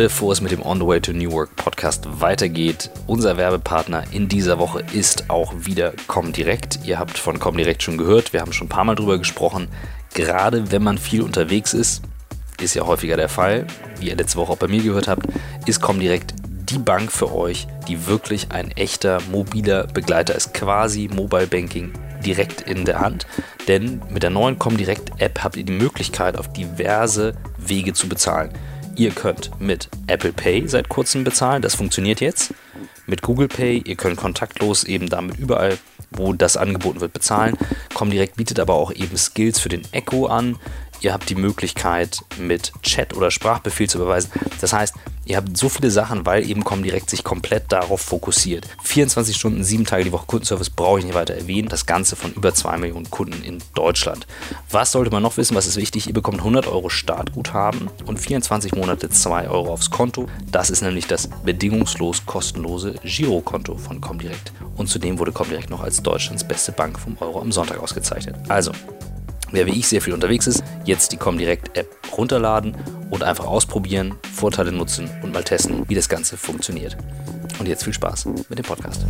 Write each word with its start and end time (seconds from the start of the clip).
bevor 0.00 0.32
es 0.32 0.40
mit 0.40 0.50
dem 0.50 0.64
On 0.64 0.78
the 0.78 0.86
Way 0.86 1.02
to 1.02 1.12
New 1.12 1.30
Work 1.30 1.56
Podcast 1.56 2.08
weitergeht, 2.22 2.88
unser 3.06 3.36
Werbepartner 3.36 4.04
in 4.12 4.28
dieser 4.28 4.58
Woche 4.58 4.82
ist 4.94 5.28
auch 5.28 5.52
wieder 5.54 5.92
Comdirect. 6.06 6.78
Ihr 6.84 6.98
habt 6.98 7.18
von 7.18 7.38
Comdirect 7.38 7.82
schon 7.82 7.98
gehört, 7.98 8.32
wir 8.32 8.40
haben 8.40 8.54
schon 8.54 8.64
ein 8.64 8.70
paar 8.70 8.84
Mal 8.84 8.94
drüber 8.94 9.18
gesprochen. 9.18 9.68
Gerade 10.14 10.72
wenn 10.72 10.82
man 10.82 10.96
viel 10.96 11.20
unterwegs 11.20 11.74
ist, 11.74 12.00
ist 12.62 12.72
ja 12.72 12.86
häufiger 12.86 13.18
der 13.18 13.28
Fall, 13.28 13.66
wie 13.98 14.08
ihr 14.08 14.16
letzte 14.16 14.38
Woche 14.38 14.52
auch 14.52 14.56
bei 14.56 14.68
mir 14.68 14.82
gehört 14.82 15.06
habt, 15.06 15.26
ist 15.66 15.82
Comdirect 15.82 16.32
die 16.70 16.78
Bank 16.78 17.12
für 17.12 17.30
euch, 17.34 17.66
die 17.86 18.06
wirklich 18.06 18.52
ein 18.52 18.70
echter 18.70 19.18
mobiler 19.30 19.86
Begleiter 19.86 20.34
ist. 20.34 20.54
Quasi 20.54 21.10
Mobile 21.12 21.46
Banking 21.46 21.92
direkt 22.24 22.62
in 22.62 22.86
der 22.86 23.00
Hand. 23.00 23.26
Denn 23.68 24.00
mit 24.08 24.22
der 24.22 24.30
neuen 24.30 24.58
Comdirect 24.58 25.20
App 25.20 25.44
habt 25.44 25.58
ihr 25.58 25.64
die 25.64 25.72
Möglichkeit, 25.72 26.38
auf 26.38 26.50
diverse 26.54 27.34
Wege 27.58 27.92
zu 27.92 28.08
bezahlen. 28.08 28.50
Ihr 29.00 29.12
könnt 29.12 29.50
mit 29.58 29.88
Apple 30.08 30.30
Pay 30.30 30.68
seit 30.68 30.90
kurzem 30.90 31.24
bezahlen, 31.24 31.62
das 31.62 31.74
funktioniert 31.74 32.20
jetzt. 32.20 32.52
Mit 33.06 33.22
Google 33.22 33.48
Pay, 33.48 33.78
ihr 33.78 33.96
könnt 33.96 34.18
kontaktlos 34.18 34.84
eben 34.84 35.08
damit 35.08 35.38
überall, 35.38 35.78
wo 36.10 36.34
das 36.34 36.58
angeboten 36.58 37.00
wird, 37.00 37.14
bezahlen. 37.14 37.56
Comdirect 37.94 38.36
bietet 38.36 38.60
aber 38.60 38.74
auch 38.74 38.92
eben 38.92 39.16
Skills 39.16 39.58
für 39.58 39.70
den 39.70 39.90
Echo 39.92 40.26
an. 40.26 40.56
Ihr 41.00 41.14
habt 41.14 41.30
die 41.30 41.34
Möglichkeit, 41.34 42.22
mit 42.38 42.72
Chat 42.82 43.16
oder 43.16 43.30
Sprachbefehl 43.30 43.88
zu 43.88 43.98
überweisen. 43.98 44.30
Das 44.60 44.74
heißt, 44.74 44.94
ihr 45.24 45.38
habt 45.38 45.56
so 45.56 45.70
viele 45.70 45.90
Sachen, 45.90 46.26
weil 46.26 46.48
eben 46.48 46.62
Comdirect 46.62 47.08
sich 47.08 47.24
komplett 47.24 47.72
darauf 47.72 48.02
fokussiert. 48.02 48.66
24 48.82 49.34
Stunden, 49.34 49.64
sieben 49.64 49.86
Tage 49.86 50.04
die 50.04 50.12
Woche 50.12 50.26
Kundenservice 50.26 50.68
brauche 50.68 50.98
ich 50.98 51.06
nicht 51.06 51.14
weiter 51.14 51.34
erwähnen. 51.34 51.68
Das 51.68 51.86
Ganze 51.86 52.16
von 52.16 52.32
über 52.34 52.52
2 52.52 52.76
Millionen 52.76 53.08
Kunden 53.08 53.42
in 53.42 53.62
Deutschland. 53.74 54.26
Was 54.70 54.92
sollte 54.92 55.10
man 55.10 55.22
noch 55.22 55.38
wissen? 55.38 55.56
Was 55.56 55.66
ist 55.66 55.76
wichtig? 55.76 56.06
Ihr 56.06 56.12
bekommt 56.12 56.38
100 56.38 56.66
Euro 56.66 56.90
Startguthaben 56.90 57.88
und 58.04 58.18
24 58.18 58.74
Monate 58.74 59.08
2 59.08 59.48
Euro 59.48 59.72
aufs 59.72 59.90
Konto. 59.90 60.28
Das 60.52 60.68
ist 60.68 60.82
nämlich 60.82 61.06
das 61.06 61.30
bedingungslos 61.44 62.26
kostenlose 62.26 62.94
Girokonto 63.02 63.76
von 63.76 64.02
Comdirect. 64.02 64.52
Und 64.76 64.88
zudem 64.88 65.18
wurde 65.18 65.32
Comdirect 65.32 65.70
noch 65.70 65.80
als 65.80 66.02
Deutschlands 66.02 66.46
beste 66.46 66.72
Bank 66.72 66.98
vom 66.98 67.16
Euro 67.20 67.40
am 67.40 67.52
Sonntag 67.52 67.78
ausgezeichnet. 67.78 68.36
Also, 68.48 68.72
Wer 69.52 69.66
wie 69.66 69.78
ich 69.78 69.88
sehr 69.88 70.00
viel 70.00 70.14
unterwegs 70.14 70.46
ist, 70.46 70.62
jetzt 70.84 71.12
die 71.12 71.16
Comdirect 71.16 71.76
App 71.76 71.88
runterladen 72.16 72.76
und 73.10 73.22
einfach 73.22 73.46
ausprobieren, 73.46 74.14
Vorteile 74.32 74.72
nutzen 74.72 75.10
und 75.22 75.32
mal 75.32 75.42
testen, 75.42 75.88
wie 75.88 75.94
das 75.94 76.08
Ganze 76.08 76.36
funktioniert. 76.36 76.96
Und 77.58 77.66
jetzt 77.66 77.84
viel 77.84 77.92
Spaß 77.92 78.26
mit 78.26 78.58
dem 78.58 78.64
Podcast. 78.64 79.04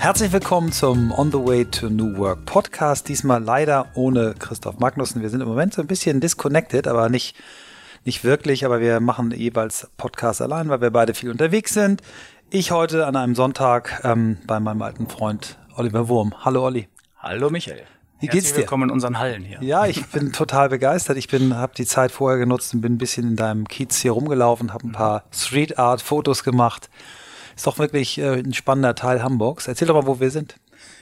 Herzlich 0.00 0.32
willkommen 0.32 0.72
zum 0.72 1.12
On 1.12 1.30
the 1.30 1.36
Way 1.36 1.66
to 1.66 1.90
New 1.90 2.16
Work 2.16 2.46
Podcast. 2.46 3.06
Diesmal 3.06 3.42
leider 3.42 3.88
ohne 3.92 4.34
Christoph 4.38 4.78
Magnussen. 4.78 5.20
Wir 5.20 5.28
sind 5.28 5.42
im 5.42 5.46
Moment 5.46 5.74
so 5.74 5.82
ein 5.82 5.86
bisschen 5.86 6.22
disconnected, 6.22 6.88
aber 6.88 7.10
nicht, 7.10 7.36
nicht 8.06 8.24
wirklich. 8.24 8.64
Aber 8.64 8.80
wir 8.80 9.00
machen 9.00 9.30
jeweils 9.30 9.90
Podcast 9.98 10.40
allein, 10.40 10.70
weil 10.70 10.80
wir 10.80 10.90
beide 10.90 11.12
viel 11.12 11.30
unterwegs 11.30 11.74
sind. 11.74 12.00
Ich 12.48 12.70
heute 12.70 13.04
an 13.04 13.14
einem 13.14 13.34
Sonntag 13.34 14.00
ähm, 14.02 14.38
bei 14.46 14.58
meinem 14.58 14.80
alten 14.80 15.06
Freund 15.06 15.58
Oliver 15.76 16.08
Wurm. 16.08 16.46
Hallo 16.46 16.64
Olli. 16.64 16.88
Hallo 17.18 17.50
Michael. 17.50 17.82
Wie 18.20 18.28
geht's 18.28 18.54
dir? 18.54 18.60
Willkommen 18.60 18.84
in 18.84 18.94
unseren 18.94 19.18
Hallen 19.18 19.42
hier. 19.42 19.58
Ja, 19.60 19.84
ich 19.84 20.06
bin 20.06 20.32
total 20.32 20.70
begeistert. 20.70 21.18
Ich 21.18 21.28
bin, 21.28 21.56
habe 21.56 21.74
die 21.76 21.84
Zeit 21.84 22.10
vorher 22.10 22.38
genutzt 22.38 22.72
und 22.72 22.80
bin 22.80 22.94
ein 22.94 22.98
bisschen 22.98 23.28
in 23.28 23.36
deinem 23.36 23.68
Kiez 23.68 23.98
hier 23.98 24.12
rumgelaufen, 24.12 24.72
habe 24.72 24.88
ein 24.88 24.92
paar 24.92 25.24
Street 25.30 25.78
Art 25.78 26.00
Fotos 26.00 26.42
gemacht. 26.42 26.88
Ist 27.60 27.66
doch 27.66 27.78
wirklich 27.78 28.16
äh, 28.16 28.38
ein 28.38 28.54
spannender 28.54 28.94
Teil 28.94 29.22
Hamburgs. 29.22 29.68
Erzähl 29.68 29.86
doch 29.86 29.94
mal, 29.94 30.06
wo 30.06 30.18
wir 30.18 30.30
sind. 30.30 30.54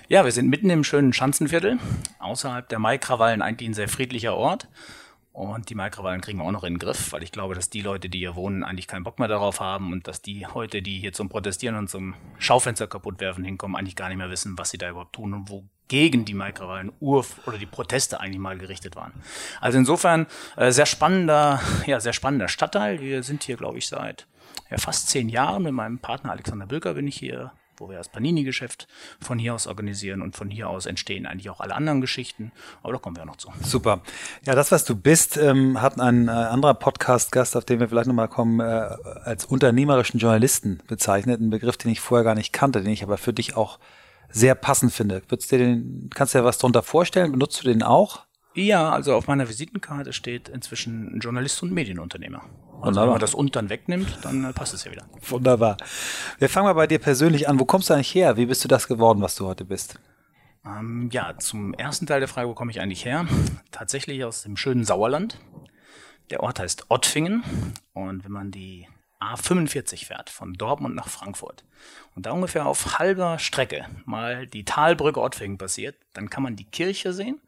Ja, 0.08 0.24
wir 0.24 0.32
sind 0.32 0.48
mitten 0.48 0.70
im 0.70 0.82
schönen 0.82 1.12
Schanzenviertel, 1.12 1.78
außerhalb 2.18 2.68
der 2.68 2.80
Maikrawallen, 2.80 3.42
eigentlich 3.42 3.70
ein 3.70 3.74
sehr 3.74 3.88
friedlicher 3.88 4.34
Ort. 4.34 4.66
Und 5.32 5.70
die 5.70 5.76
Maikrawallen 5.76 6.20
kriegen 6.20 6.40
wir 6.40 6.44
auch 6.44 6.50
noch 6.50 6.64
in 6.64 6.72
den 6.72 6.78
Griff, 6.80 7.12
weil 7.12 7.22
ich 7.22 7.30
glaube, 7.30 7.54
dass 7.54 7.70
die 7.70 7.80
Leute, 7.80 8.08
die 8.08 8.18
hier 8.18 8.34
wohnen, 8.34 8.64
eigentlich 8.64 8.88
keinen 8.88 9.04
Bock 9.04 9.20
mehr 9.20 9.28
darauf 9.28 9.60
haben 9.60 9.92
und 9.92 10.08
dass 10.08 10.20
die 10.20 10.48
heute, 10.48 10.82
die 10.82 10.98
hier 10.98 11.12
zum 11.12 11.28
Protestieren 11.28 11.76
und 11.76 11.88
zum 11.88 12.14
Schaufenster 12.40 12.88
kaputt 12.88 13.20
werfen 13.20 13.44
hinkommen, 13.44 13.76
eigentlich 13.76 13.94
gar 13.94 14.08
nicht 14.08 14.18
mehr 14.18 14.30
wissen, 14.30 14.58
was 14.58 14.70
sie 14.70 14.78
da 14.78 14.90
überhaupt 14.90 15.12
tun 15.12 15.34
und 15.34 15.48
wogegen 15.50 16.24
die 16.24 16.34
Maikrawallen 16.34 16.90
Ur 16.98 17.24
oder 17.46 17.58
die 17.58 17.66
Proteste 17.66 18.18
eigentlich 18.18 18.40
mal 18.40 18.58
gerichtet 18.58 18.96
waren. 18.96 19.12
Also 19.60 19.78
insofern 19.78 20.26
äh, 20.56 20.72
sehr 20.72 20.86
spannender, 20.86 21.60
ja, 21.86 22.00
sehr 22.00 22.14
spannender 22.14 22.48
Stadtteil. 22.48 23.00
Wir 23.00 23.22
sind 23.22 23.44
hier, 23.44 23.56
glaube 23.56 23.78
ich, 23.78 23.86
seit 23.86 24.26
ja, 24.70 24.78
fast 24.78 25.08
zehn 25.08 25.28
Jahren. 25.28 25.62
Mit 25.62 25.72
meinem 25.72 25.98
Partner 25.98 26.32
Alexander 26.32 26.66
Bülker 26.66 26.94
bin 26.94 27.06
ich 27.06 27.16
hier, 27.16 27.52
wo 27.76 27.88
wir 27.88 27.96
das 27.96 28.08
Panini-Geschäft 28.08 28.88
von 29.20 29.38
hier 29.38 29.54
aus 29.54 29.66
organisieren 29.66 30.22
und 30.22 30.36
von 30.36 30.50
hier 30.50 30.68
aus 30.68 30.86
entstehen 30.86 31.26
eigentlich 31.26 31.50
auch 31.50 31.60
alle 31.60 31.74
anderen 31.74 32.00
Geschichten. 32.00 32.52
Aber 32.82 32.94
da 32.94 32.98
kommen 32.98 33.16
wir 33.16 33.24
noch 33.24 33.36
zu. 33.36 33.52
Super. 33.62 34.02
Ja, 34.44 34.54
das, 34.54 34.72
was 34.72 34.84
du 34.84 34.96
bist, 34.96 35.36
ähm, 35.36 35.80
hat 35.80 36.00
ein 36.00 36.28
äh, 36.28 36.30
anderer 36.30 36.74
Podcast-Gast, 36.74 37.56
auf 37.56 37.64
den 37.64 37.80
wir 37.80 37.88
vielleicht 37.88 38.08
nochmal 38.08 38.28
kommen, 38.28 38.60
äh, 38.60 38.64
als 39.24 39.44
unternehmerischen 39.44 40.18
Journalisten 40.18 40.82
bezeichnet. 40.86 41.40
Ein 41.40 41.50
Begriff, 41.50 41.76
den 41.76 41.90
ich 41.90 42.00
vorher 42.00 42.24
gar 42.24 42.34
nicht 42.34 42.52
kannte, 42.52 42.82
den 42.82 42.92
ich 42.92 43.02
aber 43.02 43.18
für 43.18 43.32
dich 43.32 43.56
auch 43.56 43.78
sehr 44.30 44.54
passend 44.54 44.92
finde. 44.92 45.22
Würdest 45.28 45.50
dir 45.50 45.58
den, 45.58 46.10
kannst 46.14 46.34
du 46.34 46.38
dir 46.38 46.44
was 46.44 46.58
darunter 46.58 46.82
vorstellen? 46.82 47.32
Benutzt 47.32 47.62
du 47.62 47.68
den 47.68 47.82
auch? 47.82 48.26
Ja, 48.54 48.90
also 48.90 49.14
auf 49.14 49.26
meiner 49.26 49.48
Visitenkarte 49.48 50.12
steht 50.12 50.48
inzwischen 50.48 51.20
Journalist 51.20 51.62
und 51.62 51.72
Medienunternehmer. 51.72 52.42
Also 52.80 53.00
wenn 53.00 53.08
man 53.08 53.18
das 53.18 53.34
und 53.34 53.56
dann 53.56 53.70
wegnimmt, 53.70 54.18
dann 54.22 54.44
äh, 54.44 54.52
passt 54.52 54.74
es 54.74 54.84
ja 54.84 54.92
wieder. 54.92 55.06
Wunderbar. 55.28 55.76
Wir 56.38 56.48
fangen 56.48 56.66
mal 56.66 56.74
bei 56.74 56.86
dir 56.86 56.98
persönlich 56.98 57.48
an. 57.48 57.58
Wo 57.58 57.64
kommst 57.64 57.90
du 57.90 57.94
eigentlich 57.94 58.14
her? 58.14 58.36
Wie 58.36 58.46
bist 58.46 58.62
du 58.64 58.68
das 58.68 58.86
geworden, 58.86 59.20
was 59.20 59.34
du 59.34 59.46
heute 59.46 59.64
bist? 59.64 59.98
Ähm, 60.64 61.08
ja, 61.12 61.36
zum 61.38 61.74
ersten 61.74 62.06
Teil 62.06 62.20
der 62.20 62.28
Frage, 62.28 62.48
wo 62.48 62.54
komme 62.54 62.70
ich 62.70 62.80
eigentlich 62.80 63.04
her? 63.04 63.26
Tatsächlich 63.70 64.24
aus 64.24 64.42
dem 64.42 64.56
schönen 64.56 64.84
Sauerland. 64.84 65.40
Der 66.30 66.42
Ort 66.42 66.60
heißt 66.60 66.86
Ottfingen. 66.88 67.42
Und 67.94 68.24
wenn 68.24 68.32
man 68.32 68.50
die 68.50 68.86
A45 69.20 70.06
fährt, 70.06 70.30
von 70.30 70.54
Dortmund 70.54 70.94
nach 70.94 71.08
Frankfurt, 71.08 71.64
und 72.14 72.26
da 72.26 72.32
ungefähr 72.32 72.66
auf 72.66 72.98
halber 72.98 73.38
Strecke 73.38 73.86
mal 74.04 74.46
die 74.46 74.64
Talbrücke 74.64 75.20
Ottfingen 75.20 75.58
passiert, 75.58 75.96
dann 76.12 76.30
kann 76.30 76.42
man 76.42 76.56
die 76.56 76.64
Kirche 76.64 77.12
sehen. 77.12 77.40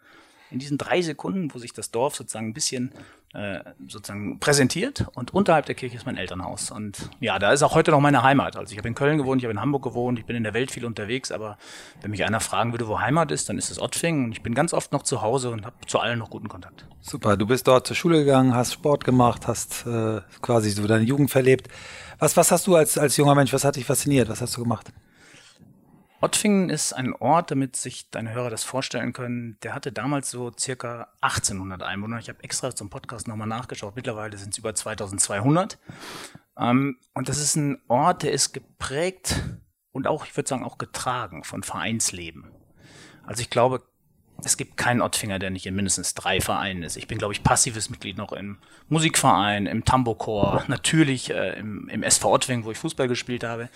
In 0.50 0.58
diesen 0.58 0.78
drei 0.78 1.00
Sekunden, 1.00 1.54
wo 1.54 1.58
sich 1.58 1.72
das 1.72 1.92
Dorf 1.92 2.16
sozusagen 2.16 2.48
ein 2.48 2.54
bisschen 2.54 2.92
äh, 3.32 3.60
sozusagen 3.86 4.40
präsentiert 4.40 5.06
und 5.14 5.32
unterhalb 5.32 5.66
der 5.66 5.76
Kirche 5.76 5.96
ist 5.96 6.04
mein 6.04 6.16
Elternhaus. 6.16 6.70
Und 6.70 7.10
ja, 7.20 7.38
da 7.38 7.52
ist 7.52 7.62
auch 7.62 7.74
heute 7.74 7.92
noch 7.92 8.00
meine 8.00 8.24
Heimat. 8.24 8.56
Also 8.56 8.72
ich 8.72 8.78
habe 8.78 8.88
in 8.88 8.94
Köln 8.94 9.18
gewohnt, 9.18 9.40
ich 9.40 9.44
habe 9.44 9.52
in 9.52 9.60
Hamburg 9.60 9.84
gewohnt, 9.84 10.18
ich 10.18 10.26
bin 10.26 10.34
in 10.34 10.42
der 10.42 10.52
Welt 10.52 10.72
viel 10.72 10.84
unterwegs, 10.84 11.30
aber 11.30 11.56
wenn 12.02 12.10
mich 12.10 12.24
einer 12.24 12.40
fragen 12.40 12.72
würde, 12.72 12.88
wo 12.88 12.98
Heimat 12.98 13.30
ist, 13.30 13.48
dann 13.48 13.56
ist 13.56 13.70
es 13.70 13.80
Ottfingen 13.80 14.24
und 14.24 14.32
ich 14.32 14.42
bin 14.42 14.54
ganz 14.54 14.74
oft 14.74 14.92
noch 14.92 15.04
zu 15.04 15.22
Hause 15.22 15.50
und 15.50 15.64
habe 15.64 15.76
zu 15.86 16.00
allen 16.00 16.18
noch 16.18 16.30
guten 16.30 16.48
Kontakt. 16.48 16.86
Super, 17.00 17.36
du 17.36 17.46
bist 17.46 17.68
dort 17.68 17.86
zur 17.86 17.94
Schule 17.96 18.18
gegangen, 18.18 18.54
hast 18.54 18.72
Sport 18.72 19.04
gemacht, 19.04 19.46
hast 19.46 19.86
äh, 19.86 20.20
quasi 20.42 20.70
so 20.70 20.86
deine 20.86 21.04
Jugend 21.04 21.30
verlebt. 21.30 21.68
Was, 22.18 22.36
was 22.36 22.50
hast 22.50 22.66
du 22.66 22.74
als, 22.74 22.98
als 22.98 23.16
junger 23.16 23.34
Mensch, 23.34 23.52
was 23.52 23.64
hat 23.64 23.76
dich 23.76 23.86
fasziniert, 23.86 24.28
was 24.28 24.40
hast 24.40 24.56
du 24.56 24.62
gemacht? 24.62 24.92
Ottfingen 26.22 26.68
ist 26.68 26.92
ein 26.92 27.14
Ort, 27.14 27.50
damit 27.50 27.76
sich 27.76 28.10
deine 28.10 28.32
Hörer 28.32 28.50
das 28.50 28.62
vorstellen 28.62 29.14
können. 29.14 29.56
Der 29.62 29.74
hatte 29.74 29.90
damals 29.90 30.30
so 30.30 30.52
circa 30.56 31.08
1800 31.22 31.82
Einwohner. 31.82 32.18
Ich 32.18 32.28
habe 32.28 32.44
extra 32.44 32.74
zum 32.74 32.90
Podcast 32.90 33.26
nochmal 33.26 33.46
nachgeschaut. 33.46 33.96
Mittlerweile 33.96 34.36
sind 34.36 34.52
es 34.52 34.58
über 34.58 34.74
2200. 34.74 35.78
Ähm, 36.58 36.98
und 37.14 37.28
das 37.30 37.38
ist 37.38 37.56
ein 37.56 37.80
Ort, 37.88 38.22
der 38.22 38.32
ist 38.32 38.52
geprägt 38.52 39.42
und 39.92 40.06
auch, 40.06 40.26
ich 40.26 40.36
würde 40.36 40.48
sagen, 40.48 40.64
auch 40.64 40.76
getragen 40.76 41.42
von 41.42 41.62
Vereinsleben. 41.62 42.50
Also 43.24 43.40
ich 43.40 43.48
glaube, 43.48 43.82
es 44.44 44.56
gibt 44.56 44.76
keinen 44.76 45.02
Ottfinger, 45.02 45.38
der 45.38 45.50
nicht 45.50 45.66
in 45.66 45.74
mindestens 45.74 46.14
drei 46.14 46.40
Vereinen 46.40 46.82
ist. 46.82 46.96
Ich 46.96 47.06
bin, 47.06 47.18
glaube 47.18 47.32
ich, 47.32 47.42
passives 47.42 47.90
Mitglied 47.90 48.16
noch 48.16 48.32
im 48.32 48.58
Musikverein, 48.88 49.66
im 49.66 49.84
Tambourchor, 49.84 50.64
natürlich 50.68 51.30
äh, 51.30 51.58
im, 51.58 51.88
im 51.88 52.02
SV 52.02 52.30
Ottwing, 52.30 52.64
wo 52.64 52.70
ich 52.70 52.78
Fußball 52.78 53.08
gespielt 53.08 53.44
habe. 53.44 53.68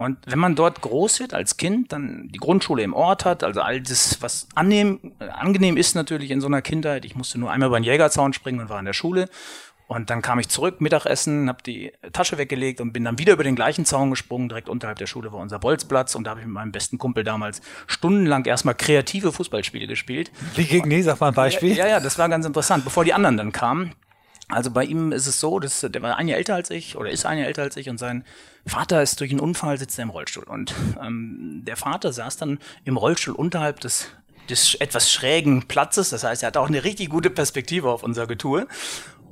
Und 0.00 0.16
wenn 0.24 0.38
man 0.38 0.54
dort 0.54 0.80
groß 0.80 1.20
wird 1.20 1.34
als 1.34 1.58
Kind, 1.58 1.92
dann 1.92 2.30
die 2.32 2.38
Grundschule 2.38 2.82
im 2.82 2.94
Ort 2.94 3.26
hat, 3.26 3.44
also 3.44 3.60
all 3.60 3.82
das, 3.82 4.22
was 4.22 4.48
annehm, 4.54 5.12
angenehm 5.18 5.76
ist 5.76 5.94
natürlich 5.94 6.30
in 6.30 6.40
so 6.40 6.46
einer 6.46 6.62
Kindheit. 6.62 7.04
Ich 7.04 7.16
musste 7.16 7.38
nur 7.38 7.50
einmal 7.50 7.66
über 7.66 7.78
den 7.78 7.84
Jägerzaun 7.84 8.32
springen 8.32 8.60
und 8.60 8.70
war 8.70 8.78
in 8.78 8.86
der 8.86 8.94
Schule. 8.94 9.28
Und 9.88 10.08
dann 10.08 10.22
kam 10.22 10.38
ich 10.38 10.48
zurück, 10.48 10.80
Mittagessen, 10.80 11.50
habe 11.50 11.62
die 11.62 11.92
Tasche 12.14 12.38
weggelegt 12.38 12.80
und 12.80 12.94
bin 12.94 13.04
dann 13.04 13.18
wieder 13.18 13.34
über 13.34 13.44
den 13.44 13.56
gleichen 13.56 13.84
Zaun 13.84 14.08
gesprungen. 14.08 14.48
Direkt 14.48 14.70
unterhalb 14.70 14.96
der 14.96 15.06
Schule 15.06 15.34
war 15.34 15.40
unser 15.40 15.58
Bolzplatz 15.58 16.14
und 16.14 16.24
da 16.24 16.30
habe 16.30 16.40
ich 16.40 16.46
mit 16.46 16.54
meinem 16.54 16.72
besten 16.72 16.96
Kumpel 16.96 17.22
damals 17.22 17.60
stundenlang 17.86 18.46
erstmal 18.46 18.76
kreative 18.76 19.32
Fußballspiele 19.32 19.86
gespielt. 19.86 20.32
Wie 20.54 20.64
gegen 20.64 20.88
nee, 20.88 21.02
sag 21.02 21.20
mal 21.20 21.28
ein 21.28 21.34
Beispiel. 21.34 21.76
Ja, 21.76 21.86
ja, 21.86 22.00
das 22.00 22.16
war 22.16 22.30
ganz 22.30 22.46
interessant, 22.46 22.84
bevor 22.84 23.04
die 23.04 23.12
anderen 23.12 23.36
dann 23.36 23.52
kamen. 23.52 23.92
Also 24.50 24.70
bei 24.70 24.84
ihm 24.84 25.12
ist 25.12 25.26
es 25.26 25.40
so, 25.40 25.58
dass 25.58 25.80
der 25.80 26.02
war 26.02 26.16
ein 26.16 26.28
Jahr 26.28 26.38
älter 26.38 26.54
als 26.54 26.70
ich 26.70 26.96
oder 26.96 27.10
ist 27.10 27.26
ein 27.26 27.38
Jahr 27.38 27.46
älter 27.46 27.62
als 27.62 27.76
ich 27.76 27.88
und 27.88 27.98
sein 27.98 28.24
Vater 28.66 29.02
ist 29.02 29.20
durch 29.20 29.30
einen 29.30 29.40
Unfall 29.40 29.78
sitzt 29.78 29.98
er 29.98 30.02
im 30.02 30.10
Rollstuhl 30.10 30.44
und 30.44 30.74
ähm, 31.02 31.62
der 31.64 31.76
Vater 31.76 32.12
saß 32.12 32.36
dann 32.36 32.58
im 32.84 32.96
Rollstuhl 32.96 33.34
unterhalb 33.34 33.80
des 33.80 34.08
des 34.50 34.74
etwas 34.74 35.10
schrägen 35.10 35.66
Platzes. 35.68 36.10
Das 36.10 36.24
heißt, 36.24 36.42
er 36.42 36.48
hat 36.48 36.56
auch 36.56 36.68
eine 36.68 36.84
richtig 36.84 37.08
gute 37.08 37.30
Perspektive 37.30 37.88
auf 37.88 38.02
unser 38.02 38.26
Getue. 38.26 38.66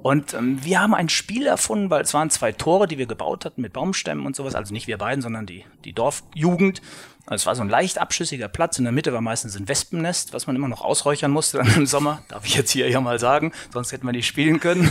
Und 0.00 0.32
ähm, 0.34 0.64
wir 0.64 0.80
haben 0.80 0.94
ein 0.94 1.08
Spiel 1.08 1.46
erfunden, 1.46 1.90
weil 1.90 2.02
es 2.02 2.14
waren 2.14 2.30
zwei 2.30 2.52
Tore, 2.52 2.86
die 2.86 2.98
wir 2.98 3.06
gebaut 3.06 3.44
hatten 3.44 3.60
mit 3.60 3.72
Baumstämmen 3.72 4.26
und 4.26 4.36
sowas. 4.36 4.54
Also 4.54 4.72
nicht 4.72 4.86
wir 4.86 4.96
beiden, 4.96 5.22
sondern 5.22 5.44
die, 5.44 5.64
die 5.84 5.92
Dorfjugend. 5.92 6.80
Also 7.28 7.42
es 7.42 7.46
war 7.46 7.56
so 7.56 7.62
ein 7.62 7.68
leicht 7.68 7.98
abschüssiger 7.98 8.48
Platz. 8.48 8.78
In 8.78 8.84
der 8.84 8.92
Mitte 8.92 9.12
war 9.12 9.20
meistens 9.20 9.54
ein 9.54 9.68
Wespennest, 9.68 10.32
was 10.32 10.46
man 10.46 10.56
immer 10.56 10.68
noch 10.68 10.80
ausräuchern 10.80 11.30
musste 11.30 11.58
dann 11.58 11.74
im 11.74 11.86
Sommer. 11.86 12.22
Darf 12.28 12.46
ich 12.46 12.54
jetzt 12.54 12.70
hier 12.70 12.88
ja 12.88 13.02
mal 13.02 13.18
sagen, 13.18 13.52
sonst 13.70 13.92
hätten 13.92 14.06
wir 14.06 14.12
nicht 14.12 14.26
spielen 14.26 14.60
können. 14.60 14.90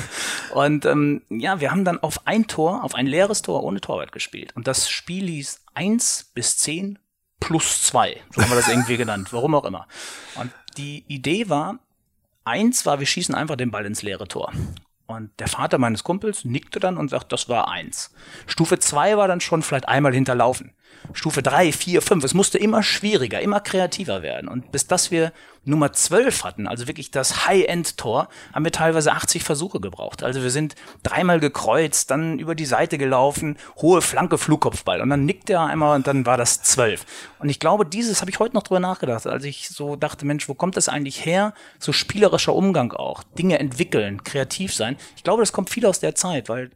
Und 0.53 0.85
ähm, 0.85 1.23
ja, 1.29 1.59
wir 1.59 1.71
haben 1.71 1.83
dann 1.83 1.99
auf 1.99 2.27
ein 2.27 2.45
Tor, 2.45 2.83
auf 2.83 2.93
ein 2.93 3.07
leeres 3.07 3.41
Tor 3.41 3.63
ohne 3.63 3.81
Torwart 3.81 4.11
gespielt. 4.11 4.55
Und 4.55 4.67
das 4.67 4.87
Spiel 4.87 5.27
hieß 5.27 5.61
eins 5.73 6.31
bis 6.35 6.57
zehn 6.57 6.99
plus 7.39 7.81
zwei. 7.83 8.21
So 8.35 8.43
haben 8.43 8.51
wir 8.51 8.55
das 8.55 8.67
irgendwie 8.67 8.97
genannt, 8.97 9.29
warum 9.33 9.55
auch 9.55 9.65
immer. 9.65 9.87
Und 10.35 10.51
die 10.77 11.05
Idee 11.07 11.49
war, 11.49 11.79
eins 12.43 12.85
war, 12.85 12.99
wir 12.99 13.07
schießen 13.07 13.33
einfach 13.33 13.55
den 13.55 13.71
Ball 13.71 13.85
ins 13.85 14.03
leere 14.03 14.27
Tor. 14.27 14.53
Und 15.07 15.31
der 15.39 15.47
Vater 15.47 15.77
meines 15.77 16.03
Kumpels 16.03 16.45
nickte 16.45 16.79
dann 16.79 16.97
und 16.97 17.09
sagt, 17.09 17.31
das 17.31 17.49
war 17.49 17.69
eins. 17.69 18.13
Stufe 18.45 18.77
zwei 18.77 19.17
war 19.17 19.27
dann 19.27 19.39
schon 19.39 19.63
vielleicht 19.63 19.87
einmal 19.87 20.13
hinterlaufen. 20.13 20.73
Stufe 21.13 21.41
drei, 21.41 21.71
vier, 21.71 22.01
fünf. 22.01 22.23
Es 22.23 22.33
musste 22.33 22.57
immer 22.57 22.83
schwieriger, 22.83 23.39
immer 23.39 23.59
kreativer 23.59 24.21
werden. 24.21 24.47
Und 24.47 24.71
bis 24.71 24.87
dass 24.87 25.11
wir 25.11 25.31
Nummer 25.63 25.91
12 25.91 26.43
hatten, 26.43 26.67
also 26.67 26.87
wirklich 26.87 27.11
das 27.11 27.45
High-End-Tor, 27.47 28.29
haben 28.53 28.65
wir 28.65 28.71
teilweise 28.71 29.11
80 29.11 29.43
Versuche 29.43 29.79
gebraucht. 29.79 30.23
Also 30.23 30.41
wir 30.41 30.49
sind 30.49 30.75
dreimal 31.03 31.39
gekreuzt, 31.39 32.11
dann 32.11 32.39
über 32.39 32.55
die 32.55 32.65
Seite 32.65 32.97
gelaufen, 32.97 33.57
hohe 33.77 34.01
Flanke, 34.01 34.37
Flugkopfball. 34.37 35.01
Und 35.01 35.09
dann 35.09 35.25
nickte 35.25 35.53
er 35.53 35.65
einmal 35.65 35.95
und 35.95 36.07
dann 36.07 36.25
war 36.25 36.37
das 36.37 36.61
12. 36.63 37.05
Und 37.39 37.49
ich 37.49 37.59
glaube, 37.59 37.85
dieses 37.85 38.21
habe 38.21 38.31
ich 38.31 38.39
heute 38.39 38.55
noch 38.55 38.63
drüber 38.63 38.79
nachgedacht, 38.79 39.27
als 39.27 39.43
ich 39.43 39.69
so 39.69 39.95
dachte, 39.95 40.25
Mensch, 40.25 40.47
wo 40.47 40.53
kommt 40.53 40.77
das 40.77 40.89
eigentlich 40.89 41.25
her? 41.25 41.53
So 41.79 41.91
spielerischer 41.91 42.53
Umgang 42.53 42.93
auch. 42.93 43.23
Dinge 43.37 43.59
entwickeln, 43.59 44.23
kreativ 44.23 44.73
sein. 44.73 44.97
Ich 45.15 45.23
glaube, 45.23 45.41
das 45.41 45.51
kommt 45.51 45.69
viel 45.69 45.85
aus 45.85 45.99
der 45.99 46.15
Zeit, 46.15 46.49
weil 46.49 46.71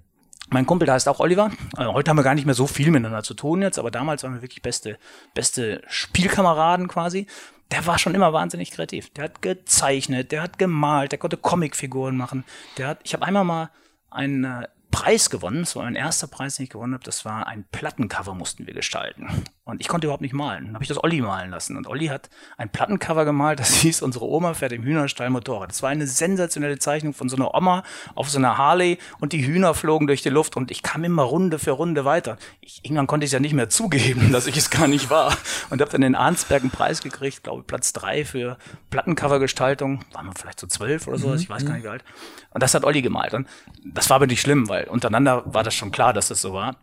mein 0.52 0.66
Kumpel, 0.66 0.86
da 0.86 0.94
heißt 0.94 1.08
auch 1.08 1.20
Oliver. 1.20 1.52
Äh, 1.78 1.86
heute 1.86 2.10
haben 2.10 2.18
wir 2.18 2.24
gar 2.24 2.36
nicht 2.36 2.46
mehr 2.46 2.56
so 2.56 2.68
viel 2.68 2.92
miteinander 2.92 3.24
zu 3.24 3.34
tun 3.34 3.62
jetzt, 3.62 3.80
aber 3.80 3.90
damals 3.90 4.24
waren 4.24 4.36
wir 4.36 4.42
wirklich 4.42 4.62
beste, 4.62 4.98
beste 5.34 5.82
Spielkameraden 5.88 6.88
quasi 6.88 7.28
der 7.72 7.86
war 7.88 7.98
schon 7.98 8.14
immer 8.14 8.34
wahnsinnig 8.34 8.72
kreativ. 8.72 9.12
Der 9.14 9.26
hat 9.26 9.42
gezeichnet, 9.42 10.32
der 10.32 10.42
hat 10.42 10.60
gemalt, 10.60 11.14
der 11.14 11.20
konnte 11.20 11.38
Comicfiguren 11.38 12.18
machen. 12.18 12.44
Der 12.78 12.88
hat, 12.88 13.00
ich 13.04 13.14
habe 13.14 13.26
einmal 13.26 13.46
mal 13.46 13.72
einen 14.10 14.44
äh, 14.44 14.68
Preis 14.92 15.30
gewonnen. 15.30 15.62
Das 15.62 15.76
war 15.76 15.86
mein 15.86 15.96
erster 15.96 16.28
Preis, 16.28 16.58
den 16.58 16.66
ich 16.66 16.70
gewonnen 16.70 16.94
habe. 16.94 17.04
Das 17.04 17.24
war 17.24 17.48
ein 17.48 17.66
Plattencover, 17.72 18.36
mussten 18.36 18.68
wir 18.68 18.74
gestalten. 18.74 19.46
Und 19.64 19.80
ich 19.80 19.88
konnte 19.88 20.08
überhaupt 20.08 20.24
nicht 20.24 20.34
malen. 20.34 20.66
Dann 20.66 20.74
habe 20.74 20.84
ich 20.84 20.88
das 20.88 21.04
Olli 21.04 21.22
malen 21.22 21.52
lassen. 21.52 21.78
Und 21.78 21.86
Olli 21.86 22.08
hat 22.08 22.32
ein 22.58 22.70
Plattencover 22.70 23.26
gemalt, 23.26 23.60
das 23.60 23.76
hieß 23.82 24.02
Unsere 24.02 24.26
Oma 24.26 24.56
fährt 24.56 24.72
im 24.72 24.82
Hühnerstall 24.84 25.30
Motorrad. 25.30 25.70
Das 25.70 25.84
war 25.84 25.90
eine 25.90 26.08
sensationelle 26.08 26.80
Zeichnung 26.80 27.14
von 27.14 27.30
so 27.30 27.36
einer 27.36 27.54
Oma 27.54 27.84
auf 28.16 28.30
so 28.30 28.40
einer 28.40 28.58
Harley 28.58 28.98
und 29.20 29.34
die 29.34 29.46
Hühner 29.46 29.76
flogen 29.76 30.08
durch 30.08 30.24
die 30.24 30.30
Luft 30.30 30.58
und 30.58 30.72
ich 30.72 30.82
kam 30.82 31.04
immer 31.04 31.24
Runde 31.24 31.60
für 31.60 31.72
Runde 31.72 32.06
weiter. 32.06 32.38
Ich, 32.60 32.84
irgendwann 32.84 33.06
konnte 33.06 33.26
ich 33.26 33.30
es 33.30 33.34
ja 33.34 33.40
nicht 33.40 33.54
mehr 33.54 33.70
zugeben, 33.70 34.32
dass 34.32 34.48
ich 34.48 34.58
es 34.58 34.72
gar 34.72 34.88
nicht 34.88 35.12
war. 35.12 35.38
Und 35.70 35.80
habe 35.80 35.92
dann 35.92 36.02
in 36.02 36.16
Arnsberg 36.16 36.64
einen 36.64 36.72
Preis 36.72 37.04
gekriegt, 37.04 37.44
glaube 37.44 37.62
Platz 37.62 37.94
drei 37.94 38.26
für 38.26 38.58
Plattencovergestaltung. 38.90 40.04
Waren 40.14 40.26
wir 40.26 40.34
vielleicht 40.34 40.60
so 40.60 40.66
zwölf 40.66 41.08
oder 41.08 41.20
so, 41.20 41.28
mhm. 41.28 41.36
ich 41.36 41.50
weiß 41.50 41.66
gar 41.66 41.76
nicht 41.76 41.84
wie 41.84 41.90
alt. 41.90 42.04
Und 42.50 42.64
das 42.64 42.74
hat 42.74 42.84
Olli 42.84 43.04
gemalt. 43.04 43.36
Und 43.36 43.48
das 43.86 44.10
war 44.10 44.16
aber 44.16 44.28
nicht 44.28 44.42
schlimm, 44.42 44.70
weil 44.70 44.86
untereinander 44.86 45.44
war 45.46 45.64
das 45.64 45.76
schon 45.76 45.92
klar, 45.92 46.14
dass 46.14 46.30
das 46.30 46.42
so 46.42 46.52
war. 46.54 46.78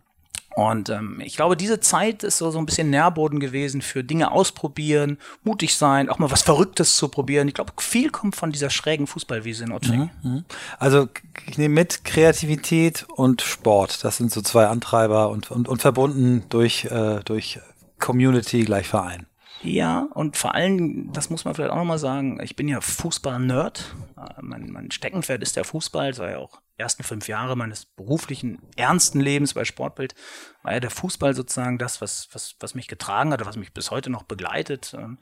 Und 0.59 0.89
ähm, 0.89 1.21
ich 1.23 1.37
glaube, 1.37 1.55
diese 1.55 1.79
Zeit 1.79 2.23
ist 2.23 2.37
so, 2.37 2.51
so 2.51 2.59
ein 2.59 2.65
bisschen 2.65 2.89
Nährboden 2.89 3.39
gewesen 3.39 3.81
für 3.81 4.03
Dinge 4.03 4.31
ausprobieren, 4.31 5.17
mutig 5.43 5.77
sein, 5.77 6.09
auch 6.09 6.19
mal 6.19 6.31
was 6.31 6.41
Verrücktes 6.41 6.97
zu 6.97 7.07
probieren. 7.07 7.47
Ich 7.47 7.53
glaube, 7.53 7.71
viel 7.77 8.09
kommt 8.09 8.35
von 8.35 8.51
dieser 8.51 8.69
schrägen 8.69 9.07
Fußballwiese 9.07 9.63
in 9.63 9.71
Ottwing. 9.71 10.09
Mhm, 10.21 10.31
mhm. 10.31 10.45
Also 10.77 11.07
ich 11.47 11.57
nehme 11.57 11.75
mit 11.75 12.03
Kreativität 12.03 13.05
und 13.15 13.41
Sport. 13.41 14.03
Das 14.03 14.17
sind 14.17 14.33
so 14.33 14.41
zwei 14.41 14.67
Antreiber 14.67 15.29
und, 15.29 15.49
und, 15.49 15.69
und 15.69 15.81
verbunden 15.81 16.43
durch, 16.49 16.83
äh, 16.85 17.21
durch 17.23 17.59
Community 17.97 18.65
gleich 18.65 18.89
Verein. 18.89 19.27
Ja, 19.63 20.09
und 20.13 20.35
vor 20.35 20.55
allem, 20.55 21.13
das 21.13 21.29
muss 21.29 21.45
man 21.45 21.55
vielleicht 21.55 21.71
auch 21.71 21.77
nochmal 21.77 21.99
sagen, 21.99 22.41
ich 22.43 22.57
bin 22.57 22.67
ja 22.67 22.81
Fußball-Nerd. 22.81 23.95
Äh, 24.17 24.41
mein, 24.41 24.71
mein 24.71 24.91
Steckenpferd 24.91 25.41
ist 25.41 25.55
der 25.55 25.63
Fußball, 25.63 26.13
ja 26.15 26.37
auch 26.37 26.59
ersten 26.79 27.03
fünf 27.03 27.27
Jahre 27.27 27.55
meines 27.55 27.85
beruflichen, 27.85 28.59
ernsten 28.75 29.19
Lebens 29.19 29.53
bei 29.53 29.65
Sportbild, 29.65 30.15
war 30.63 30.73
ja 30.73 30.79
der 30.79 30.89
Fußball 30.89 31.35
sozusagen 31.35 31.77
das, 31.77 32.01
was, 32.01 32.29
was, 32.31 32.55
was 32.59 32.75
mich 32.75 32.87
getragen 32.87 33.31
hat, 33.33 33.45
was 33.45 33.57
mich 33.57 33.73
bis 33.73 33.91
heute 33.91 34.09
noch 34.09 34.23
begleitet. 34.23 34.95
Ähm. 34.97 35.19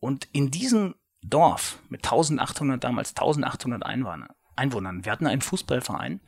Und 0.00 0.28
in 0.32 0.50
diesem 0.50 0.94
Dorf 1.22 1.78
mit 1.88 2.04
1800, 2.04 2.82
damals 2.82 3.10
1800 3.10 3.84
Einwohner, 3.84 4.34
Einwohnern, 4.56 5.04
wir 5.04 5.12
hatten 5.12 5.26
einen 5.26 5.40
Fußballverein, 5.40 6.20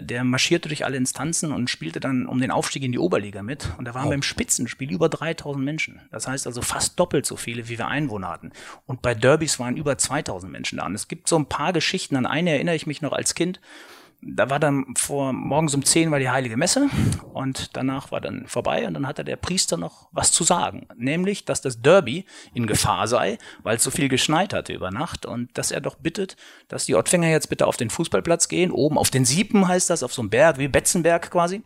der 0.00 0.24
marschierte 0.24 0.68
durch 0.68 0.84
alle 0.84 0.96
Instanzen 0.96 1.52
und 1.52 1.70
spielte 1.70 2.00
dann 2.00 2.26
um 2.26 2.40
den 2.40 2.50
Aufstieg 2.50 2.82
in 2.82 2.92
die 2.92 2.98
Oberliga 2.98 3.42
mit. 3.42 3.68
Und 3.78 3.86
da 3.86 3.94
waren 3.94 4.06
oh. 4.06 4.10
beim 4.10 4.22
Spitzenspiel 4.22 4.90
über 4.90 5.08
3000 5.08 5.64
Menschen. 5.64 6.00
Das 6.10 6.26
heißt 6.26 6.46
also 6.46 6.62
fast 6.62 6.98
doppelt 6.98 7.26
so 7.26 7.36
viele, 7.36 7.68
wie 7.68 7.78
wir 7.78 7.88
Einwohner 7.88 8.28
hatten. 8.28 8.52
Und 8.86 9.02
bei 9.02 9.14
Derbys 9.14 9.58
waren 9.58 9.76
über 9.76 9.98
2000 9.98 10.52
Menschen 10.52 10.78
da. 10.78 10.86
Und 10.86 10.94
es 10.94 11.08
gibt 11.08 11.28
so 11.28 11.38
ein 11.38 11.46
paar 11.46 11.72
Geschichten. 11.72 12.16
An 12.16 12.26
eine 12.26 12.50
erinnere 12.50 12.74
ich 12.74 12.86
mich 12.86 13.02
noch 13.02 13.12
als 13.12 13.34
Kind 13.34 13.60
da 14.20 14.50
war 14.50 14.58
dann 14.58 14.94
vor 14.96 15.32
morgens 15.32 15.74
um 15.74 15.84
zehn 15.84 16.10
war 16.10 16.18
die 16.18 16.28
heilige 16.28 16.56
Messe 16.56 16.88
und 17.32 17.76
danach 17.76 18.10
war 18.10 18.20
dann 18.20 18.46
vorbei 18.46 18.86
und 18.86 18.94
dann 18.94 19.06
hatte 19.06 19.24
der 19.24 19.36
Priester 19.36 19.76
noch 19.76 20.08
was 20.10 20.32
zu 20.32 20.42
sagen, 20.42 20.88
nämlich, 20.96 21.44
dass 21.44 21.60
das 21.60 21.80
Derby 21.80 22.24
in 22.52 22.66
Gefahr 22.66 23.06
sei, 23.06 23.38
weil 23.62 23.76
es 23.76 23.84
so 23.84 23.90
viel 23.90 24.08
geschneit 24.08 24.52
hatte 24.52 24.72
über 24.72 24.90
Nacht 24.90 25.24
und 25.24 25.56
dass 25.56 25.70
er 25.70 25.80
doch 25.80 25.96
bittet, 25.96 26.36
dass 26.66 26.86
die 26.86 26.96
Ottfänger 26.96 27.28
jetzt 27.28 27.48
bitte 27.48 27.66
auf 27.66 27.76
den 27.76 27.90
Fußballplatz 27.90 28.48
gehen, 28.48 28.72
oben 28.72 28.98
auf 28.98 29.10
den 29.10 29.24
Siepen 29.24 29.68
heißt 29.68 29.88
das, 29.88 30.02
auf 30.02 30.12
so 30.12 30.22
einem 30.22 30.30
Berg 30.30 30.58
wie 30.58 30.68
Betzenberg 30.68 31.30
quasi 31.30 31.62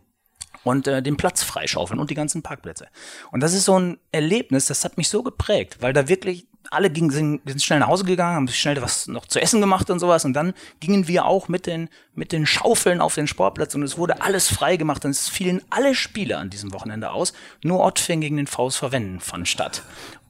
und 0.63 0.87
äh, 0.87 1.01
den 1.01 1.17
Platz 1.17 1.43
freischaufeln 1.43 1.99
und 1.99 2.11
die 2.11 2.15
ganzen 2.15 2.43
Parkplätze. 2.43 2.87
Und 3.31 3.41
das 3.41 3.53
ist 3.53 3.65
so 3.65 3.79
ein 3.79 3.97
Erlebnis, 4.11 4.67
das 4.67 4.85
hat 4.85 4.97
mich 4.97 5.09
so 5.09 5.23
geprägt, 5.23 5.77
weil 5.81 5.93
da 5.93 6.07
wirklich 6.07 6.47
alle 6.71 6.89
gingen, 6.89 7.11
sind, 7.11 7.41
sind 7.45 7.61
schnell 7.61 7.79
nach 7.79 7.87
Hause 7.87 8.05
gegangen, 8.05 8.35
haben 8.35 8.47
sich 8.47 8.59
schnell 8.59 8.81
was 8.81 9.07
noch 9.07 9.25
zu 9.25 9.41
essen 9.41 9.61
gemacht 9.61 9.89
und 9.89 9.99
sowas. 9.99 10.25
Und 10.25 10.33
dann 10.33 10.53
gingen 10.79 11.07
wir 11.07 11.25
auch 11.25 11.47
mit 11.47 11.67
den, 11.67 11.89
mit 12.15 12.31
den 12.31 12.45
Schaufeln 12.45 13.01
auf 13.01 13.15
den 13.15 13.27
Sportplatz 13.27 13.75
und 13.75 13.83
es 13.83 13.97
wurde 13.97 14.21
alles 14.21 14.49
frei 14.49 14.77
gemacht 14.77 15.05
und 15.05 15.11
es 15.11 15.29
fielen 15.29 15.61
alle 15.69 15.95
Spiele 15.95 16.37
an 16.37 16.49
diesem 16.49 16.73
Wochenende 16.73 17.11
aus. 17.11 17.33
Nur 17.63 17.83
Ottfing 17.83 18.21
gegen 18.21 18.37
den 18.37 18.47
Faust 18.47 18.77
verwenden 18.77 19.19
fand 19.19 19.47
statt. 19.47 19.83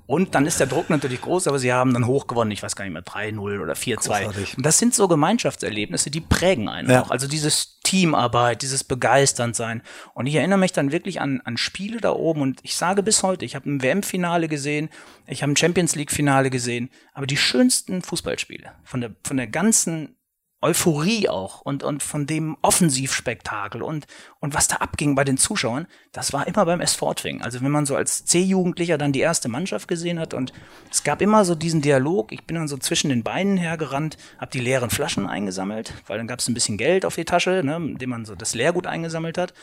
Und 0.05 0.35
dann 0.35 0.45
ist 0.45 0.59
der 0.59 0.67
Druck 0.67 0.89
natürlich 0.89 1.21
groß, 1.21 1.47
aber 1.47 1.59
sie 1.59 1.71
haben 1.71 1.93
dann 1.93 2.05
hochgewonnen, 2.05 2.51
ich 2.51 2.61
weiß 2.61 2.75
gar 2.75 2.83
nicht 2.83 2.93
mehr, 2.93 3.03
3-0 3.03 3.61
oder 3.61 3.73
4-2. 3.73 4.57
Und 4.57 4.65
das 4.65 4.77
sind 4.77 4.93
so 4.93 5.07
Gemeinschaftserlebnisse, 5.07 6.11
die 6.11 6.19
prägen 6.19 6.67
einen 6.67 6.89
ja. 6.89 7.03
auch. 7.03 7.09
Also 7.09 7.27
dieses 7.27 7.79
Teamarbeit, 7.83 8.61
dieses 8.61 8.83
Begeisternd 8.83 9.55
sein. 9.55 9.81
Und 10.13 10.25
ich 10.25 10.35
erinnere 10.35 10.59
mich 10.59 10.73
dann 10.73 10.91
wirklich 10.91 11.21
an, 11.21 11.41
an 11.45 11.57
Spiele 11.57 12.01
da 12.01 12.11
oben 12.11 12.41
und 12.41 12.59
ich 12.63 12.75
sage 12.75 13.01
bis 13.01 13.23
heute, 13.23 13.45
ich 13.45 13.55
habe 13.55 13.69
ein 13.69 13.81
WM-Finale 13.81 14.49
gesehen, 14.49 14.89
ich 15.25 15.41
habe 15.41 15.53
ein 15.53 15.57
Champions 15.57 15.95
League-Finale 15.95 16.49
gesehen, 16.49 16.89
aber 17.13 17.25
die 17.25 17.37
schönsten 17.37 18.01
Fußballspiele 18.01 18.71
von 18.83 19.01
der, 19.01 19.11
von 19.23 19.37
der 19.37 19.47
ganzen 19.47 20.17
Euphorie 20.63 21.27
auch 21.27 21.61
und, 21.61 21.83
und 21.83 22.01
von 22.01 22.25
dem 22.25 22.55
Offensivspektakel 22.61 23.81
und, 23.81 24.07
und 24.39 24.53
was 24.53 24.69
da 24.69 24.77
abging 24.77 25.13
bei 25.13 25.25
den 25.25 25.37
Zuschauern, 25.37 25.87
das 26.13 26.31
war 26.31 26.47
immer 26.47 26.65
beim 26.65 26.79
SV 26.79 27.09
Ottwing. 27.09 27.41
Also 27.41 27.61
wenn 27.61 27.71
man 27.71 27.85
so 27.85 27.97
als 27.97 28.23
C-Jugendlicher 28.23 28.97
dann 28.97 29.11
die 29.11 29.19
erste 29.19 29.49
Mannschaft 29.49 29.89
gesehen 29.89 30.19
hat 30.19 30.33
und 30.33 30.53
es 30.89 31.03
gab 31.03 31.21
immer 31.21 31.43
so 31.43 31.53
diesen 31.53 31.81
Dialog, 31.81 32.31
ich 32.31 32.45
bin 32.45 32.55
dann 32.55 32.69
so 32.69 32.77
zwischen 32.77 33.09
den 33.09 33.23
Beinen 33.23 33.57
hergerannt, 33.57 34.17
habe 34.39 34.51
die 34.51 34.61
leeren 34.61 34.89
Flaschen 34.89 35.27
eingesammelt, 35.27 35.93
weil 36.07 36.17
dann 36.17 36.27
gab 36.27 36.39
es 36.39 36.47
ein 36.47 36.53
bisschen 36.53 36.77
Geld 36.77 37.03
auf 37.05 37.15
die 37.15 37.25
Tasche, 37.25 37.61
ne, 37.63 37.75
indem 37.75 38.11
man 38.11 38.25
so 38.25 38.33
das 38.33 38.55
Leergut 38.55 38.87
eingesammelt 38.87 39.37
hat. 39.37 39.53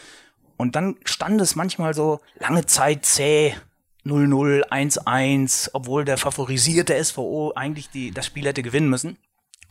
Und 0.58 0.76
dann 0.76 0.96
stand 1.04 1.40
es 1.40 1.56
manchmal 1.56 1.94
so 1.94 2.20
lange 2.38 2.66
Zeit 2.66 3.06
zäh, 3.06 3.54
0-0, 4.04 4.68
1-1, 4.68 5.70
obwohl 5.72 6.04
der 6.04 6.18
favorisierte 6.18 7.02
SVO 7.02 7.52
eigentlich 7.54 7.88
die, 7.88 8.10
das 8.10 8.26
Spiel 8.26 8.46
hätte 8.46 8.62
gewinnen 8.62 8.90
müssen. 8.90 9.16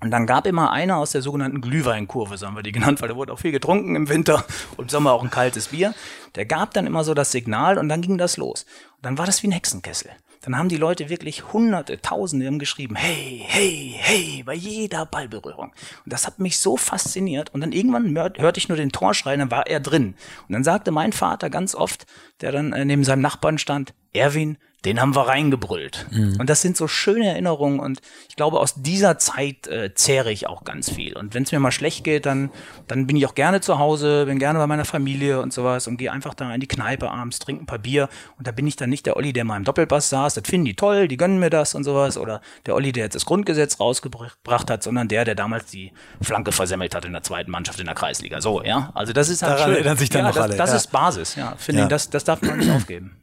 Und 0.02 0.12
dann 0.12 0.26
gab 0.26 0.48
immer 0.48 0.72
einer 0.72 0.98
aus 0.98 1.12
der 1.12 1.22
sogenannten 1.22 1.60
Glühweinkurve, 1.60 2.38
so 2.38 2.48
haben 2.48 2.56
wir 2.56 2.64
die 2.64 2.72
genannt, 2.72 3.02
weil 3.02 3.10
da 3.10 3.16
wurde 3.16 3.34
auch 3.34 3.40
viel 3.40 3.52
getrunken 3.52 3.96
im 3.96 4.08
Winter 4.08 4.46
und 4.78 4.86
im 4.86 4.90
Sommer 4.90 5.12
auch 5.12 5.24
ein 5.24 5.30
kaltes 5.30 5.70
Bier. 5.70 5.94
Der 6.36 6.46
gab 6.46 6.74
dann 6.74 6.88
immer 6.88 7.04
so 7.04 7.14
das 7.14 7.32
Signal 7.32 7.78
und 7.78 7.90
dann 7.90 8.02
ging 8.02 8.18
das 8.18 8.38
los. 8.38 8.66
Und 8.98 9.06
dann 9.06 9.18
war 9.18 9.26
das 9.26 9.44
wie 9.44 9.48
ein 9.48 9.52
Hexenkessel. 9.52 10.12
Dann 10.42 10.58
haben 10.58 10.70
die 10.70 10.78
Leute 10.78 11.10
wirklich 11.10 11.52
hunderte, 11.52 12.02
tausende 12.02 12.48
haben 12.48 12.60
geschrieben, 12.60 12.96
hey, 12.96 13.44
hey, 13.46 13.94
hey, 13.98 14.44
bei 14.44 14.54
jeder 14.54 15.06
Ballberührung. 15.06 15.72
Und 16.06 16.14
das 16.14 16.26
hat 16.26 16.40
mich 16.40 16.60
so 16.60 16.78
fasziniert. 16.78 17.54
Und 17.54 17.60
dann 17.60 17.74
irgendwann 17.74 18.16
hörte 18.16 18.58
ich 18.58 18.70
nur 18.70 18.78
den 18.78 18.94
Torschrei, 18.94 19.36
dann 19.36 19.52
war 19.52 19.68
er 19.68 19.82
drin. 19.82 20.16
Und 20.48 20.54
dann 20.54 20.64
sagte 20.64 20.92
mein 20.92 21.12
Vater 21.12 21.50
ganz 21.50 21.76
oft, 21.76 22.06
der 22.40 22.54
dann 22.54 22.72
äh, 22.72 22.86
neben 22.86 23.04
seinem 23.04 23.22
Nachbarn 23.22 23.58
stand, 23.58 23.94
Erwin, 24.14 24.58
den 24.86 25.02
haben 25.02 25.14
wir 25.14 25.28
reingebrüllt. 25.28 26.06
Mhm. 26.10 26.38
Und 26.40 26.50
das 26.50 26.62
sind 26.62 26.78
so 26.78 26.88
schöne 26.88 27.28
Erinnerungen 27.28 27.82
und 27.82 28.00
ich 28.30 28.38
glaube, 28.38 28.62
aus 28.62 28.76
dieser 28.76 29.18
Zeit 29.18 29.68
äh, 29.68 29.94
zehre 29.94 30.32
ich 30.32 30.48
auch 30.48 30.64
ganz 30.64 30.90
viel. 30.90 31.18
Und 31.18 31.34
wenn 31.34 31.44
es 31.44 31.52
mir 31.52 31.60
mal 31.60 31.72
schlecht 31.74 32.06
geht, 32.06 32.26
dann, 32.26 32.50
dann 32.88 33.06
bin 33.06 33.18
ich 33.18 33.26
auch 33.26 33.36
gerne 33.36 33.60
zu 33.60 33.78
Hause, 33.78 34.26
bin 34.26 34.40
gerne 34.40 34.58
bei 34.58 34.68
meiner 34.68 34.86
Familie 34.86 35.42
und 35.42 35.52
sowas 35.52 35.88
und 35.88 35.98
gehe 35.98 36.10
einfach 36.14 36.34
da 36.34 36.54
in 36.54 36.62
die 36.62 36.68
Kneipe 36.68 37.12
abends, 37.12 37.40
trinke 37.40 37.64
ein 37.64 37.66
paar 37.66 37.80
Bier 37.80 38.08
und 38.38 38.48
da 38.48 38.52
bin 38.54 38.66
ich 38.68 38.78
dann 38.78 38.90
nicht 38.90 39.06
der 39.06 39.18
Olli, 39.18 39.34
der 39.34 39.44
mal 39.44 39.58
im 39.58 39.66
Doppelbass 39.66 40.08
saß, 40.10 40.36
das 40.36 40.44
finden 40.48 40.64
die 40.66 40.76
toll, 40.78 41.10
die 41.10 41.18
gönnen 41.18 41.40
mir 41.40 41.50
das 41.50 41.76
und 41.76 41.84
sowas 41.84 42.18
oder 42.18 42.40
der 42.66 42.74
Olli, 42.74 42.94
der 42.94 43.04
jetzt 43.04 43.16
das 43.16 43.26
Grundgesetz 43.26 43.82
rausgebracht 43.82 44.70
hat, 44.72 44.82
sondern 44.82 45.10
der, 45.10 45.26
der 45.26 45.36
damals 45.36 45.66
die 45.66 45.92
Flanke 46.22 46.54
versemmelt 46.54 46.96
hat 46.96 47.04
in 47.04 47.12
der 47.12 47.24
zweiten 47.24 47.52
Mannschaft 47.52 47.82
in 47.82 47.86
der 47.86 47.96
Kreisliga. 47.96 48.40
So, 48.40 48.64
ja. 48.64 48.92
Also 48.94 49.12
das 49.12 49.28
ist 49.28 49.42
halt 49.42 49.56
Daran 49.56 49.66
schön. 49.66 49.76
erinnern 49.76 49.98
sich 49.98 50.10
dann 50.10 50.22
ja, 50.22 50.28
noch 50.30 50.36
das, 50.36 50.44
alle, 50.46 50.56
Das 50.56 50.70
ja. 50.70 50.76
ist 50.78 50.88
Basis, 50.90 51.36
ja. 51.36 51.56
Finde 51.58 51.80
Ja. 51.82 51.86
ich, 51.86 51.90
das, 51.90 52.10
das 52.10 52.24
darf 52.24 52.42
man 52.42 52.60
nicht 52.60 52.72
aufgeben. 52.72 53.19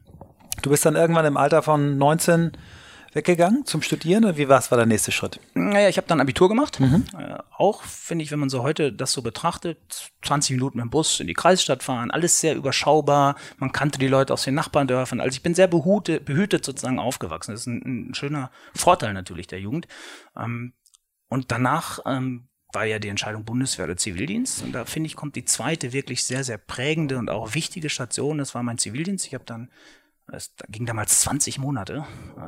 Du 0.66 0.70
bist 0.70 0.84
dann 0.84 0.96
irgendwann 0.96 1.24
im 1.26 1.36
Alter 1.36 1.62
von 1.62 1.96
19 1.96 2.50
weggegangen 3.12 3.64
zum 3.66 3.82
Studieren 3.82 4.24
oder 4.24 4.36
wie 4.36 4.48
was 4.48 4.72
war 4.72 4.76
der 4.76 4.86
nächste 4.86 5.12
Schritt? 5.12 5.38
Naja, 5.54 5.88
ich 5.88 5.96
habe 5.96 6.08
dann 6.08 6.20
Abitur 6.20 6.48
gemacht. 6.48 6.80
Mhm. 6.80 7.04
Äh, 7.16 7.38
auch, 7.56 7.84
finde 7.84 8.24
ich, 8.24 8.32
wenn 8.32 8.40
man 8.40 8.48
so 8.48 8.64
heute 8.64 8.92
das 8.92 9.12
so 9.12 9.22
betrachtet, 9.22 10.10
20 10.24 10.56
Minuten 10.56 10.78
mit 10.78 10.86
dem 10.86 10.90
Bus 10.90 11.20
in 11.20 11.28
die 11.28 11.34
Kreisstadt 11.34 11.84
fahren, 11.84 12.10
alles 12.10 12.40
sehr 12.40 12.56
überschaubar. 12.56 13.36
Man 13.58 13.70
kannte 13.70 14.00
die 14.00 14.08
Leute 14.08 14.32
aus 14.32 14.42
den 14.42 14.56
Nachbardörfern. 14.56 15.20
Also 15.20 15.36
ich 15.36 15.42
bin 15.44 15.54
sehr 15.54 15.68
behute, 15.68 16.18
behütet 16.18 16.64
sozusagen 16.64 16.98
aufgewachsen. 16.98 17.52
Das 17.52 17.60
ist 17.60 17.68
ein, 17.68 18.08
ein 18.10 18.14
schöner 18.14 18.50
Vorteil 18.74 19.12
natürlich 19.12 19.46
der 19.46 19.60
Jugend. 19.60 19.86
Ähm, 20.36 20.72
und 21.28 21.52
danach 21.52 22.00
ähm, 22.06 22.48
war 22.72 22.86
ja 22.86 22.98
die 22.98 23.08
Entscheidung 23.08 23.44
Bundeswehr 23.44 23.84
oder 23.84 23.96
Zivildienst. 23.96 24.64
Und 24.64 24.72
da 24.72 24.84
finde 24.84 25.06
ich, 25.06 25.14
kommt 25.14 25.36
die 25.36 25.44
zweite 25.44 25.92
wirklich 25.92 26.24
sehr, 26.24 26.42
sehr 26.42 26.58
prägende 26.58 27.18
und 27.18 27.30
auch 27.30 27.54
wichtige 27.54 27.88
Station. 27.88 28.38
Das 28.38 28.56
war 28.56 28.64
mein 28.64 28.78
Zivildienst. 28.78 29.28
Ich 29.28 29.34
habe 29.34 29.44
dann 29.44 29.70
es 30.28 30.54
ging 30.68 30.86
damals 30.86 31.20
20 31.20 31.58
Monate. 31.58 32.04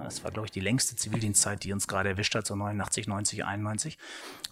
Es 0.06 0.25
war, 0.25 0.30
glaube 0.30 0.47
ich, 0.47 0.52
die 0.52 0.61
längste 0.61 0.97
Zivildienstzeit, 0.97 1.62
die 1.62 1.73
uns 1.73 1.87
gerade 1.87 2.08
erwischt 2.08 2.35
hat, 2.35 2.47
so 2.47 2.56
89, 2.56 3.06
90, 3.06 3.44
91. 3.44 3.99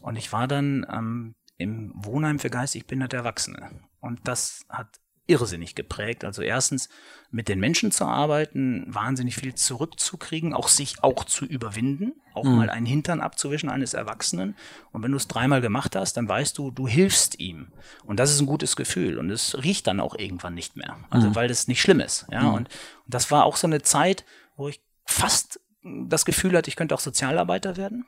Und 0.00 0.16
ich 0.16 0.32
war 0.32 0.46
dann 0.46 0.86
ähm, 0.90 1.34
im 1.56 1.92
Wohnheim 1.94 2.38
für 2.38 2.50
geistig 2.50 2.86
behinderte 2.86 3.16
Erwachsene. 3.16 3.70
Und 4.00 4.28
das 4.28 4.64
hat 4.68 5.00
irrsinnig 5.26 5.74
geprägt. 5.74 6.24
Also 6.24 6.42
erstens 6.42 6.88
mit 7.30 7.48
den 7.48 7.58
Menschen 7.58 7.90
zu 7.90 8.04
arbeiten, 8.04 8.84
wahnsinnig 8.88 9.36
viel 9.36 9.54
zurückzukriegen, 9.54 10.54
auch 10.54 10.68
sich 10.68 11.02
auch 11.02 11.24
zu 11.24 11.44
überwinden, 11.44 12.12
auch 12.34 12.44
mal 12.44 12.70
einen 12.70 12.86
Hintern 12.86 13.20
abzuwischen 13.20 13.70
eines 13.70 13.94
Erwachsenen. 13.94 14.56
Und 14.92 15.02
wenn 15.02 15.10
du 15.10 15.16
es 15.16 15.26
dreimal 15.26 15.60
gemacht 15.60 15.96
hast, 15.96 16.16
dann 16.16 16.28
weißt 16.28 16.56
du, 16.58 16.70
du 16.70 16.86
hilfst 16.86 17.40
ihm. 17.40 17.72
Und 18.04 18.20
das 18.20 18.30
ist 18.30 18.40
ein 18.40 18.46
gutes 18.46 18.76
Gefühl. 18.76 19.18
Und 19.18 19.30
es 19.30 19.62
riecht 19.62 19.86
dann 19.86 20.00
auch 20.00 20.14
irgendwann 20.16 20.54
nicht 20.54 20.76
mehr. 20.76 20.98
Also 21.10 21.34
weil 21.34 21.48
das 21.48 21.66
nicht 21.66 21.80
schlimm 21.80 22.00
ist. 22.00 22.26
Ja, 22.30 22.48
und, 22.50 22.56
und 22.56 22.68
das 23.06 23.30
war 23.30 23.44
auch 23.44 23.56
so 23.56 23.66
eine 23.66 23.82
Zeit, 23.82 24.24
wo 24.56 24.68
ich 24.68 24.80
fast 25.04 25.60
das 25.82 26.24
Gefühl 26.24 26.56
hatte, 26.56 26.68
ich 26.68 26.76
könnte 26.76 26.94
auch 26.94 27.00
Sozialarbeiter 27.00 27.76
werden. 27.76 28.06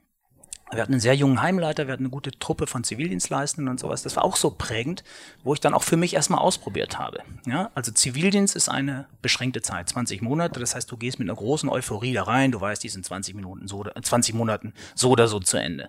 Wir 0.71 0.83
hatten 0.83 0.93
einen 0.93 1.01
sehr 1.01 1.15
jungen 1.15 1.41
Heimleiter, 1.41 1.87
wir 1.87 1.95
hatten 1.95 2.05
eine 2.05 2.11
gute 2.11 2.31
Truppe 2.31 2.67
von 2.67 2.85
Zivildienstleistenden 2.85 3.71
und 3.71 3.81
sowas. 3.81 4.03
Das 4.03 4.17
war 4.17 4.25
auch 4.25 4.37
so 4.37 4.51
prägend, 4.51 5.03
wo 5.43 5.55
ich 5.55 5.61
dann 5.61 5.73
auch 5.73 5.83
für 5.83 5.97
mich 5.97 6.15
erstmal 6.15 6.41
ausprobiert 6.41 6.99
habe. 6.99 7.23
Ja, 7.47 7.71
also 7.75 7.91
Zivildienst 7.91 8.55
ist 8.55 8.69
eine 8.69 9.07
beschränkte 9.23 9.63
Zeit, 9.63 9.89
20 9.89 10.21
Monate. 10.21 10.61
Das 10.61 10.75
heißt, 10.75 10.91
du 10.91 10.99
gehst 10.99 11.19
mit 11.19 11.29
einer 11.29 11.37
großen 11.37 11.71
Euphorie 11.71 12.13
da 12.13 12.25
rein. 12.25 12.53
Du 12.53 12.61
weißt, 12.61 12.83
die 12.83 12.91
sind 12.91 13.05
20 13.05 13.35
Minuten 13.35 13.67
so, 13.67 13.79
oder- 13.79 13.95
20 14.01 14.35
Monaten 14.35 14.75
so 14.95 15.11
oder 15.11 15.27
so 15.27 15.41
zu 15.41 15.57
Ende. 15.57 15.89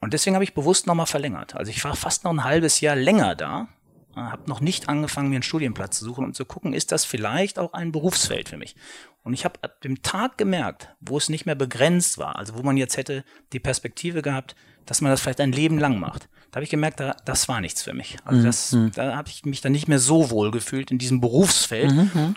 Und 0.00 0.12
deswegen 0.12 0.34
habe 0.34 0.44
ich 0.44 0.54
bewusst 0.54 0.86
nochmal 0.86 1.06
verlängert. 1.06 1.54
Also 1.54 1.70
ich 1.70 1.82
war 1.84 1.94
fast 1.94 2.24
noch 2.24 2.32
ein 2.32 2.44
halbes 2.44 2.80
Jahr 2.80 2.96
länger 2.96 3.36
da, 3.36 3.68
habe 4.16 4.48
noch 4.48 4.60
nicht 4.60 4.88
angefangen, 4.88 5.28
mir 5.28 5.36
einen 5.36 5.42
Studienplatz 5.42 5.98
zu 5.98 6.04
suchen, 6.04 6.24
um 6.24 6.34
zu 6.34 6.44
gucken, 6.44 6.72
ist 6.72 6.92
das 6.92 7.04
vielleicht 7.04 7.58
auch 7.58 7.72
ein 7.72 7.92
Berufsfeld 7.92 8.48
für 8.48 8.56
mich. 8.56 8.76
Und 9.24 9.32
ich 9.32 9.44
habe 9.44 9.58
ab 9.62 9.80
dem 9.80 10.02
Tag 10.02 10.36
gemerkt, 10.38 10.90
wo 11.00 11.16
es 11.16 11.28
nicht 11.28 11.46
mehr 11.46 11.54
begrenzt 11.54 12.18
war, 12.18 12.36
also 12.36 12.56
wo 12.56 12.62
man 12.62 12.76
jetzt 12.76 12.96
hätte 12.96 13.24
die 13.52 13.58
Perspektive 13.60 14.20
gehabt, 14.22 14.54
dass 14.86 15.00
man 15.00 15.10
das 15.10 15.22
vielleicht 15.22 15.40
ein 15.40 15.50
Leben 15.52 15.78
lang 15.78 15.98
macht. 15.98 16.28
Da 16.50 16.58
habe 16.58 16.64
ich 16.64 16.70
gemerkt, 16.70 17.00
da, 17.00 17.16
das 17.24 17.48
war 17.48 17.60
nichts 17.62 17.82
für 17.82 17.94
mich. 17.94 18.16
Also 18.24 18.42
das, 18.44 18.76
da 18.94 19.16
habe 19.16 19.28
ich 19.28 19.44
mich 19.46 19.60
dann 19.62 19.72
nicht 19.72 19.88
mehr 19.88 19.98
so 19.98 20.30
wohl 20.30 20.50
gefühlt 20.52 20.90
in 20.92 20.98
diesem 20.98 21.20
Berufsfeld 21.22 21.90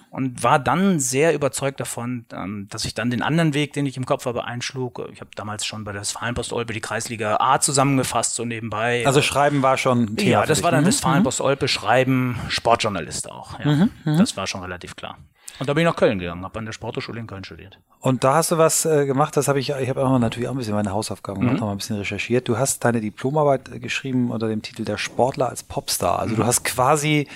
und 0.09 0.41
war 0.43 0.57
dann 0.57 0.99
sehr 0.99 1.33
überzeugt 1.35 1.79
davon, 1.81 2.25
ähm, 2.33 2.67
dass 2.71 2.85
ich 2.85 2.95
dann 2.95 3.11
den 3.11 3.21
anderen 3.21 3.53
Weg, 3.53 3.73
den 3.73 3.85
ich 3.85 3.95
im 3.97 4.05
Kopf 4.07 4.25
habe, 4.25 4.45
einschlug. 4.45 5.07
Ich 5.11 5.19
habe 5.19 5.29
damals 5.35 5.65
schon 5.67 5.83
bei 5.83 5.91
der 5.91 6.01
Westfalenpost 6.01 6.51
Olpe 6.53 6.73
die 6.73 6.79
Kreisliga 6.81 7.35
A 7.39 7.59
zusammengefasst, 7.59 8.33
so 8.33 8.43
nebenbei. 8.45 9.05
Also 9.05 9.21
Schreiben 9.21 9.61
war 9.61 9.77
schon 9.77 10.15
Thema. 10.15 10.31
ja, 10.31 10.45
das 10.45 10.63
war 10.63 10.71
dann 10.71 10.83
Mhm. 10.83 10.87
Westfalenpost 10.87 11.41
Olpe, 11.41 11.67
Schreiben, 11.67 12.39
Sportjournalist 12.47 13.29
auch. 13.29 13.59
Ja. 13.59 13.87
Das 14.05 14.35
war 14.37 14.47
schon 14.47 14.61
relativ 14.61 14.95
klar. 14.95 15.17
Und 15.59 15.67
da 15.67 15.73
bin 15.73 15.81
ich 15.81 15.89
nach 15.91 15.95
Köln 15.95 16.19
gegangen, 16.19 16.43
habe 16.43 16.59
an 16.59 16.65
der 16.65 16.73
Sporthochschule 16.73 17.19
in 17.19 17.27
Köln 17.27 17.43
studiert. 17.43 17.79
Und 17.99 18.23
da 18.23 18.35
hast 18.35 18.51
du 18.51 18.57
was 18.57 18.85
äh, 18.85 19.05
gemacht, 19.05 19.35
das 19.35 19.47
habe 19.47 19.59
ich, 19.59 19.71
ich 19.71 19.89
habe 19.89 20.05
auch 20.05 20.19
natürlich 20.19 20.47
auch 20.47 20.53
ein 20.53 20.57
bisschen 20.57 20.75
meine 20.75 20.91
Hausaufgaben 20.91 21.41
gemacht, 21.41 21.59
noch 21.59 21.65
mal 21.65 21.71
ein 21.71 21.77
bisschen 21.77 21.97
recherchiert. 21.97 22.47
Du 22.47 22.57
hast 22.57 22.85
deine 22.85 23.01
Diplomarbeit 23.01 23.69
äh, 23.69 23.79
geschrieben 23.79 24.31
unter 24.31 24.47
dem 24.47 24.61
Titel 24.61 24.85
Der 24.85 24.97
Sportler 24.97 25.49
als 25.49 25.63
Popstar. 25.63 26.19
Also 26.19 26.35
du 26.35 26.45
hast 26.45 26.63
quasi 26.63 27.27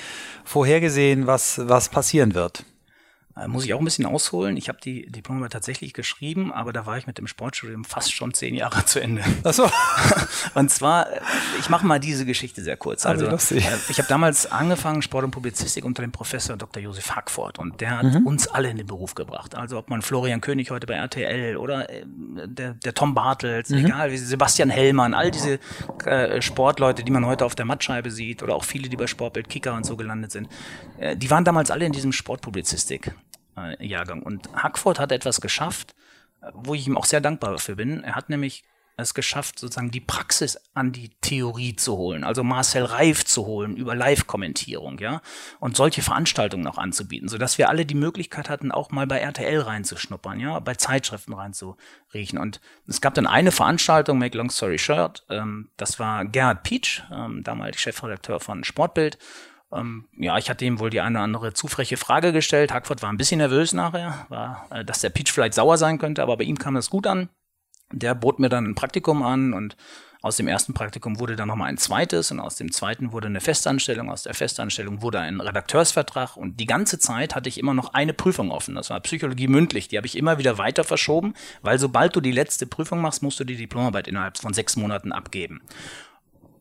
vorhergesehen, 0.43 1.25
was, 1.27 1.61
was 1.67 1.89
passieren 1.89 2.35
wird. 2.35 2.63
Äh, 3.38 3.47
muss 3.47 3.63
ich 3.65 3.73
auch 3.73 3.79
ein 3.79 3.85
bisschen 3.85 4.05
ausholen. 4.05 4.57
Ich 4.57 4.67
habe 4.67 4.79
die 4.83 5.05
Diplomarbeit 5.09 5.53
tatsächlich 5.53 5.93
geschrieben, 5.93 6.51
aber 6.51 6.73
da 6.73 6.85
war 6.85 6.97
ich 6.97 7.07
mit 7.07 7.17
dem 7.17 7.27
Sportstudium 7.27 7.85
fast 7.85 8.13
schon 8.13 8.33
zehn 8.33 8.55
Jahre 8.55 8.83
zu 8.85 9.00
Ende. 9.01 9.23
Achso. 9.43 9.69
Und 10.53 10.69
zwar, 10.69 11.11
äh, 11.11 11.19
ich 11.59 11.69
mache 11.69 11.85
mal 11.85 12.00
diese 12.00 12.25
Geschichte 12.25 12.61
sehr 12.61 12.77
kurz. 12.77 13.05
Ah, 13.05 13.09
Also, 13.09 13.29
lustig. 13.29 13.65
äh, 13.65 13.69
ich 13.89 13.97
habe 14.00 14.07
damals 14.09 14.51
angefangen, 14.51 15.01
Sport 15.01 15.23
und 15.25 15.31
Publizistik 15.31 15.85
unter 15.85 16.01
dem 16.01 16.11
Professor 16.11 16.57
Dr. 16.57 16.81
Josef 16.83 17.11
Hackford 17.15 17.59
und 17.59 17.79
der 17.81 17.97
hat 17.97 18.03
Mhm. 18.05 18.27
uns 18.27 18.47
alle 18.47 18.69
in 18.69 18.77
den 18.77 18.88
Beruf 18.88 19.15
gebracht. 19.15 19.55
Also 19.55 19.77
ob 19.77 19.89
man 19.89 20.01
Florian 20.01 20.41
König 20.41 20.69
heute 20.71 20.85
bei 20.88 20.95
RTL 20.95 21.55
oder 21.57 21.89
äh, 21.89 22.03
der, 22.45 22.73
der 22.73 22.93
Tom 22.93 23.13
Bartels, 23.13 23.69
Mhm. 23.69 23.85
egal, 23.85 24.11
wie 24.11 24.17
Sebastian 24.17 24.69
Hellmann, 24.69 25.13
all 25.13 25.31
diese 25.31 25.59
Sportleute, 26.39 27.03
die 27.03 27.11
man 27.11 27.25
heute 27.25 27.45
auf 27.45 27.55
der 27.55 27.65
Mattscheibe 27.65 28.11
sieht 28.11 28.43
oder 28.43 28.55
auch 28.55 28.63
viele, 28.63 28.89
die 28.89 28.97
bei 28.97 29.07
Sportbild 29.07 29.50
Kicker 29.50 29.73
und 29.73 29.85
so 29.85 29.95
gelandet 29.95 30.31
sind, 30.31 30.47
die 31.15 31.29
waren 31.29 31.45
damals 31.45 31.71
alle 31.71 31.85
in 31.85 31.91
diesem 31.91 32.11
Sportpublizistik. 32.11 33.13
Äh, 33.58 33.86
Jahrgang. 33.86 34.24
Und 34.24 34.50
Hackford 34.53 35.00
hat 35.00 35.12
etwas 35.12 35.41
geschafft, 35.41 35.93
äh, 36.41 36.51
wo 36.53 36.74
ich 36.74 36.88
ihm 36.88 36.98
auch 36.98 37.05
sehr 37.05 37.22
dankbar 37.22 37.51
dafür 37.51 37.75
bin. 37.75 38.03
Er 38.03 38.15
hat 38.15 38.29
nämlich 38.29 38.63
es 38.98 39.13
geschafft, 39.13 39.60
sozusagen 39.60 39.91
die 39.91 40.00
Praxis 40.00 40.60
an 40.74 40.91
die 40.91 41.10
Theorie 41.22 41.75
zu 41.75 41.98
holen, 41.98 42.24
also 42.24 42.43
Marcel 42.43 42.84
Reif 42.84 43.25
zu 43.25 43.46
holen 43.46 43.75
über 43.75 43.96
Live-Kommentierung, 43.96 45.00
ja, 45.00 45.22
und 45.60 45.75
solche 45.75 46.01
Veranstaltungen 46.01 46.67
auch 46.67 46.77
anzubieten, 46.77 47.27
sodass 47.27 47.58
wir 47.58 47.70
alle 47.70 47.86
die 47.86 47.96
Möglichkeit 47.96 48.50
hatten, 48.50 48.72
auch 48.72 48.91
mal 48.91 49.08
bei 49.08 49.20
RTL 49.20 49.60
reinzuschnuppern, 49.60 50.39
ja, 50.39 50.60
bei 50.60 50.75
Zeitschriften 50.75 51.34
reinzuriechen. 51.34 52.38
Und 52.38 52.62
es 52.88 53.01
gab 53.01 53.13
dann 53.13 53.27
eine 53.27 53.51
Veranstaltung, 53.51 54.17
Make 54.20 54.38
Long 54.38 54.50
Story 54.50 54.77
Short, 54.77 55.25
ähm, 55.29 55.70
das 55.77 56.00
war 56.00 56.25
Gerhard 56.25 56.63
Pietsch, 56.63 57.01
ähm, 57.12 57.43
damals 57.43 57.79
Chefredakteur 57.79 58.39
von 58.39 58.63
Sportbild, 58.63 59.17
ähm, 59.73 60.05
ja, 60.17 60.37
ich 60.37 60.49
hatte 60.49 60.65
ihm 60.65 60.79
wohl 60.79 60.89
die 60.89 61.01
eine 61.01 61.17
oder 61.17 61.23
andere 61.23 61.53
zu 61.53 61.67
freche 61.67 61.97
Frage 61.97 62.31
gestellt. 62.33 62.73
Hackford 62.73 63.01
war 63.01 63.09
ein 63.09 63.17
bisschen 63.17 63.39
nervös 63.39 63.73
nachher, 63.73 64.25
war, 64.29 64.67
äh, 64.69 64.85
dass 64.85 64.99
der 64.99 65.09
Peach 65.09 65.31
vielleicht 65.31 65.53
sauer 65.53 65.77
sein 65.77 65.97
könnte, 65.97 66.21
aber 66.21 66.37
bei 66.37 66.43
ihm 66.43 66.57
kam 66.57 66.75
das 66.75 66.89
gut 66.89 67.07
an. 67.07 67.29
Der 67.91 68.15
bot 68.15 68.39
mir 68.39 68.49
dann 68.49 68.65
ein 68.65 68.75
Praktikum 68.75 69.21
an 69.21 69.53
und 69.53 69.75
aus 70.21 70.37
dem 70.37 70.47
ersten 70.47 70.73
Praktikum 70.73 71.19
wurde 71.19 71.35
dann 71.35 71.47
nochmal 71.47 71.69
ein 71.69 71.77
zweites 71.77 72.29
und 72.29 72.39
aus 72.39 72.55
dem 72.55 72.71
zweiten 72.71 73.11
wurde 73.11 73.27
eine 73.27 73.41
Festanstellung, 73.41 74.11
aus 74.11 74.23
der 74.23 74.35
Festanstellung 74.35 75.01
wurde 75.01 75.19
ein 75.19 75.41
Redakteursvertrag 75.41 76.37
und 76.37 76.59
die 76.59 76.67
ganze 76.67 76.99
Zeit 76.99 77.33
hatte 77.33 77.49
ich 77.49 77.57
immer 77.57 77.73
noch 77.73 77.93
eine 77.93 78.13
Prüfung 78.13 78.51
offen. 78.51 78.75
Das 78.75 78.91
war 78.91 78.99
Psychologie 78.99 79.47
mündlich. 79.47 79.87
Die 79.87 79.97
habe 79.97 80.05
ich 80.05 80.15
immer 80.15 80.37
wieder 80.37 80.59
weiter 80.59 80.83
verschoben, 80.83 81.33
weil 81.63 81.79
sobald 81.79 82.15
du 82.15 82.21
die 82.21 82.31
letzte 82.31 82.67
Prüfung 82.67 83.01
machst, 83.01 83.23
musst 83.23 83.39
du 83.39 83.43
die 83.43 83.57
Diplomarbeit 83.57 84.07
innerhalb 84.07 84.37
von 84.37 84.53
sechs 84.53 84.75
Monaten 84.75 85.11
abgeben. 85.11 85.61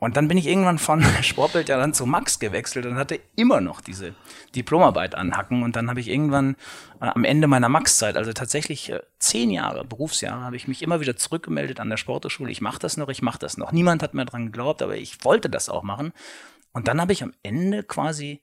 Und 0.01 0.17
dann 0.17 0.29
bin 0.29 0.39
ich 0.39 0.47
irgendwann 0.47 0.79
von 0.79 1.05
Sportbild 1.23 1.69
ja 1.69 1.77
dann 1.77 1.93
zu 1.93 2.07
Max 2.07 2.39
gewechselt 2.39 2.87
und 2.87 2.97
hatte 2.97 3.21
immer 3.37 3.61
noch 3.61 3.83
diese 3.83 4.15
Diplomarbeit 4.57 5.15
anhacken. 5.15 5.63
Und 5.63 5.77
dann 5.77 5.91
habe 5.91 6.01
ich 6.01 6.09
irgendwann 6.09 6.57
äh, 7.01 7.07
am 7.07 7.23
Ende 7.23 7.47
meiner 7.47 7.69
Max-Zeit, 7.69 8.17
also 8.17 8.33
tatsächlich 8.33 8.91
äh, 8.91 9.01
zehn 9.19 9.51
Jahre, 9.51 9.85
Berufsjahre, 9.85 10.43
habe 10.43 10.57
ich 10.57 10.67
mich 10.67 10.83
immer 10.83 11.01
wieder 11.01 11.17
zurückgemeldet 11.17 11.81
an 11.81 11.91
der 11.91 11.99
Sporteschule. 11.99 12.51
Ich 12.51 12.63
mache 12.63 12.79
das 12.79 12.97
noch, 12.97 13.11
ich 13.11 13.21
mache 13.21 13.39
das 13.39 13.59
noch. 13.59 13.73
Niemand 13.73 14.03
hat 14.03 14.15
mir 14.15 14.25
dran 14.25 14.47
geglaubt, 14.47 14.81
aber 14.81 14.97
ich 14.97 15.23
wollte 15.23 15.51
das 15.51 15.69
auch 15.69 15.83
machen. 15.83 16.13
Und 16.73 16.89
dann 16.89 17.01
habe 17.01 17.13
ich 17.13 17.23
am 17.23 17.35
Ende 17.43 17.83
quasi 17.83 18.41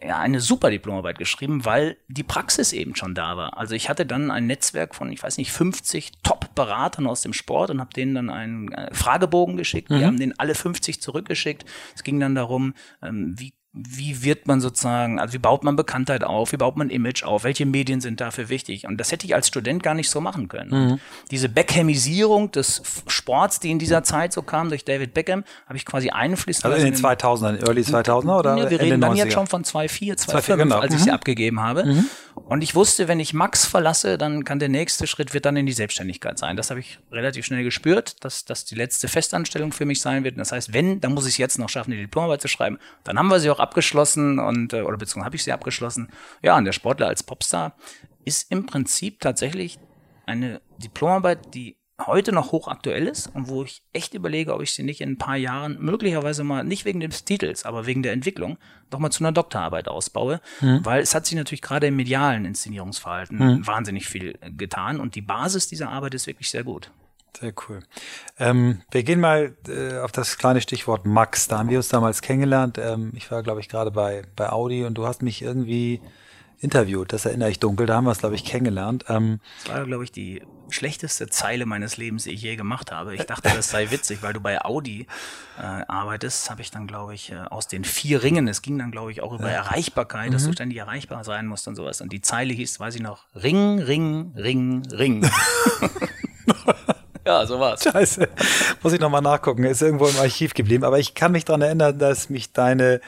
eine 0.00 0.40
super 0.40 0.70
Diplomarbeit 0.70 1.18
geschrieben, 1.18 1.64
weil 1.64 1.96
die 2.08 2.22
Praxis 2.22 2.72
eben 2.72 2.96
schon 2.96 3.14
da 3.14 3.36
war. 3.36 3.58
Also 3.58 3.74
ich 3.74 3.88
hatte 3.88 4.06
dann 4.06 4.30
ein 4.30 4.46
Netzwerk 4.46 4.94
von, 4.94 5.10
ich 5.12 5.22
weiß 5.22 5.38
nicht, 5.38 5.52
50 5.52 6.12
Top-Beratern 6.22 7.06
aus 7.06 7.22
dem 7.22 7.32
Sport 7.32 7.70
und 7.70 7.80
habe 7.80 7.92
denen 7.92 8.14
dann 8.14 8.30
einen 8.30 8.72
äh, 8.72 8.94
Fragebogen 8.94 9.56
geschickt. 9.56 9.90
Die 9.90 10.04
haben 10.04 10.18
den 10.18 10.38
alle 10.38 10.54
50 10.54 11.00
zurückgeschickt. 11.00 11.64
Es 11.94 12.02
ging 12.02 12.18
dann 12.20 12.34
darum, 12.34 12.74
ähm, 13.02 13.34
wie 13.38 13.52
wie 13.74 14.22
wird 14.22 14.46
man 14.46 14.60
sozusagen, 14.60 15.18
also 15.18 15.32
wie 15.32 15.38
baut 15.38 15.64
man 15.64 15.76
Bekanntheit 15.76 16.24
auf, 16.24 16.52
wie 16.52 16.58
baut 16.58 16.76
man 16.76 16.90
Image 16.90 17.22
auf, 17.22 17.42
welche 17.44 17.64
Medien 17.64 18.02
sind 18.02 18.20
dafür 18.20 18.50
wichtig? 18.50 18.86
Und 18.86 18.98
das 18.98 19.12
hätte 19.12 19.24
ich 19.24 19.34
als 19.34 19.48
Student 19.48 19.82
gar 19.82 19.94
nicht 19.94 20.10
so 20.10 20.20
machen 20.20 20.48
können. 20.48 20.72
Und 20.72 21.00
diese 21.30 21.48
Beckhamisierung 21.48 22.52
des 22.52 22.82
Sports, 23.06 23.60
die 23.60 23.70
in 23.70 23.78
dieser 23.78 24.02
Zeit 24.02 24.34
so 24.34 24.42
kam 24.42 24.68
durch 24.68 24.84
David 24.84 25.14
Beckham, 25.14 25.44
habe 25.66 25.78
ich 25.78 25.86
quasi 25.86 26.10
einfließen 26.10 26.64
Also 26.64 26.76
in 26.76 26.92
den 26.92 27.02
lassen 27.02 27.06
2000ern, 27.06 27.66
Early 27.66 27.80
2000er 27.80 28.38
oder 28.38 28.56
ja, 28.58 28.70
wir 28.70 28.78
reden 28.78 29.00
dann 29.00 29.12
90er? 29.12 29.16
jetzt 29.16 29.32
schon 29.32 29.46
von 29.46 29.64
2,4, 29.64 30.28
2,5, 30.28 30.56
genau. 30.56 30.78
als 30.78 30.94
ich 30.94 31.00
sie 31.00 31.10
abgegeben 31.10 31.60
habe. 31.60 32.04
Und 32.34 32.62
ich 32.62 32.74
wusste, 32.74 33.08
wenn 33.08 33.20
ich 33.20 33.34
Max 33.34 33.64
verlasse, 33.64 34.18
dann 34.18 34.44
kann 34.44 34.58
der 34.58 34.68
nächste 34.68 35.06
Schritt 35.06 35.34
wird 35.34 35.44
dann 35.44 35.56
in 35.56 35.66
die 35.66 35.72
Selbstständigkeit 35.72 36.38
sein. 36.38 36.56
Das 36.56 36.70
habe 36.70 36.80
ich 36.80 36.98
relativ 37.10 37.44
schnell 37.46 37.62
gespürt, 37.64 38.22
dass 38.24 38.44
das 38.44 38.64
die 38.64 38.74
letzte 38.74 39.08
Festanstellung 39.08 39.72
für 39.72 39.84
mich 39.84 40.00
sein 40.00 40.24
wird. 40.24 40.34
Und 40.34 40.40
das 40.40 40.52
heißt, 40.52 40.72
wenn, 40.72 41.00
dann 41.00 41.14
muss 41.14 41.26
ich 41.26 41.34
es 41.34 41.38
jetzt 41.38 41.58
noch 41.58 41.68
schaffen, 41.68 41.90
die 41.92 41.98
Diplomarbeit 41.98 42.40
zu 42.40 42.48
schreiben. 42.48 42.78
Dann 43.04 43.18
haben 43.18 43.28
wir 43.28 43.40
sie 43.40 43.50
auch 43.50 43.58
abgeschlossen 43.62 44.38
und 44.38 44.72
äh, 44.72 44.82
oder 44.82 44.96
beziehungsweise 44.96 45.24
habe 45.24 45.36
ich 45.36 45.44
sie 45.44 45.52
abgeschlossen. 45.52 46.08
Ja, 46.42 46.56
und 46.56 46.64
der 46.64 46.72
Sportler 46.72 47.08
als 47.08 47.22
Popstar 47.22 47.76
ist 48.24 48.50
im 48.50 48.66
Prinzip 48.66 49.20
tatsächlich 49.20 49.78
eine 50.26 50.60
Diplomarbeit, 50.78 51.54
die 51.54 51.76
heute 52.06 52.32
noch 52.32 52.52
hochaktuell 52.52 53.06
ist 53.06 53.28
und 53.34 53.48
wo 53.48 53.64
ich 53.64 53.82
echt 53.92 54.14
überlege, 54.14 54.54
ob 54.54 54.62
ich 54.62 54.72
sie 54.72 54.82
nicht 54.82 55.00
in 55.00 55.10
ein 55.10 55.18
paar 55.18 55.36
Jahren 55.36 55.78
möglicherweise 55.80 56.42
mal, 56.42 56.64
nicht 56.64 56.84
wegen 56.84 57.00
des 57.00 57.24
Titels, 57.24 57.64
aber 57.64 57.86
wegen 57.86 58.02
der 58.02 58.12
Entwicklung, 58.12 58.58
doch 58.90 58.98
mal 58.98 59.10
zu 59.10 59.22
einer 59.22 59.32
Doktorarbeit 59.32 59.88
ausbaue, 59.88 60.40
mhm. 60.60 60.80
weil 60.84 61.00
es 61.00 61.14
hat 61.14 61.26
sich 61.26 61.36
natürlich 61.36 61.62
gerade 61.62 61.86
im 61.86 61.96
medialen 61.96 62.44
Inszenierungsverhalten 62.44 63.38
mhm. 63.38 63.66
wahnsinnig 63.66 64.08
viel 64.08 64.38
getan 64.56 65.00
und 65.00 65.14
die 65.14 65.22
Basis 65.22 65.68
dieser 65.68 65.90
Arbeit 65.90 66.14
ist 66.14 66.26
wirklich 66.26 66.50
sehr 66.50 66.64
gut. 66.64 66.90
Sehr 67.38 67.52
cool. 67.68 67.80
Ähm, 68.38 68.82
wir 68.90 69.02
gehen 69.02 69.20
mal 69.20 69.56
äh, 69.66 69.98
auf 69.98 70.12
das 70.12 70.36
kleine 70.36 70.60
Stichwort 70.60 71.06
Max. 71.06 71.48
Da 71.48 71.58
haben 71.58 71.70
wir 71.70 71.78
uns 71.78 71.88
damals 71.88 72.20
kennengelernt. 72.20 72.78
Ähm, 72.78 73.12
ich 73.16 73.30
war, 73.30 73.42
glaube 73.42 73.60
ich, 73.60 73.68
gerade 73.68 73.90
bei, 73.90 74.22
bei 74.36 74.50
Audi 74.50 74.84
und 74.84 74.94
du 74.94 75.06
hast 75.06 75.22
mich 75.22 75.42
irgendwie 75.42 76.00
interviewt. 76.60 77.12
Das 77.12 77.24
erinnere 77.24 77.50
ich 77.50 77.58
dunkel. 77.58 77.86
Da 77.86 77.96
haben 77.96 78.04
wir 78.04 78.12
es, 78.12 78.18
glaube 78.18 78.34
ich, 78.34 78.44
kennengelernt. 78.44 79.06
Ähm, 79.08 79.40
das 79.64 79.74
war, 79.74 79.84
glaube 79.84 80.04
ich, 80.04 80.12
die 80.12 80.42
schlechteste 80.68 81.26
Zeile 81.28 81.66
meines 81.66 81.96
Lebens, 81.96 82.24
die 82.24 82.30
ich 82.30 82.42
je 82.42 82.56
gemacht 82.56 82.92
habe. 82.92 83.14
Ich 83.14 83.24
dachte, 83.24 83.50
das 83.54 83.70
sei 83.70 83.90
witzig, 83.90 84.22
weil 84.22 84.32
du 84.32 84.40
bei 84.40 84.62
Audi 84.64 85.06
äh, 85.58 85.62
arbeitest, 85.62 86.50
habe 86.50 86.62
ich 86.62 86.70
dann, 86.70 86.86
glaube 86.86 87.14
ich, 87.14 87.32
äh, 87.32 87.36
aus 87.36 87.66
den 87.66 87.84
vier 87.84 88.22
Ringen, 88.22 88.46
es 88.46 88.62
ging 88.62 88.78
dann, 88.78 88.90
glaube 88.90 89.10
ich, 89.10 89.22
auch 89.22 89.32
über 89.32 89.50
ja. 89.50 89.56
Erreichbarkeit, 89.56 90.28
mhm. 90.28 90.32
dass 90.32 90.42
du 90.44 90.50
mhm. 90.50 90.54
ständig 90.54 90.78
erreichbar 90.78 91.24
sein 91.24 91.46
musst 91.46 91.66
und 91.66 91.76
sowas. 91.76 92.00
Und 92.00 92.12
die 92.12 92.20
Zeile 92.20 92.52
hieß, 92.52 92.78
weiß 92.78 92.94
ich 92.94 93.02
noch, 93.02 93.24
Ring, 93.34 93.80
Ring, 93.80 94.32
Ring, 94.36 94.82
Ring. 94.92 95.28
Ja, 97.26 97.46
so 97.46 97.60
war's. 97.60 97.84
Scheiße. 97.84 98.28
Muss 98.82 98.92
ich 98.92 99.00
nochmal 99.00 99.22
nachgucken. 99.22 99.62
Ist 99.62 99.80
irgendwo 99.80 100.06
im 100.06 100.16
Archiv 100.16 100.54
geblieben. 100.54 100.82
Aber 100.82 100.98
ich 100.98 101.14
kann 101.14 101.30
mich 101.30 101.44
daran 101.44 101.62
erinnern, 101.62 101.96
dass 101.98 102.30
mich 102.30 102.52
deine 102.52 103.00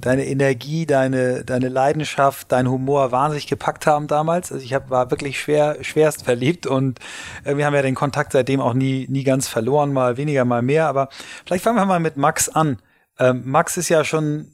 deine 0.00 0.26
Energie, 0.26 0.86
deine, 0.86 1.44
deine 1.44 1.68
Leidenschaft, 1.68 2.52
dein 2.52 2.68
Humor 2.68 3.10
wahnsinnig 3.10 3.46
gepackt 3.46 3.86
haben 3.86 4.06
damals. 4.06 4.52
Also 4.52 4.64
ich 4.64 4.74
hab, 4.74 4.90
war 4.90 5.10
wirklich 5.10 5.40
schwer, 5.40 5.78
schwerst 5.82 6.24
verliebt 6.24 6.66
und 6.66 7.00
äh, 7.44 7.56
wir 7.56 7.66
haben 7.66 7.74
ja 7.74 7.82
den 7.82 7.94
Kontakt 7.94 8.32
seitdem 8.32 8.60
auch 8.60 8.74
nie, 8.74 9.06
nie 9.08 9.24
ganz 9.24 9.48
verloren, 9.48 9.92
mal 9.92 10.16
weniger, 10.16 10.44
mal 10.44 10.62
mehr. 10.62 10.86
Aber 10.86 11.08
vielleicht 11.44 11.64
fangen 11.64 11.76
wir 11.76 11.84
mal 11.84 12.00
mit 12.00 12.16
Max 12.16 12.48
an. 12.48 12.78
Ähm, 13.18 13.42
Max 13.44 13.76
ist 13.76 13.88
ja 13.88 14.04
schon 14.04 14.52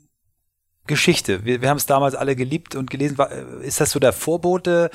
Geschichte. 0.87 1.45
Wir, 1.45 1.61
wir 1.63 1.69
haben 1.69 1.77
es 1.77 1.87
damals 1.87 2.15
alle 2.15 2.37
geliebt 2.37 2.75
und 2.75 2.91
gelesen. 2.91 3.19
Äh, 3.19 3.67
ist 3.67 3.81
das 3.81 3.91
so 3.91 3.99
der 3.99 4.13
Vorbote 4.13 4.91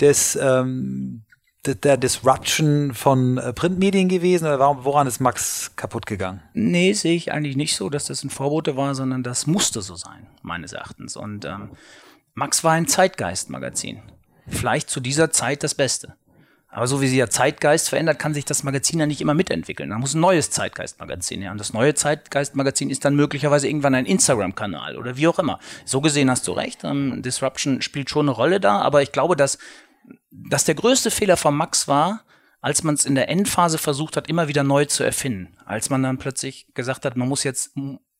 des, 0.00 0.36
ähm, 0.36 1.23
der 1.66 1.96
Disruption 1.96 2.94
von 2.94 3.38
äh, 3.38 3.52
Printmedien 3.52 4.08
gewesen 4.08 4.46
oder 4.46 4.84
woran 4.84 5.06
ist 5.06 5.20
Max 5.20 5.72
kaputt 5.76 6.06
gegangen? 6.06 6.42
Nee, 6.52 6.92
sehe 6.92 7.14
ich 7.14 7.32
eigentlich 7.32 7.56
nicht 7.56 7.74
so, 7.76 7.88
dass 7.88 8.06
das 8.06 8.22
ein 8.22 8.30
Vorbote 8.30 8.76
war, 8.76 8.94
sondern 8.94 9.22
das 9.22 9.46
musste 9.46 9.80
so 9.80 9.96
sein, 9.96 10.26
meines 10.42 10.72
Erachtens. 10.72 11.16
Und 11.16 11.44
ähm, 11.44 11.70
Max 12.34 12.64
war 12.64 12.72
ein 12.72 12.86
Zeitgeist-Magazin. 12.86 14.02
Vielleicht 14.46 14.90
zu 14.90 15.00
dieser 15.00 15.30
Zeit 15.30 15.62
das 15.62 15.74
Beste. 15.74 16.14
Aber 16.74 16.88
so 16.88 17.00
wie 17.00 17.06
sich 17.06 17.18
der 17.18 17.30
Zeitgeist 17.30 17.88
verändert, 17.88 18.18
kann 18.18 18.34
sich 18.34 18.44
das 18.44 18.64
Magazin 18.64 18.98
ja 18.98 19.06
nicht 19.06 19.20
immer 19.20 19.32
mitentwickeln. 19.32 19.90
Da 19.90 19.98
muss 19.98 20.14
ein 20.14 20.20
neues 20.20 20.50
Zeitgeist-Magazin 20.50 21.40
her. 21.40 21.52
Und 21.52 21.60
das 21.60 21.72
neue 21.72 21.94
Zeitgeist-Magazin 21.94 22.90
ist 22.90 23.04
dann 23.04 23.14
möglicherweise 23.14 23.68
irgendwann 23.68 23.94
ein 23.94 24.06
Instagram-Kanal 24.06 24.96
oder 24.96 25.16
wie 25.16 25.28
auch 25.28 25.38
immer. 25.38 25.60
So 25.84 26.00
gesehen 26.00 26.28
hast 26.28 26.48
du 26.48 26.52
recht. 26.52 26.82
Ähm, 26.82 27.22
Disruption 27.22 27.80
spielt 27.80 28.10
schon 28.10 28.28
eine 28.28 28.32
Rolle 28.32 28.58
da, 28.58 28.80
aber 28.80 29.02
ich 29.02 29.12
glaube, 29.12 29.36
dass 29.36 29.58
dass 30.34 30.64
der 30.64 30.74
größte 30.74 31.10
Fehler 31.10 31.36
von 31.36 31.56
Max 31.56 31.88
war, 31.88 32.24
als 32.60 32.82
man 32.82 32.94
es 32.94 33.04
in 33.04 33.14
der 33.14 33.28
Endphase 33.28 33.78
versucht 33.78 34.16
hat, 34.16 34.28
immer 34.28 34.48
wieder 34.48 34.64
neu 34.64 34.86
zu 34.86 35.04
erfinden. 35.04 35.56
Als 35.64 35.90
man 35.90 36.02
dann 36.02 36.18
plötzlich 36.18 36.66
gesagt 36.74 37.04
hat, 37.04 37.16
man 37.16 37.28
muss 37.28 37.44
jetzt 37.44 37.74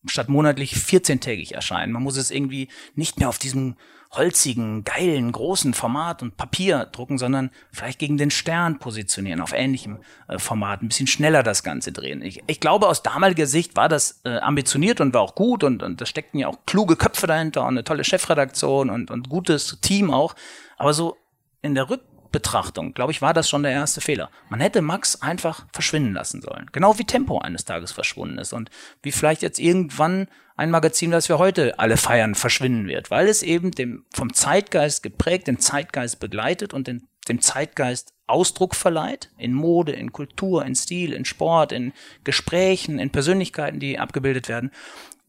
statt 0.07 0.29
monatlich 0.29 0.75
14-tägig 0.75 1.55
erscheinen. 1.55 1.93
Man 1.93 2.03
muss 2.03 2.19
es 2.19 2.31
irgendwie 2.31 2.69
nicht 2.95 3.19
mehr 3.19 3.29
auf 3.29 3.39
diesem 3.39 3.77
holzigen, 4.13 4.85
geilen, 4.85 5.33
großen 5.33 5.75
Format 5.75 6.23
und 6.23 6.37
Papier 6.37 6.87
drucken, 6.93 7.19
sondern 7.19 7.51
vielleicht 7.73 7.99
gegen 7.99 8.17
den 8.17 8.31
Stern 8.31 8.79
positionieren, 8.79 9.41
auf 9.41 9.53
ähnlichem 9.53 9.99
äh, 10.29 10.39
Format, 10.39 10.83
ein 10.83 10.89
bisschen 10.89 11.07
schneller 11.07 11.43
das 11.43 11.63
Ganze 11.63 11.91
drehen. 11.91 12.23
Ich, 12.23 12.43
ich 12.47 12.61
glaube, 12.61 12.87
aus 12.87 13.03
damaliger 13.03 13.47
Sicht 13.47 13.77
war 13.77 13.89
das 13.89 14.21
äh, 14.25 14.37
ambitioniert 14.37 15.01
und 15.01 15.15
war 15.15 15.23
auch 15.23 15.35
gut 15.35 15.65
und, 15.65 15.83
und 15.83 16.01
da 16.01 16.07
steckten 16.07 16.39
ja 16.39 16.49
auch 16.49 16.59
kluge 16.67 16.97
Köpfe 16.97 17.27
dahinter 17.27 17.63
und 17.63 17.69
eine 17.69 17.85
tolle 17.85 18.05
Chefredaktion 18.05 18.91
und, 18.91 19.11
und 19.11 19.29
gutes 19.29 19.79
Team 19.81 20.11
auch. 20.13 20.35
Aber 20.77 20.95
so 20.95 21.17
in 21.63 21.75
der 21.75 21.89
Rückbetrachtung, 22.35 22.95
glaube 22.95 23.13
ich, 23.13 23.23
war 23.23 23.33
das 23.33 23.49
schon 23.49 23.63
der 23.63 23.73
erste 23.73 24.01
Fehler. 24.01 24.29
Man 24.49 24.61
hätte 24.61 24.83
Max 24.83 25.23
einfach 25.23 25.67
verschwinden 25.73 26.15
lassen 26.15 26.43
sollen. 26.43 26.69
Genau 26.73 26.99
wie 26.99 27.05
Tempo 27.05 27.39
eines 27.39 27.65
Tages 27.65 27.93
verschwunden 27.93 28.39
ist 28.39 28.53
und 28.53 28.71
wie 29.03 29.13
vielleicht 29.13 29.43
jetzt 29.43 29.61
irgendwann 29.61 30.27
ein 30.57 30.71
Magazin, 30.71 31.11
das 31.11 31.29
wir 31.29 31.39
heute 31.39 31.79
alle 31.79 31.97
feiern, 31.97 32.35
verschwinden 32.35 32.89
wird, 32.89 33.11
weil 33.11 33.29
es 33.29 33.43
eben 33.43 33.71
dem, 33.71 34.05
vom 34.13 34.33
Zeitgeist 34.33 35.03
geprägt, 35.03 35.47
den 35.47 35.59
Zeitgeist 35.59 36.19
begleitet 36.19 36.75
und 36.75 36.89
den, 36.89 37.09
dem 37.29 37.41
Zeitgeist 37.41 38.13
Ausdruck 38.27 38.75
verleiht, 38.75 39.31
in 39.37 39.53
Mode, 39.53 39.93
in 39.93 40.13
Kultur, 40.13 40.65
in 40.65 40.75
Stil, 40.75 41.13
in 41.13 41.25
Sport, 41.25 41.73
in 41.73 41.93
Gesprächen, 42.25 42.99
in 42.99 43.11
Persönlichkeiten, 43.11 43.79
die 43.79 43.99
abgebildet 43.99 44.49
werden. 44.49 44.71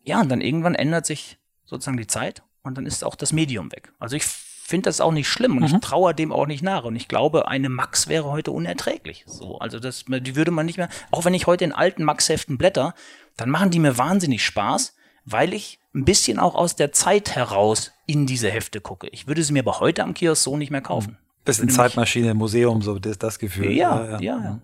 Ja, 0.03 0.21
und 0.21 0.29
dann 0.29 0.41
irgendwann 0.41 0.75
ändert 0.75 1.05
sich 1.05 1.37
sozusagen 1.65 1.97
die 1.97 2.07
Zeit 2.07 2.43
und 2.63 2.77
dann 2.77 2.85
ist 2.85 3.03
auch 3.03 3.15
das 3.15 3.33
Medium 3.33 3.71
weg. 3.71 3.91
Also 3.99 4.15
ich 4.15 4.25
finde 4.67 4.89
das 4.89 4.99
auch 4.99 5.12
nicht 5.12 5.28
schlimm 5.28 5.58
und 5.58 5.60
mhm. 5.60 5.65
ich 5.65 5.82
traue 5.82 6.15
dem 6.15 6.32
auch 6.32 6.47
nicht 6.47 6.63
nach. 6.63 6.86
Und 6.86 6.95
ich 6.95 7.08
glaube, 7.08 7.47
eine 7.47 7.69
Max 7.69 8.08
wäre 8.08 8.32
heute 8.32 8.51
unerträglich. 8.51 9.23
So, 9.28 9.60
also 9.60 9.80
das, 9.80 10.06
die 10.08 10.36
würde 10.36 10.49
man 10.49 10.65
nicht 10.65 10.78
mehr, 10.78 10.89
auch 11.12 11.23
wenn 11.23 11.36
ich 11.36 11.45
heute 11.45 11.65
in 11.65 11.71
alten 11.71 12.04
Max-Heften 12.04 12.58
blätter, 12.58 12.95
dann 13.38 13.51
machen 13.51 13.69
die 13.69 13.78
mir 13.78 13.99
wahnsinnig 13.99 14.43
Spaß, 14.43 14.95
weil 15.23 15.54
ich 15.54 15.80
ein 15.93 16.04
bisschen 16.04 16.39
auch 16.39 16.56
aus 16.56 16.75
der 16.75 16.91
Zeit 16.91 17.36
heraus 17.36 17.91
in 18.08 18.25
diese 18.25 18.49
Hefte 18.49 18.82
gucke. 18.82 19.08
Ich 19.10 19.28
würde 19.28 19.43
sie 19.43 19.54
mir 19.54 19.60
aber 19.60 19.80
heute 19.80 20.04
am 20.04 20.15
Kiosk 20.15 20.43
so 20.43 20.58
nicht 20.58 20.71
mehr 20.71 20.82
kaufen. 20.82 21.19
Bisschen 21.43 21.69
Zeitmaschine, 21.69 22.34
Museum, 22.34 22.82
so 22.82 22.97
das, 22.97 23.19
das 23.19 23.38
Gefühl. 23.38 23.71
Ja, 23.71 24.04
ja, 24.04 24.12
ja. 24.13 24.19
ja. 24.19 24.43
ja. 24.43 24.60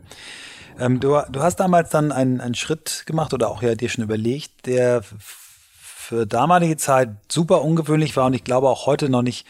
Ähm, 0.80 1.00
du, 1.00 1.22
du 1.30 1.42
hast 1.44 1.58
damals 1.58 1.92
dann 1.92 2.12
einen, 2.12 2.42
einen 2.42 2.56
Schritt 2.56 3.04
gemacht 3.06 3.36
oder 3.36 3.52
auch 3.52 3.62
ja 3.62 3.76
dir 3.76 3.88
schon 3.88 4.04
überlegt, 4.04 4.66
der 4.66 5.04
für 5.20 6.26
damalige 6.26 6.78
Zeit 6.78 7.10
super 7.32 7.62
ungewöhnlich 7.62 8.18
war 8.18 8.26
und 8.26 8.34
ich 8.34 8.44
glaube 8.44 8.68
auch 8.68 8.88
heute 8.88 9.10
noch 9.10 9.22
nicht 9.22 9.46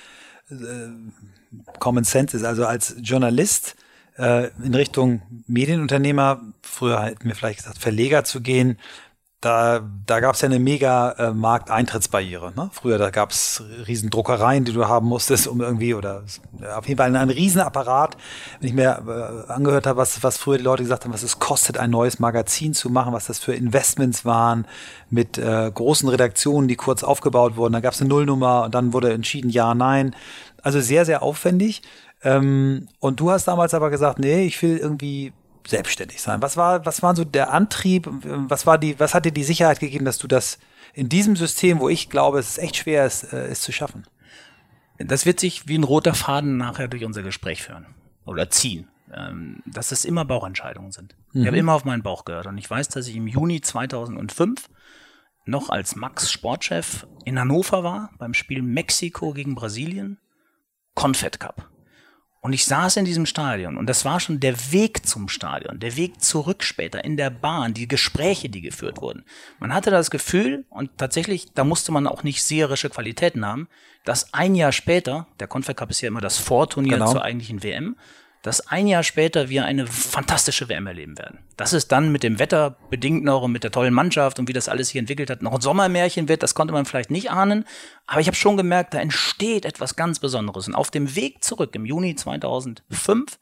Common 1.79 2.03
Sense 2.03 2.37
ist. 2.37 2.43
Also 2.43 2.65
als 2.65 2.95
Journalist 3.01 3.75
äh, 4.17 4.49
in 4.63 4.73
Richtung 4.73 5.21
Medienunternehmer, 5.47 6.41
früher 6.61 7.03
hätten 7.03 7.27
wir 7.27 7.35
vielleicht 7.35 7.59
gesagt, 7.59 7.77
Verleger 7.79 8.23
zu 8.23 8.41
gehen, 8.41 8.77
da, 9.41 9.81
da 10.05 10.19
gab 10.19 10.35
es 10.35 10.41
ja 10.41 10.45
eine 10.45 10.59
mega 10.59 11.13
äh, 11.13 11.31
Markteintrittsbarriere. 11.33 12.53
Ne? 12.55 12.69
Früher, 12.73 12.99
da 12.99 13.09
gab 13.09 13.31
es 13.31 13.63
riesen 13.87 14.11
Druckereien, 14.11 14.65
die 14.65 14.71
du 14.71 14.87
haben 14.87 15.07
musstest, 15.07 15.47
um 15.47 15.61
irgendwie, 15.61 15.95
oder 15.95 16.23
auf 16.77 16.87
jeden 16.87 16.99
Fall 16.99 17.15
ein, 17.15 17.29
Riesenapparat. 17.31 18.17
Wenn 18.59 18.69
ich 18.69 18.75
mir 18.75 19.47
äh, 19.47 19.51
angehört 19.51 19.87
habe, 19.87 19.97
was, 19.97 20.21
was 20.21 20.37
früher 20.37 20.59
die 20.59 20.63
Leute 20.63 20.83
gesagt 20.83 21.05
haben, 21.05 21.13
was 21.13 21.23
es 21.23 21.39
kostet, 21.39 21.79
ein 21.79 21.89
neues 21.89 22.19
Magazin 22.19 22.75
zu 22.75 22.91
machen, 22.91 23.13
was 23.13 23.25
das 23.25 23.39
für 23.39 23.55
Investments 23.55 24.25
waren, 24.25 24.67
mit 25.09 25.39
äh, 25.39 25.71
großen 25.73 26.07
Redaktionen, 26.07 26.67
die 26.67 26.75
kurz 26.75 27.03
aufgebaut 27.03 27.55
wurden. 27.55 27.73
Da 27.73 27.79
gab 27.79 27.93
es 27.93 27.99
eine 27.99 28.09
Nullnummer 28.09 28.65
und 28.65 28.75
dann 28.75 28.93
wurde 28.93 29.11
entschieden, 29.11 29.49
ja, 29.49 29.73
nein. 29.73 30.15
Also 30.61 30.81
sehr, 30.81 31.03
sehr 31.03 31.23
aufwendig. 31.23 31.81
Ähm, 32.23 32.87
und 32.99 33.19
du 33.19 33.31
hast 33.31 33.47
damals 33.47 33.73
aber 33.73 33.89
gesagt, 33.89 34.19
nee, 34.19 34.45
ich 34.45 34.61
will 34.61 34.77
irgendwie 34.77 35.33
selbstständig 35.67 36.21
sein. 36.21 36.41
Was 36.41 36.57
war, 36.57 36.85
was 36.85 37.01
war 37.03 37.15
so 37.15 37.23
der 37.23 37.51
Antrieb? 37.51 38.07
Was 38.23 38.65
war 38.65 38.77
die, 38.77 38.99
was 38.99 39.13
hat 39.13 39.25
dir 39.25 39.31
die 39.31 39.43
Sicherheit 39.43 39.79
gegeben, 39.79 40.05
dass 40.05 40.17
du 40.17 40.27
das 40.27 40.59
in 40.93 41.09
diesem 41.09 41.35
System, 41.35 41.79
wo 41.79 41.89
ich 41.89 42.09
glaube, 42.09 42.39
es 42.39 42.57
echt 42.57 42.77
schwer 42.77 43.05
ist, 43.05 43.31
äh, 43.33 43.51
ist 43.51 43.63
zu 43.63 43.71
schaffen? 43.71 44.05
Das 44.97 45.25
wird 45.25 45.39
sich 45.39 45.67
wie 45.67 45.77
ein 45.77 45.83
roter 45.83 46.13
Faden 46.13 46.57
nachher 46.57 46.87
durch 46.87 47.05
unser 47.05 47.23
Gespräch 47.23 47.63
führen 47.63 47.85
oder 48.25 48.49
ziehen. 48.49 48.87
Ähm, 49.13 49.61
dass 49.65 49.91
es 49.91 50.05
immer 50.05 50.23
Bauchentscheidungen 50.23 50.91
sind. 50.91 51.17
Mhm. 51.33 51.41
Ich 51.41 51.47
habe 51.47 51.57
immer 51.57 51.73
auf 51.73 51.83
meinen 51.83 52.01
Bauch 52.01 52.23
gehört 52.23 52.47
und 52.47 52.57
ich 52.57 52.69
weiß, 52.69 52.87
dass 52.87 53.07
ich 53.07 53.15
im 53.17 53.27
Juni 53.27 53.59
2005 53.59 54.69
noch 55.45 55.69
als 55.69 55.95
Max 55.97 56.31
Sportchef 56.31 57.07
in 57.25 57.37
Hannover 57.37 57.83
war 57.83 58.11
beim 58.19 58.33
Spiel 58.33 58.61
Mexiko 58.61 59.33
gegen 59.33 59.53
Brasilien, 59.53 60.17
Confed 60.95 61.41
Cup. 61.41 61.70
Und 62.43 62.53
ich 62.53 62.65
saß 62.65 62.97
in 62.97 63.05
diesem 63.05 63.27
Stadion 63.27 63.77
und 63.77 63.85
das 63.85 64.03
war 64.03 64.19
schon 64.19 64.39
der 64.39 64.55
Weg 64.71 65.05
zum 65.05 65.29
Stadion, 65.29 65.79
der 65.79 65.95
Weg 65.95 66.21
zurück 66.21 66.63
später 66.63 67.03
in 67.05 67.15
der 67.15 67.29
Bahn, 67.29 67.75
die 67.75 67.87
Gespräche, 67.87 68.49
die 68.49 68.61
geführt 68.61 68.99
wurden. 68.99 69.23
Man 69.59 69.71
hatte 69.71 69.91
das 69.91 70.09
Gefühl 70.09 70.65
und 70.69 70.89
tatsächlich, 70.97 71.53
da 71.53 71.63
musste 71.63 71.91
man 71.91 72.07
auch 72.07 72.23
nicht 72.23 72.43
seherische 72.43 72.89
Qualitäten 72.89 73.45
haben, 73.45 73.67
dass 74.05 74.33
ein 74.33 74.55
Jahr 74.55 74.71
später, 74.71 75.27
der 75.39 75.47
Confed 75.47 75.77
Cup 75.77 75.91
ist 75.91 76.01
ja 76.01 76.07
immer 76.07 76.19
das 76.19 76.39
Vorturnier 76.39 76.93
genau. 76.93 77.11
zur 77.11 77.23
eigentlichen 77.23 77.61
WM, 77.61 77.95
dass 78.41 78.67
ein 78.67 78.87
Jahr 78.87 79.03
später 79.03 79.49
wir 79.49 79.65
eine 79.65 79.85
fantastische 79.85 80.67
WM 80.67 80.87
erleben 80.87 81.17
werden. 81.17 81.39
Dass 81.57 81.73
es 81.73 81.87
dann 81.87 82.11
mit 82.11 82.23
dem 82.23 82.39
Wetter 82.39 82.77
bedingt 82.89 83.23
noch 83.23 83.43
und 83.43 83.51
mit 83.51 83.63
der 83.63 83.71
tollen 83.71 83.93
Mannschaft 83.93 84.39
und 84.39 84.47
wie 84.47 84.53
das 84.53 84.67
alles 84.67 84.89
hier 84.89 84.99
entwickelt 84.99 85.29
hat, 85.29 85.41
noch 85.43 85.53
ein 85.53 85.61
Sommermärchen 85.61 86.27
wird, 86.27 86.41
das 86.41 86.55
konnte 86.55 86.73
man 86.73 86.85
vielleicht 86.85 87.11
nicht 87.11 87.29
ahnen. 87.29 87.65
Aber 88.07 88.19
ich 88.19 88.27
habe 88.27 88.35
schon 88.35 88.57
gemerkt, 88.57 88.93
da 88.93 88.99
entsteht 88.99 89.65
etwas 89.65 89.95
ganz 89.95 90.19
Besonderes. 90.19 90.67
Und 90.67 90.75
auf 90.75 90.89
dem 90.89 91.15
Weg 91.15 91.43
zurück 91.43 91.75
im 91.75 91.85
Juni 91.85 92.15
2005 92.15 93.37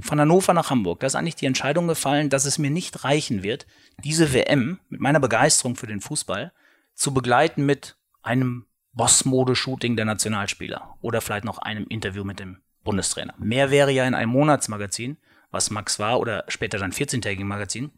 von 0.00 0.20
Hannover 0.20 0.52
nach 0.52 0.68
Hamburg, 0.68 1.00
da 1.00 1.06
ist 1.06 1.14
eigentlich 1.14 1.36
die 1.36 1.46
Entscheidung 1.46 1.88
gefallen, 1.88 2.28
dass 2.28 2.44
es 2.44 2.58
mir 2.58 2.70
nicht 2.70 3.04
reichen 3.04 3.42
wird, 3.42 3.66
diese 4.04 4.34
WM 4.34 4.78
mit 4.90 5.00
meiner 5.00 5.20
Begeisterung 5.20 5.76
für 5.76 5.86
den 5.86 6.02
Fußball 6.02 6.52
zu 6.94 7.14
begleiten 7.14 7.64
mit 7.64 7.96
einem 8.22 8.66
Boss-Mode-Shooting 8.92 9.96
der 9.96 10.04
Nationalspieler 10.04 10.96
oder 11.00 11.22
vielleicht 11.22 11.44
noch 11.44 11.58
einem 11.58 11.86
Interview 11.86 12.24
mit 12.24 12.40
dem 12.40 12.58
Bundestrainer. 12.86 13.34
Mehr 13.38 13.70
wäre 13.70 13.90
ja 13.90 14.06
in 14.06 14.14
einem 14.14 14.32
Monatsmagazin, 14.32 15.18
was 15.50 15.70
Max 15.70 15.98
war, 15.98 16.18
oder 16.18 16.44
später 16.48 16.78
dann 16.78 16.92
14-tägigen 16.92 17.44
Magazin, 17.44 17.90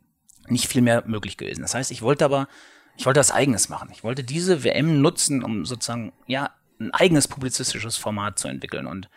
nicht 0.49 0.67
viel 0.67 0.83
mehr 0.83 1.05
möglich 1.07 1.37
gewesen. 1.37 1.63
Das 1.63 1.75
heißt, 1.75 1.93
ich 1.93 2.03
wollte 2.03 2.25
aber, 2.25 2.49
ich 2.97 3.07
wollte 3.07 3.21
was 3.21 3.31
Eigenes 3.31 3.69
machen. 3.69 3.91
Ich 3.93 4.03
wollte 4.03 4.25
diese 4.25 4.65
WM 4.65 5.01
nutzen, 5.01 5.45
um 5.45 5.65
sozusagen, 5.65 6.13
ja, 6.27 6.51
ein 6.81 6.93
eigenes 6.93 7.27
publizistisches 7.29 7.97
Format 7.97 8.39
zu 8.39 8.49
entwickeln. 8.49 8.87
Und 8.87 9.09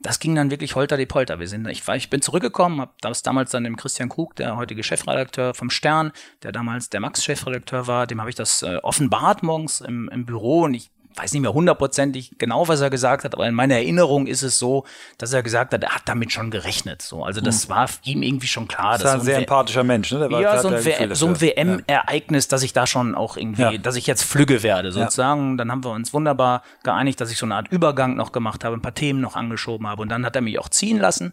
das 0.00 0.18
ging 0.18 0.34
dann 0.34 0.50
wirklich 0.50 0.74
holter 0.74 0.96
die 0.96 1.06
Polter. 1.06 1.38
Wir 1.38 1.48
sind, 1.48 1.66
ich, 1.68 1.86
war, 1.86 1.96
ich 1.96 2.10
bin 2.10 2.20
zurückgekommen, 2.22 2.80
habe 2.80 2.92
das 3.00 3.22
damals 3.22 3.50
dann 3.52 3.64
dem 3.64 3.76
Christian 3.76 4.08
Krug, 4.08 4.36
der 4.36 4.56
heutige 4.56 4.82
Chefredakteur 4.82 5.54
vom 5.54 5.70
Stern, 5.70 6.12
der 6.42 6.52
damals 6.52 6.90
der 6.90 7.00
Max-Chefredakteur 7.00 7.86
war, 7.86 8.06
dem 8.06 8.20
habe 8.20 8.30
ich 8.30 8.36
das 8.36 8.62
äh, 8.62 8.78
offenbart 8.82 9.42
morgens 9.42 9.80
im, 9.80 10.08
im 10.08 10.26
Büro 10.26 10.62
und 10.62 10.74
ich 10.74 10.90
weiß 11.16 11.32
nicht 11.32 11.42
mehr 11.42 11.52
hundertprozentig 11.52 12.32
genau, 12.38 12.66
was 12.68 12.80
er 12.80 12.90
gesagt 12.90 13.24
hat, 13.24 13.34
aber 13.34 13.46
in 13.46 13.54
meiner 13.54 13.74
Erinnerung 13.74 14.26
ist 14.26 14.42
es 14.42 14.58
so, 14.58 14.84
dass 15.18 15.32
er 15.32 15.42
gesagt 15.42 15.72
hat, 15.72 15.82
er 15.82 15.94
hat 15.94 16.02
damit 16.06 16.32
schon 16.32 16.50
gerechnet. 16.50 17.02
So, 17.02 17.24
also 17.24 17.40
das 17.40 17.64
hm. 17.64 17.70
war 17.70 17.88
ihm 18.04 18.22
irgendwie 18.22 18.46
schon 18.46 18.68
klar. 18.68 18.98
Das 18.98 19.04
war 19.04 19.14
ein 19.14 19.20
sehr 19.20 19.38
empathischer 19.38 19.84
Mensch, 19.84 20.12
ne? 20.12 20.28
ja, 20.40 20.60
so 20.60 20.68
ein, 20.68 21.14
so 21.14 21.26
ein 21.26 21.40
WM-Ereignis, 21.40 22.48
dass 22.48 22.62
ich 22.62 22.72
da 22.72 22.86
schon 22.86 23.14
auch 23.14 23.36
irgendwie, 23.36 23.62
ja. 23.62 23.78
dass 23.78 23.96
ich 23.96 24.06
jetzt 24.06 24.24
flügge 24.24 24.62
werde, 24.62 24.92
sozusagen. 24.92 25.52
Ja. 25.52 25.56
Dann 25.58 25.72
haben 25.72 25.84
wir 25.84 25.90
uns 25.90 26.12
wunderbar 26.12 26.62
geeinigt, 26.82 27.20
dass 27.20 27.30
ich 27.30 27.38
so 27.38 27.46
eine 27.46 27.54
Art 27.54 27.68
Übergang 27.68 28.16
noch 28.16 28.32
gemacht 28.32 28.64
habe, 28.64 28.76
ein 28.76 28.82
paar 28.82 28.94
Themen 28.94 29.20
noch 29.20 29.36
angeschoben 29.36 29.86
habe 29.86 30.02
und 30.02 30.08
dann 30.08 30.24
hat 30.26 30.36
er 30.36 30.42
mich 30.42 30.58
auch 30.58 30.68
ziehen 30.68 30.98
lassen 30.98 31.32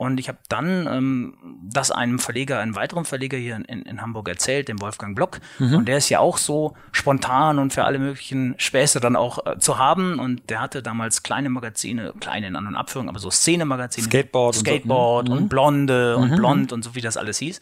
und 0.00 0.18
ich 0.18 0.28
habe 0.28 0.38
dann 0.48 0.86
ähm, 0.86 1.34
das 1.62 1.90
einem 1.90 2.18
Verleger, 2.18 2.58
einem 2.58 2.74
weiteren 2.74 3.04
Verleger 3.04 3.36
hier 3.36 3.56
in, 3.56 3.82
in 3.82 4.00
Hamburg 4.00 4.30
erzählt, 4.30 4.68
dem 4.68 4.80
Wolfgang 4.80 5.14
Block. 5.14 5.40
Mhm. 5.58 5.74
Und 5.74 5.88
der 5.88 5.98
ist 5.98 6.08
ja 6.08 6.20
auch 6.20 6.38
so 6.38 6.74
spontan 6.90 7.58
und 7.58 7.74
für 7.74 7.84
alle 7.84 7.98
möglichen 7.98 8.54
Späße 8.56 8.98
dann 9.00 9.14
auch 9.14 9.44
äh, 9.44 9.58
zu 9.58 9.76
haben. 9.76 10.18
Und 10.18 10.48
der 10.48 10.62
hatte 10.62 10.82
damals 10.82 11.22
kleine 11.22 11.50
Magazine, 11.50 12.14
kleine 12.18 12.46
in 12.46 12.56
anderen 12.56 12.76
Abführungen, 12.76 13.10
aber 13.10 13.18
so 13.18 13.30
Szene-Magazine. 13.30 14.06
Skateboard. 14.06 14.54
Skateboard 14.54 15.28
und, 15.28 15.34
so. 15.34 15.36
und, 15.36 15.42
mhm. 15.42 15.48
Blonde 15.50 16.16
mhm. 16.16 16.22
und 16.22 16.36
Blond 16.36 16.72
und 16.72 16.82
so 16.82 16.94
wie 16.94 17.02
das 17.02 17.18
alles 17.18 17.36
hieß. 17.36 17.60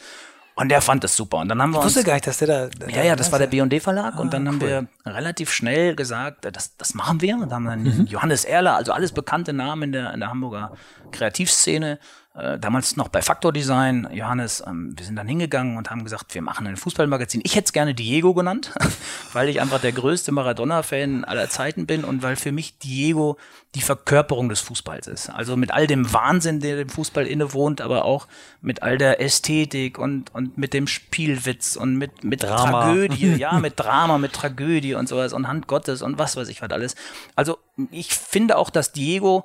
Und 0.59 0.71
der 0.71 0.81
fand 0.81 1.05
es 1.05 1.17
super. 1.17 1.39
Und 1.39 1.49
dann 1.49 1.63
haben 1.63 1.71
wir 1.71 1.79
ich 1.79 1.85
wusste 1.85 2.01
uns, 2.01 2.07
gar 2.07 2.15
nicht, 2.15 2.27
dass 2.27 2.39
der 2.39 2.49
da. 2.49 2.67
Der 2.67 2.91
ja, 2.91 3.05
ja, 3.05 3.17
das 3.17 3.31
war 3.31 3.39
der 3.39 3.47
B&D 3.47 3.79
Verlag. 3.79 4.15
Ah, 4.17 4.21
und 4.21 4.35
dann 4.35 4.49
haben 4.49 4.61
wir 4.61 4.89
relativ 5.07 5.53
schnell 5.53 5.95
gesagt, 5.95 6.45
das, 6.51 6.77
das 6.77 6.95
machen 6.95 7.21
wir. 7.21 7.35
Und 7.35 7.43
dann 7.51 7.53
haben 7.53 7.65
dann 7.67 7.83
mhm. 7.83 8.07
Johannes 8.07 8.45
Erler, 8.45 8.75
also 8.75 8.93
alles 8.93 9.13
bekannte 9.13 9.53
Namen 9.53 9.85
in 9.85 9.93
der, 9.93 10.13
in 10.15 10.19
der 10.19 10.31
Hamburger 10.31 10.73
Kreativszene, 11.13 12.01
äh, 12.39 12.59
damals 12.59 12.97
noch 12.97 13.09
bei 13.09 13.21
Faktor 13.21 13.53
Design, 13.53 14.09
Johannes, 14.13 14.63
ähm, 14.67 14.95
wir 14.97 15.05
sind 15.05 15.17
dann 15.17 15.27
hingegangen 15.27 15.77
und 15.77 15.91
haben 15.91 16.05
gesagt, 16.05 16.35
wir 16.35 16.43
machen 16.43 16.67
ein 16.67 16.77
Fußballmagazin. 16.77 17.41
Ich 17.45 17.57
hätte 17.57 17.67
es 17.67 17.73
gerne 17.73 17.95
Diego 17.95 18.33
genannt, 18.33 18.73
weil 19.33 19.49
ich 19.49 19.61
einfach 19.61 19.81
der 19.81 19.93
größte 19.93 20.31
Maradona-Fan 20.31 21.25
aller 21.25 21.51
Zeiten 21.51 21.87
bin 21.87 22.05
und 22.05 22.23
weil 22.23 22.37
für 22.37 22.53
mich 22.53 22.79
Diego 22.79 23.39
die 23.75 23.81
Verkörperung 23.81 24.49
des 24.49 24.61
Fußballs 24.61 25.09
ist. 25.09 25.31
Also 25.31 25.57
mit 25.57 25.73
all 25.73 25.87
dem 25.87 26.13
Wahnsinn, 26.13 26.61
der 26.61 26.77
dem 26.77 26.89
Fußball 26.89 27.27
innewohnt, 27.27 27.81
aber 27.81 28.05
auch 28.05 28.29
mit 28.61 28.83
all 28.83 28.99
der 28.99 29.21
Ästhetik 29.21 29.99
und, 29.99 30.35
und 30.35 30.57
mit 30.57 30.75
dem 30.75 30.87
Spielwitz 30.87 31.77
und 31.77 31.97
mit, 31.97 32.23
mit 32.23 32.45
Drama. 32.45 32.85
Tragödie, 32.85 33.35
ja, 33.37 33.59
mit 33.59 33.81
Drama, 33.81 34.17
mit 34.19 34.33
Tragödie 34.33 34.95
und 34.95 35.09
sowas 35.09 35.33
und 35.33 35.49
Hand 35.49 35.67
Gottes 35.67 36.03
und 36.03 36.19
was 36.19 36.37
weiß 36.37 36.49
ich 36.49 36.63
was 36.63 36.71
alles. 36.71 36.95
Also 37.35 37.59
ich 37.91 38.15
finde 38.15 38.57
auch, 38.57 38.71
dass 38.71 38.93
Diego 38.93 39.45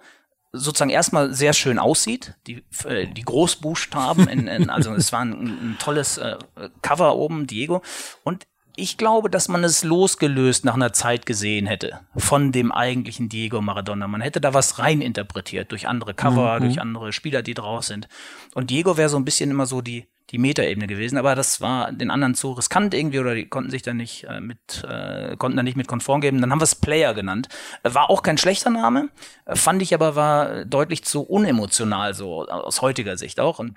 sozusagen 0.54 0.92
erstmal 0.92 1.34
sehr 1.34 1.54
schön 1.54 1.80
aussieht. 1.80 2.36
Die, 2.48 2.64
äh, 2.86 3.08
die 3.08 3.24
Großbuchstaben, 3.24 4.28
in, 4.30 4.48
in, 4.48 4.70
also 4.70 4.94
es 4.94 5.12
war 5.12 5.22
ein, 5.22 5.34
ein 5.34 5.76
tolles 5.80 6.18
äh, 6.20 6.38
Cover 6.82 7.16
oben, 7.16 7.48
Diego. 7.48 7.82
Und 8.24 8.46
ich 8.76 8.98
glaube, 8.98 9.30
dass 9.30 9.50
man 9.50 9.64
es 9.64 9.84
losgelöst 9.84 10.66
nach 10.66 10.74
einer 10.74 10.94
Zeit 10.94 11.26
gesehen 11.26 11.68
hätte 11.68 12.00
von 12.16 12.52
dem 12.52 12.72
eigentlichen 12.72 13.30
Diego 13.30 13.62
Maradona. 13.62 14.08
Man 14.08 14.22
hätte 14.22 14.42
da 14.42 14.54
was 14.54 14.80
reininterpretiert 14.80 15.72
durch 15.72 15.88
andere 15.88 16.14
Cover, 16.14 16.60
mhm. 16.60 16.64
durch 16.64 16.82
andere 16.82 17.14
Spieler, 17.14 17.44
die 17.44 17.54
drauf 17.54 17.84
sind. 17.84 18.08
Und 18.56 18.70
Diego 18.70 18.98
wäre 18.98 19.10
so 19.10 19.18
ein 19.18 19.26
bisschen 19.26 19.52
immer 19.52 19.66
so 19.66 19.82
die 19.82 20.08
die 20.34 20.40
Metaebene 20.40 20.88
gewesen, 20.88 21.18
aber 21.18 21.36
das 21.36 21.62
war 21.62 21.92
den 21.92 22.10
anderen 22.12 22.34
zu 22.34 22.52
riskant 22.52 22.94
irgendwie 22.94 23.20
oder 23.20 23.36
die 23.36 23.48
konnten 23.48 23.70
sich 23.70 23.84
da 23.84 23.94
nicht 23.94 24.26
äh, 24.26 24.42
mit 24.42 24.84
äh, 24.84 25.38
konnten 25.38 25.56
da 25.56 25.64
nicht 25.64 25.78
mit 25.78 25.88
konform 25.88 26.22
geben. 26.22 26.42
Dann 26.42 26.52
haben 26.52 26.60
wir 26.60 26.64
es 26.66 26.76
Player 26.76 27.14
genannt. 27.14 27.48
War 27.84 28.10
auch 28.10 28.24
kein 28.24 28.38
schlechter 28.38 28.72
Name, 28.72 29.10
fand 29.48 29.82
ich 29.82 29.94
aber 29.94 30.16
war 30.16 30.66
deutlich 30.66 31.04
zu 31.04 31.22
unemotional 31.22 32.16
so 32.16 32.48
aus 32.48 32.82
heutiger 32.82 33.16
Sicht 33.16 33.40
auch 33.40 33.60
und 33.60 33.76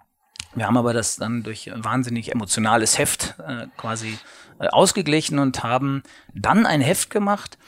wir 0.54 0.66
haben 0.66 0.78
aber 0.78 0.94
das 0.94 1.16
dann 1.16 1.42
durch 1.42 1.70
wahnsinnig 1.74 2.32
emotionales 2.32 2.96
Heft 2.96 3.34
äh, 3.46 3.66
quasi 3.76 4.18
äh, 4.58 4.68
ausgeglichen 4.68 5.38
und 5.38 5.62
haben 5.62 6.02
dann 6.34 6.64
ein 6.64 6.80
Heft 6.80 7.10
gemacht, 7.10 7.58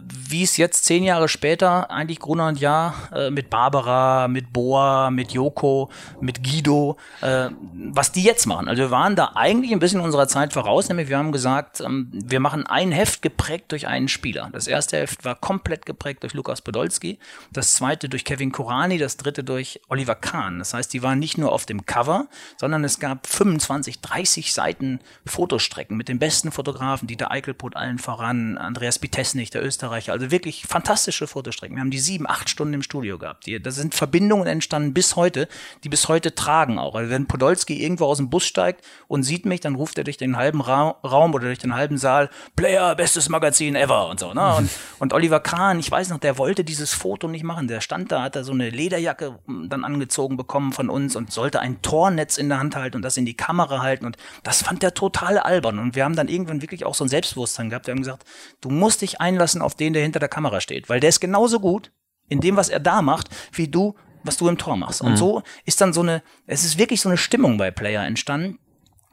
wie 0.00 0.42
es 0.42 0.56
jetzt 0.56 0.84
zehn 0.84 1.04
Jahre 1.04 1.28
später, 1.28 1.90
eigentlich 1.90 2.18
Gruner 2.18 2.48
und 2.48 2.58
Jahr, 2.58 2.94
äh, 3.14 3.30
mit 3.30 3.50
Barbara, 3.50 4.28
mit 4.28 4.52
Boa, 4.52 5.10
mit 5.10 5.32
Joko, 5.32 5.90
mit 6.20 6.42
Guido, 6.42 6.96
äh, 7.20 7.48
was 7.92 8.12
die 8.12 8.22
jetzt 8.22 8.46
machen. 8.46 8.68
Also 8.68 8.82
wir 8.82 8.90
waren 8.90 9.14
da 9.14 9.32
eigentlich 9.34 9.72
ein 9.72 9.78
bisschen 9.78 10.00
unserer 10.00 10.26
Zeit 10.26 10.52
voraus, 10.52 10.88
nämlich 10.88 11.08
wir 11.08 11.18
haben 11.18 11.32
gesagt, 11.32 11.80
ähm, 11.80 12.10
wir 12.12 12.40
machen 12.40 12.66
ein 12.66 12.92
Heft 12.92 13.20
geprägt 13.20 13.72
durch 13.72 13.86
einen 13.86 14.08
Spieler. 14.08 14.48
Das 14.52 14.66
erste 14.66 14.98
Heft 14.98 15.24
war 15.24 15.34
komplett 15.34 15.84
geprägt 15.84 16.22
durch 16.22 16.32
Lukas 16.32 16.62
Podolski, 16.62 17.18
das 17.52 17.74
zweite 17.74 18.08
durch 18.08 18.24
Kevin 18.24 18.52
Kurani, 18.52 18.96
das 18.96 19.16
dritte 19.18 19.44
durch 19.44 19.80
Oliver 19.88 20.14
Kahn. 20.14 20.58
Das 20.60 20.72
heißt, 20.72 20.92
die 20.92 21.02
waren 21.02 21.18
nicht 21.18 21.36
nur 21.36 21.52
auf 21.52 21.66
dem 21.66 21.84
Cover, 21.84 22.26
sondern 22.56 22.84
es 22.84 22.98
gab 22.98 23.26
25, 23.26 24.00
30 24.00 24.54
Seiten 24.54 25.00
Fotostrecken 25.26 25.96
mit 25.96 26.08
den 26.08 26.18
besten 26.18 26.52
Fotografen, 26.52 27.06
Dieter 27.06 27.30
Eichelput 27.30 27.76
allen 27.76 27.98
voran, 27.98 28.56
Andreas 28.56 28.98
Bitesnik, 28.98 29.50
der 29.50 29.62
Österreicher, 29.62 29.73
Österreicher. 29.74 30.12
Also 30.12 30.30
wirklich 30.30 30.66
fantastische 30.66 31.26
Fotostrecken. 31.26 31.76
Wir 31.76 31.80
haben 31.80 31.90
die 31.90 31.98
sieben, 31.98 32.28
acht 32.28 32.48
Stunden 32.48 32.74
im 32.74 32.82
Studio 32.82 33.18
gehabt. 33.18 33.46
da 33.62 33.70
sind 33.70 33.94
Verbindungen 33.94 34.46
entstanden 34.46 34.94
bis 34.94 35.16
heute, 35.16 35.48
die 35.82 35.88
bis 35.88 36.08
heute 36.08 36.34
tragen 36.34 36.78
auch. 36.78 36.94
Also 36.94 37.10
wenn 37.10 37.26
Podolski 37.26 37.82
irgendwo 37.82 38.06
aus 38.06 38.18
dem 38.18 38.30
Bus 38.30 38.46
steigt 38.46 38.84
und 39.08 39.24
sieht 39.24 39.46
mich, 39.46 39.60
dann 39.60 39.74
ruft 39.74 39.98
er 39.98 40.04
durch 40.04 40.16
den 40.16 40.36
halben 40.36 40.60
Ra 40.60 40.90
Raum 41.04 41.34
oder 41.34 41.46
durch 41.46 41.58
den 41.58 41.74
halben 41.74 41.98
Saal, 41.98 42.30
Player, 42.54 42.94
bestes 42.94 43.28
Magazin 43.28 43.74
ever 43.74 44.08
und 44.08 44.20
so. 44.20 44.32
Ne? 44.32 44.54
Und, 44.54 44.70
und 45.00 45.12
Oliver 45.12 45.40
Kahn, 45.40 45.80
ich 45.80 45.90
weiß 45.90 46.10
noch, 46.10 46.18
der 46.18 46.38
wollte 46.38 46.62
dieses 46.62 46.94
Foto 46.94 47.26
nicht 47.26 47.42
machen. 47.42 47.66
Der 47.66 47.80
stand 47.80 48.12
da, 48.12 48.22
hat 48.22 48.36
er 48.36 48.44
so 48.44 48.52
eine 48.52 48.70
Lederjacke 48.70 49.38
hm, 49.46 49.68
dann 49.68 49.84
angezogen 49.84 50.36
bekommen 50.36 50.72
von 50.72 50.88
uns 50.88 51.16
und 51.16 51.32
sollte 51.32 51.60
ein 51.60 51.82
Tornetz 51.82 52.38
in 52.38 52.48
der 52.48 52.58
Hand 52.58 52.76
halten 52.76 52.96
und 52.96 53.02
das 53.02 53.16
in 53.16 53.26
die 53.26 53.36
Kamera 53.36 53.82
halten. 53.82 54.06
Und 54.06 54.16
das 54.44 54.62
fand 54.62 54.82
der 54.82 54.94
total 54.94 55.38
albern. 55.38 55.80
Und 55.80 55.96
wir 55.96 56.04
haben 56.04 56.14
dann 56.14 56.28
irgendwann 56.28 56.62
wirklich 56.62 56.84
auch 56.84 56.94
so 56.94 57.04
ein 57.04 57.08
Selbstbewusstsein 57.08 57.70
gehabt. 57.70 57.86
Wir 57.86 57.92
haben 57.92 58.02
gesagt, 58.02 58.24
du 58.60 58.70
musst 58.70 59.02
dich 59.02 59.20
einlassen 59.20 59.62
auf 59.64 59.74
den, 59.74 59.92
der 59.92 60.02
hinter 60.02 60.20
der 60.20 60.28
Kamera 60.28 60.60
steht, 60.60 60.88
weil 60.88 61.00
der 61.00 61.08
ist 61.08 61.20
genauso 61.20 61.60
gut 61.60 61.92
in 62.28 62.40
dem, 62.40 62.56
was 62.56 62.68
er 62.68 62.80
da 62.80 63.02
macht, 63.02 63.28
wie 63.52 63.68
du, 63.68 63.94
was 64.22 64.36
du 64.36 64.48
im 64.48 64.58
Tor 64.58 64.76
machst. 64.76 65.02
Und 65.02 65.12
mhm. 65.12 65.16
so 65.16 65.42
ist 65.64 65.80
dann 65.80 65.92
so 65.92 66.00
eine, 66.00 66.22
es 66.46 66.64
ist 66.64 66.78
wirklich 66.78 67.00
so 67.00 67.08
eine 67.08 67.18
Stimmung 67.18 67.58
bei 67.58 67.70
Player 67.70 68.04
entstanden, 68.04 68.58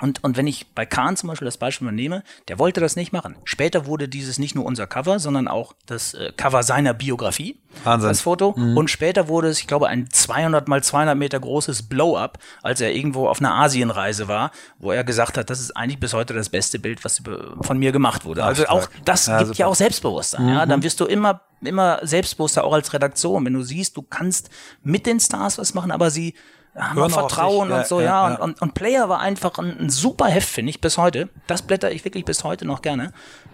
und, 0.02 0.24
und 0.24 0.36
wenn 0.36 0.48
ich 0.48 0.74
bei 0.74 0.86
Kahn 0.86 1.16
zum 1.16 1.30
Beispiel 1.30 1.46
das 1.46 1.58
Beispiel 1.58 1.86
mal 1.86 1.92
nehme, 1.92 2.24
der 2.48 2.58
wollte 2.60 2.82
das 2.82 2.96
nicht 2.96 3.14
machen. 3.14 3.36
Später 3.44 3.86
wurde 3.86 4.08
dieses 4.08 4.40
nicht 4.40 4.56
nur 4.56 4.66
unser 4.66 4.88
Cover, 4.88 5.20
sondern 5.20 5.48
auch 5.48 5.74
das 5.86 6.14
äh, 6.14 6.32
Cover 6.36 6.64
seiner 6.64 6.94
Biografie, 6.94 7.60
Wahnsinn. 7.84 8.10
das 8.10 8.22
Foto. 8.22 8.54
Mhm. 8.58 8.78
Und 8.78 8.90
später 8.90 9.28
wurde 9.28 9.50
es, 9.50 9.60
ich 9.60 9.68
glaube, 9.68 9.88
ein 9.88 10.10
200 10.10 10.68
mal 10.68 10.84
200 10.84 11.16
Meter 11.16 11.40
großes 11.40 11.84
Blow-up, 11.84 12.40
als 12.64 12.82
er 12.82 12.94
irgendwo 12.94 13.28
auf 13.28 13.40
einer 13.40 13.54
Asienreise 13.54 14.28
war, 14.28 14.52
wo 14.80 14.92
er 14.92 15.04
gesagt 15.04 15.38
hat, 15.38 15.50
das 15.50 15.60
ist 15.60 15.78
eigentlich 15.78 16.00
bis 16.00 16.14
heute 16.14 16.34
das 16.34 16.50
beste 16.50 16.80
Bild, 16.80 17.06
was 17.06 17.22
von 17.62 17.78
mir 17.78 17.92
gemacht 17.92 18.26
wurde. 18.26 18.44
Also 18.44 18.66
auch 18.68 18.90
das 19.06 19.28
ja, 19.28 19.38
gibt 19.38 19.50
super. 19.50 19.60
ja 19.60 19.68
auch 19.68 19.76
Selbstbewusstsein. 19.76 20.46
Mhm. 20.46 20.50
Ja, 20.50 20.66
dann 20.66 20.84
wirst 20.84 21.00
du 21.00 21.06
immer 21.06 21.42
immer 21.64 22.00
selbstbewusster 22.02 22.64
auch 22.64 22.74
als 22.74 22.92
Redaktion, 22.92 23.46
wenn 23.46 23.54
du 23.54 23.62
siehst, 23.62 23.96
du 23.96 24.02
kannst 24.02 24.50
mit 24.82 25.06
den 25.06 25.20
Stars 25.20 25.60
was 25.60 25.76
machen, 25.76 25.92
aber 25.92 26.10
sie 26.10 26.34
haben 26.76 26.98
wir 26.98 27.10
Vertrauen 27.10 27.72
und 27.72 27.86
so, 27.86 28.00
ja. 28.00 28.06
ja. 28.06 28.30
ja. 28.32 28.36
Und, 28.38 28.62
und, 28.62 28.74
Player 28.74 29.10
war 29.10 29.20
einfach 29.20 29.58
ein, 29.58 29.78
ein, 29.78 29.90
super 29.90 30.28
Heft, 30.28 30.48
finde 30.48 30.70
ich, 30.70 30.80
bis 30.80 30.98
heute. 30.98 31.30
Das 31.48 31.62
blätter 31.62 31.92
ich 31.92 32.06
wirklich 32.06 32.24
bis 32.24 32.44
heute 32.44 32.66
noch 32.66 32.82
gerne. 32.82 33.12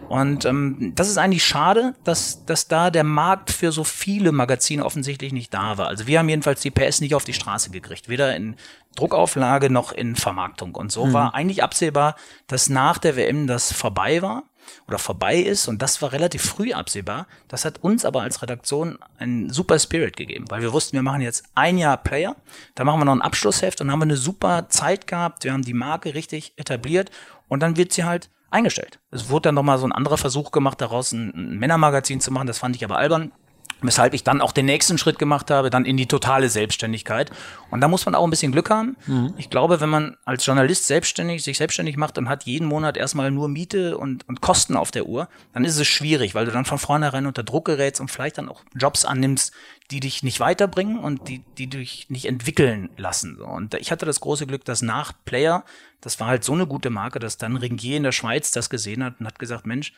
Und 0.07 0.45
ähm, 0.45 0.93
das 0.95 1.09
ist 1.09 1.17
eigentlich 1.17 1.43
schade, 1.43 1.95
dass, 2.03 2.45
dass 2.45 2.67
da 2.67 2.91
der 2.91 3.03
Markt 3.03 3.51
für 3.51 3.71
so 3.71 3.83
viele 3.83 4.31
Magazine 4.31 4.85
offensichtlich 4.85 5.33
nicht 5.33 5.53
da 5.53 5.77
war. 5.77 5.87
Also 5.87 6.05
wir 6.05 6.19
haben 6.19 6.29
jedenfalls 6.29 6.61
die 6.61 6.71
PS 6.71 7.01
nicht 7.01 7.15
auf 7.15 7.23
die 7.23 7.33
Straße 7.33 7.71
gekriegt, 7.71 8.07
weder 8.07 8.35
in 8.35 8.55
Druckauflage 8.95 9.71
noch 9.71 9.91
in 9.91 10.15
Vermarktung. 10.15 10.75
Und 10.75 10.91
so 10.91 11.07
mhm. 11.07 11.13
war 11.13 11.33
eigentlich 11.33 11.63
absehbar, 11.63 12.15
dass 12.45 12.69
nach 12.69 12.99
der 12.99 13.15
WM 13.15 13.47
das 13.47 13.73
vorbei 13.73 14.21
war. 14.21 14.43
Oder 14.87 14.97
vorbei 14.97 15.37
ist. 15.37 15.67
Und 15.67 15.81
das 15.81 16.01
war 16.01 16.11
relativ 16.11 16.43
früh 16.43 16.73
absehbar. 16.73 17.27
Das 17.47 17.65
hat 17.65 17.83
uns 17.83 18.05
aber 18.05 18.21
als 18.21 18.41
Redaktion 18.41 18.97
einen 19.17 19.49
super 19.49 19.79
Spirit 19.79 20.17
gegeben, 20.17 20.45
weil 20.49 20.61
wir 20.61 20.73
wussten, 20.73 20.95
wir 20.95 21.03
machen 21.03 21.21
jetzt 21.21 21.45
ein 21.55 21.77
Jahr 21.77 21.97
Player, 21.97 22.35
da 22.75 22.83
machen 22.83 22.99
wir 22.99 23.05
noch 23.05 23.15
ein 23.15 23.21
Abschlussheft 23.21 23.81
und 23.81 23.91
haben 23.91 24.01
eine 24.01 24.17
super 24.17 24.69
Zeit 24.69 25.07
gehabt. 25.07 25.43
Wir 25.43 25.53
haben 25.53 25.63
die 25.63 25.73
Marke 25.73 26.13
richtig 26.13 26.53
etabliert 26.57 27.11
und 27.47 27.61
dann 27.61 27.77
wird 27.77 27.93
sie 27.93 28.03
halt 28.03 28.29
eingestellt. 28.49 28.99
Es 29.11 29.29
wurde 29.29 29.49
dann 29.49 29.55
nochmal 29.55 29.77
so 29.77 29.85
ein 29.85 29.91
anderer 29.91 30.17
Versuch 30.17 30.51
gemacht, 30.51 30.81
daraus 30.81 31.11
ein 31.11 31.57
Männermagazin 31.59 32.21
zu 32.21 32.31
machen. 32.31 32.47
Das 32.47 32.59
fand 32.59 32.75
ich 32.75 32.83
aber 32.83 32.97
albern. 32.97 33.31
Weshalb 33.81 34.13
ich 34.13 34.23
dann 34.23 34.41
auch 34.41 34.51
den 34.51 34.65
nächsten 34.65 34.97
Schritt 34.97 35.19
gemacht 35.19 35.51
habe, 35.51 35.69
dann 35.69 35.85
in 35.85 35.97
die 35.97 36.07
totale 36.07 36.49
Selbstständigkeit. 36.49 37.31
Und 37.69 37.81
da 37.81 37.87
muss 37.87 38.05
man 38.05 38.15
auch 38.15 38.23
ein 38.23 38.29
bisschen 38.31 38.51
Glück 38.51 38.71
haben. 38.71 38.97
Mhm. 39.05 39.35
Ich 39.37 39.49
glaube, 39.49 39.79
wenn 39.79 39.89
man 39.89 40.17
als 40.25 40.45
Journalist 40.45 40.87
selbstständig, 40.87 41.43
sich 41.43 41.57
selbstständig 41.57 41.95
macht 41.95 42.17
und 42.17 42.27
hat 42.27 42.43
jeden 42.43 42.67
Monat 42.67 42.97
erstmal 42.97 43.29
nur 43.29 43.49
Miete 43.49 43.97
und, 43.97 44.27
und 44.27 44.41
Kosten 44.41 44.75
auf 44.75 44.89
der 44.89 45.05
Uhr, 45.05 45.29
dann 45.53 45.63
ist 45.63 45.77
es 45.77 45.87
schwierig, 45.87 46.33
weil 46.33 46.45
du 46.45 46.51
dann 46.51 46.65
von 46.65 46.79
vornherein 46.79 47.27
unter 47.27 47.43
Druck 47.43 47.65
gerätst 47.65 48.01
und 48.01 48.09
vielleicht 48.09 48.39
dann 48.39 48.49
auch 48.49 48.63
Jobs 48.75 49.05
annimmst, 49.05 49.53
die 49.91 49.99
dich 49.99 50.23
nicht 50.23 50.39
weiterbringen 50.39 50.97
und 50.97 51.27
die, 51.27 51.43
die 51.57 51.67
dich 51.67 52.09
nicht 52.09 52.25
entwickeln 52.25 52.89
lassen. 52.97 53.39
Und 53.39 53.75
ich 53.75 53.91
hatte 53.91 54.05
das 54.05 54.19
große 54.19 54.47
Glück, 54.47 54.65
dass 54.65 54.81
nach 54.81 55.13
Player, 55.23 55.63
das 56.01 56.19
war 56.19 56.27
halt 56.27 56.43
so 56.43 56.53
eine 56.53 56.67
gute 56.67 56.89
Marke, 56.89 57.19
dass 57.19 57.37
dann 57.37 57.55
Ringier 57.55 57.97
in 57.97 58.03
der 58.03 58.11
Schweiz 58.11 58.51
das 58.51 58.69
gesehen 58.69 59.03
hat 59.03 59.19
und 59.19 59.27
hat 59.27 59.39
gesagt, 59.39 59.65
Mensch, 59.65 59.93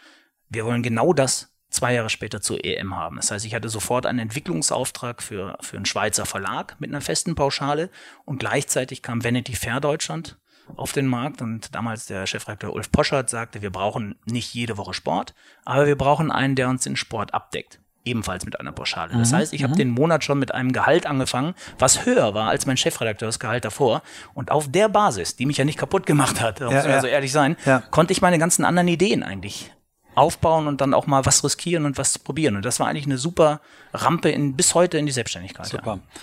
wir 0.50 0.66
wollen 0.66 0.84
genau 0.84 1.14
das 1.14 1.52
zwei 1.70 1.94
Jahre 1.94 2.10
später 2.10 2.42
zur 2.42 2.64
EM 2.64 2.96
haben. 2.96 3.18
Das 3.18 3.32
heißt, 3.32 3.46
ich 3.46 3.54
hatte 3.54 3.70
sofort 3.70 4.06
einen 4.06 4.20
Entwicklungsauftrag 4.20 5.22
für, 5.22 5.58
für 5.62 5.78
einen 5.78 5.86
Schweizer 5.86 6.26
Verlag 6.26 6.76
mit 6.80 6.90
einer 6.90 7.02
festen 7.02 7.36
Pauschale 7.36 7.90
und 8.26 8.40
gleichzeitig 8.40 9.02
kam 9.02 9.24
Vanity 9.24 9.56
Fair 9.56 9.80
Deutschland 9.80 10.38
auf 10.76 10.92
den 10.92 11.08
Markt 11.08 11.42
und 11.42 11.74
damals 11.74 12.06
der 12.06 12.28
Chefredakteur 12.28 12.74
Ulf 12.74 12.92
Poschert 12.92 13.30
sagte, 13.30 13.62
wir 13.62 13.72
brauchen 13.72 14.16
nicht 14.26 14.54
jede 14.54 14.78
Woche 14.78 14.94
Sport, 14.94 15.34
aber 15.66 15.88
wir 15.88 15.98
brauchen 15.98 16.32
einen, 16.32 16.56
der 16.56 16.70
uns 16.70 16.84
den 16.84 16.96
Sport 16.96 17.34
abdeckt. 17.34 17.80
Ebenfalls 18.06 18.46
mit 18.46 18.60
einer 18.60 18.72
Pauschale. 18.72 19.14
Das 19.14 19.32
mhm, 19.32 19.36
heißt, 19.36 19.54
ich 19.54 19.64
habe 19.64 19.74
mhm. 19.74 19.78
den 19.78 19.90
Monat 19.90 20.24
schon 20.24 20.40
mit 20.40 20.54
einem 20.54 20.72
Gehalt 20.72 21.06
angefangen, 21.06 21.54
was 21.78 22.06
höher 22.06 22.34
war 22.34 22.50
als 22.50 22.66
mein 22.66 22.78
Chefredakteursgehalt 22.78 23.66
davor. 23.66 24.02
Und 24.34 24.52
auf 24.52 24.72
der 24.72 24.90
Basis, 24.90 25.36
die 25.36 25.46
mich 25.46 25.58
ja 25.58 25.66
nicht 25.66 25.78
kaputt 25.78 26.06
gemacht 26.06 26.40
hat, 26.40 26.60
ja, 26.60 26.68
muss 26.68 26.84
man 26.84 26.92
ja. 26.92 27.02
so 27.02 27.08
ehrlich 27.08 27.32
sein, 27.32 27.58
ja. 27.66 27.84
konnte 27.92 28.14
ich 28.14 28.22
meine 28.22 28.40
ganzen 28.40 28.64
anderen 28.64 28.88
Ideen 28.88 29.22
eigentlich 29.22 29.72
aufbauen 30.20 30.68
und 30.68 30.82
dann 30.82 30.94
auch 30.94 31.08
mal 31.08 31.26
was 31.26 31.44
riskieren 31.44 31.86
und 31.86 31.98
was 31.98 32.20
probieren. 32.20 32.56
Und 32.56 32.66
das 32.66 32.80
war 32.80 32.88
eigentlich 32.88 33.06
eine 33.06 33.18
super 33.18 33.62
Rampe 33.94 34.30
in, 34.30 34.56
bis 34.56 34.76
heute 34.76 34.98
in 34.98 35.06
die 35.06 35.12
Selbstständigkeit. 35.12 35.66
Super. 35.66 35.96
Ja. 35.96 36.22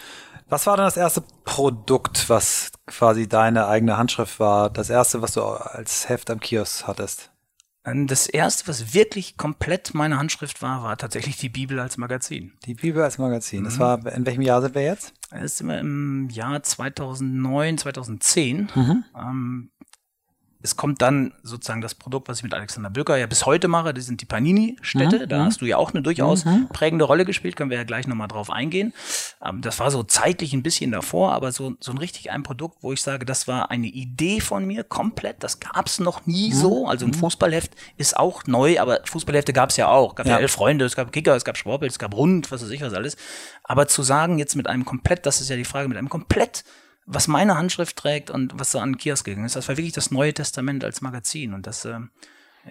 Was 0.49 0.67
war 0.67 0.77
denn 0.77 0.85
das 0.85 0.97
erste 0.97 1.25
Produkt, 1.45 2.29
was 2.29 2.71
quasi 2.87 3.29
deine 3.29 3.67
eigene 3.67 3.97
Handschrift 3.97 4.39
war? 4.39 4.71
Das 4.71 4.91
erste, 4.91 5.21
was 5.21 5.33
du 5.33 5.43
als 5.43 6.09
Heft 6.09 6.31
am 6.31 6.39
Kiosk 6.39 6.87
hattest? 6.87 7.31
Ähm, 7.87 8.07
das 8.07 8.27
erste, 8.27 8.69
was 8.69 8.95
wirklich 8.95 9.37
komplett 9.37 9.95
meine 9.95 10.19
Handschrift 10.19 10.61
war, 10.61 10.83
war 10.83 10.97
tatsächlich 10.97 11.37
die 11.37 11.49
Bibel 11.49 11.79
als 11.81 11.97
Magazin. 11.97 12.53
Die 12.65 12.75
Bibel 12.75 13.03
als 13.03 13.19
Magazin. 13.19 13.65
Das 13.65 13.77
mhm. 13.77 13.81
war, 13.81 14.07
in 14.13 14.27
welchem 14.27 14.43
Jahr 14.43 14.61
sind 14.61 14.75
wir 14.75 14.83
jetzt? 14.83 15.15
Das 15.31 15.59
sind 15.59 15.69
wir 15.69 15.79
im 15.79 16.29
Jahr 16.31 16.63
2009, 16.63 17.79
2010. 17.79 18.71
Mhm. 18.75 19.05
Ähm, 19.17 19.71
es 20.63 20.77
kommt 20.77 21.03
dann 21.03 21.33
sozusagen 21.43 21.81
das 21.81 21.95
Produkt, 21.95 22.29
was 22.29 22.39
ich 22.39 22.43
mit 22.43 22.55
Alexander 22.55 22.91
Böker 22.91 23.17
ja 23.17 23.27
bis 23.27 23.47
heute 23.47 23.69
mache, 23.69 23.95
das 23.95 24.07
sind 24.07 24.21
die 24.21 24.25
Panini-Städte. 24.25 25.21
Mhm. 25.21 25.29
Da 25.29 25.45
hast 25.45 25.61
du 25.61 25.67
ja 25.67 25.77
auch 25.77 25.93
eine 25.93 26.03
durchaus 26.03 26.45
mhm. 26.45 26.69
prägende 26.69 27.05
Rolle 27.05 27.25
gespielt, 27.25 27.57
können 27.57 27.71
wir 27.71 27.77
ja 27.77 27.85
gleich 27.85 28.07
nochmal 28.07 28.29
drauf 28.29 28.51
eingehen. 28.51 28.93
Ähm, 29.45 29.61
das 29.61 29.79
war 29.79 29.91
so 29.91 30.03
zeitlich 30.03 30.53
ein 30.55 30.63
bisschen 30.63 30.93
davor, 30.93 31.33
aber 31.33 31.53
so, 31.53 31.75
so 31.81 31.93
ein 31.93 31.99
richtig 31.99 32.31
ein 32.31 32.43
Produkt, 32.43 32.79
wo 32.83 32.93
ich 32.93 33.03
sage, 33.03 33.27
das 33.27 33.47
war 33.47 33.71
eine 33.71 33.87
Idee 33.87 34.41
von 34.41 34.65
mir 34.65 34.83
komplett. 34.83 35.43
Das 35.43 35.61
gab's 35.61 36.01
noch 36.01 36.27
nie 36.27 36.51
mhm. 36.51 36.55
so. 36.55 36.87
Also 36.87 37.07
ein 37.07 37.11
mhm. 37.11 37.15
Fußballheft 37.15 37.73
ist 37.97 38.17
auch 38.17 38.45
neu, 38.47 38.81
aber 38.81 39.01
Fußballhefte 39.05 39.53
gab's 39.53 39.77
ja 39.77 39.89
auch. 39.89 40.11
Es 40.11 40.17
gab 40.17 40.27
ja. 40.27 40.35
ja 40.35 40.39
elf 40.41 40.53
Freunde, 40.53 40.85
es 40.85 40.97
gab 40.97 41.13
Kicker, 41.13 41.37
es 41.37 41.45
gab 41.45 41.57
Schworbel, 41.57 41.89
es 41.89 41.99
gab 41.99 42.15
Rund, 42.15 42.51
was 42.51 42.63
weiß 42.63 42.71
ich 42.71 42.81
was 42.81 42.95
alles. 42.95 43.17
Aber 43.63 43.89
zu 43.89 44.03
sagen, 44.03 44.39
jetzt 44.39 44.57
mit 44.57 44.67
einem 44.67 44.85
komplett, 44.85 45.27
das 45.27 45.41
ist 45.41 45.51
ja 45.51 45.57
die 45.57 45.65
Frage, 45.65 45.89
mit 45.89 45.99
einem 45.99 46.09
komplett 46.09 46.65
was 47.07 47.29
meine 47.29 47.57
Handschrift 47.57 47.97
trägt 47.97 48.31
und 48.31 48.59
was 48.59 48.73
so 48.73 48.81
an 48.81 48.99
Kiosk 48.99 49.25
gegangen 49.25 49.47
ist. 49.47 49.57
Das 49.57 49.69
war 49.69 49.77
wirklich 49.77 49.95
das 49.95 50.11
Neue 50.11 50.35
Testament 50.35 50.85
als 50.85 51.01
Magazin. 51.01 51.55
Und 51.55 51.67
das, 51.67 51.85
äh, 51.85 52.01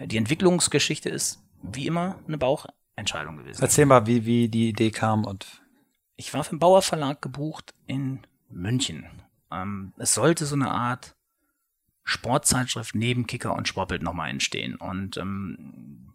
die 0.04 0.18
Entwicklungsgeschichte 0.18 1.08
ist 1.08 1.42
wie 1.62 1.86
immer 1.86 2.18
eine 2.28 2.38
Bauchentscheidung 2.38 3.38
gewesen. 3.38 3.62
Erzähl 3.62 3.86
mal, 3.86 4.06
wie, 4.06 4.26
wie 4.26 4.48
die 4.48 4.68
Idee 4.68 4.90
kam 4.90 5.24
und. 5.24 5.62
Ich 6.18 6.32
war 6.32 6.44
für 6.44 6.50
den 6.50 6.60
Bauer 6.60 6.82
Verlag 6.82 7.20
gebucht 7.20 7.74
in 7.86 8.20
München. 8.48 9.06
Ähm, 9.50 9.92
es 9.98 10.14
sollte 10.14 10.46
so 10.46 10.54
eine 10.54 10.70
Art 10.70 11.14
Sportzeitschrift 12.04 12.94
neben 12.94 13.26
Kicker 13.26 13.54
und 13.54 13.68
Sportbild 13.68 14.02
nochmal 14.02 14.30
entstehen. 14.30 14.76
Und 14.76 15.16
ähm, 15.16 16.14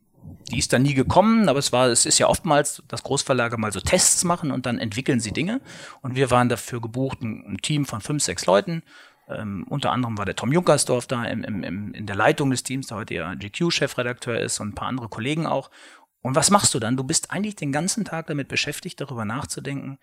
die 0.49 0.59
ist 0.59 0.73
dann 0.73 0.81
nie 0.81 0.93
gekommen, 0.93 1.49
aber 1.49 1.59
es 1.59 1.71
war, 1.71 1.87
es 1.87 2.05
ist 2.05 2.19
ja 2.19 2.27
oftmals, 2.27 2.83
dass 2.87 3.03
Großverlage 3.03 3.57
mal 3.57 3.71
so 3.71 3.79
Tests 3.79 4.23
machen 4.23 4.51
und 4.51 4.65
dann 4.65 4.79
entwickeln 4.79 5.19
sie 5.19 5.31
Dinge. 5.31 5.61
Und 6.01 6.15
wir 6.15 6.31
waren 6.31 6.49
dafür 6.49 6.81
gebucht, 6.81 7.21
ein, 7.21 7.45
ein 7.45 7.57
Team 7.57 7.85
von 7.85 8.01
fünf, 8.01 8.23
sechs 8.23 8.45
Leuten. 8.45 8.83
Ähm, 9.29 9.65
unter 9.69 9.91
anderem 9.91 10.17
war 10.17 10.25
der 10.25 10.35
Tom 10.35 10.51
Junkersdorf 10.51 11.07
da 11.07 11.23
im, 11.25 11.43
im, 11.43 11.93
in 11.93 12.05
der 12.05 12.15
Leitung 12.15 12.49
des 12.51 12.63
Teams, 12.63 12.87
der 12.87 12.97
heute 12.97 13.13
ja 13.13 13.33
GQ-Chefredakteur 13.33 14.39
ist 14.39 14.59
und 14.59 14.69
ein 14.69 14.75
paar 14.75 14.87
andere 14.87 15.09
Kollegen 15.09 15.45
auch. 15.45 15.69
Und 16.21 16.35
was 16.35 16.51
machst 16.51 16.73
du 16.73 16.79
dann? 16.79 16.97
Du 16.97 17.03
bist 17.03 17.31
eigentlich 17.31 17.55
den 17.55 17.71
ganzen 17.71 18.05
Tag 18.05 18.27
damit 18.27 18.47
beschäftigt, 18.47 19.01
darüber 19.01 19.25
nachzudenken, 19.25 19.97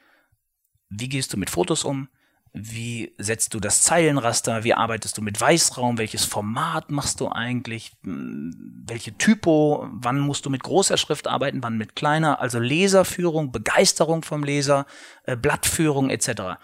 wie 0.90 1.08
gehst 1.08 1.32
du 1.32 1.36
mit 1.36 1.50
Fotos 1.50 1.84
um? 1.84 2.08
Wie 2.52 3.14
setzt 3.18 3.54
du 3.54 3.60
das 3.60 3.82
Zeilenraster? 3.82 4.64
Wie 4.64 4.74
arbeitest 4.74 5.18
du 5.18 5.22
mit 5.22 5.40
Weißraum? 5.40 5.98
Welches 5.98 6.24
Format 6.24 6.90
machst 6.90 7.20
du 7.20 7.28
eigentlich? 7.28 7.92
Hm, 8.04 8.84
welche 8.86 9.16
Typo? 9.16 9.86
Wann 9.92 10.20
musst 10.20 10.46
du 10.46 10.50
mit 10.50 10.62
großer 10.62 10.96
Schrift 10.96 11.26
arbeiten? 11.26 11.62
Wann 11.62 11.78
mit 11.78 11.96
kleiner? 11.96 12.40
Also 12.40 12.58
Leserführung, 12.58 13.52
Begeisterung 13.52 14.22
vom 14.22 14.44
Leser, 14.44 14.86
äh, 15.24 15.36
Blattführung 15.36 16.10
etc. 16.10 16.58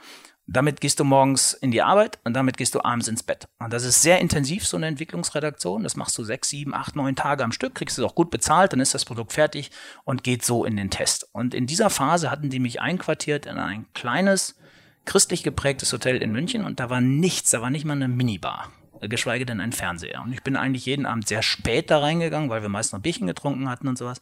Damit 0.46 0.82
gehst 0.82 1.00
du 1.00 1.04
morgens 1.04 1.54
in 1.54 1.70
die 1.70 1.80
Arbeit 1.80 2.18
und 2.24 2.34
damit 2.34 2.58
gehst 2.58 2.74
du 2.74 2.84
abends 2.84 3.08
ins 3.08 3.22
Bett. 3.22 3.48
Und 3.58 3.72
das 3.72 3.84
ist 3.84 4.02
sehr 4.02 4.20
intensiv, 4.20 4.66
so 4.66 4.76
eine 4.76 4.86
Entwicklungsredaktion. 4.88 5.82
Das 5.82 5.96
machst 5.96 6.18
du 6.18 6.24
sechs, 6.24 6.50
sieben, 6.50 6.74
acht, 6.74 6.96
neun 6.96 7.16
Tage 7.16 7.42
am 7.42 7.52
Stück, 7.52 7.74
kriegst 7.74 7.98
es 7.98 8.04
auch 8.04 8.14
gut 8.14 8.30
bezahlt, 8.30 8.74
dann 8.74 8.80
ist 8.80 8.92
das 8.92 9.06
Produkt 9.06 9.32
fertig 9.32 9.70
und 10.04 10.22
geht 10.22 10.44
so 10.44 10.66
in 10.66 10.76
den 10.76 10.90
Test. 10.90 11.28
Und 11.32 11.54
in 11.54 11.66
dieser 11.66 11.88
Phase 11.88 12.30
hatten 12.30 12.50
die 12.50 12.58
mich 12.58 12.82
einquartiert 12.82 13.46
in 13.46 13.56
ein 13.56 13.86
kleines, 13.94 14.56
christlich 15.04 15.42
geprägtes 15.42 15.92
Hotel 15.92 16.16
in 16.16 16.32
München 16.32 16.64
und 16.64 16.80
da 16.80 16.90
war 16.90 17.00
nichts, 17.00 17.50
da 17.50 17.60
war 17.60 17.70
nicht 17.70 17.84
mal 17.84 17.94
eine 17.94 18.08
Minibar, 18.08 18.72
geschweige 19.00 19.46
denn 19.46 19.60
ein 19.60 19.72
Fernseher. 19.72 20.22
Und 20.22 20.32
ich 20.32 20.42
bin 20.42 20.56
eigentlich 20.56 20.86
jeden 20.86 21.06
Abend 21.06 21.28
sehr 21.28 21.42
spät 21.42 21.90
da 21.90 21.98
reingegangen, 21.98 22.50
weil 22.50 22.62
wir 22.62 22.68
meist 22.68 22.92
noch 22.92 23.00
Bierchen 23.00 23.26
getrunken 23.26 23.68
hatten 23.68 23.88
und 23.88 23.98
sowas. 23.98 24.20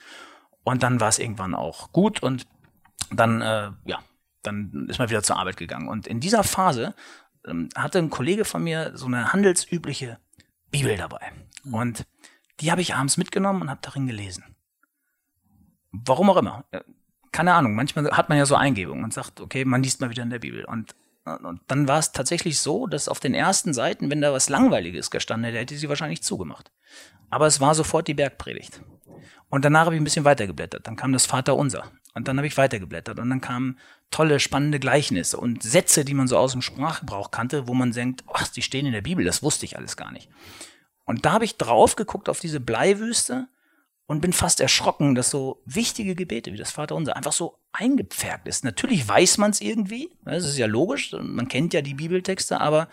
Und 0.64 0.82
dann 0.82 1.00
war 1.00 1.08
es 1.08 1.18
irgendwann 1.18 1.54
auch 1.54 1.92
gut 1.92 2.22
und 2.22 2.46
dann, 3.10 3.42
äh, 3.42 3.70
ja, 3.84 3.98
dann 4.42 4.86
ist 4.88 4.98
man 4.98 5.10
wieder 5.10 5.22
zur 5.22 5.38
Arbeit 5.38 5.56
gegangen. 5.56 5.88
Und 5.88 6.06
in 6.06 6.20
dieser 6.20 6.44
Phase 6.44 6.94
ähm, 7.46 7.68
hatte 7.74 7.98
ein 7.98 8.10
Kollege 8.10 8.44
von 8.44 8.62
mir 8.62 8.92
so 8.94 9.06
eine 9.06 9.32
handelsübliche 9.32 10.18
Bibel 10.70 10.96
dabei. 10.96 11.32
Und 11.70 12.06
die 12.60 12.70
habe 12.70 12.80
ich 12.80 12.94
abends 12.94 13.16
mitgenommen 13.16 13.62
und 13.62 13.70
habe 13.70 13.80
darin 13.82 14.06
gelesen. 14.06 14.44
Warum 15.90 16.30
auch 16.30 16.36
immer 16.36 16.64
keine 17.32 17.54
Ahnung, 17.54 17.74
manchmal 17.74 18.10
hat 18.12 18.28
man 18.28 18.38
ja 18.38 18.46
so 18.46 18.54
Eingebungen 18.54 19.04
und 19.04 19.14
sagt, 19.14 19.40
okay, 19.40 19.64
man 19.64 19.82
liest 19.82 20.00
mal 20.00 20.10
wieder 20.10 20.22
in 20.22 20.30
der 20.30 20.38
Bibel. 20.38 20.64
Und, 20.64 20.94
und 21.24 21.60
dann 21.66 21.88
war 21.88 21.98
es 21.98 22.12
tatsächlich 22.12 22.60
so, 22.60 22.86
dass 22.86 23.08
auf 23.08 23.20
den 23.20 23.34
ersten 23.34 23.72
Seiten, 23.72 24.10
wenn 24.10 24.20
da 24.20 24.32
was 24.32 24.48
Langweiliges 24.48 25.10
gestanden 25.10 25.46
hätte, 25.46 25.58
hätte 25.58 25.76
sie 25.76 25.88
wahrscheinlich 25.88 26.22
zugemacht. 26.22 26.70
Aber 27.30 27.46
es 27.46 27.60
war 27.60 27.74
sofort 27.74 28.06
die 28.06 28.14
Bergpredigt. 28.14 28.82
Und 29.48 29.64
danach 29.64 29.86
habe 29.86 29.94
ich 29.94 30.00
ein 30.00 30.04
bisschen 30.04 30.24
weitergeblättert. 30.24 30.86
Dann 30.86 30.96
kam 30.96 31.12
das 31.12 31.26
Vater 31.26 31.56
Unser. 31.56 31.90
Und 32.14 32.28
dann 32.28 32.36
habe 32.36 32.46
ich 32.46 32.58
weitergeblättert. 32.58 33.18
Und 33.18 33.30
dann 33.30 33.40
kamen 33.40 33.78
tolle, 34.10 34.38
spannende 34.38 34.78
Gleichnisse 34.78 35.38
und 35.38 35.62
Sätze, 35.62 36.04
die 36.04 36.14
man 36.14 36.28
so 36.28 36.36
aus 36.36 36.52
dem 36.52 36.62
Sprachgebrauch 36.62 37.30
kannte, 37.30 37.66
wo 37.66 37.74
man 37.74 37.92
denkt, 37.92 38.24
ach, 38.32 38.48
die 38.48 38.62
stehen 38.62 38.86
in 38.86 38.92
der 38.92 39.00
Bibel, 39.00 39.24
das 39.24 39.42
wusste 39.42 39.64
ich 39.64 39.78
alles 39.78 39.96
gar 39.96 40.12
nicht. 40.12 40.28
Und 41.04 41.24
da 41.24 41.32
habe 41.32 41.44
ich 41.44 41.56
drauf 41.56 41.96
geguckt 41.96 42.28
auf 42.28 42.40
diese 42.40 42.60
Bleiwüste 42.60 43.48
und 44.12 44.20
bin 44.20 44.34
fast 44.34 44.60
erschrocken, 44.60 45.14
dass 45.14 45.30
so 45.30 45.62
wichtige 45.64 46.14
Gebete 46.14 46.52
wie 46.52 46.58
das 46.58 46.70
Vaterunser 46.70 47.16
einfach 47.16 47.32
so 47.32 47.58
eingepfercht 47.72 48.46
ist. 48.46 48.62
Natürlich 48.62 49.08
weiß 49.08 49.38
man 49.38 49.52
es 49.52 49.62
irgendwie, 49.62 50.10
ne, 50.24 50.34
das 50.34 50.44
ist 50.44 50.58
ja 50.58 50.66
logisch, 50.66 51.12
man 51.18 51.48
kennt 51.48 51.72
ja 51.72 51.80
die 51.80 51.94
Bibeltexte, 51.94 52.60
aber, 52.60 52.88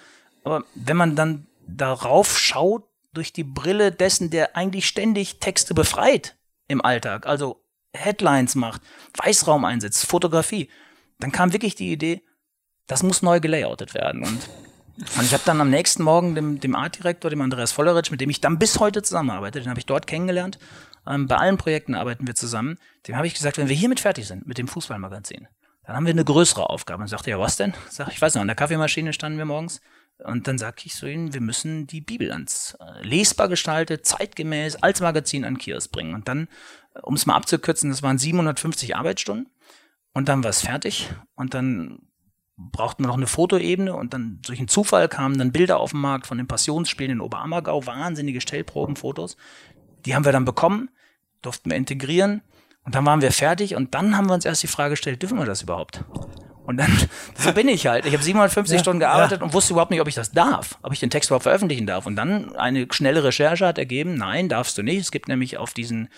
aber 0.45 0.63
wenn 0.75 0.95
man 0.95 1.17
dann 1.17 1.47
darauf 1.67 2.39
schaut, 2.39 2.85
durch 3.13 3.33
die 3.33 3.43
Brille 3.43 3.91
dessen, 3.91 4.29
der 4.29 4.55
eigentlich 4.55 4.87
ständig 4.87 5.39
Texte 5.39 5.73
befreit 5.73 6.37
im 6.69 6.83
Alltag, 6.83 7.25
also 7.25 7.65
Headlines 7.93 8.55
macht, 8.55 8.81
Weißraum 9.17 9.65
einsetzt, 9.65 10.05
Fotografie, 10.05 10.69
dann 11.19 11.33
kam 11.33 11.51
wirklich 11.51 11.75
die 11.75 11.91
Idee, 11.91 12.21
das 12.87 13.03
muss 13.03 13.21
neu 13.21 13.41
gelayoutet 13.41 13.93
werden. 13.93 14.23
Und, 14.23 14.47
und 15.17 15.23
ich 15.23 15.33
habe 15.33 15.43
dann 15.45 15.59
am 15.59 15.69
nächsten 15.69 16.03
Morgen 16.03 16.33
dem, 16.33 16.61
dem 16.61 16.75
Artdirektor, 16.75 17.29
dem 17.29 17.41
Andreas 17.41 17.73
Volleritsch, 17.73 18.11
mit 18.11 18.21
dem 18.21 18.29
ich 18.29 18.39
dann 18.39 18.57
bis 18.57 18.79
heute 18.79 19.01
zusammenarbeite, 19.01 19.59
den 19.59 19.69
habe 19.69 19.79
ich 19.79 19.85
dort 19.85 20.07
kennengelernt, 20.07 20.59
ähm, 21.07 21.27
bei 21.27 21.37
allen 21.37 21.57
Projekten 21.57 21.95
arbeiten 21.95 22.27
wir 22.27 22.35
zusammen. 22.35 22.77
Dem 23.07 23.15
habe 23.15 23.27
ich 23.27 23.33
gesagt, 23.33 23.57
wenn 23.57 23.69
wir 23.69 23.75
hiermit 23.75 23.99
fertig 23.99 24.27
sind, 24.27 24.47
mit 24.47 24.57
dem 24.57 24.67
Fußballmagazin, 24.67 25.47
dann 25.83 25.95
haben 25.95 26.05
wir 26.05 26.13
eine 26.13 26.25
größere 26.25 26.69
Aufgabe. 26.69 27.01
Und 27.01 27.07
sagte, 27.07 27.31
ja, 27.31 27.39
was 27.39 27.57
denn? 27.57 27.73
Sag, 27.89 28.09
ich 28.09 28.21
weiß 28.21 28.35
noch, 28.35 28.41
an 28.41 28.47
der 28.47 28.55
Kaffeemaschine 28.55 29.13
standen 29.13 29.37
wir 29.37 29.45
morgens. 29.45 29.81
Und 30.23 30.47
dann 30.47 30.57
sage 30.57 30.83
ich 30.83 30.95
so 30.95 31.07
ihnen, 31.07 31.33
wir 31.33 31.41
müssen 31.41 31.87
die 31.87 32.01
Bibel 32.01 32.31
ans 32.31 32.77
äh, 32.79 33.07
lesbar 33.07 33.47
gestaltet, 33.47 34.05
zeitgemäß, 34.05 34.75
als 34.77 34.99
Magazin 34.99 35.45
an 35.45 35.57
Kiosk 35.57 35.91
bringen. 35.91 36.13
Und 36.13 36.27
dann, 36.27 36.47
äh, 36.93 36.99
um 37.03 37.15
es 37.15 37.25
mal 37.25 37.35
abzukürzen, 37.35 37.89
das 37.89 38.03
waren 38.03 38.17
750 38.17 38.97
Arbeitsstunden. 38.97 39.49
Und 40.13 40.27
dann 40.27 40.43
war 40.43 40.49
es 40.49 40.61
fertig. 40.61 41.09
Und 41.35 41.53
dann 41.53 42.09
brauchten 42.59 43.03
wir 43.03 43.07
noch 43.07 43.17
eine 43.17 43.27
Fotoebene 43.27 43.95
und 43.95 44.13
dann 44.13 44.41
durch 44.45 44.59
einen 44.59 44.67
Zufall 44.67 45.07
kamen 45.07 45.37
dann 45.37 45.53
Bilder 45.53 45.79
auf 45.79 45.91
den 45.91 46.01
Markt 46.01 46.27
von 46.27 46.37
den 46.37 46.47
Passionsspielen 46.47 47.13
in 47.13 47.21
Oberammergau, 47.21 47.85
wahnsinnige 47.85 48.41
Stellprobenfotos. 48.41 49.37
Die 50.05 50.15
haben 50.15 50.25
wir 50.25 50.31
dann 50.31 50.45
bekommen, 50.45 50.89
durften 51.41 51.69
wir 51.69 51.77
integrieren 51.77 52.41
und 52.83 52.95
dann 52.95 53.05
waren 53.05 53.21
wir 53.21 53.31
fertig 53.31 53.75
und 53.75 53.93
dann 53.93 54.17
haben 54.17 54.27
wir 54.27 54.33
uns 54.33 54.45
erst 54.45 54.63
die 54.63 54.67
Frage 54.67 54.91
gestellt, 54.91 55.21
dürfen 55.21 55.37
wir 55.37 55.45
das 55.45 55.61
überhaupt? 55.61 56.03
Und 56.63 56.77
dann, 56.77 56.91
so 57.35 57.51
bin 57.51 57.67
ich 57.67 57.87
halt. 57.87 58.05
Ich 58.05 58.13
habe 58.13 58.23
750 58.23 58.75
ja, 58.75 58.79
Stunden 58.81 58.99
gearbeitet 58.99 59.39
ja. 59.39 59.45
und 59.45 59.53
wusste 59.53 59.73
überhaupt 59.73 59.91
nicht, 59.91 60.01
ob 60.01 60.07
ich 60.07 60.15
das 60.15 60.31
darf, 60.31 60.77
ob 60.83 60.93
ich 60.93 60.99
den 60.99 61.09
Text 61.09 61.29
überhaupt 61.29 61.43
veröffentlichen 61.43 61.87
darf. 61.87 62.05
Und 62.05 62.15
dann 62.15 62.55
eine 62.55 62.87
schnelle 62.91 63.23
Recherche 63.23 63.65
hat 63.65 63.77
ergeben, 63.77 64.15
nein, 64.15 64.49
darfst 64.49 64.77
du 64.77 64.83
nicht. 64.83 64.99
Es 64.99 65.11
gibt 65.11 65.27
nämlich 65.27 65.57
auf 65.57 65.73
diesen, 65.73 66.09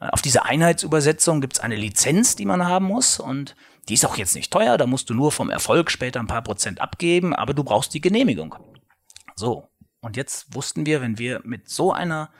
äh, 0.00 0.08
auf 0.08 0.20
diese 0.20 0.44
Einheitsübersetzung 0.44 1.40
gibt 1.40 1.54
es 1.54 1.60
eine 1.60 1.76
Lizenz, 1.76 2.36
die 2.36 2.44
man 2.44 2.66
haben 2.66 2.86
muss 2.86 3.18
und 3.18 3.56
die 3.88 3.94
ist 3.94 4.06
auch 4.06 4.16
jetzt 4.16 4.34
nicht 4.34 4.52
teuer, 4.52 4.78
da 4.78 4.86
musst 4.86 5.10
du 5.10 5.14
nur 5.14 5.30
vom 5.30 5.50
Erfolg 5.50 5.90
später 5.90 6.20
ein 6.20 6.26
paar 6.26 6.42
Prozent 6.42 6.80
abgeben, 6.80 7.34
aber 7.34 7.52
du 7.52 7.64
brauchst 7.64 7.92
die 7.94 8.00
Genehmigung. 8.00 8.54
So. 9.36 9.68
Und 10.00 10.16
jetzt 10.16 10.54
wussten 10.54 10.84
wir, 10.84 11.00
wenn 11.00 11.18
wir 11.18 11.40
mit 11.44 11.68
so 11.68 11.92
einer 11.92 12.30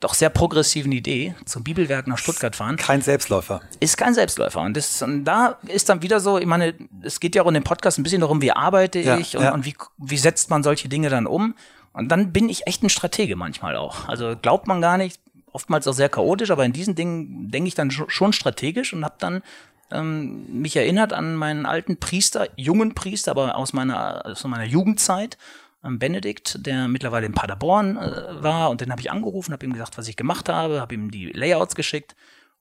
doch 0.00 0.14
sehr 0.14 0.30
progressiven 0.30 0.92
Idee 0.92 1.34
zum 1.44 1.64
Bibelwerk 1.64 2.06
nach 2.06 2.18
Stuttgart 2.18 2.54
fahren. 2.54 2.76
Kein 2.76 3.02
Selbstläufer. 3.02 3.60
Ist 3.80 3.96
kein 3.96 4.14
Selbstläufer. 4.14 4.60
Und, 4.60 4.76
das, 4.76 5.02
und 5.02 5.24
da 5.24 5.58
ist 5.66 5.88
dann 5.88 6.02
wieder 6.02 6.20
so, 6.20 6.38
ich 6.38 6.46
meine, 6.46 6.74
es 7.02 7.18
geht 7.18 7.34
ja 7.34 7.42
auch 7.42 7.48
in 7.48 7.54
dem 7.54 7.64
Podcast 7.64 7.98
ein 7.98 8.04
bisschen 8.04 8.20
darum, 8.20 8.40
wie 8.40 8.52
arbeite 8.52 9.00
ja, 9.00 9.18
ich 9.18 9.36
und, 9.36 9.42
ja. 9.42 9.52
und 9.52 9.64
wie, 9.64 9.74
wie 9.98 10.18
setzt 10.18 10.50
man 10.50 10.62
solche 10.62 10.88
Dinge 10.88 11.10
dann 11.10 11.26
um. 11.26 11.54
Und 11.92 12.08
dann 12.08 12.32
bin 12.32 12.48
ich 12.48 12.66
echt 12.66 12.82
ein 12.84 12.90
Stratege 12.90 13.34
manchmal 13.34 13.76
auch. 13.76 14.08
Also 14.08 14.36
glaubt 14.40 14.68
man 14.68 14.80
gar 14.80 14.98
nicht, 14.98 15.20
oftmals 15.52 15.88
auch 15.88 15.94
sehr 15.94 16.08
chaotisch, 16.08 16.50
aber 16.50 16.64
in 16.64 16.72
diesen 16.72 16.94
Dingen 16.94 17.50
denke 17.50 17.66
ich 17.66 17.74
dann 17.74 17.90
schon 17.90 18.32
strategisch 18.32 18.92
und 18.92 19.04
habe 19.04 19.16
dann 19.18 19.42
ähm, 19.90 20.60
mich 20.60 20.76
erinnert 20.76 21.12
an 21.12 21.34
meinen 21.34 21.66
alten 21.66 21.96
Priester, 21.96 22.48
jungen 22.56 22.94
Priester, 22.94 23.32
aber 23.32 23.56
aus 23.56 23.72
meiner, 23.72 24.26
aus 24.26 24.44
meiner 24.44 24.64
Jugendzeit 24.64 25.38
Benedikt, 25.82 26.66
der 26.66 26.88
mittlerweile 26.88 27.26
in 27.26 27.34
Paderborn 27.34 27.96
äh, 27.96 28.42
war 28.42 28.70
und 28.70 28.80
den 28.80 28.90
habe 28.90 29.00
ich 29.00 29.10
angerufen, 29.10 29.52
habe 29.52 29.64
ihm 29.64 29.72
gesagt, 29.72 29.96
was 29.96 30.08
ich 30.08 30.16
gemacht 30.16 30.48
habe, 30.48 30.80
habe 30.80 30.94
ihm 30.94 31.10
die 31.10 31.26
Layouts 31.26 31.74
geschickt 31.74 32.16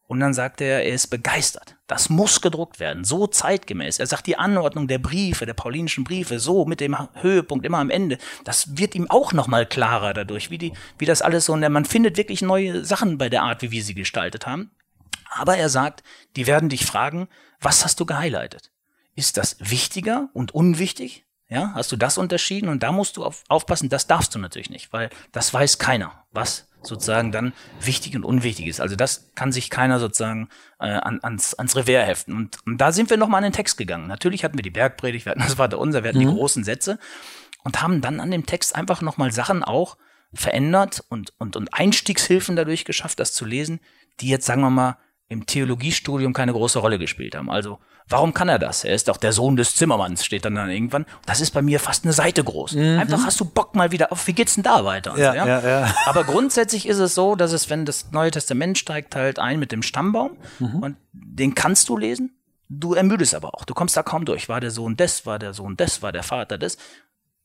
und 0.08 0.22
dann 0.22 0.34
sagte 0.34 0.64
er, 0.64 0.86
er 0.86 0.94
ist 0.94 1.08
begeistert. 1.08 1.76
Das 1.86 2.10
muss 2.10 2.40
gedruckt 2.42 2.80
werden, 2.80 3.04
so 3.04 3.28
zeitgemäß. 3.28 4.00
Er 4.00 4.08
sagt, 4.08 4.26
die 4.28 4.38
Anordnung 4.38 4.88
der 4.88 5.00
Briefe, 5.00 5.46
der 5.46 5.54
paulinischen 5.54 6.06
Briefe, 6.06 6.40
so 6.40 6.66
mit 6.66 6.80
dem 6.80 6.96
Höhepunkt 7.16 7.66
immer 7.66 7.80
am 7.80 7.90
Ende, 7.90 8.18
das 8.46 8.78
wird 8.78 8.96
ihm 8.96 9.10
auch 9.10 9.34
nochmal 9.34 9.66
klarer 9.66 10.14
dadurch, 10.14 10.50
wie, 10.50 10.58
die, 10.58 10.74
wie 10.98 11.06
das 11.06 11.22
alles 11.22 11.46
so, 11.46 11.54
und 11.54 11.68
man 11.70 11.86
findet 11.86 12.16
wirklich 12.16 12.42
neue 12.42 12.86
Sachen 12.86 13.18
bei 13.18 13.28
der 13.28 13.44
Art, 13.44 13.62
wie 13.62 13.72
wir 13.72 13.84
sie 13.84 13.96
gestaltet 13.96 14.48
haben. 14.48 14.72
Aber 15.30 15.58
er 15.58 15.68
sagt, 15.68 16.04
die 16.38 16.48
werden 16.48 16.70
dich 16.70 16.86
fragen, 16.86 17.28
was 17.60 17.84
hast 17.84 18.00
du 18.00 18.06
gehighlightet? 18.06 18.72
Ist 19.14 19.36
das 19.36 19.58
wichtiger 19.60 20.30
und 20.34 20.54
unwichtig? 20.54 21.27
Ja, 21.50 21.72
hast 21.76 21.92
du 21.92 21.96
das 21.96 22.18
unterschieden? 22.18 22.68
Und 22.68 22.84
da 22.84 22.92
musst 22.92 23.18
du 23.18 23.24
auf, 23.24 23.44
aufpassen, 23.48 23.90
das 23.90 24.08
darfst 24.08 24.36
du 24.36 24.40
natürlich 24.40 24.70
nicht, 24.70 24.92
weil 24.92 25.10
das 25.32 25.54
weiß 25.54 25.78
keiner, 25.78 26.26
was 26.32 26.68
sozusagen 26.82 27.32
dann 27.32 27.54
wichtig 27.82 28.16
und 28.16 28.24
unwichtig 28.24 28.68
ist. 28.68 28.82
Also 28.82 28.96
das 28.96 29.32
kann 29.36 29.52
sich 29.52 29.70
keiner 29.70 30.00
sozusagen 30.00 30.50
äh, 30.80 30.88
an, 30.88 31.20
ans, 31.24 31.54
ans 31.54 31.76
Revers 31.76 32.08
heften. 32.08 32.36
Und, 32.36 32.58
und 32.66 32.80
da 32.80 32.92
sind 32.92 33.10
wir 33.10 33.18
nochmal 33.18 33.40
an 33.40 33.52
den 33.52 33.54
Text 33.54 33.78
gegangen. 33.78 34.08
Natürlich 34.08 34.44
hatten 34.44 34.58
wir 34.58 34.64
die 34.64 34.70
Bergpredigt, 34.70 35.26
wir 35.26 35.32
hatten 35.32 35.42
das 35.42 35.58
war 35.58 35.68
der 35.68 35.80
unser, 35.80 36.04
wir 36.04 36.10
hatten 36.10 36.20
mhm. 36.20 36.30
die 36.30 36.36
großen 36.36 36.64
Sätze 36.64 37.00
und 37.64 37.82
haben 37.82 38.02
dann 38.02 38.20
an 38.20 38.32
dem 38.32 38.46
Text 38.46 38.76
einfach 38.76 39.02
nochmal 39.02 39.32
Sachen 39.32 39.64
auch 39.64 39.98
verändert 40.34 41.04
und, 41.10 41.34
und, 41.38 41.56
und 41.56 41.74
Einstiegshilfen 41.74 42.56
dadurch 42.56 42.86
geschafft, 42.86 43.20
das 43.20 43.34
zu 43.34 43.46
lesen, 43.46 43.80
die 44.20 44.28
jetzt, 44.28 44.46
sagen 44.46 44.62
wir 44.62 44.70
mal, 44.70 44.98
im 45.30 45.46
Theologiestudium 45.46 46.34
keine 46.34 46.54
große 46.54 46.80
Rolle 46.80 47.00
gespielt 47.00 47.36
haben. 47.36 47.50
Also, 47.50 47.80
warum 48.08 48.34
kann 48.34 48.48
er 48.48 48.60
das? 48.60 48.84
Er 48.84 48.96
ist 48.96 49.08
doch 49.10 49.18
der 49.18 49.34
Sohn 49.34 49.58
des 49.58 49.76
Zimmermanns, 49.76 50.24
steht 50.24 50.46
dann, 50.46 50.56
dann 50.56 50.70
irgendwann. 50.70 51.06
Das 51.26 51.42
ist 51.42 51.52
bei 51.52 51.62
mir 51.62 51.80
fast 51.80 52.06
eine 52.06 52.14
Seite 52.14 52.44
groß. 52.44 52.74
Mhm. 52.74 53.00
Einfach 53.00 53.26
hast 53.26 53.40
du 53.40 53.46
Bock 53.46 53.76
mal 53.76 53.92
wieder 53.92 54.12
auf, 54.12 54.26
wie 54.28 54.34
geht's 54.34 54.56
denn 54.56 54.64
da 54.64 54.86
weiter? 54.86 55.18
Ja, 55.18 55.32
so, 55.32 55.38
ja? 55.38 55.46
Ja, 55.46 55.68
ja. 55.68 55.96
Aber 56.06 56.24
grundsätzlich 56.24 56.88
ist 56.88 57.00
es 57.00 57.14
so, 57.14 57.36
dass 57.36 57.52
es, 57.52 57.70
wenn 57.70 57.86
das 57.86 58.12
Neue 58.12 58.32
Testament 58.32 58.78
steigt 58.78 59.16
halt 59.16 59.40
ein 59.40 59.60
mit 59.60 59.72
dem 59.72 59.84
Stammbaum 59.84 60.38
mhm. 60.60 60.76
und 60.84 60.98
den 61.12 61.56
kannst 61.56 61.90
du 61.90 61.98
lesen. 61.98 62.34
Du 62.70 62.94
ermüdest 62.94 63.34
aber 63.34 63.56
auch. 63.56 63.64
Du 63.64 63.74
kommst 63.74 63.96
da 63.96 64.04
kaum 64.04 64.26
durch. 64.26 64.50
War 64.50 64.60
der 64.60 64.72
Sohn 64.72 64.98
des, 64.98 65.26
war 65.26 65.40
der 65.40 65.54
Sohn 65.54 65.78
des, 65.78 66.02
war 66.02 66.12
der 66.12 66.24
Vater 66.24 66.58
des. 66.58 66.78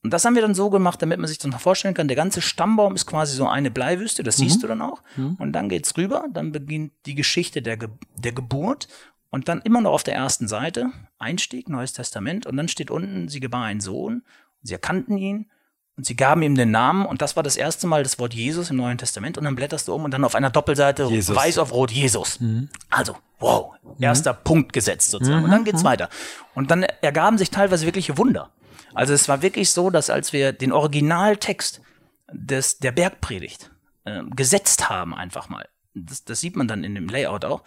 Und 0.03 0.11
das 0.11 0.25
haben 0.25 0.35
wir 0.35 0.41
dann 0.41 0.53
so 0.53 0.69
gemacht, 0.69 1.01
damit 1.01 1.17
man 1.17 1.27
sich 1.27 1.37
das 1.37 1.49
noch 1.49 1.61
vorstellen 1.61 1.93
kann. 1.93 2.09
Der 2.09 2.17
ganze 2.17 2.41
Stammbaum 2.41 2.93
ist 2.93 3.05
quasi 3.05 3.35
so 3.35 3.47
eine 3.47 3.71
Bleiwüste, 3.71 4.21
das 4.21 4.37
mhm. 4.37 4.43
siehst 4.43 4.61
du 4.61 4.67
dann 4.67 4.81
auch. 4.81 5.01
Mhm. 5.15 5.35
Und 5.39 5.53
dann 5.53 5.69
geht's 5.69 5.95
rüber, 5.97 6.25
dann 6.31 6.51
beginnt 6.51 6.91
die 7.05 7.15
Geschichte 7.15 7.61
der, 7.61 7.77
Ge 7.77 7.89
der 8.17 8.33
Geburt. 8.33 8.87
Und 9.29 9.47
dann 9.47 9.61
immer 9.61 9.81
noch 9.81 9.93
auf 9.93 10.03
der 10.03 10.13
ersten 10.13 10.47
Seite, 10.47 10.91
Einstieg, 11.17 11.67
Neues 11.67 11.93
Testament. 11.93 12.45
Und 12.45 12.55
dann 12.57 12.67
steht 12.67 12.91
unten, 12.91 13.29
sie 13.29 13.39
gebar 13.39 13.63
einen 13.63 13.79
Sohn. 13.79 14.23
Sie 14.61 14.73
erkannten 14.73 15.17
ihn 15.17 15.49
und 15.95 16.05
sie 16.05 16.15
gaben 16.15 16.41
ihm 16.41 16.55
den 16.55 16.69
Namen. 16.69 17.05
Und 17.05 17.21
das 17.21 17.35
war 17.35 17.43
das 17.43 17.55
erste 17.55 17.87
Mal 17.87 18.03
das 18.03 18.19
Wort 18.19 18.33
Jesus 18.33 18.69
im 18.69 18.77
Neuen 18.77 18.97
Testament. 18.97 19.37
Und 19.37 19.45
dann 19.45 19.55
blätterst 19.55 19.87
du 19.87 19.93
um 19.95 20.03
und 20.03 20.11
dann 20.11 20.23
auf 20.23 20.35
einer 20.35 20.49
Doppelseite 20.49 21.05
Jesus. 21.05 21.35
weiß 21.35 21.57
auf 21.57 21.71
rot 21.71 21.91
Jesus. 21.91 22.39
Mhm. 22.39 22.69
Also, 22.89 23.15
wow, 23.39 23.73
erster 23.99 24.33
mhm. 24.33 24.37
Punkt 24.43 24.73
gesetzt 24.73 25.11
sozusagen. 25.11 25.45
Und 25.45 25.51
dann 25.51 25.63
geht's 25.63 25.81
mhm. 25.81 25.87
weiter. 25.87 26.09
Und 26.55 26.71
dann 26.71 26.83
ergaben 26.83 27.37
sich 27.37 27.49
teilweise 27.51 27.85
wirkliche 27.85 28.17
Wunder. 28.17 28.51
Also 28.93 29.13
es 29.13 29.27
war 29.27 29.41
wirklich 29.41 29.71
so, 29.71 29.89
dass 29.89 30.09
als 30.09 30.33
wir 30.33 30.53
den 30.53 30.71
Originaltext 30.71 31.81
des, 32.31 32.79
der 32.79 32.91
Bergpredigt 32.91 33.71
äh, 34.05 34.21
gesetzt 34.35 34.89
haben, 34.89 35.13
einfach 35.13 35.49
mal, 35.49 35.67
das, 35.93 36.23
das 36.23 36.39
sieht 36.39 36.55
man 36.55 36.67
dann 36.67 36.83
in 36.83 36.95
dem 36.95 37.07
Layout 37.07 37.45
auch, 37.45 37.63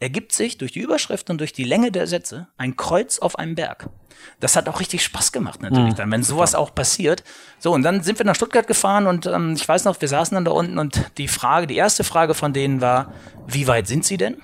ergibt 0.00 0.32
sich 0.32 0.56
durch 0.56 0.72
die 0.72 0.80
Überschrift 0.80 1.28
und 1.28 1.38
durch 1.38 1.52
die 1.52 1.64
Länge 1.64 1.92
der 1.92 2.06
Sätze 2.06 2.48
ein 2.56 2.76
Kreuz 2.76 3.18
auf 3.18 3.38
einem 3.38 3.54
Berg. 3.54 3.90
Das 4.38 4.56
hat 4.56 4.68
auch 4.68 4.80
richtig 4.80 5.04
Spaß 5.04 5.32
gemacht 5.32 5.62
natürlich 5.62 5.92
mhm, 5.92 5.96
dann, 5.96 6.10
wenn 6.10 6.22
sowas 6.22 6.54
auch 6.54 6.74
passiert. 6.74 7.22
So, 7.58 7.72
und 7.72 7.82
dann 7.82 8.02
sind 8.02 8.18
wir 8.18 8.26
nach 8.26 8.34
Stuttgart 8.34 8.66
gefahren 8.66 9.06
und 9.06 9.26
ähm, 9.26 9.54
ich 9.54 9.68
weiß 9.68 9.84
noch, 9.84 10.00
wir 10.00 10.08
saßen 10.08 10.34
dann 10.34 10.44
da 10.44 10.50
unten 10.52 10.78
und 10.78 11.10
die 11.18 11.28
Frage, 11.28 11.66
die 11.66 11.76
erste 11.76 12.02
Frage 12.02 12.34
von 12.34 12.52
denen 12.52 12.80
war, 12.80 13.12
wie 13.46 13.66
weit 13.66 13.86
sind 13.86 14.04
sie 14.04 14.16
denn? 14.16 14.40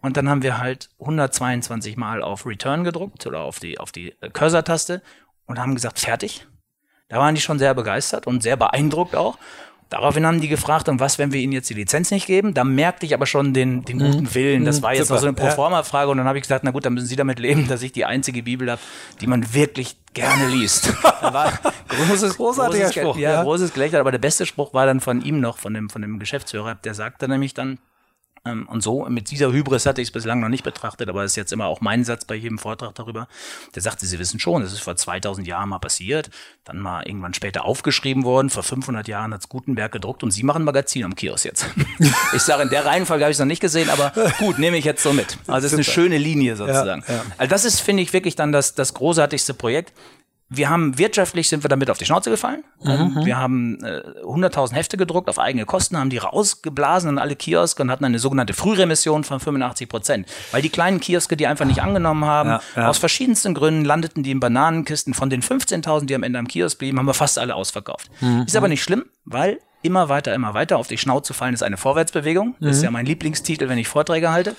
Und 0.00 0.18
dann 0.18 0.28
haben 0.28 0.42
wir 0.42 0.58
halt 0.58 0.90
122 1.00 1.96
Mal 1.96 2.22
auf 2.22 2.44
Return 2.44 2.84
gedruckt 2.84 3.26
oder 3.26 3.40
auf 3.40 3.58
die, 3.58 3.78
auf 3.78 3.92
die 3.92 4.14
Cursor-Taste 4.32 5.02
und 5.46 5.58
haben 5.58 5.74
gesagt, 5.74 5.98
fertig. 5.98 6.46
Da 7.08 7.18
waren 7.18 7.34
die 7.34 7.40
schon 7.40 7.58
sehr 7.58 7.74
begeistert 7.74 8.26
und 8.26 8.42
sehr 8.42 8.56
beeindruckt 8.56 9.14
auch. 9.14 9.38
Daraufhin 9.90 10.26
haben 10.26 10.40
die 10.40 10.48
gefragt, 10.48 10.88
und 10.88 10.98
was, 10.98 11.18
wenn 11.18 11.32
wir 11.32 11.40
ihnen 11.40 11.52
jetzt 11.52 11.70
die 11.70 11.74
Lizenz 11.74 12.10
nicht 12.10 12.26
geben? 12.26 12.54
Da 12.54 12.64
merkte 12.64 13.06
ich 13.06 13.14
aber 13.14 13.26
schon 13.26 13.52
den, 13.52 13.84
den 13.84 13.98
guten 13.98 14.24
mhm. 14.24 14.34
Willen. 14.34 14.64
Das 14.64 14.80
mhm. 14.80 14.82
war 14.82 14.94
jetzt 14.94 15.08
Super. 15.08 15.14
noch 15.14 15.20
so 15.20 15.26
eine 15.28 15.36
Proforma-Frage. 15.36 16.10
Und 16.10 16.16
dann 16.16 16.26
habe 16.26 16.38
ich 16.38 16.42
gesagt, 16.42 16.64
na 16.64 16.70
gut, 16.70 16.84
dann 16.84 16.94
müssen 16.94 17.06
Sie 17.06 17.16
damit 17.16 17.38
leben, 17.38 17.68
dass 17.68 17.82
ich 17.82 17.92
die 17.92 18.04
einzige 18.04 18.42
Bibel 18.42 18.70
habe, 18.70 18.80
die 19.20 19.26
man 19.26 19.54
wirklich 19.54 19.96
gerne 20.12 20.48
liest. 20.48 20.92
Da 21.02 21.32
war 21.32 21.52
großes, 21.88 22.36
großes, 22.36 22.92
Spruch, 22.92 23.16
ja, 23.18 23.34
ja, 23.34 23.42
großes 23.42 23.74
Gelächter. 23.74 24.00
Aber 24.00 24.10
der 24.10 24.18
beste 24.18 24.46
Spruch 24.46 24.74
war 24.74 24.86
dann 24.86 25.00
von 25.00 25.20
ihm 25.20 25.38
noch, 25.38 25.58
von 25.58 25.74
dem, 25.74 25.90
von 25.90 26.02
dem 26.02 26.18
Geschäftsführer. 26.18 26.76
Der 26.76 26.94
sagte 26.94 27.28
nämlich 27.28 27.54
dann, 27.54 27.78
und 28.44 28.82
so, 28.82 29.06
mit 29.08 29.30
dieser 29.30 29.52
Hybris 29.52 29.86
hatte 29.86 30.02
ich 30.02 30.08
es 30.08 30.12
bislang 30.12 30.40
noch 30.40 30.50
nicht 30.50 30.64
betrachtet, 30.64 31.08
aber 31.08 31.24
es 31.24 31.32
ist 31.32 31.36
jetzt 31.36 31.52
immer 31.52 31.66
auch 31.66 31.80
mein 31.80 32.04
Satz 32.04 32.26
bei 32.26 32.34
jedem 32.34 32.58
Vortrag 32.58 32.94
darüber. 32.94 33.26
Der 33.74 33.80
sagte, 33.80 34.04
Sie 34.04 34.18
wissen 34.18 34.38
schon, 34.38 34.60
das 34.60 34.72
ist 34.72 34.80
vor 34.80 34.96
2000 34.96 35.46
Jahren 35.46 35.70
mal 35.70 35.78
passiert, 35.78 36.28
dann 36.64 36.78
mal 36.78 37.06
irgendwann 37.06 37.32
später 37.32 37.64
aufgeschrieben 37.64 38.24
worden, 38.24 38.50
vor 38.50 38.62
500 38.62 39.08
Jahren 39.08 39.32
hat 39.32 39.40
es 39.40 39.48
Gutenberg 39.48 39.92
gedruckt 39.92 40.22
und 40.22 40.30
Sie 40.30 40.42
machen 40.42 40.62
ein 40.62 40.64
Magazin 40.66 41.04
am 41.04 41.14
Kiosk 41.14 41.46
jetzt. 41.46 41.66
ich 42.34 42.42
sage, 42.42 42.64
in 42.64 42.68
der 42.68 42.84
Reihenfolge 42.84 43.24
habe 43.24 43.30
ich 43.30 43.36
es 43.36 43.40
noch 43.40 43.46
nicht 43.46 43.60
gesehen, 43.60 43.88
aber 43.88 44.12
gut, 44.38 44.58
nehme 44.58 44.76
ich 44.76 44.84
jetzt 44.84 45.02
so 45.02 45.14
mit. 45.14 45.38
Also 45.46 45.66
es 45.66 45.72
ist 45.72 45.78
eine 45.78 45.84
schöne 45.84 46.18
Linie 46.18 46.56
sozusagen. 46.56 47.02
Ja, 47.08 47.14
ja. 47.14 47.22
Also 47.38 47.50
das 47.50 47.64
ist, 47.64 47.80
finde 47.80 48.02
ich, 48.02 48.12
wirklich 48.12 48.36
dann 48.36 48.52
das, 48.52 48.74
das 48.74 48.92
großartigste 48.92 49.54
Projekt 49.54 49.92
wir 50.56 50.70
haben 50.70 50.98
wirtschaftlich 50.98 51.48
sind 51.48 51.64
wir 51.64 51.68
damit 51.68 51.90
auf 51.90 51.98
die 51.98 52.04
Schnauze 52.04 52.30
gefallen. 52.30 52.64
Mhm. 52.82 53.24
Wir 53.24 53.36
haben 53.36 53.82
äh, 53.84 54.02
100.000 54.22 54.74
Hefte 54.74 54.96
gedruckt 54.96 55.28
auf 55.28 55.38
eigene 55.38 55.64
Kosten, 55.64 55.98
haben 55.98 56.10
die 56.10 56.18
rausgeblasen 56.18 57.10
an 57.10 57.18
alle 57.18 57.36
Kioske 57.36 57.82
und 57.82 57.90
hatten 57.90 58.04
eine 58.04 58.18
sogenannte 58.18 58.54
Frühremission 58.54 59.24
von 59.24 59.40
85 59.40 59.88
Prozent. 59.88 60.28
Weil 60.52 60.62
die 60.62 60.70
kleinen 60.70 61.00
Kioske 61.00 61.36
die 61.36 61.46
einfach 61.46 61.64
nicht 61.64 61.82
angenommen 61.82 62.24
haben, 62.24 62.48
ja, 62.48 62.60
ja. 62.76 62.88
aus 62.88 62.98
verschiedensten 62.98 63.54
Gründen 63.54 63.84
landeten 63.84 64.22
die 64.22 64.30
in 64.30 64.40
Bananenkisten. 64.40 65.14
Von 65.14 65.30
den 65.30 65.42
15.000, 65.42 66.06
die 66.06 66.14
am 66.14 66.22
Ende 66.22 66.38
am 66.38 66.48
Kiosk 66.48 66.78
blieben, 66.78 66.98
haben 66.98 67.06
wir 67.06 67.14
fast 67.14 67.38
alle 67.38 67.54
ausverkauft. 67.54 68.10
Mhm. 68.20 68.44
Ist 68.46 68.56
aber 68.56 68.68
nicht 68.68 68.82
schlimm, 68.82 69.04
weil 69.24 69.58
immer 69.84 70.08
weiter, 70.08 70.34
immer 70.34 70.54
weiter. 70.54 70.78
Auf 70.78 70.86
die 70.86 70.98
Schnauze 70.98 71.34
fallen 71.34 71.54
ist 71.54 71.62
eine 71.62 71.76
Vorwärtsbewegung. 71.76 72.56
Das 72.60 72.72
ist 72.72 72.78
mhm. 72.78 72.84
ja 72.84 72.90
mein 72.90 73.06
Lieblingstitel, 73.06 73.68
wenn 73.68 73.78
ich 73.78 73.88
Vorträge 73.88 74.30
halte. 74.30 74.56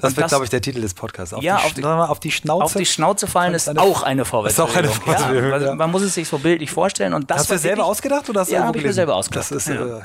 Das 0.00 0.16
wird, 0.16 0.28
glaube 0.28 0.44
ich, 0.44 0.50
der 0.50 0.60
Titel 0.60 0.80
des 0.80 0.94
Podcasts. 0.94 1.32
Auf 1.32 1.42
ja, 1.42 1.58
die, 1.58 1.64
auf, 1.64 1.74
die, 1.74 1.84
auf 1.84 2.20
die 2.20 2.30
Schnauze. 2.32 2.64
Auf 2.64 2.74
die 2.74 2.86
Schnauze 2.86 3.26
fallen 3.26 3.54
ist, 3.54 3.68
eine, 3.68 3.80
auch 3.80 4.02
eine 4.02 4.24
Vorwärtsbewegung. 4.24 4.74
Ist 4.74 4.76
auch 4.76 4.78
eine 4.78 4.88
Vorwärtsbewegung. 4.88 5.50
Ja, 5.50 5.54
also 5.54 5.74
man 5.74 5.90
muss 5.90 6.02
es 6.02 6.14
sich 6.14 6.28
so 6.28 6.38
bildlich 6.38 6.70
vorstellen. 6.70 7.14
Und 7.14 7.30
das 7.30 7.40
hast 7.40 7.50
du 7.50 7.58
selber 7.58 7.78
wirklich, 7.78 7.90
ausgedacht 7.90 8.28
oder 8.28 8.40
hast 8.40 8.50
du 8.50 8.54
Ja, 8.54 8.64
habe 8.64 8.78
ich 8.78 8.84
mir 8.84 8.92
selber 8.92 9.14
ausgedacht. 9.14 9.50
Das 9.50 9.56
ist, 9.56 9.68
ja. 9.68 9.98
äh, 9.98 10.02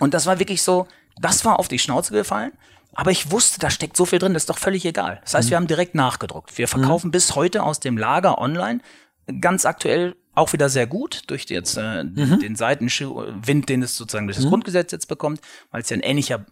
und 0.00 0.14
das 0.14 0.26
war 0.26 0.38
wirklich 0.38 0.62
so, 0.62 0.88
das 1.20 1.44
war 1.44 1.58
auf 1.58 1.68
die 1.68 1.78
Schnauze 1.78 2.12
gefallen. 2.12 2.52
Aber 2.94 3.12
ich 3.12 3.30
wusste, 3.30 3.60
da 3.60 3.70
steckt 3.70 3.96
so 3.96 4.06
viel 4.06 4.18
drin, 4.18 4.34
das 4.34 4.42
ist 4.42 4.50
doch 4.50 4.58
völlig 4.58 4.84
egal. 4.84 5.20
Das 5.22 5.34
heißt, 5.34 5.46
mhm. 5.46 5.50
wir 5.50 5.56
haben 5.58 5.66
direkt 5.68 5.94
nachgedruckt. 5.94 6.58
Wir 6.58 6.66
verkaufen 6.66 7.08
mhm. 7.08 7.12
bis 7.12 7.36
heute 7.36 7.62
aus 7.62 7.78
dem 7.78 7.96
Lager 7.96 8.38
online 8.38 8.80
ganz 9.40 9.66
aktuell 9.66 10.16
auch 10.38 10.52
wieder 10.52 10.68
sehr 10.68 10.86
gut 10.86 11.22
durch 11.26 11.44
jetzt 11.48 11.76
äh, 11.76 12.04
mhm. 12.04 12.40
den 12.40 12.56
Seitenwind, 12.56 13.68
den 13.68 13.82
es 13.82 13.96
sozusagen 13.96 14.26
durch 14.26 14.36
das 14.36 14.46
mhm. 14.46 14.50
Grundgesetz 14.50 14.92
jetzt 14.92 15.06
bekommt, 15.06 15.40
weil 15.70 15.82
es 15.82 15.90
ja 15.90 15.96
ein 15.96 16.00
ähnlicher 16.00 16.46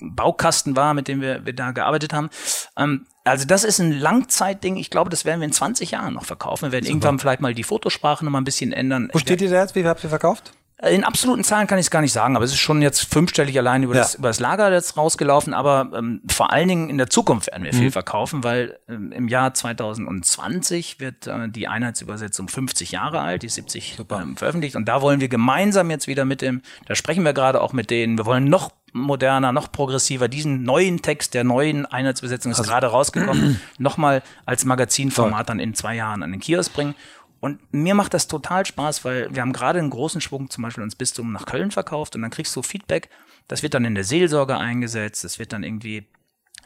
Baukasten 0.00 0.76
war, 0.76 0.94
mit 0.94 1.08
dem 1.08 1.20
wir, 1.20 1.44
wir 1.44 1.52
da 1.52 1.72
gearbeitet 1.72 2.12
haben. 2.12 2.30
Ähm, 2.76 3.06
also 3.24 3.46
das 3.46 3.64
ist 3.64 3.78
ein 3.78 3.92
Langzeitding. 3.92 4.76
Ich 4.76 4.90
glaube, 4.90 5.10
das 5.10 5.24
werden 5.24 5.40
wir 5.40 5.46
in 5.46 5.52
20 5.52 5.90
Jahren 5.92 6.14
noch 6.14 6.24
verkaufen. 6.24 6.66
Wir 6.66 6.72
werden 6.72 6.84
Super. 6.84 6.92
irgendwann 6.92 7.18
vielleicht 7.18 7.40
mal 7.40 7.54
die 7.54 7.62
Fotosprache 7.62 8.24
noch 8.24 8.32
mal 8.32 8.40
ein 8.40 8.44
bisschen 8.44 8.72
ändern. 8.72 9.10
Wo 9.12 9.18
steht 9.18 9.40
ihr 9.40 9.50
da 9.50 9.60
jetzt? 9.60 9.74
Wie 9.74 9.84
habt 9.84 10.02
ihr 10.02 10.10
verkauft? 10.10 10.52
In 10.90 11.04
absoluten 11.04 11.44
Zahlen 11.44 11.68
kann 11.68 11.78
ich 11.78 11.86
es 11.86 11.90
gar 11.92 12.00
nicht 12.00 12.12
sagen, 12.12 12.34
aber 12.34 12.44
es 12.44 12.50
ist 12.50 12.58
schon 12.58 12.82
jetzt 12.82 13.02
fünfstellig 13.02 13.56
allein 13.56 13.84
über, 13.84 13.94
ja. 13.94 14.00
das, 14.00 14.16
über 14.16 14.28
das 14.28 14.40
Lager 14.40 14.72
jetzt 14.72 14.96
rausgelaufen. 14.96 15.54
Aber 15.54 15.90
ähm, 15.94 16.22
vor 16.28 16.52
allen 16.52 16.66
Dingen 16.66 16.90
in 16.90 16.98
der 16.98 17.08
Zukunft 17.08 17.46
werden 17.46 17.62
wir 17.62 17.72
mhm. 17.72 17.78
viel 17.78 17.90
verkaufen, 17.92 18.42
weil 18.42 18.78
ähm, 18.88 19.12
im 19.12 19.28
Jahr 19.28 19.54
2020 19.54 20.98
wird 20.98 21.28
äh, 21.28 21.48
die 21.48 21.68
Einheitsübersetzung 21.68 22.48
50 22.48 22.90
Jahre 22.90 23.20
alt, 23.20 23.42
die 23.42 23.46
ist 23.46 23.54
70 23.54 23.98
ähm, 24.10 24.36
veröffentlicht. 24.36 24.74
Und 24.74 24.86
da 24.86 25.02
wollen 25.02 25.20
wir 25.20 25.28
gemeinsam 25.28 25.88
jetzt 25.88 26.08
wieder 26.08 26.24
mit 26.24 26.42
dem, 26.42 26.62
da 26.86 26.96
sprechen 26.96 27.24
wir 27.24 27.32
gerade 27.32 27.60
auch 27.60 27.72
mit 27.72 27.90
denen, 27.90 28.18
wir 28.18 28.26
wollen 28.26 28.44
noch 28.44 28.72
moderner, 28.92 29.52
noch 29.52 29.72
progressiver, 29.72 30.28
diesen 30.28 30.64
neuen 30.64 31.00
Text 31.00 31.34
der 31.34 31.44
neuen 31.44 31.86
Einheitsübersetzung 31.86 32.52
ist 32.52 32.58
also, 32.58 32.70
gerade 32.70 32.88
rausgekommen, 32.88 33.60
nochmal 33.78 34.22
als 34.46 34.64
Magazinformat 34.64 35.48
dann 35.48 35.60
in 35.60 35.74
zwei 35.74 35.94
Jahren 35.96 36.22
an 36.22 36.32
den 36.32 36.40
Kiosk 36.40 36.72
bringen. 36.72 36.94
Und 37.42 37.58
mir 37.74 37.96
macht 37.96 38.14
das 38.14 38.28
total 38.28 38.64
Spaß, 38.64 39.04
weil 39.04 39.34
wir 39.34 39.42
haben 39.42 39.52
gerade 39.52 39.80
einen 39.80 39.90
großen 39.90 40.20
Schwung 40.20 40.48
zum 40.48 40.62
Beispiel 40.62 40.84
ins 40.84 40.94
Bistum 40.94 41.32
nach 41.32 41.44
Köln 41.44 41.72
verkauft 41.72 42.14
und 42.14 42.22
dann 42.22 42.30
kriegst 42.30 42.54
du 42.54 42.62
Feedback. 42.62 43.10
Das 43.48 43.64
wird 43.64 43.74
dann 43.74 43.84
in 43.84 43.96
der 43.96 44.04
Seelsorge 44.04 44.56
eingesetzt, 44.56 45.24
das 45.24 45.40
wird 45.40 45.52
dann 45.52 45.64
irgendwie 45.64 46.06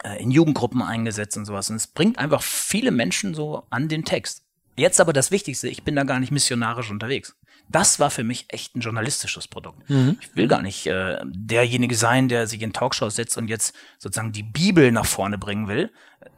äh, 0.03 0.21
in 0.21 0.29
Jugendgruppen 0.29 0.83
eingesetzt 0.83 1.35
und 1.35 1.45
sowas. 1.45 1.71
Und 1.71 1.77
es 1.77 1.87
bringt 1.87 2.19
einfach 2.19 2.43
viele 2.43 2.91
Menschen 2.91 3.33
so 3.33 3.63
an 3.71 3.87
den 3.87 4.05
Text. 4.05 4.43
Jetzt 4.75 5.01
aber 5.01 5.13
das 5.13 5.31
Wichtigste, 5.31 5.67
ich 5.67 5.81
bin 5.81 5.95
da 5.95 6.03
gar 6.03 6.19
nicht 6.19 6.31
missionarisch 6.31 6.91
unterwegs. 6.91 7.35
Das 7.69 7.99
war 7.99 8.11
für 8.11 8.23
mich 8.23 8.45
echt 8.49 8.75
ein 8.75 8.81
journalistisches 8.81 9.47
Produkt. 9.47 9.89
Mhm. 9.89 10.19
Ich 10.21 10.35
will 10.35 10.47
gar 10.47 10.61
nicht 10.61 10.85
äh, 10.85 11.17
derjenige 11.25 11.95
sein, 11.95 12.27
der 12.27 12.45
sich 12.45 12.61
in 12.61 12.71
Talkshows 12.71 13.15
setzt 13.15 13.35
und 13.39 13.47
jetzt 13.47 13.75
sozusagen 13.97 14.31
die 14.31 14.43
Bibel 14.43 14.91
nach 14.91 15.07
vorne 15.07 15.39
bringen 15.39 15.67
will. 15.67 15.91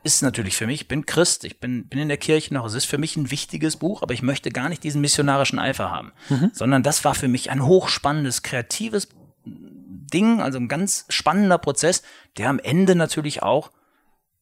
Ist 0.03 0.21
natürlich 0.21 0.55
für 0.55 0.65
mich, 0.65 0.81
ich 0.81 0.87
bin 0.87 1.05
Christ, 1.05 1.43
ich 1.43 1.59
bin, 1.59 1.87
bin 1.87 1.99
in 1.99 2.07
der 2.07 2.17
Kirche 2.17 2.53
noch, 2.53 2.65
es 2.65 2.73
ist 2.73 2.85
für 2.85 2.97
mich 2.97 3.17
ein 3.17 3.31
wichtiges 3.31 3.77
Buch, 3.77 4.01
aber 4.01 4.13
ich 4.13 4.21
möchte 4.21 4.49
gar 4.49 4.69
nicht 4.69 4.83
diesen 4.83 5.01
missionarischen 5.01 5.59
Eifer 5.59 5.91
haben, 5.91 6.13
mhm. 6.29 6.51
sondern 6.53 6.83
das 6.83 7.03
war 7.03 7.15
für 7.15 7.27
mich 7.27 7.51
ein 7.51 7.65
hochspannendes, 7.65 8.41
kreatives 8.41 9.09
Ding, 9.45 10.41
also 10.41 10.57
ein 10.57 10.67
ganz 10.67 11.05
spannender 11.09 11.57
Prozess, 11.57 12.01
der 12.37 12.49
am 12.49 12.59
Ende 12.59 12.95
natürlich 12.95 13.43
auch 13.43 13.71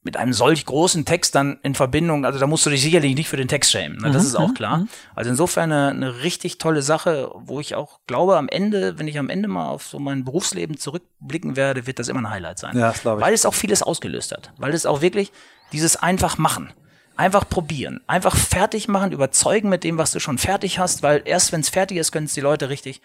mit 0.08 0.16
einem 0.16 0.32
solch 0.32 0.66
großen 0.66 1.04
Text 1.04 1.36
dann 1.36 1.60
in 1.64 1.76
Verbindung, 1.76 2.26
also 2.26 2.40
da 2.40 2.48
musst 2.48 2.66
du 2.66 2.70
dich 2.70 2.82
sicherlich 2.82 3.14
nicht 3.14 3.28
für 3.28 3.36
den 3.36 3.50
Text 3.50 3.72
schämen, 3.72 3.98
ne? 3.98 4.10
das 4.10 4.24
mhm. 4.24 4.28
ist 4.30 4.36
auch 4.36 4.54
klar. 4.54 4.78
Mhm. 4.78 4.90
Also 5.16 5.30
insofern 5.30 5.70
eine, 5.70 5.90
eine 5.90 6.24
richtig 6.24 6.60
tolle 6.60 6.82
Sache, 6.82 7.30
wo 7.36 7.60
ich 7.60 7.76
auch 7.76 8.00
glaube, 8.08 8.38
am 8.38 8.48
Ende, 8.48 8.98
wenn 8.98 9.10
ich 9.10 9.20
am 9.20 9.30
Ende 9.30 9.50
mal 9.50 9.68
auf 9.68 9.86
so 9.86 10.00
mein 10.00 10.24
Berufsleben 10.24 10.78
zurückblicken 10.78 11.58
werde, 11.58 11.86
wird 11.88 12.00
das 12.00 12.08
immer 12.08 12.22
ein 12.22 12.30
Highlight 12.30 12.58
sein. 12.58 12.78
Ja, 12.78 12.92
das 12.92 13.00
ich. 13.00 13.06
Weil 13.06 13.34
es 13.34 13.46
auch 13.46 13.54
vieles 13.54 13.84
ausgelöst 13.84 14.32
hat. 14.32 14.54
Weil 14.58 14.74
es 14.74 14.86
auch 14.86 15.02
wirklich 15.02 15.34
dieses 15.74 15.98
einfach 15.98 16.38
machen. 16.38 16.72
Einfach 17.18 17.50
probieren. 17.50 18.00
Einfach 18.08 18.38
fertig 18.38 18.88
machen, 18.88 19.12
überzeugen 19.12 19.68
mit 19.68 19.84
dem, 19.84 19.98
was 19.98 20.12
du 20.12 20.22
schon 20.22 20.38
fertig 20.38 20.80
hast, 20.80 21.04
weil 21.04 21.22
erst 21.26 21.52
wenn 21.52 21.60
es 21.60 21.70
fertig 21.70 21.98
ist, 21.98 22.14
können 22.14 22.28
es 22.28 22.34
die 22.34 22.42
Leute 22.42 22.70
richtig 22.70 23.02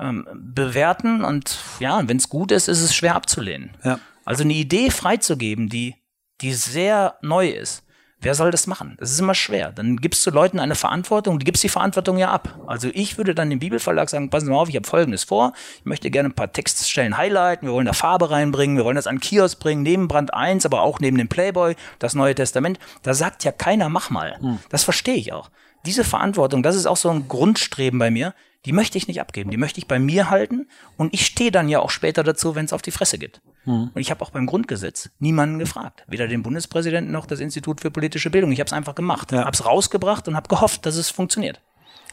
ähm, 0.00 0.26
bewerten 0.32 1.22
und 1.22 1.58
ja, 1.80 2.00
wenn 2.08 2.16
es 2.16 2.30
gut 2.30 2.50
ist, 2.50 2.68
ist 2.68 2.80
es 2.80 2.94
schwer 2.94 3.14
abzulehnen. 3.14 3.70
Ja. 3.84 3.98
Also 4.24 4.42
eine 4.42 4.54
Idee 4.54 4.90
freizugeben, 4.90 5.68
die 5.68 5.94
die 6.40 6.52
sehr 6.52 7.16
neu 7.22 7.48
ist, 7.48 7.82
wer 8.20 8.34
soll 8.34 8.50
das 8.50 8.66
machen? 8.66 8.96
Das 8.98 9.10
ist 9.10 9.20
immer 9.20 9.34
schwer. 9.34 9.72
Dann 9.72 9.96
gibst 9.98 10.26
du 10.26 10.30
Leuten 10.30 10.58
eine 10.58 10.74
Verantwortung, 10.74 11.38
die 11.38 11.44
gibst 11.44 11.62
die 11.62 11.68
Verantwortung 11.68 12.18
ja 12.18 12.30
ab. 12.30 12.58
Also 12.66 12.88
ich 12.92 13.18
würde 13.18 13.34
dann 13.34 13.50
dem 13.50 13.58
Bibelverlag 13.58 14.08
sagen, 14.08 14.30
passen 14.30 14.46
Sie 14.46 14.52
mal 14.52 14.58
auf, 14.58 14.68
ich 14.68 14.76
habe 14.76 14.86
Folgendes 14.86 15.24
vor, 15.24 15.52
ich 15.78 15.84
möchte 15.84 16.10
gerne 16.10 16.30
ein 16.30 16.34
paar 16.34 16.52
Textstellen 16.52 17.16
highlighten, 17.16 17.68
wir 17.68 17.72
wollen 17.72 17.86
da 17.86 17.92
Farbe 17.92 18.30
reinbringen, 18.30 18.76
wir 18.76 18.84
wollen 18.84 18.96
das 18.96 19.06
an 19.06 19.20
Kiosk 19.20 19.58
bringen, 19.60 19.82
neben 19.82 20.08
Brand 20.08 20.34
1, 20.34 20.66
aber 20.66 20.82
auch 20.82 21.00
neben 21.00 21.18
dem 21.18 21.28
Playboy, 21.28 21.76
das 21.98 22.14
Neue 22.14 22.34
Testament. 22.34 22.78
Da 23.02 23.14
sagt 23.14 23.44
ja 23.44 23.52
keiner, 23.52 23.88
mach 23.88 24.10
mal. 24.10 24.38
Hm. 24.40 24.58
Das 24.70 24.84
verstehe 24.84 25.16
ich 25.16 25.32
auch. 25.32 25.50
Diese 25.84 26.02
Verantwortung, 26.02 26.62
das 26.62 26.74
ist 26.74 26.86
auch 26.86 26.96
so 26.96 27.10
ein 27.10 27.28
Grundstreben 27.28 27.98
bei 27.98 28.10
mir, 28.10 28.34
die 28.64 28.72
möchte 28.72 28.98
ich 28.98 29.06
nicht 29.06 29.20
abgeben, 29.20 29.50
die 29.50 29.56
möchte 29.56 29.78
ich 29.78 29.86
bei 29.86 29.98
mir 29.98 30.30
halten 30.30 30.66
und 30.96 31.14
ich 31.14 31.24
stehe 31.26 31.50
dann 31.50 31.68
ja 31.68 31.80
auch 31.80 31.90
später 31.90 32.24
dazu, 32.24 32.54
wenn 32.54 32.64
es 32.64 32.72
auf 32.72 32.82
die 32.82 32.90
Fresse 32.90 33.18
gibt. 33.18 33.40
Mhm. 33.64 33.90
Und 33.94 34.00
ich 34.00 34.10
habe 34.10 34.22
auch 34.22 34.30
beim 34.30 34.46
Grundgesetz 34.46 35.10
niemanden 35.18 35.58
gefragt, 35.58 36.04
weder 36.08 36.26
den 36.26 36.42
Bundespräsidenten 36.42 37.12
noch 37.12 37.26
das 37.26 37.40
Institut 37.40 37.80
für 37.80 37.90
politische 37.90 38.30
Bildung. 38.30 38.50
Ich 38.52 38.60
habe 38.60 38.66
es 38.66 38.72
einfach 38.72 38.94
gemacht, 38.94 39.32
ja. 39.32 39.44
habe 39.44 39.52
es 39.52 39.64
rausgebracht 39.64 40.26
und 40.28 40.36
habe 40.36 40.48
gehofft, 40.48 40.86
dass 40.86 40.96
es 40.96 41.10
funktioniert. 41.10 41.60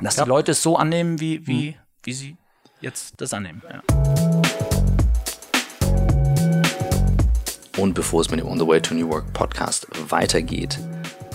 Dass 0.02 0.18
ja. 0.18 0.24
die 0.24 0.30
Leute 0.30 0.52
es 0.52 0.62
so 0.62 0.78
annehmen, 0.78 1.20
wie, 1.20 1.46
wie, 1.48 1.72
mhm. 1.72 1.76
wie 2.04 2.14
sie 2.14 2.38
jetzt 2.82 3.22
das 3.22 3.34
annehmen. 3.34 3.62
Ja. 3.70 3.82
Und 7.78 7.96
bevor 7.96 8.22
es 8.22 8.30
mit 8.30 8.40
dem 8.40 8.48
On 8.48 8.60
the 8.60 8.68
Way 8.68 8.82
to 8.82 8.94
New 8.94 9.10
Work 9.10 9.34
Podcast 9.34 9.88
weitergeht, 10.10 10.80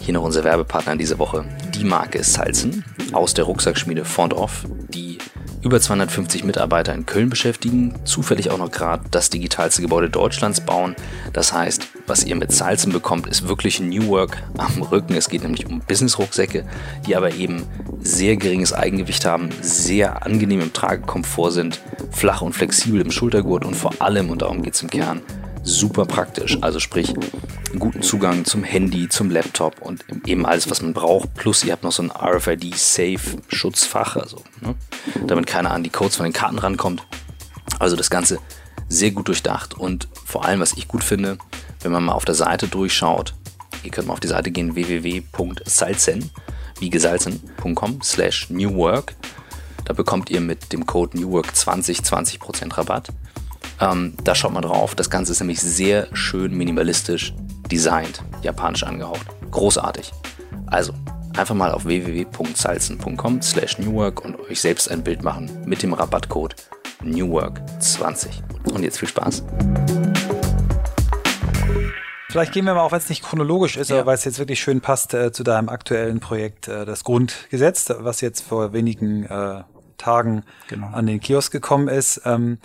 hier 0.08 0.14
noch 0.14 0.24
unser 0.24 0.42
Werbepartner 0.42 0.92
in 0.92 0.98
dieser 0.98 1.18
Woche, 1.18 1.44
die 1.74 1.84
Marke 1.84 2.24
Salzen 2.24 2.82
aus 3.12 3.34
der 3.34 3.44
Rucksackschmiede 3.44 4.06
Font 4.06 4.32
Off, 4.32 4.64
die 4.88 5.18
über 5.62 5.82
250 5.82 6.44
Mitarbeiter 6.44 6.94
in 6.94 7.04
Köln 7.04 7.28
beschäftigen, 7.28 7.94
zufällig 8.04 8.50
auch 8.50 8.56
noch 8.56 8.70
gerade 8.70 9.04
das 9.10 9.28
digitalste 9.28 9.82
Gebäude 9.82 10.08
Deutschlands 10.08 10.62
bauen. 10.62 10.96
Das 11.34 11.52
heißt, 11.52 11.88
was 12.06 12.24
ihr 12.24 12.36
mit 12.36 12.52
Salzen 12.52 12.90
bekommt, 12.90 13.26
ist 13.26 13.48
wirklich 13.48 13.80
New 13.80 14.08
Work 14.08 14.42
am 14.56 14.80
Rücken. 14.80 15.14
Es 15.14 15.28
geht 15.28 15.42
nämlich 15.42 15.66
um 15.66 15.80
Business-Rucksäcke, 15.80 16.64
die 17.06 17.14
aber 17.14 17.34
eben 17.34 17.64
sehr 18.00 18.38
geringes 18.38 18.72
Eigengewicht 18.72 19.26
haben, 19.26 19.50
sehr 19.60 20.24
angenehm 20.24 20.62
im 20.62 20.72
Tragekomfort 20.72 21.50
sind, 21.50 21.80
flach 22.12 22.40
und 22.40 22.54
flexibel 22.54 23.02
im 23.02 23.10
Schultergurt 23.10 23.66
und 23.66 23.76
vor 23.76 23.92
allem, 23.98 24.30
und 24.30 24.40
darum 24.40 24.62
geht 24.62 24.72
es 24.72 24.80
im 24.80 24.88
Kern, 24.88 25.20
super 25.62 26.06
praktisch. 26.06 26.58
Also 26.60 26.80
sprich, 26.80 27.14
guten 27.78 28.02
Zugang 28.02 28.44
zum 28.44 28.64
Handy, 28.64 29.08
zum 29.08 29.30
Laptop 29.30 29.80
und 29.80 30.04
eben 30.26 30.46
alles, 30.46 30.70
was 30.70 30.82
man 30.82 30.94
braucht. 30.94 31.34
Plus 31.34 31.64
ihr 31.64 31.72
habt 31.72 31.84
noch 31.84 31.92
so 31.92 32.02
ein 32.02 32.10
RFID-Safe-Schutzfach, 32.10 34.16
also 34.16 34.42
ne, 34.60 34.74
damit 35.26 35.46
keiner 35.46 35.72
an 35.72 35.82
die 35.82 35.90
Codes 35.90 36.16
von 36.16 36.24
den 36.24 36.32
Karten 36.32 36.58
rankommt. 36.58 37.06
Also 37.78 37.96
das 37.96 38.10
Ganze 38.10 38.38
sehr 38.88 39.10
gut 39.10 39.28
durchdacht 39.28 39.74
und 39.74 40.08
vor 40.24 40.44
allem, 40.44 40.60
was 40.60 40.74
ich 40.74 40.88
gut 40.88 41.04
finde, 41.04 41.38
wenn 41.82 41.92
man 41.92 42.04
mal 42.04 42.12
auf 42.12 42.24
der 42.24 42.34
Seite 42.34 42.68
durchschaut, 42.68 43.34
ihr 43.82 43.90
könnt 43.90 44.08
mal 44.08 44.14
auf 44.14 44.20
die 44.20 44.28
Seite 44.28 44.50
gehen 44.50 44.74
www.salzen, 44.74 46.30
wie 46.80 46.90
gesalzen.com 46.90 48.02
slash 48.02 48.50
newwork. 48.50 49.14
Da 49.84 49.94
bekommt 49.94 50.30
ihr 50.30 50.40
mit 50.40 50.72
dem 50.72 50.86
Code 50.86 51.18
NEWWORK20 51.18 52.02
20% 52.02 52.76
Rabatt. 52.76 53.08
Ähm, 53.80 54.14
da 54.24 54.34
schaut 54.34 54.52
mal 54.52 54.60
drauf. 54.60 54.94
Das 54.94 55.10
Ganze 55.10 55.32
ist 55.32 55.40
nämlich 55.40 55.60
sehr 55.60 56.08
schön 56.14 56.56
minimalistisch 56.56 57.34
designt, 57.70 58.22
japanisch 58.42 58.82
angehaucht. 58.82 59.26
Großartig. 59.50 60.12
Also, 60.66 60.92
einfach 61.36 61.54
mal 61.54 61.72
auf 61.72 61.84
www.salzen.com 61.84 63.42
slash 63.42 63.78
newwork 63.78 64.24
und 64.24 64.38
euch 64.40 64.60
selbst 64.60 64.90
ein 64.90 65.02
Bild 65.02 65.22
machen 65.22 65.50
mit 65.64 65.82
dem 65.82 65.92
Rabattcode 65.92 66.56
NEWWORK20. 67.02 68.72
Und 68.72 68.82
jetzt 68.82 68.98
viel 68.98 69.08
Spaß. 69.08 69.44
Vielleicht 72.30 72.52
gehen 72.52 72.66
wir 72.66 72.74
mal, 72.74 72.82
auch 72.82 72.92
wenn 72.92 72.98
es 72.98 73.08
nicht 73.08 73.24
chronologisch 73.24 73.78
ist, 73.78 73.88
ja. 73.88 73.96
aber 73.96 74.06
weil 74.06 74.14
es 74.16 74.24
jetzt 74.24 74.38
wirklich 74.38 74.60
schön 74.60 74.82
passt 74.82 75.14
äh, 75.14 75.32
zu 75.32 75.44
deinem 75.44 75.70
aktuellen 75.70 76.20
Projekt, 76.20 76.68
äh, 76.68 76.84
das 76.84 77.02
Grundgesetz, 77.02 77.90
was 78.00 78.20
jetzt 78.20 78.42
vor 78.42 78.74
wenigen 78.74 79.24
äh, 79.24 79.62
Tagen 79.96 80.44
genau. 80.68 80.88
an 80.88 81.06
den 81.06 81.20
Kiosk 81.20 81.50
gekommen 81.52 81.88
ist. 81.88 82.20
Ähm, 82.26 82.58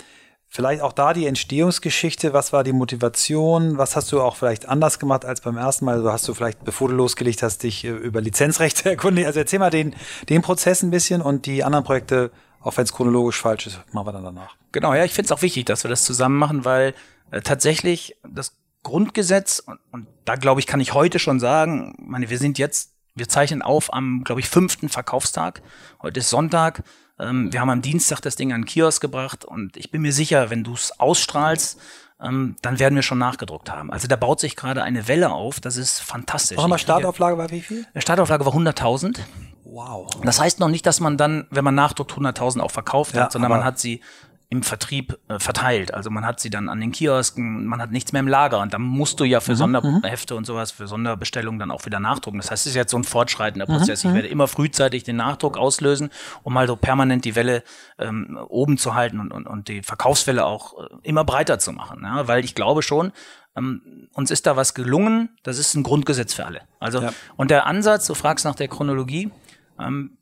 Vielleicht 0.55 0.83
auch 0.83 0.93
da 0.93 1.13
die 1.13 1.25
Entstehungsgeschichte. 1.25 2.31
Was 2.31 2.53
war 2.53 2.63
die 2.63 2.73
Motivation? 2.73 3.79
Was 3.79 3.95
hast 3.95 4.11
du 4.11 4.21
auch 4.21 4.35
vielleicht 4.35 4.69
anders 4.69 4.99
gemacht 4.99 5.25
als 5.25 5.41
beim 5.41 5.57
ersten 5.57 5.85
Mal? 5.85 5.95
Also 5.95 6.11
hast 6.11 6.27
du 6.27 6.35
vielleicht, 6.35 6.63
bevor 6.63 6.89
du 6.89 6.93
losgelegt 6.93 7.41
hast, 7.41 7.63
dich 7.63 7.83
äh, 7.83 7.89
über 7.89 8.21
Lizenzrechte 8.21 8.87
erkundigt? 8.91 9.25
Also 9.25 9.39
erzähl 9.39 9.57
mal 9.57 9.71
den, 9.71 9.95
den 10.29 10.43
Prozess 10.43 10.83
ein 10.83 10.91
bisschen 10.91 11.23
und 11.23 11.47
die 11.47 11.63
anderen 11.63 11.83
Projekte, 11.83 12.29
auch 12.61 12.77
wenn 12.77 12.83
es 12.83 12.93
chronologisch 12.93 13.41
falsch 13.41 13.65
ist, 13.65 13.79
machen 13.93 14.05
wir 14.05 14.11
dann 14.11 14.25
danach. 14.25 14.55
Genau, 14.71 14.93
ja, 14.93 15.03
ich 15.03 15.13
finde 15.13 15.25
es 15.25 15.31
auch 15.31 15.41
wichtig, 15.41 15.65
dass 15.65 15.83
wir 15.83 15.89
das 15.89 16.03
zusammen 16.03 16.37
machen, 16.37 16.65
weil 16.65 16.93
äh, 17.31 17.41
tatsächlich 17.41 18.15
das 18.23 18.53
Grundgesetz, 18.83 19.57
und, 19.57 19.79
und 19.91 20.07
da 20.23 20.35
glaube 20.35 20.59
ich, 20.59 20.67
kann 20.67 20.79
ich 20.79 20.93
heute 20.93 21.17
schon 21.17 21.39
sagen, 21.39 21.95
meine, 21.97 22.29
wir 22.29 22.37
sind 22.37 22.59
jetzt, 22.59 22.91
wir 23.15 23.27
zeichnen 23.27 23.63
auf 23.63 23.91
am, 23.91 24.23
glaube 24.23 24.41
ich, 24.41 24.49
fünften 24.49 24.87
Verkaufstag. 24.87 25.63
Heute 26.03 26.19
ist 26.19 26.29
Sonntag. 26.29 26.83
Ähm, 27.19 27.53
wir 27.53 27.61
haben 27.61 27.69
am 27.69 27.81
Dienstag 27.81 28.21
das 28.21 28.35
Ding 28.35 28.53
an 28.53 28.61
den 28.61 28.65
Kiosk 28.65 29.01
gebracht 29.01 29.45
und 29.45 29.77
ich 29.77 29.91
bin 29.91 30.01
mir 30.01 30.13
sicher, 30.13 30.49
wenn 30.49 30.63
du 30.63 30.73
es 30.73 30.99
ausstrahlst, 30.99 31.79
ähm, 32.21 32.55
dann 32.61 32.79
werden 32.79 32.95
wir 32.95 33.03
schon 33.03 33.17
nachgedruckt 33.17 33.71
haben. 33.71 33.91
Also 33.91 34.07
da 34.07 34.15
baut 34.15 34.39
sich 34.39 34.55
gerade 34.55 34.83
eine 34.83 35.07
Welle 35.07 35.31
auf, 35.31 35.59
das 35.59 35.77
ist 35.77 35.99
fantastisch. 35.99 36.57
Noch 36.57 36.67
mal 36.67 36.77
Startauflage 36.77 37.37
war 37.37 37.51
wie 37.51 37.61
viel? 37.61 37.85
Die 37.95 38.01
Startauflage 38.01 38.45
war 38.45 38.53
100.000. 38.53 39.19
Wow. 39.63 40.09
Das 40.23 40.39
heißt 40.39 40.59
noch 40.59 40.69
nicht, 40.69 40.85
dass 40.85 40.99
man 40.99 41.17
dann, 41.17 41.47
wenn 41.49 41.63
man 41.63 41.75
nachdruckt, 41.75 42.11
100.000 42.11 42.61
auch 42.61 42.71
verkauft 42.71 43.15
ja, 43.15 43.23
hat, 43.23 43.31
sondern 43.31 43.51
man 43.51 43.63
hat 43.63 43.79
sie 43.79 44.01
im 44.49 44.61
Vertrieb 44.61 45.17
äh, 45.29 45.39
verteilt. 45.39 45.93
Also 45.93 46.09
man 46.11 46.25
hat 46.25 46.39
sie 46.39 46.49
dann 46.49 46.69
an 46.69 46.79
den 46.79 46.91
Kiosken, 46.91 47.65
man 47.65 47.81
hat 47.81 47.91
nichts 47.91 48.13
mehr 48.13 48.19
im 48.19 48.27
Lager 48.27 48.59
und 48.59 48.73
dann 48.73 48.83
musst 48.83 49.19
du 49.19 49.23
ja 49.23 49.39
für 49.39 49.53
mhm, 49.53 49.57
Sonderhefte 49.57 50.35
und 50.35 50.45
sowas, 50.45 50.71
für 50.71 50.87
Sonderbestellungen 50.87 51.59
dann 51.59 51.71
auch 51.71 51.85
wieder 51.85 51.99
nachdrucken. 51.99 52.37
Das 52.37 52.51
heißt, 52.51 52.65
es 52.65 52.71
ist 52.71 52.75
jetzt 52.75 52.91
so 52.91 52.97
ein 52.97 53.03
fortschreitender 53.03 53.65
mhm, 53.67 53.77
Prozess. 53.77 54.03
Ich 54.03 54.09
mhm. 54.09 54.15
werde 54.15 54.27
immer 54.27 54.47
frühzeitig 54.47 55.03
den 55.03 55.15
Nachdruck 55.15 55.57
auslösen, 55.57 56.11
um 56.43 56.53
mal 56.53 56.67
so 56.67 56.75
permanent 56.75 57.25
die 57.25 57.35
Welle 57.35 57.63
ähm, 57.97 58.37
oben 58.47 58.77
zu 58.77 58.93
halten 58.93 59.19
und, 59.19 59.31
und, 59.31 59.47
und 59.47 59.67
die 59.69 59.81
Verkaufswelle 59.81 60.45
auch 60.45 60.77
äh, 60.77 60.87
immer 61.01 61.23
breiter 61.23 61.57
zu 61.57 61.71
machen. 61.71 62.01
Ja? 62.03 62.27
Weil 62.27 62.45
ich 62.45 62.53
glaube 62.53 62.83
schon, 62.83 63.11
ähm, 63.55 64.09
uns 64.13 64.31
ist 64.31 64.45
da 64.45 64.55
was 64.55 64.73
gelungen, 64.73 65.29
das 65.43 65.57
ist 65.57 65.73
ein 65.75 65.83
Grundgesetz 65.83 66.33
für 66.33 66.45
alle. 66.45 66.61
Also, 66.79 67.01
ja. 67.01 67.13
und 67.35 67.51
der 67.51 67.65
Ansatz, 67.65 68.05
du 68.07 68.13
fragst 68.13 68.45
nach 68.45 68.55
der 68.55 68.67
Chronologie, 68.67 69.31
ähm, 69.79 70.17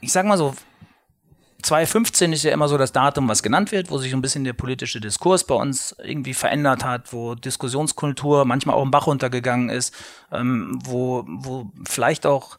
ich 0.00 0.12
sag 0.12 0.26
mal 0.26 0.38
so, 0.38 0.54
2015 1.62 2.32
ist 2.32 2.44
ja 2.44 2.52
immer 2.52 2.68
so 2.68 2.78
das 2.78 2.92
Datum, 2.92 3.28
was 3.28 3.42
genannt 3.42 3.72
wird, 3.72 3.90
wo 3.90 3.98
sich 3.98 4.12
ein 4.12 4.22
bisschen 4.22 4.44
der 4.44 4.52
politische 4.52 5.00
Diskurs 5.00 5.44
bei 5.44 5.54
uns 5.54 5.96
irgendwie 6.02 6.34
verändert 6.34 6.84
hat, 6.84 7.12
wo 7.12 7.34
Diskussionskultur 7.34 8.44
manchmal 8.44 8.76
auch 8.76 8.82
im 8.82 8.90
Bach 8.90 9.06
runtergegangen 9.06 9.70
ist, 9.70 9.94
ähm, 10.32 10.78
wo, 10.84 11.24
wo 11.26 11.72
vielleicht 11.84 12.26
auch 12.26 12.58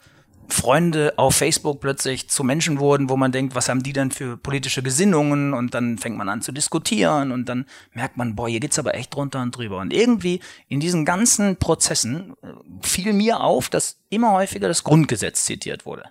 Freunde 0.49 1.13
auf 1.17 1.35
Facebook 1.35 1.81
plötzlich 1.81 2.29
zu 2.29 2.43
Menschen 2.43 2.79
wurden, 2.79 3.09
wo 3.09 3.17
man 3.17 3.31
denkt, 3.31 3.53
was 3.55 3.69
haben 3.69 3.83
die 3.83 3.93
denn 3.93 4.11
für 4.11 4.37
politische 4.37 4.81
Gesinnungen? 4.81 5.53
Und 5.53 5.73
dann 5.73 5.97
fängt 5.97 6.17
man 6.17 6.29
an 6.29 6.41
zu 6.41 6.51
diskutieren 6.51 7.31
und 7.31 7.49
dann 7.49 7.65
merkt 7.93 8.17
man, 8.17 8.35
boah, 8.35 8.47
hier 8.47 8.59
geht's 8.59 8.79
aber 8.79 8.95
echt 8.95 9.13
drunter 9.13 9.41
und 9.41 9.55
drüber. 9.55 9.79
Und 9.79 9.93
irgendwie 9.93 10.39
in 10.67 10.79
diesen 10.79 11.05
ganzen 11.05 11.57
Prozessen 11.57 12.33
äh, 12.41 12.47
fiel 12.81 13.13
mir 13.13 13.41
auf, 13.41 13.69
dass 13.69 13.99
immer 14.09 14.31
häufiger 14.31 14.67
das 14.67 14.83
Grundgesetz 14.83 15.45
zitiert 15.45 15.85
wurde. 15.85 16.05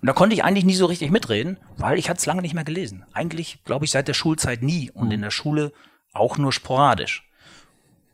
Und 0.00 0.06
da 0.06 0.12
konnte 0.12 0.34
ich 0.34 0.44
eigentlich 0.44 0.64
nie 0.64 0.74
so 0.74 0.86
richtig 0.86 1.10
mitreden, 1.10 1.58
weil 1.76 1.98
ich 1.98 2.08
hatte 2.08 2.18
es 2.18 2.26
lange 2.26 2.42
nicht 2.42 2.54
mehr 2.54 2.64
gelesen. 2.64 3.04
Eigentlich, 3.12 3.62
glaube 3.64 3.84
ich, 3.84 3.90
seit 3.90 4.08
der 4.08 4.14
Schulzeit 4.14 4.62
nie 4.62 4.90
und 4.90 5.10
in 5.12 5.22
der 5.22 5.30
Schule 5.30 5.72
auch 6.12 6.38
nur 6.38 6.52
sporadisch. 6.52 7.26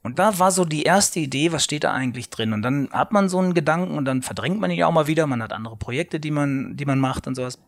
Und 0.02 0.18
da 0.18 0.38
war 0.38 0.50
so 0.50 0.64
die 0.64 0.82
erste 0.82 1.20
Idee, 1.20 1.52
was 1.52 1.64
steht 1.64 1.84
da 1.84 1.92
eigentlich 1.92 2.28
drin? 2.28 2.52
Und 2.52 2.62
dann 2.62 2.90
hat 2.90 3.12
man 3.12 3.28
so 3.28 3.38
einen 3.38 3.54
Gedanken 3.54 3.96
und 3.96 4.04
dann 4.04 4.22
verdrängt 4.22 4.60
man 4.60 4.70
ihn 4.70 4.78
ja 4.78 4.88
auch 4.88 4.92
mal 4.92 5.06
wieder. 5.06 5.26
Man 5.26 5.42
hat 5.42 5.52
andere 5.52 5.76
Projekte, 5.76 6.18
die 6.18 6.32
man, 6.32 6.76
die 6.76 6.84
man 6.84 6.98
macht 6.98 7.26
und 7.26 7.36
sowas. 7.36 7.58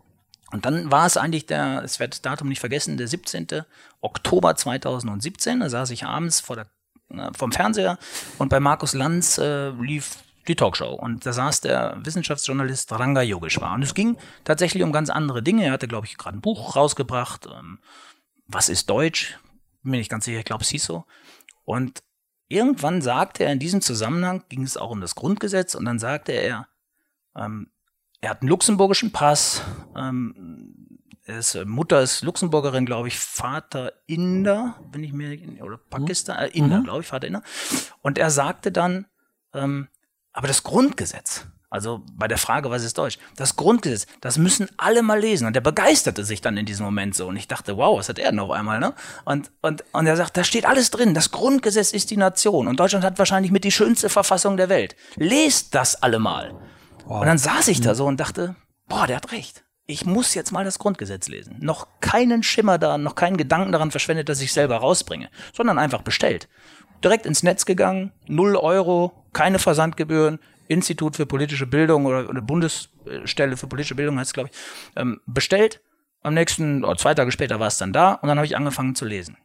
Und 0.51 0.67
dann 0.67 0.91
war 0.91 1.07
es 1.07 1.17
eigentlich 1.17 1.47
der, 1.47 1.83
es 1.85 2.01
wird 2.01 2.13
das 2.13 2.23
Datum 2.23 2.49
nicht 2.49 2.61
vergessen, 2.61 2.97
der 2.97 3.09
17. 3.09 3.47
Oktober 4.01 4.57
2017. 4.57 5.61
Da 5.61 5.71
saß 5.71 5.91
ich 5.91 6.05
abends 6.05 6.41
vor 6.41 6.57
der, 6.57 6.67
äh, 7.11 7.31
vom 7.37 7.53
Fernseher 7.53 7.99
und 8.39 8.49
bei 8.49 8.61
Markus 8.61 8.95
Lanz 8.95 9.39
äh, 9.39 9.71
lief 9.71 10.24
die 10.49 10.57
Talkshow. 10.57 10.95
Und 10.95 11.27
da 11.27 11.33
saß 11.33 11.61
der 11.63 11.99
Wissenschaftsjournalist 12.03 12.93
Ranga 12.93 13.23
Yogeshwar. 13.23 13.75
Und 13.75 13.83
es 13.83 13.95
ging 13.95 14.17
tatsächlich 14.45 14.83
um 14.83 14.93
ganz 14.93 15.11
andere 15.11 15.43
Dinge. 15.43 15.65
Er 15.65 15.73
hatte, 15.73 15.89
glaube 15.89 16.07
ich, 16.07 16.17
gerade 16.17 16.39
ein 16.39 16.43
Buch 16.43 16.77
rausgebracht. 16.77 17.47
Ähm, 17.47 17.79
was 18.47 18.69
ist 18.69 18.91
Deutsch? 18.91 19.39
Bin 19.83 19.93
mir 19.93 19.99
nicht 19.99 20.11
ganz 20.11 20.25
sicher, 20.25 20.39
ich 20.39 20.45
glaube, 20.45 20.63
es 20.63 20.71
hieß 20.71 20.85
so. 20.85 21.05
Und 21.65 22.03
irgendwann 22.49 23.03
sagte 23.03 23.45
er 23.45 23.53
in 23.53 23.59
diesem 23.59 23.81
Zusammenhang, 23.81 24.45
ging 24.49 24.63
es 24.63 24.77
auch 24.77 24.91
um 24.91 25.01
das 25.01 25.15
Grundgesetz, 25.15 25.75
und 25.75 25.85
dann 25.85 25.99
sagte 25.99 26.33
er, 26.33 26.69
ähm, 27.37 27.71
er 28.21 28.31
hat 28.31 28.41
einen 28.41 28.49
luxemburgischen 28.49 29.13
Pass, 29.13 29.63
ähm, 29.97 30.95
ist, 31.27 31.55
äh, 31.55 31.65
Mutter 31.65 32.03
ist 32.03 32.23
Luxemburgerin, 32.23 32.87
glaube 32.87 33.09
ich, 33.09 33.19
Vater 33.19 33.93
Inder, 34.07 34.79
wenn 34.93 35.03
ich 35.03 35.13
mir, 35.13 35.63
oder 35.63 35.79
Pakistan, 35.79 36.39
äh, 36.39 36.49
Inder, 36.49 36.81
mhm. 36.81 36.85
glaube 36.85 37.01
ich, 37.01 37.07
Vater 37.07 37.27
Inder. 37.27 37.43
Und 38.03 38.19
er 38.19 38.31
sagte 38.31 38.71
dann, 38.73 39.07
ähm, 39.55 39.89
aber 40.35 40.49
das 40.49 40.65
Grundgesetz, 40.65 41.47
also 41.71 42.03
bei 42.13 42.29
der 42.29 42.39
Frage, 42.39 42.71
was 42.71 42.85
ist 42.85 42.99
Deutsch, 42.99 43.19
das 43.37 43.57
Grundgesetz, 43.57 44.07
das 44.21 44.37
müssen 44.37 44.69
alle 44.77 45.03
mal 45.03 45.19
lesen. 45.19 45.47
Und 45.47 45.57
er 45.57 45.63
begeisterte 45.63 46.25
sich 46.25 46.41
dann 46.41 46.57
in 46.57 46.67
diesem 46.67 46.85
Moment 46.85 47.15
so. 47.15 47.29
Und 47.29 47.37
ich 47.37 47.49
dachte, 47.49 47.77
wow, 47.77 47.99
was 47.99 48.09
hat 48.09 48.19
er 48.19 48.31
denn 48.31 48.41
auf 48.41 48.51
einmal, 48.51 48.81
ne? 48.81 48.95
Und, 49.25 49.51
und, 49.63 49.85
und 49.93 50.07
er 50.07 50.17
sagt, 50.17 50.37
da 50.37 50.45
steht 50.45 50.67
alles 50.67 50.91
drin. 50.91 51.15
Das 51.15 51.31
Grundgesetz 51.31 51.93
ist 51.93 52.11
die 52.11 52.17
Nation. 52.17 52.69
Und 52.69 52.79
Deutschland 52.79 53.05
hat 53.05 53.19
wahrscheinlich 53.19 53.53
mit 53.53 53.65
die 53.65 53.73
schönste 53.73 54.09
Verfassung 54.09 54.57
der 54.57 54.69
Welt. 54.69 54.97
Lest 55.17 55.75
das 55.75 56.01
alle 56.03 56.19
mal. 56.19 56.55
Wow. 57.07 57.21
Und 57.21 57.27
dann 57.27 57.39
saß 57.39 57.69
ich 57.69 57.81
da 57.81 57.91
mhm. 57.91 57.97
so 57.97 58.07
und 58.07 58.21
dachte, 58.21 58.57
boah, 58.89 59.07
der 59.07 59.17
hat 59.17 59.33
recht. 59.33 59.65
Ich 59.87 60.05
muss 60.05 60.35
jetzt 60.35 60.51
mal 60.51 60.65
das 60.65 60.79
Grundgesetz 60.79 61.29
lesen. 61.29 61.57
Noch 61.61 61.89
keinen 62.01 62.43
Schimmer 62.43 62.79
da, 62.79 62.99
noch 62.99 63.15
keinen 63.15 63.37
Gedanken 63.37 63.71
daran 63.71 63.91
verschwendet, 63.91 64.29
dass 64.29 64.41
ich 64.41 64.53
selber 64.53 64.79
rausbringe, 64.79 65.29
sondern 65.53 65.79
einfach 65.79 66.03
bestellt 66.03 66.49
direkt 67.05 67.27
ins 67.27 67.43
Netz 67.43 67.67
gegangen, 67.67 68.13
null 68.27 68.57
Euro, 68.57 69.13
keine 69.35 69.59
Versandgebühren, 69.59 70.39
Institut 70.69 71.17
für 71.17 71.27
politische 71.27 71.67
Bildung 71.67 72.07
oder, 72.07 72.29
oder 72.29 72.41
Bundesstelle 72.41 73.57
für 73.57 73.67
politische 73.67 73.95
Bildung 73.95 74.19
heißt 74.19 74.31
es, 74.31 74.35
glaube 74.35 74.51
ich, 74.51 74.59
ähm, 74.97 75.21
bestellt. 75.27 75.81
Am 76.23 76.33
nächsten, 76.33 76.85
oder 76.85 76.97
zwei 76.97 77.15
Tage 77.15 77.31
später 77.33 77.61
war 77.61 77.67
es 77.67 77.77
dann 77.77 77.93
da 77.93 78.15
und 78.15 78.29
dann 78.29 78.39
habe 78.39 78.47
ich 78.47 78.57
angefangen 78.57 78.95
zu 78.95 79.05
lesen. 79.05 79.37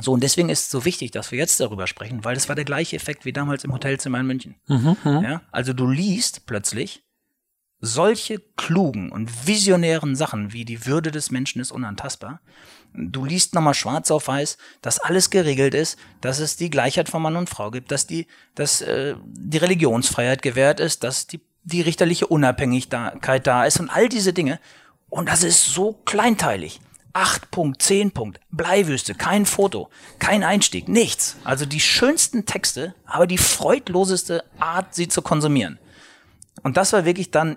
So, 0.00 0.12
und 0.12 0.22
deswegen 0.22 0.48
ist 0.48 0.62
es 0.64 0.70
so 0.70 0.84
wichtig, 0.84 1.12
dass 1.12 1.30
wir 1.30 1.38
jetzt 1.38 1.60
darüber 1.60 1.86
sprechen, 1.86 2.24
weil 2.24 2.34
das 2.34 2.48
war 2.48 2.56
der 2.56 2.64
gleiche 2.64 2.96
Effekt 2.96 3.24
wie 3.24 3.32
damals 3.32 3.62
im 3.64 3.72
Hotelzimmer 3.72 4.18
in 4.20 4.26
München. 4.26 4.56
Mhm, 4.66 4.96
mhm. 5.04 5.22
ja, 5.22 5.42
also 5.52 5.72
du 5.72 5.88
liest 5.88 6.46
plötzlich 6.46 7.03
solche 7.80 8.40
klugen 8.56 9.10
und 9.12 9.46
visionären 9.46 10.16
Sachen 10.16 10.52
wie 10.52 10.64
die 10.64 10.86
Würde 10.86 11.10
des 11.10 11.30
Menschen 11.30 11.60
ist 11.60 11.72
unantastbar 11.72 12.40
du 12.94 13.24
liest 13.24 13.54
nochmal 13.54 13.74
schwarz 13.74 14.10
auf 14.10 14.28
weiß, 14.28 14.56
dass 14.80 14.98
alles 14.98 15.30
geregelt 15.30 15.74
ist, 15.74 15.98
dass 16.20 16.38
es 16.38 16.56
die 16.56 16.70
Gleichheit 16.70 17.08
von 17.08 17.22
Mann 17.22 17.36
und 17.36 17.50
Frau 17.50 17.70
gibt, 17.70 17.90
dass 17.90 18.06
die, 18.06 18.26
dass 18.54 18.80
äh, 18.80 19.14
die 19.24 19.58
Religionsfreiheit 19.58 20.42
gewährt 20.42 20.80
ist, 20.80 21.04
dass 21.04 21.26
die, 21.26 21.40
die 21.64 21.82
richterliche 21.82 22.26
Unabhängigkeit 22.26 23.46
da 23.46 23.64
ist 23.64 23.80
und 23.80 23.90
all 23.90 24.08
diese 24.08 24.32
Dinge. 24.32 24.60
Und 25.10 25.28
das 25.28 25.42
ist 25.42 25.66
so 25.66 25.92
kleinteilig. 26.04 26.80
Acht 27.12 27.52
Punkt, 27.52 27.80
zehn 27.80 28.10
Punkt, 28.10 28.40
Bleiwüste, 28.50 29.14
kein 29.14 29.46
Foto, 29.46 29.88
kein 30.18 30.42
Einstieg, 30.42 30.88
nichts. 30.88 31.36
Also 31.44 31.64
die 31.64 31.78
schönsten 31.78 32.44
Texte, 32.44 32.96
aber 33.06 33.28
die 33.28 33.38
freudloseste 33.38 34.42
Art, 34.58 34.96
sie 34.96 35.06
zu 35.06 35.22
konsumieren. 35.22 35.78
Und 36.62 36.76
das 36.76 36.92
war 36.92 37.04
wirklich 37.04 37.30
dann 37.30 37.56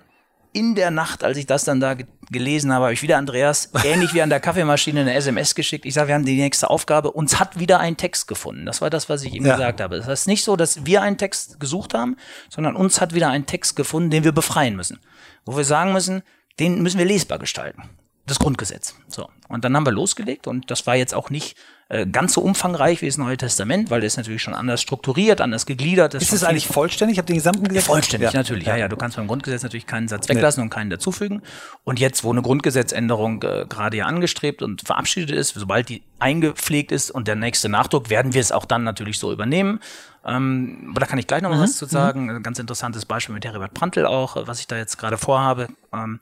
in 0.52 0.74
der 0.74 0.90
Nacht, 0.90 1.24
als 1.24 1.36
ich 1.36 1.46
das 1.46 1.64
dann 1.64 1.80
da 1.80 1.94
gelesen 2.30 2.72
habe, 2.72 2.86
habe 2.86 2.94
ich 2.94 3.02
wieder 3.02 3.18
Andreas, 3.18 3.70
ähnlich 3.84 4.14
wie 4.14 4.22
an 4.22 4.30
der 4.30 4.40
Kaffeemaschine, 4.40 5.00
eine 5.00 5.14
SMS 5.14 5.54
geschickt. 5.54 5.84
Ich 5.84 5.94
sage, 5.94 6.08
wir 6.08 6.14
haben 6.14 6.24
die 6.24 6.36
nächste 6.36 6.70
Aufgabe. 6.70 7.12
Uns 7.12 7.38
hat 7.38 7.58
wieder 7.58 7.80
ein 7.80 7.96
Text 7.96 8.28
gefunden. 8.28 8.66
Das 8.66 8.80
war 8.80 8.90
das, 8.90 9.08
was 9.08 9.22
ich 9.22 9.34
ihm 9.34 9.44
ja. 9.44 9.52
gesagt 9.52 9.80
habe. 9.80 9.98
Das 9.98 10.06
heißt 10.06 10.26
nicht 10.26 10.44
so, 10.44 10.56
dass 10.56 10.86
wir 10.86 11.02
einen 11.02 11.18
Text 11.18 11.60
gesucht 11.60 11.94
haben, 11.94 12.16
sondern 12.48 12.76
uns 12.76 13.00
hat 13.00 13.14
wieder 13.14 13.28
ein 13.28 13.46
Text 13.46 13.76
gefunden, 13.76 14.10
den 14.10 14.24
wir 14.24 14.32
befreien 14.32 14.74
müssen. 14.74 14.98
Wo 15.44 15.56
wir 15.56 15.64
sagen 15.64 15.92
müssen, 15.92 16.22
den 16.58 16.82
müssen 16.82 16.98
wir 16.98 17.06
lesbar 17.06 17.38
gestalten. 17.38 17.82
Das 18.26 18.38
Grundgesetz. 18.38 18.94
So. 19.08 19.28
Und 19.48 19.64
dann 19.64 19.76
haben 19.76 19.86
wir 19.86 19.92
losgelegt 19.92 20.46
und 20.46 20.70
das 20.70 20.86
war 20.86 20.96
jetzt 20.96 21.14
auch 21.14 21.30
nicht 21.30 21.56
äh, 21.90 22.06
ganz 22.06 22.34
so 22.34 22.42
umfangreich 22.42 23.00
wie 23.00 23.06
das 23.06 23.16
Neue 23.16 23.38
Testament, 23.38 23.88
weil 23.90 24.02
das 24.02 24.12
ist 24.12 24.16
natürlich 24.18 24.42
schon 24.42 24.52
anders 24.52 24.82
strukturiert, 24.82 25.40
anders 25.40 25.64
gegliedert. 25.64 26.12
ist 26.12 26.34
es 26.34 26.44
eigentlich 26.44 26.66
vollständig? 26.66 27.14
Ich 27.14 27.18
habe 27.18 27.26
den 27.26 27.36
gesamten 27.36 27.66
Gesetz. 27.66 27.86
Vollständig, 27.86 28.32
ja. 28.32 28.38
natürlich. 28.38 28.66
Ja. 28.66 28.76
ja. 28.76 28.88
Du 28.88 28.96
kannst 28.96 29.16
beim 29.16 29.26
Grundgesetz 29.26 29.62
natürlich 29.62 29.86
keinen 29.86 30.06
Satz 30.06 30.28
weglassen 30.28 30.60
nee. 30.60 30.64
und 30.64 30.70
keinen 30.70 30.90
dazufügen. 30.90 31.40
Und 31.84 31.98
jetzt, 31.98 32.24
wo 32.24 32.30
eine 32.30 32.42
Grundgesetzänderung 32.42 33.42
äh, 33.42 33.64
gerade 33.66 33.96
ja 33.96 34.04
angestrebt 34.04 34.60
und 34.60 34.82
verabschiedet 34.82 35.30
ist, 35.30 35.54
sobald 35.54 35.88
die 35.88 36.02
eingepflegt 36.18 36.92
ist 36.92 37.10
und 37.10 37.26
der 37.26 37.36
nächste 37.36 37.70
Nachdruck, 37.70 38.10
werden 38.10 38.34
wir 38.34 38.42
es 38.42 38.52
auch 38.52 38.66
dann 38.66 38.84
natürlich 38.84 39.18
so 39.18 39.32
übernehmen. 39.32 39.80
Ähm, 40.26 40.88
aber 40.90 41.00
da 41.00 41.06
kann 41.06 41.18
ich 41.18 41.26
gleich 41.26 41.40
noch 41.40 41.48
mal 41.48 41.56
mhm. 41.56 41.62
was 41.62 41.78
zu 41.78 41.86
sagen. 41.86 42.24
Mhm. 42.24 42.36
Ein 42.36 42.42
ganz 42.42 42.58
interessantes 42.58 43.06
Beispiel 43.06 43.34
mit 43.34 43.46
Heribert 43.46 43.72
Prantl 43.72 44.04
auch, 44.04 44.36
was 44.46 44.60
ich 44.60 44.66
da 44.66 44.76
jetzt 44.76 44.98
gerade 44.98 45.16
vorhabe. 45.16 45.68
Ähm, 45.94 46.20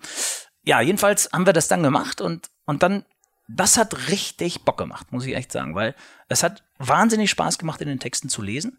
ja, 0.62 0.80
jedenfalls 0.80 1.28
haben 1.32 1.44
wir 1.44 1.52
das 1.52 1.66
dann 1.66 1.82
gemacht 1.82 2.20
und, 2.20 2.50
und 2.66 2.84
dann 2.84 3.04
das 3.48 3.76
hat 3.76 4.08
richtig 4.08 4.62
Bock 4.62 4.78
gemacht, 4.78 5.12
muss 5.12 5.26
ich 5.26 5.36
echt 5.36 5.52
sagen, 5.52 5.74
weil 5.74 5.94
es 6.28 6.42
hat 6.42 6.62
wahnsinnig 6.78 7.30
Spaß 7.30 7.58
gemacht, 7.58 7.80
in 7.80 7.88
den 7.88 8.00
Texten 8.00 8.28
zu 8.28 8.42
lesen. 8.42 8.78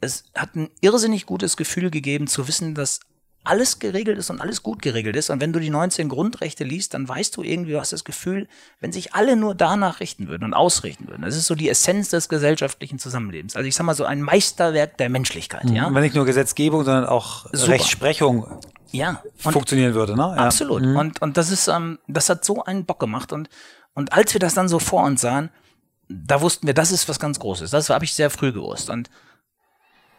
Es 0.00 0.24
hat 0.34 0.54
ein 0.54 0.70
irrsinnig 0.80 1.26
gutes 1.26 1.56
Gefühl 1.56 1.90
gegeben, 1.90 2.26
zu 2.26 2.46
wissen, 2.46 2.74
dass 2.74 3.00
alles 3.44 3.78
geregelt 3.78 4.18
ist 4.18 4.30
und 4.30 4.40
alles 4.40 4.62
gut 4.62 4.80
geregelt 4.80 5.16
ist. 5.16 5.28
Und 5.28 5.40
wenn 5.40 5.52
du 5.52 5.60
die 5.60 5.68
19 5.68 6.08
Grundrechte 6.08 6.64
liest, 6.64 6.94
dann 6.94 7.06
weißt 7.06 7.36
du 7.36 7.42
irgendwie, 7.42 7.72
du 7.72 7.80
hast 7.80 7.92
das 7.92 8.04
Gefühl, 8.04 8.48
wenn 8.80 8.90
sich 8.90 9.14
alle 9.14 9.36
nur 9.36 9.54
danach 9.54 10.00
richten 10.00 10.28
würden 10.28 10.44
und 10.44 10.54
ausrichten 10.54 11.08
würden. 11.08 11.22
Das 11.22 11.36
ist 11.36 11.46
so 11.46 11.54
die 11.54 11.68
Essenz 11.68 12.08
des 12.08 12.30
gesellschaftlichen 12.30 12.98
Zusammenlebens. 12.98 13.54
Also 13.54 13.68
ich 13.68 13.74
sag 13.74 13.84
mal 13.84 13.94
so 13.94 14.04
ein 14.04 14.22
Meisterwerk 14.22 14.96
der 14.96 15.10
Menschlichkeit, 15.10 15.68
ja. 15.70 15.92
Wenn 15.92 16.02
nicht 16.02 16.14
nur 16.14 16.24
Gesetzgebung, 16.24 16.84
sondern 16.84 17.04
auch 17.04 17.46
Super. 17.52 17.72
Rechtsprechung 17.72 18.46
ja, 18.92 19.22
funktionieren 19.36 19.94
würde, 19.94 20.16
ne? 20.16 20.34
Ja. 20.36 20.44
Absolut. 20.44 20.82
Mhm. 20.82 20.96
Und, 20.96 21.22
und 21.22 21.36
das 21.36 21.50
ist, 21.50 21.68
ähm, 21.68 21.98
das 22.06 22.28
hat 22.30 22.44
so 22.44 22.64
einen 22.64 22.86
Bock 22.86 23.00
gemacht. 23.00 23.32
Und 23.32 23.48
und 23.94 24.12
als 24.12 24.34
wir 24.34 24.40
das 24.40 24.54
dann 24.54 24.68
so 24.68 24.78
vor 24.78 25.04
uns 25.04 25.20
sahen, 25.20 25.50
da 26.08 26.40
wussten 26.40 26.66
wir, 26.66 26.74
das 26.74 26.92
ist 26.92 27.08
was 27.08 27.18
ganz 27.18 27.38
Großes. 27.38 27.70
Das 27.70 27.90
habe 27.90 28.04
ich 28.04 28.14
sehr 28.14 28.30
früh 28.30 28.52
gewusst. 28.52 28.90
Und 28.90 29.08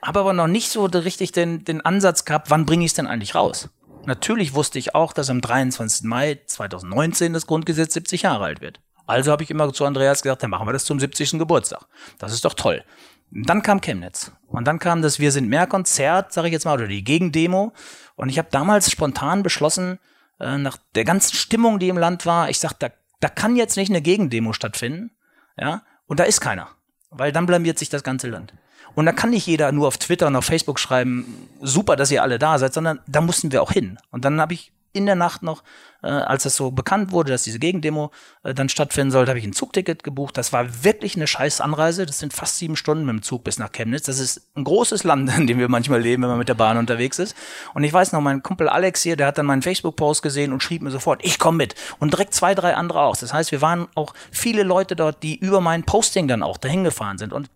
habe 0.01 0.19
aber 0.19 0.33
noch 0.33 0.47
nicht 0.47 0.69
so 0.69 0.85
richtig 0.85 1.31
den, 1.31 1.63
den 1.65 1.81
Ansatz 1.81 2.25
gehabt, 2.25 2.49
wann 2.49 2.65
bringe 2.65 2.85
ich 2.85 2.91
es 2.91 2.95
denn 2.95 3.07
eigentlich 3.07 3.35
raus? 3.35 3.69
Natürlich 4.05 4.53
wusste 4.53 4.77
ich 4.77 4.93
auch, 4.93 5.13
dass 5.13 5.29
am 5.29 5.41
23. 5.41 6.05
Mai 6.05 6.39
2019 6.45 7.33
das 7.33 7.47
Grundgesetz 7.47 7.93
70 7.93 8.23
Jahre 8.23 8.45
alt 8.45 8.61
wird. 8.61 8.79
Also 9.07 9.31
habe 9.31 9.43
ich 9.43 9.51
immer 9.51 9.71
zu 9.73 9.85
Andreas 9.85 10.21
gesagt, 10.21 10.43
dann 10.43 10.49
machen 10.51 10.67
wir 10.67 10.73
das 10.73 10.85
zum 10.85 10.99
70. 10.99 11.39
Geburtstag. 11.39 11.85
Das 12.19 12.33
ist 12.33 12.45
doch 12.45 12.53
toll. 12.53 12.83
dann 13.31 13.61
kam 13.61 13.81
Chemnitz. 13.81 14.31
Und 14.47 14.65
dann 14.65 14.79
kam 14.79 15.01
das 15.01 15.19
Wir 15.19 15.31
sind 15.31 15.49
mehr 15.49 15.67
Konzert, 15.67 16.33
sage 16.33 16.47
ich 16.47 16.53
jetzt 16.53 16.65
mal, 16.65 16.75
oder 16.75 16.87
die 16.87 17.03
Gegendemo. 17.03 17.73
Und 18.15 18.29
ich 18.29 18.37
habe 18.37 18.47
damals 18.51 18.91
spontan 18.91 19.43
beschlossen, 19.43 19.99
äh, 20.39 20.57
nach 20.57 20.77
der 20.93 21.03
ganzen 21.03 21.35
Stimmung, 21.35 21.79
die 21.79 21.89
im 21.89 21.97
Land 21.97 22.25
war, 22.25 22.49
ich 22.49 22.59
sag, 22.59 22.73
da 22.73 22.89
da 23.19 23.29
kann 23.29 23.55
jetzt 23.55 23.77
nicht 23.77 23.89
eine 23.89 24.01
Gegendemo 24.01 24.53
stattfinden, 24.53 25.11
ja, 25.57 25.83
und 26.07 26.19
da 26.19 26.23
ist 26.23 26.41
keiner, 26.41 26.69
weil 27.09 27.31
dann 27.31 27.45
blamiert 27.45 27.79
sich 27.79 27.89
das 27.89 28.03
ganze 28.03 28.27
Land. 28.27 28.53
Und 28.93 29.05
da 29.05 29.11
kann 29.11 29.31
nicht 29.31 29.45
jeder 29.45 29.71
nur 29.71 29.87
auf 29.87 29.97
Twitter 29.97 30.27
und 30.27 30.35
auf 30.35 30.45
Facebook 30.45 30.79
schreiben, 30.79 31.49
super, 31.61 31.95
dass 31.95 32.11
ihr 32.11 32.23
alle 32.23 32.39
da 32.39 32.57
seid, 32.57 32.73
sondern 32.73 32.99
da 33.07 33.21
mussten 33.21 33.51
wir 33.51 33.61
auch 33.61 33.71
hin. 33.71 33.97
Und 34.11 34.23
dann 34.23 34.39
habe 34.39 34.53
ich 34.53 34.71
in 34.95 35.05
der 35.05 35.15
Nacht 35.15 35.43
noch, 35.43 35.63
äh, 36.01 36.07
als 36.07 36.45
es 36.45 36.55
so 36.55 36.71
bekannt 36.71 37.11
wurde, 37.11 37.31
dass 37.31 37.43
diese 37.43 37.59
Gegendemo 37.59 38.11
äh, 38.43 38.53
dann 38.53 38.69
stattfinden 38.69 39.11
sollte, 39.11 39.29
habe 39.29 39.39
ich 39.39 39.45
ein 39.45 39.53
Zugticket 39.53 40.03
gebucht. 40.03 40.37
Das 40.37 40.53
war 40.53 40.83
wirklich 40.83 41.15
eine 41.15 41.27
scheiß 41.27 41.61
Anreise. 41.61 42.05
Das 42.05 42.19
sind 42.19 42.33
fast 42.33 42.57
sieben 42.57 42.75
Stunden 42.75 43.05
mit 43.05 43.13
dem 43.13 43.21
Zug 43.21 43.43
bis 43.43 43.59
nach 43.59 43.71
Chemnitz. 43.71 44.03
Das 44.03 44.19
ist 44.19 44.49
ein 44.55 44.63
großes 44.63 45.03
Land, 45.03 45.29
in 45.37 45.47
dem 45.47 45.59
wir 45.59 45.69
manchmal 45.69 46.01
leben, 46.01 46.23
wenn 46.23 46.29
man 46.29 46.39
mit 46.39 46.49
der 46.49 46.55
Bahn 46.55 46.77
unterwegs 46.77 47.19
ist. 47.19 47.35
Und 47.73 47.83
ich 47.83 47.91
weiß 47.91 48.13
noch, 48.13 48.21
mein 48.21 48.41
Kumpel 48.41 48.69
Alex 48.69 49.01
hier, 49.03 49.17
der 49.17 49.27
hat 49.27 49.37
dann 49.37 49.45
meinen 49.45 49.61
Facebook-Post 49.61 50.21
gesehen 50.21 50.53
und 50.53 50.63
schrieb 50.63 50.81
mir 50.81 50.91
sofort, 50.91 51.23
ich 51.23 51.39
komme 51.39 51.57
mit. 51.57 51.75
Und 51.99 52.13
direkt 52.13 52.33
zwei, 52.33 52.55
drei 52.55 52.75
andere 52.75 53.01
auch. 53.01 53.17
Das 53.17 53.33
heißt, 53.33 53.51
wir 53.51 53.61
waren 53.61 53.87
auch 53.95 54.13
viele 54.31 54.63
Leute 54.63 54.95
dort, 54.95 55.23
die 55.23 55.35
über 55.35 55.61
mein 55.61 55.83
Posting 55.83 56.27
dann 56.27 56.43
auch 56.43 56.57
dahin 56.57 56.83
gefahren 56.83 57.17
sind. 57.17 57.33
Und 57.33 57.49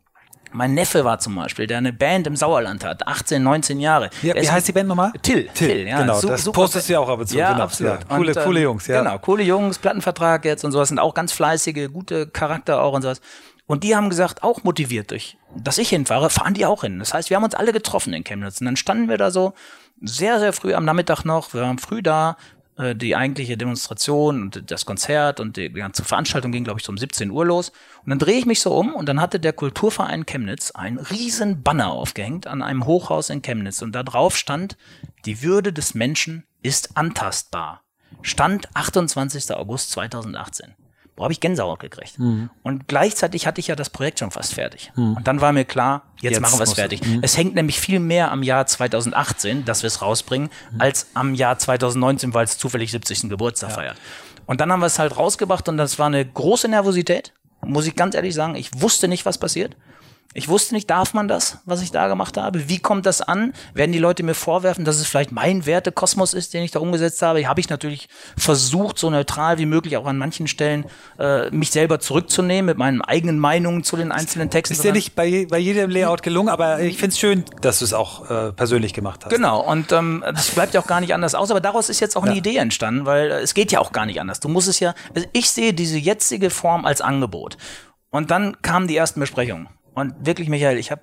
mein 0.52 0.74
Neffe 0.74 1.06
war 1.06 1.20
zum 1.20 1.36
Beispiel, 1.36 1.68
der 1.68 1.78
eine 1.78 1.94
Band 1.94 2.28
im 2.28 2.36
Sauerland 2.36 2.84
hat, 2.84 3.08
18, 3.08 3.42
19 3.44 3.80
Jahre. 3.80 4.10
Ja, 4.22 4.34
wie 4.36 4.50
heißt 4.50 4.68
die 4.68 4.72
Band 4.72 4.90
nochmal? 4.90 5.12
Till. 5.22 5.48
Till, 5.54 5.68
Till 5.68 5.88
ja. 5.88 6.00
genau. 6.02 6.20
Su- 6.20 6.28
das 6.28 6.44
super- 6.44 6.62
postest 6.62 6.90
du 6.90 6.94
ja 6.94 7.00
auch 7.00 7.10
ab 7.10 7.20
und 7.20 7.28
zu. 7.28 7.38
Ja, 7.38 7.52
genau. 7.52 7.64
absolut. 7.64 8.00
Ja, 8.00 8.16
coole, 8.18 8.32
Und, 8.32 8.38
ähm, 8.38 8.44
coole 8.44 8.62
Jungs, 8.62 8.88
ja. 8.88 9.00
Genau, 9.02 9.18
coole 9.20 9.44
Jungs, 9.44 9.78
Plattenvertrag 9.80 10.46
jetzt 10.46 10.66
und 10.66 10.72
sowas, 10.72 10.90
sind 10.90 11.00
auch 11.00 11.14
ganz 11.14 11.32
fleißige, 11.32 11.90
gute 11.92 12.28
Charakter 12.28 12.82
auch 12.82 12.94
und 12.94 13.02
sowas. 13.02 13.22
Und 13.68 13.84
die 13.84 13.96
haben 13.96 14.10
gesagt, 14.10 14.42
auch 14.42 14.64
motiviert 14.64 15.12
durch, 15.12 15.38
dass 15.56 15.78
ich 15.78 15.90
hinfahre, 15.90 16.32
fahren 16.32 16.56
die 16.56 16.66
auch 16.66 16.82
hin. 16.82 16.98
Das 16.98 17.14
heißt, 17.14 17.30
wir 17.30 17.38
haben 17.38 17.44
uns 17.44 17.54
alle 17.54 17.72
getroffen 17.72 18.14
in 18.14 18.24
Chemnitz. 18.24 18.60
Und 18.62 18.66
dann 18.66 18.76
standen 18.78 19.10
wir 19.10 19.18
da 19.20 19.30
so 19.30 19.54
sehr, 20.02 20.40
sehr 20.40 20.54
früh 20.54 20.74
am 20.74 20.86
Nachmittag 20.86 21.24
noch. 21.24 21.54
Wir 21.54 21.62
waren 21.62 21.78
früh 21.78 22.02
da. 22.02 22.36
Äh, 22.80 22.96
Die 22.96 23.16
eigentliche 23.16 23.58
Demonstration 23.58 24.42
und 24.42 24.72
das 24.72 24.86
Konzert 24.86 25.40
und 25.40 25.58
die 25.58 25.72
ganze 25.72 26.04
Veranstaltung 26.04 26.52
ging, 26.52 26.64
glaube 26.64 26.80
ich, 26.80 26.86
so 26.86 26.92
um 26.92 26.98
17 26.98 27.30
Uhr 27.30 27.46
los. 27.46 27.72
Und 28.04 28.10
dann 28.10 28.20
drehe 28.20 28.40
ich 28.40 28.46
mich 28.46 28.62
so 28.62 28.76
um 28.76 28.96
und 28.96 29.08
dann 29.08 29.22
hatte 29.22 29.40
der 29.40 29.54
Kulturverein 29.54 30.26
Chemnitz 30.26 30.72
einen 30.72 30.98
riesen 30.98 31.62
Banner 31.62 31.92
aufgehängt 31.92 32.48
an 32.48 32.62
einem 32.62 32.86
Hochhaus 32.86 33.30
in 33.30 33.42
Chemnitz. 33.42 33.82
Und 33.82 33.94
da 33.94 34.04
drauf 34.04 34.36
stand, 34.36 34.78
die 35.26 35.44
Würde 35.44 35.74
des 35.74 35.94
Menschen 35.94 36.46
ist 36.62 36.98
antastbar. 36.98 37.84
Stand 38.22 38.70
28. 38.76 39.52
August 39.56 39.92
2018. 39.92 40.74
Boah, 41.20 41.26
habe 41.26 41.34
ich 41.34 41.42
Gänsehaut 41.42 41.82
gekriegt. 41.82 42.18
Mhm. 42.18 42.50
Und 42.64 42.88
gleichzeitig 42.88 43.46
hatte 43.46 43.60
ich 43.60 43.68
ja 43.68 43.76
das 43.76 43.90
Projekt 43.90 44.20
schon 44.20 44.32
fast 44.32 44.54
fertig. 44.54 44.94
Und 44.96 45.28
dann 45.28 45.42
war 45.42 45.52
mir 45.52 45.66
klar, 45.66 46.04
jetzt, 46.22 46.36
Jetzt 46.36 46.40
machen 46.40 46.58
wir 46.58 46.64
es 46.64 46.72
fertig. 46.72 47.02
Es 47.22 47.36
hängt 47.36 47.56
nämlich 47.56 47.78
viel 47.78 48.00
mehr 48.00 48.32
am 48.32 48.42
Jahr 48.42 48.66
2018, 48.66 49.66
dass 49.66 49.84
wir 49.84 49.88
es 49.88 50.02
rausbringen, 50.02 50.50
als 50.78 51.08
am 51.16 51.36
Jahr 51.36 51.58
2019, 51.60 52.34
weil 52.34 52.46
es 52.46 52.58
zufällig 52.58 52.92
70. 52.92 53.24
Geburtstag 53.28 53.74
feiert. 53.74 53.98
Und 54.46 54.62
dann 54.62 54.72
haben 54.72 54.80
wir 54.80 54.86
es 54.86 54.98
halt 54.98 55.18
rausgebracht 55.18 55.68
und 55.68 55.76
das 55.76 56.00
war 56.00 56.08
eine 56.08 56.26
große 56.26 56.70
Nervosität, 56.70 57.34
muss 57.66 57.86
ich 57.86 57.98
ganz 57.98 58.16
ehrlich 58.16 58.34
sagen. 58.34 58.56
Ich 58.56 58.82
wusste 58.82 59.10
nicht, 59.10 59.26
was 59.26 59.38
passiert. 59.38 59.76
Ich 60.36 60.48
wusste 60.48 60.76
nicht, 60.76 60.88
darf 60.92 61.16
man 61.16 61.28
das, 61.28 61.58
was 61.66 61.82
ich 61.82 61.92
da 61.92 62.08
gemacht 62.08 62.38
habe? 62.38 62.70
Wie 62.70 62.78
kommt 62.78 63.08
das 63.08 63.20
an? 63.22 63.52
Werden 63.74 63.92
die 63.92 63.98
Leute 63.98 64.22
mir 64.22 64.36
vorwerfen, 64.36 64.86
dass 64.86 64.98
es 65.00 65.08
vielleicht 65.08 65.32
mein 65.32 65.66
Wertekosmos 65.66 66.36
ist, 66.36 66.54
den 66.54 66.62
ich 66.62 66.70
da 66.70 66.80
umgesetzt 66.80 67.24
habe? 67.24 67.48
Habe 67.48 67.60
ich 67.60 67.70
natürlich 67.70 68.10
versucht, 68.38 69.00
so 69.00 69.10
neutral 69.10 69.58
wie 69.58 69.66
möglich 69.66 69.98
auch 69.98 70.06
an 70.06 70.20
manchen 70.20 70.48
Stellen 70.48 70.86
äh, 71.18 71.50
mich 71.50 71.72
selber 71.72 72.00
zurückzunehmen 72.00 72.68
mit 72.68 72.78
meinen 72.78 73.02
eigenen 73.02 73.40
Meinungen 73.40 73.84
zu 73.84 73.98
den 73.98 74.12
einzelnen 74.12 74.52
Texten. 74.52 74.74
Ist 74.76 74.84
dir 74.84 74.92
nicht 74.92 75.16
bei, 75.16 75.48
bei 75.50 75.58
jedem 75.58 75.90
Layout 75.90 76.22
gelungen, 76.22 76.50
aber 76.50 76.80
ich 76.80 76.98
finde 76.98 77.14
es 77.14 77.20
schön, 77.20 77.44
dass 77.62 77.80
du 77.80 77.86
es 77.86 77.94
auch 77.94 78.30
äh, 78.30 78.52
persönlich 78.52 78.94
gemacht 78.94 79.26
hast. 79.26 79.32
Genau, 79.32 79.62
und 79.62 79.92
ähm, 79.92 80.24
das 80.28 80.52
bleibt 80.52 80.76
ja 80.76 80.82
auch 80.82 80.88
gar 80.88 81.00
nicht 81.02 81.16
anders 81.16 81.34
aus, 81.34 81.50
aber 81.50 81.60
daraus 81.60 81.90
ist 81.90 82.02
jetzt 82.02 82.16
auch 82.16 82.24
eine 82.24 82.34
Ja. 82.34 82.38
Idee 82.38 82.58
entstanden, 82.58 83.08
weil 83.08 83.32
äh, 83.32 83.40
es 83.40 83.56
geht 83.56 83.72
ja 83.72 83.80
auch 83.80 83.92
gar 83.92 84.06
nicht 84.06 84.22
anders. 84.22 84.40
Du 84.40 84.48
musst 84.48 84.68
es 84.68 84.80
ja, 84.80 84.94
also 85.16 85.28
ich 85.34 85.50
sehe 85.50 85.74
diese 85.74 85.98
jetzige 85.98 86.52
Form 86.52 86.86
als 86.86 87.02
Angebot. 87.02 87.58
Und 88.12 88.30
dann 88.32 88.62
kamen 88.62 88.88
die 88.88 88.96
ersten 88.96 89.20
Besprechungen. 89.20 89.68
Und 90.00 90.26
wirklich, 90.26 90.50
Michael, 90.50 90.78
ich 90.78 90.92
habe 90.92 91.02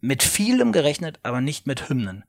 mit 0.00 0.22
vielem 0.22 0.72
gerechnet, 0.72 1.18
aber 1.22 1.40
nicht 1.40 1.66
mit 1.66 1.88
Hymnen. 1.88 2.24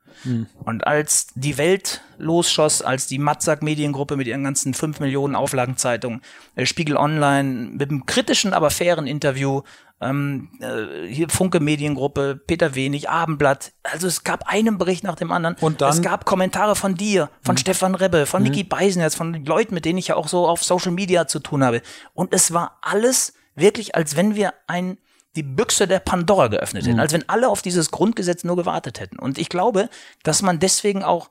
Und 0.65 0.87
als 0.87 1.27
die 1.35 1.57
Welt 1.57 2.01
losschoss, 2.17 2.81
als 2.81 3.07
die 3.07 3.19
Matzak 3.19 3.61
Mediengruppe 3.61 4.17
mit 4.17 4.27
ihren 4.27 4.43
ganzen 4.43 4.73
5 4.73 4.99
Millionen 4.99 5.35
Auflagenzeitungen, 5.35 6.21
äh, 6.55 6.65
Spiegel 6.65 6.97
Online 6.97 7.69
mit 7.71 7.89
einem 7.89 8.05
kritischen, 8.05 8.53
aber 8.53 8.71
fairen 8.71 9.05
Interview, 9.05 9.61
ähm, 10.01 10.49
äh, 10.61 11.07
hier 11.07 11.29
Funke 11.29 11.59
Mediengruppe, 11.59 12.41
Peter 12.47 12.73
Wenig, 12.73 13.09
Abendblatt, 13.09 13.73
also 13.83 14.07
es 14.07 14.23
gab 14.23 14.47
einen 14.47 14.77
Bericht 14.77 15.03
nach 15.03 15.15
dem 15.15 15.31
anderen. 15.31 15.55
Und 15.61 15.81
dann? 15.81 15.91
Es 15.91 16.01
gab 16.01 16.25
Kommentare 16.25 16.75
von 16.75 16.95
dir, 16.95 17.29
von 17.41 17.57
Stefan 17.57 17.95
Rebbe, 17.95 18.25
von 18.25 18.41
Niki 18.41 18.63
Beisenherz, 18.63 19.15
von 19.15 19.33
den 19.33 19.45
Leuten, 19.45 19.73
mit 19.73 19.85
denen 19.85 19.99
ich 19.99 20.07
ja 20.07 20.15
auch 20.15 20.27
so 20.27 20.47
auf 20.47 20.63
Social 20.63 20.91
Media 20.91 21.27
zu 21.27 21.39
tun 21.39 21.63
habe. 21.63 21.81
Und 22.13 22.33
es 22.33 22.51
war 22.51 22.79
alles 22.81 23.33
wirklich, 23.55 23.95
als 23.95 24.15
wenn 24.15 24.35
wir 24.35 24.53
ein 24.67 24.97
die 25.35 25.43
Büchse 25.43 25.87
der 25.87 25.99
Pandora 25.99 26.47
geöffnet 26.47 26.87
hätten, 26.87 26.99
als 26.99 27.13
wenn 27.13 27.27
alle 27.29 27.49
auf 27.49 27.61
dieses 27.61 27.91
Grundgesetz 27.91 28.43
nur 28.43 28.55
gewartet 28.55 28.99
hätten. 28.99 29.19
Und 29.19 29.37
ich 29.37 29.49
glaube, 29.49 29.89
dass 30.23 30.41
man 30.41 30.59
deswegen 30.59 31.03
auch 31.03 31.29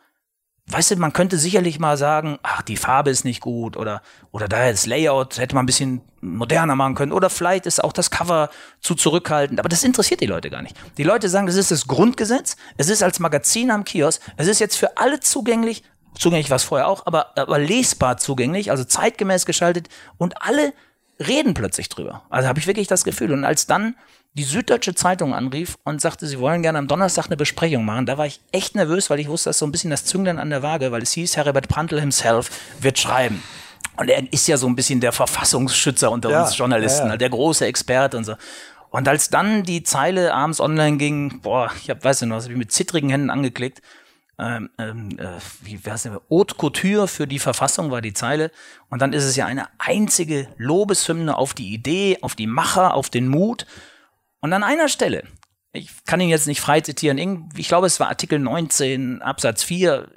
Weißt 0.71 0.91
du, 0.91 0.97
man 0.97 1.15
könnte 1.15 1.39
sicherlich 1.39 1.79
mal 1.79 1.97
sagen, 1.97 2.39
ach, 2.43 2.61
die 2.61 2.77
Farbe 2.77 3.09
ist 3.09 3.25
nicht 3.25 3.41
gut 3.41 3.75
oder, 3.75 4.03
oder 4.33 4.49
daher 4.49 4.71
das 4.71 4.85
Layout 4.85 5.39
hätte 5.39 5.55
man 5.55 5.63
ein 5.63 5.67
bisschen 5.67 6.03
moderner 6.21 6.77
machen 6.77 6.95
können 6.95 7.13
oder 7.13 7.31
vielleicht 7.31 7.65
ist 7.65 7.83
auch 7.83 7.93
das 7.95 8.11
Cover 8.11 8.51
zu 8.81 8.95
zurückhaltend. 8.95 9.61
Aber 9.61 9.71
das 9.71 9.83
interessiert 9.83 10.21
die 10.21 10.27
Leute 10.27 10.51
gar 10.51 10.61
nicht. 10.61 10.77
Die 10.99 11.05
Leute 11.05 11.31
sagen, 11.31 11.47
das 11.47 11.57
ist 11.57 11.71
das 11.71 11.87
Grundgesetz, 11.87 12.57
es 12.77 12.91
ist 12.91 13.03
als 13.03 13.19
Magazin 13.19 13.71
am 13.71 13.85
Kiosk, 13.85 14.21
es 14.37 14.47
ist 14.47 14.59
jetzt 14.59 14.77
für 14.77 14.99
alle 14.99 15.21
zugänglich, 15.21 15.85
zugänglich 16.19 16.51
war 16.51 16.57
es 16.57 16.65
vorher 16.65 16.89
auch, 16.89 17.07
aber, 17.07 17.39
aber 17.39 17.59
lesbar 17.59 18.19
zugänglich, 18.19 18.71
also 18.71 18.85
zeitgemäß 18.85 19.47
geschaltet 19.47 19.89
und 20.19 20.43
alle 20.43 20.75
reden 21.19 21.55
plötzlich 21.55 21.89
drüber. 21.89 22.23
Also 22.31 22.49
habe 22.49 22.59
ich 22.59 22.67
wirklich 22.67 22.87
das 22.87 23.05
Gefühl. 23.05 23.33
Und 23.33 23.45
als 23.45 23.67
dann 23.67 23.95
die 24.35 24.45
Süddeutsche 24.45 24.95
Zeitung 24.95 25.35
anrief 25.35 25.79
und 25.85 26.01
sagte, 26.01 26.27
sie 26.27 26.39
wollen 26.39 26.63
gerne 26.63 26.79
am 26.79 26.87
Donnerstag 26.87 27.27
eine 27.27 27.37
Besprechung 27.37 27.85
machen, 27.85 28.07
da 28.07 28.19
war 28.19 28.27
ich 28.27 28.41
echt 28.53 28.75
nervös, 28.75 29.11
weil 29.11 29.19
ich 29.19 29.29
wusste, 29.29 29.51
das 29.51 29.57
ist 29.57 29.61
so 29.61 29.67
ein 29.67 29.73
bisschen 29.73 29.91
das 29.91 30.05
Zünglein 30.05 30.39
an 30.39 30.51
der 30.51 30.63
Waage, 30.63 30.93
weil 30.93 31.03
es 31.03 31.13
hieß, 31.13 31.37
Herbert 31.37 31.69
Prantl 31.69 31.99
himself 31.99 32.51
wird 32.81 32.99
schreiben. 32.99 33.43
Und 33.97 34.09
er 34.09 34.33
ist 34.33 34.47
ja 34.47 34.57
so 34.57 34.69
ein 34.69 34.77
bisschen 34.77 35.01
der 35.01 35.11
Verfassungsschützer 35.11 36.11
unter 36.11 36.31
Ja, 36.31 36.45
uns 36.45 36.57
Journalisten, 36.57 37.07
ja, 37.07 37.13
ja. 37.13 37.17
der 37.17 37.31
große 37.31 37.67
Experte 37.67 38.17
und 38.17 38.25
so. 38.25 38.35
Und 38.91 39.09
als 39.09 39.29
dann 39.29 39.65
die 39.65 39.83
Zeile 39.83 40.33
abends 40.33 40.61
online 40.61 40.99
ging, 40.99 41.41
boah, 41.41 41.71
ich 41.83 41.91
hab, 41.91 42.05
weiß 42.05 42.21
nicht 42.21 42.29
noch, 42.29 42.37
das 42.37 42.45
hab 42.45 42.53
ich 42.53 42.57
mit 42.57 42.71
zittrigen 42.71 43.11
Händen 43.11 43.29
angeklickt, 43.29 43.83
ähm, 44.39 44.71
ähm, 44.79 45.19
äh, 45.19 45.41
wie 45.63 45.79
heißt 45.85 46.07
der, 46.07 46.21
Haute 46.31 46.55
Couture 46.55 47.09
für 47.09 47.27
die 47.27 47.41
Verfassung 47.41 47.91
war 47.91 48.01
die 48.01 48.15
Zeile. 48.15 48.51
Und 48.89 49.03
dann 49.03 49.13
ist 49.13 49.25
es 49.25 49.37
ja 49.37 49.47
eine 49.47 49.67
einzige 49.79 50.49
Lobeshymne 50.57 51.37
auf 51.37 51.55
die 51.55 51.75
Idee, 51.75 52.19
auf 52.23 52.35
die 52.35 52.47
Macher, 52.47 52.95
auf 52.95 53.11
den 53.11 53.29
Mut. 53.29 53.67
Und 54.41 54.53
an 54.53 54.63
einer 54.63 54.89
Stelle, 54.89 55.25
ich 55.73 55.91
kann 56.07 56.21
ihn 56.21 56.29
jetzt 56.29 56.47
nicht 56.47 56.61
frei 56.61 56.81
zitieren, 56.81 57.49
ich 57.57 57.69
glaube, 57.69 57.87
es 57.87 58.01
war 58.01 58.09
Artikel 58.09 58.39
19 58.39 59.23
Absatz 59.23 59.63
4. 59.65 60.09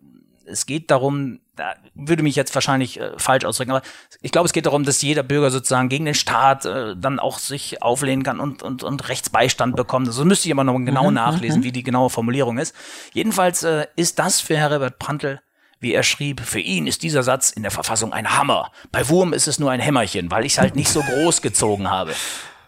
Es 0.45 0.65
geht 0.65 0.91
darum, 0.91 1.39
da 1.55 1.75
würde 1.93 2.23
mich 2.23 2.35
jetzt 2.35 2.55
wahrscheinlich 2.55 2.99
äh, 2.99 3.11
falsch 3.17 3.45
ausdrücken, 3.45 3.71
aber 3.71 3.81
ich 4.21 4.31
glaube, 4.31 4.45
es 4.45 4.53
geht 4.53 4.65
darum, 4.65 4.83
dass 4.83 5.01
jeder 5.01 5.23
Bürger 5.23 5.51
sozusagen 5.51 5.89
gegen 5.89 6.05
den 6.05 6.15
Staat 6.15 6.65
äh, 6.65 6.95
dann 6.95 7.19
auch 7.19 7.39
sich 7.39 7.81
auflehnen 7.81 8.23
kann 8.23 8.39
und, 8.39 8.63
und, 8.63 8.83
und 8.83 9.09
Rechtsbeistand 9.09 9.75
bekommt. 9.75 10.07
Also 10.07 10.25
müsste 10.25 10.47
ich 10.47 10.53
aber 10.53 10.63
noch 10.63 10.77
genau 10.79 11.11
nachlesen, 11.11 11.63
wie 11.63 11.71
die 11.71 11.83
genaue 11.83 12.09
Formulierung 12.09 12.57
ist. 12.57 12.75
Jedenfalls 13.13 13.63
äh, 13.63 13.87
ist 13.95 14.19
das 14.19 14.41
für 14.41 14.57
Herbert 14.57 14.99
Prantl 14.99 15.41
wie 15.81 15.93
er 15.93 16.03
schrieb, 16.03 16.41
für 16.41 16.59
ihn 16.59 16.85
ist 16.85 17.01
dieser 17.01 17.23
Satz 17.23 17.49
in 17.49 17.63
der 17.63 17.71
Verfassung 17.71 18.13
ein 18.13 18.37
Hammer. 18.37 18.71
Bei 18.91 19.09
Wurm 19.09 19.33
ist 19.33 19.47
es 19.47 19.57
nur 19.57 19.71
ein 19.71 19.79
Hämmerchen, 19.79 20.29
weil 20.29 20.45
ich 20.45 20.53
es 20.53 20.59
halt 20.59 20.75
nicht 20.75 20.89
so 20.89 21.01
groß 21.01 21.41
gezogen 21.41 21.89
habe. 21.89 22.13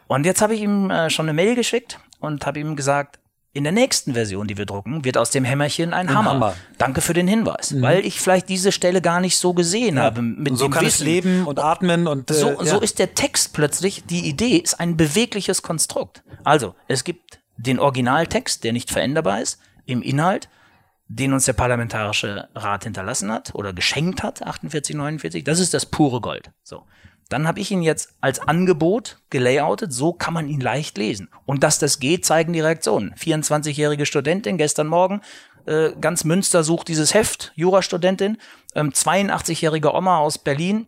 Und 0.07 0.25
jetzt 0.25 0.41
habe 0.41 0.55
ich 0.55 0.61
ihm 0.61 0.89
äh, 0.89 1.09
schon 1.09 1.27
eine 1.27 1.33
Mail 1.33 1.55
geschickt 1.55 1.99
und 2.19 2.45
habe 2.45 2.59
ihm 2.59 2.75
gesagt, 2.75 3.19
in 3.55 3.63
der 3.63 3.71
nächsten 3.71 4.13
Version, 4.13 4.47
die 4.47 4.57
wir 4.57 4.65
drucken, 4.65 5.05
wird 5.05 5.15
aus 5.17 5.29
dem 5.29 5.43
Hämmerchen 5.45 5.93
ein, 5.93 6.09
Hammer. 6.09 6.31
Hammer. 6.31 6.55
Danke 6.79 7.01
für 7.01 7.13
den 7.13 7.27
Hinweis, 7.27 7.79
weil 7.81 8.03
ich 8.03 8.19
vielleicht 8.19 8.49
diese 8.49 8.71
Stelle 8.71 8.99
gar 8.99 9.19
nicht 9.21 9.37
so 9.37 9.53
gesehen 9.53 9.99
habe. 9.99 10.23
Mit 10.23 10.51
Und 10.51 10.57
so 10.57 10.65
dem 10.65 10.71
kann 10.73 10.85
es 10.85 10.95
Wissen. 10.95 11.05
leben 11.05 11.45
und 11.45 11.59
atmen 11.59 12.07
und 12.07 12.31
äh, 12.31 12.33
So, 12.33 12.49
ja. 12.49 12.65
so 12.65 12.79
ist 12.81 12.97
der 12.97 13.13
Text 13.13 13.53
plötzlich, 13.53 14.03
die 14.05 14.27
Idee 14.27 14.57
ist 14.57 14.79
ein 14.79 14.97
bewegliches 14.97 15.61
Konstrukt. 15.61 16.23
Also, 16.43 16.73
es 16.87 17.03
gibt 17.03 17.39
den 17.57 17.77
Originaltext, 17.79 18.63
der 18.63 18.73
nicht 18.73 18.89
veränderbar 18.89 19.39
ist, 19.39 19.59
im 19.85 20.01
Inhalt, 20.01 20.49
den 21.07 21.31
uns 21.33 21.45
der 21.45 21.53
Parlamentarische 21.53 22.47
Rat 22.55 22.85
hinterlassen 22.85 23.31
hat 23.31 23.53
oder 23.53 23.71
geschenkt 23.71 24.23
hat, 24.23 24.41
48, 24.41 24.95
49. 24.95 25.43
Das 25.43 25.59
ist 25.59 25.75
das 25.75 25.85
pure 25.85 26.21
Gold. 26.21 26.49
So. 26.63 26.85
Dann 27.33 27.47
habe 27.47 27.59
ich 27.59 27.71
ihn 27.71 27.81
jetzt 27.81 28.13
als 28.21 28.39
Angebot 28.47 29.17
gelayoutet, 29.31 29.91
so 29.91 30.13
kann 30.13 30.35
man 30.35 30.47
ihn 30.47 30.61
leicht 30.61 30.99
lesen. 30.99 31.29
Und 31.47 31.63
dass 31.63 31.79
das 31.79 31.99
geht, 31.99 32.25
zeigen 32.25 32.53
die 32.53 32.59
Reaktionen. 32.59 33.15
24-jährige 33.15 34.05
Studentin 34.05 34.59
gestern 34.59 34.85
Morgen, 34.85 35.21
äh, 35.65 35.93
ganz 35.99 36.25
Münster 36.25 36.63
sucht 36.63 36.89
dieses 36.89 37.15
Heft, 37.15 37.51
Jurastudentin, 37.55 38.37
ähm, 38.75 38.91
82-jährige 38.91 39.95
Oma 39.95 40.19
aus 40.19 40.37
Berlin, 40.37 40.85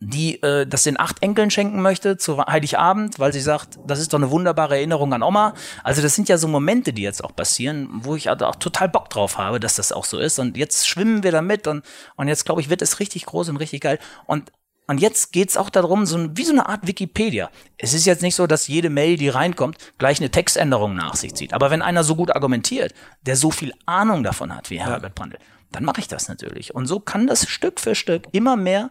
die 0.00 0.42
äh, 0.42 0.66
das 0.66 0.84
den 0.84 0.98
acht 0.98 1.22
Enkeln 1.22 1.50
schenken 1.50 1.82
möchte 1.82 2.16
zu 2.16 2.38
Heiligabend, 2.38 3.18
weil 3.18 3.34
sie 3.34 3.40
sagt, 3.42 3.78
das 3.86 4.00
ist 4.00 4.14
doch 4.14 4.18
eine 4.18 4.30
wunderbare 4.30 4.76
Erinnerung 4.76 5.12
an 5.12 5.22
Oma. 5.22 5.52
Also 5.84 6.00
das 6.00 6.14
sind 6.14 6.30
ja 6.30 6.38
so 6.38 6.48
Momente, 6.48 6.94
die 6.94 7.02
jetzt 7.02 7.22
auch 7.22 7.36
passieren, 7.36 7.90
wo 7.92 8.16
ich 8.16 8.30
also 8.30 8.46
auch 8.46 8.56
total 8.56 8.88
Bock 8.88 9.10
drauf 9.10 9.36
habe, 9.36 9.60
dass 9.60 9.74
das 9.74 9.92
auch 9.92 10.06
so 10.06 10.18
ist. 10.18 10.38
Und 10.38 10.56
jetzt 10.56 10.88
schwimmen 10.88 11.22
wir 11.22 11.32
damit 11.32 11.66
und, 11.66 11.84
und 12.16 12.28
jetzt 12.28 12.46
glaube 12.46 12.62
ich, 12.62 12.70
wird 12.70 12.80
es 12.80 12.98
richtig 12.98 13.26
groß 13.26 13.50
und 13.50 13.58
richtig 13.58 13.82
geil. 13.82 13.98
Und 14.24 14.50
Und 14.86 15.00
jetzt 15.00 15.32
geht's 15.32 15.56
auch 15.56 15.68
darum, 15.68 16.06
so 16.06 16.36
wie 16.36 16.44
so 16.44 16.52
eine 16.52 16.68
Art 16.68 16.86
Wikipedia. 16.86 17.50
Es 17.76 17.92
ist 17.92 18.06
jetzt 18.06 18.22
nicht 18.22 18.36
so, 18.36 18.46
dass 18.46 18.68
jede 18.68 18.88
Mail, 18.88 19.16
die 19.16 19.28
reinkommt, 19.28 19.78
gleich 19.98 20.20
eine 20.20 20.30
Textänderung 20.30 20.94
nach 20.94 21.16
sich 21.16 21.34
zieht. 21.34 21.52
Aber 21.52 21.70
wenn 21.70 21.82
einer 21.82 22.04
so 22.04 22.14
gut 22.14 22.30
argumentiert, 22.30 22.94
der 23.22 23.36
so 23.36 23.50
viel 23.50 23.72
Ahnung 23.84 24.22
davon 24.22 24.54
hat 24.54 24.70
wie 24.70 24.80
Herbert 24.80 25.14
Brandl, 25.16 25.38
dann 25.72 25.84
mache 25.84 26.00
ich 26.00 26.08
das 26.08 26.28
natürlich. 26.28 26.74
Und 26.74 26.86
so 26.86 27.00
kann 27.00 27.26
das 27.26 27.48
Stück 27.48 27.80
für 27.80 27.94
Stück 27.96 28.28
immer 28.32 28.56
mehr 28.56 28.90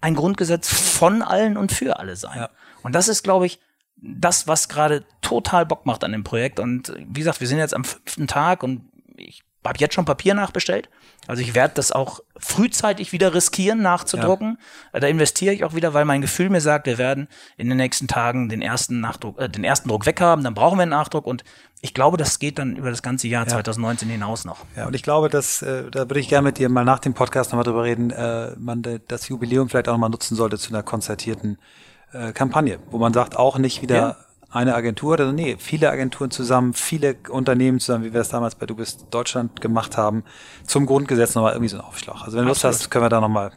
ein 0.00 0.14
Grundgesetz 0.14 0.68
von 0.72 1.22
allen 1.22 1.56
und 1.56 1.72
für 1.72 1.98
alle 1.98 2.14
sein. 2.16 2.36
Ja. 2.36 2.50
Und 2.82 2.94
das 2.94 3.08
ist, 3.08 3.22
glaube 3.22 3.46
ich, 3.46 3.60
das, 3.96 4.46
was 4.46 4.68
gerade 4.68 5.04
total 5.22 5.66
Bock 5.66 5.86
macht 5.86 6.04
an 6.04 6.12
dem 6.12 6.22
Projekt. 6.22 6.60
Und 6.60 6.94
wie 6.98 7.20
gesagt, 7.20 7.40
wir 7.40 7.48
sind 7.48 7.58
jetzt 7.58 7.74
am 7.74 7.84
fünften 7.84 8.26
Tag 8.26 8.62
und 8.62 8.82
ich 9.16 9.42
habe 9.68 9.78
jetzt 9.78 9.94
schon 9.94 10.04
Papier 10.04 10.34
nachbestellt. 10.34 10.88
Also 11.26 11.42
ich 11.42 11.54
werde 11.54 11.74
das 11.74 11.92
auch 11.92 12.20
frühzeitig 12.38 13.12
wieder 13.12 13.34
riskieren, 13.34 13.82
nachzudrucken. 13.82 14.58
Äh, 14.92 15.00
Da 15.00 15.06
investiere 15.08 15.52
ich 15.54 15.64
auch 15.64 15.74
wieder, 15.74 15.94
weil 15.94 16.04
mein 16.04 16.20
Gefühl 16.22 16.48
mir 16.50 16.60
sagt, 16.60 16.86
wir 16.86 16.98
werden 16.98 17.28
in 17.56 17.68
den 17.68 17.76
nächsten 17.76 18.08
Tagen 18.08 18.48
den 18.48 18.62
ersten 18.62 19.00
Nachdruck, 19.00 19.38
äh, 19.38 19.48
den 19.48 19.64
ersten 19.64 19.88
Druck 19.88 20.06
weghaben, 20.06 20.42
dann 20.44 20.54
brauchen 20.54 20.78
wir 20.78 20.82
einen 20.82 20.90
Nachdruck 20.90 21.26
und 21.26 21.44
ich 21.80 21.94
glaube, 21.94 22.16
das 22.16 22.38
geht 22.40 22.58
dann 22.58 22.74
über 22.74 22.90
das 22.90 23.02
ganze 23.02 23.28
Jahr 23.28 23.46
2019 23.46 24.08
hinaus 24.08 24.44
noch. 24.44 24.64
Ja, 24.76 24.86
und 24.86 24.96
ich 24.96 25.02
glaube, 25.04 25.28
dass, 25.28 25.62
äh, 25.62 25.90
da 25.90 26.00
würde 26.00 26.18
ich 26.18 26.28
gerne 26.28 26.46
mit 26.48 26.58
dir 26.58 26.68
mal 26.68 26.84
nach 26.84 26.98
dem 26.98 27.14
Podcast 27.14 27.52
nochmal 27.52 27.64
drüber 27.64 27.84
reden, 27.84 28.10
äh, 28.10 28.52
man 28.58 28.82
das 29.06 29.28
Jubiläum 29.28 29.68
vielleicht 29.68 29.88
auch 29.88 29.92
nochmal 29.92 30.10
nutzen 30.10 30.34
sollte 30.34 30.58
zu 30.58 30.70
einer 30.70 30.82
konzertierten 30.82 31.58
äh, 32.12 32.32
Kampagne, 32.32 32.78
wo 32.90 32.98
man 32.98 33.12
sagt, 33.12 33.36
auch 33.36 33.58
nicht 33.58 33.82
wieder 33.82 33.94
Ja. 33.96 34.16
Eine 34.50 34.74
Agentur, 34.74 35.18
also 35.18 35.32
nee, 35.32 35.56
viele 35.58 35.90
Agenturen 35.90 36.30
zusammen, 36.30 36.72
viele 36.72 37.16
Unternehmen 37.28 37.80
zusammen, 37.80 38.04
wie 38.04 38.14
wir 38.14 38.20
es 38.20 38.30
damals 38.30 38.54
bei 38.54 38.66
Du 38.66 38.74
bist 38.74 39.06
Deutschland 39.10 39.60
gemacht 39.60 39.96
haben, 39.96 40.24
zum 40.66 40.86
Grundgesetz 40.86 41.34
nochmal 41.34 41.52
irgendwie 41.52 41.68
so 41.68 41.76
einen 41.76 41.86
Aufschlag. 41.86 42.22
Also 42.22 42.36
wenn 42.36 42.44
du 42.44 42.48
Lust 42.48 42.64
hast, 42.64 42.90
können 42.90 43.04
wir 43.04 43.10
da 43.10 43.20
nochmal 43.20 43.52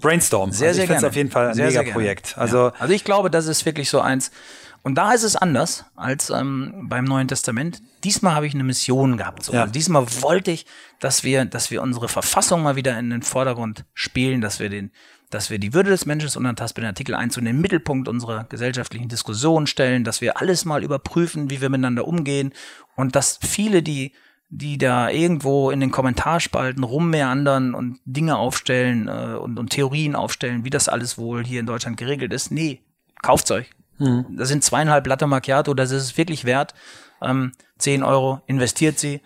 brainstormen. 0.00 0.52
Sehr, 0.52 0.68
also 0.68 0.76
sehr 0.76 0.84
ich 0.84 0.90
gerne. 0.90 1.06
auf 1.06 1.16
jeden 1.16 1.30
Fall 1.30 1.48
ein 1.48 1.54
Sehr, 1.54 1.70
sehr 1.70 1.82
Mega-Projekt. 1.82 2.34
gerne. 2.34 2.42
Also 2.42 2.58
ja. 2.58 2.72
also 2.78 2.94
ich 2.94 3.04
glaube, 3.04 3.30
das 3.30 3.46
ist 3.46 3.66
wirklich 3.66 3.90
so 3.90 4.00
eins. 4.00 4.30
Und 4.82 4.94
da 4.94 5.12
ist 5.12 5.24
es 5.24 5.34
anders 5.34 5.84
als 5.96 6.30
ähm, 6.30 6.86
beim 6.88 7.04
Neuen 7.06 7.26
Testament. 7.26 7.82
Diesmal 8.04 8.36
habe 8.36 8.46
ich 8.46 8.54
eine 8.54 8.62
Mission 8.62 9.16
gehabt. 9.16 9.42
So. 9.42 9.52
Ja. 9.52 9.62
Also 9.62 9.72
diesmal 9.72 10.06
wollte 10.22 10.52
ich, 10.52 10.64
dass 11.00 11.24
wir, 11.24 11.44
dass 11.44 11.72
wir 11.72 11.82
unsere 11.82 12.08
Verfassung 12.08 12.62
mal 12.62 12.76
wieder 12.76 12.96
in 12.96 13.10
den 13.10 13.22
Vordergrund 13.22 13.84
spielen, 13.94 14.40
dass 14.40 14.60
wir 14.60 14.68
den, 14.68 14.92
dass 15.36 15.50
wir 15.50 15.58
die 15.58 15.74
Würde 15.74 15.90
des 15.90 16.06
Menschen 16.06 16.34
unantastbar 16.38 16.82
in 16.82 16.88
Artikel 16.88 17.14
1 17.14 17.36
in 17.36 17.44
den 17.44 17.60
Mittelpunkt 17.60 18.08
unserer 18.08 18.44
gesellschaftlichen 18.44 19.08
Diskussion 19.08 19.66
stellen, 19.66 20.02
dass 20.02 20.22
wir 20.22 20.40
alles 20.40 20.64
mal 20.64 20.82
überprüfen, 20.82 21.50
wie 21.50 21.60
wir 21.60 21.68
miteinander 21.68 22.08
umgehen 22.08 22.54
und 22.96 23.14
dass 23.14 23.38
viele, 23.42 23.82
die 23.82 24.12
die 24.48 24.78
da 24.78 25.10
irgendwo 25.10 25.70
in 25.70 25.80
den 25.80 25.90
Kommentarspalten 25.90 26.84
rummeandern 26.84 27.74
und 27.74 27.98
Dinge 28.04 28.38
aufstellen 28.38 29.08
äh, 29.08 29.34
und, 29.34 29.58
und 29.58 29.70
Theorien 29.70 30.14
aufstellen, 30.14 30.64
wie 30.64 30.70
das 30.70 30.88
alles 30.88 31.18
wohl 31.18 31.44
hier 31.44 31.60
in 31.60 31.66
Deutschland 31.66 31.96
geregelt 31.96 32.32
ist. 32.32 32.50
Nee, 32.50 32.80
kauft's 33.20 33.50
euch. 33.50 33.68
Das 34.30 34.48
sind 34.48 34.62
zweieinhalb 34.62 35.06
Latte 35.06 35.26
Macchiato, 35.26 35.74
das 35.74 35.90
ist 35.90 36.02
es 36.02 36.16
wirklich 36.16 36.44
wert. 36.44 36.74
Ähm, 37.20 37.52
10 37.78 38.04
Euro, 38.04 38.40
investiert 38.46 38.98
sie 38.98 39.20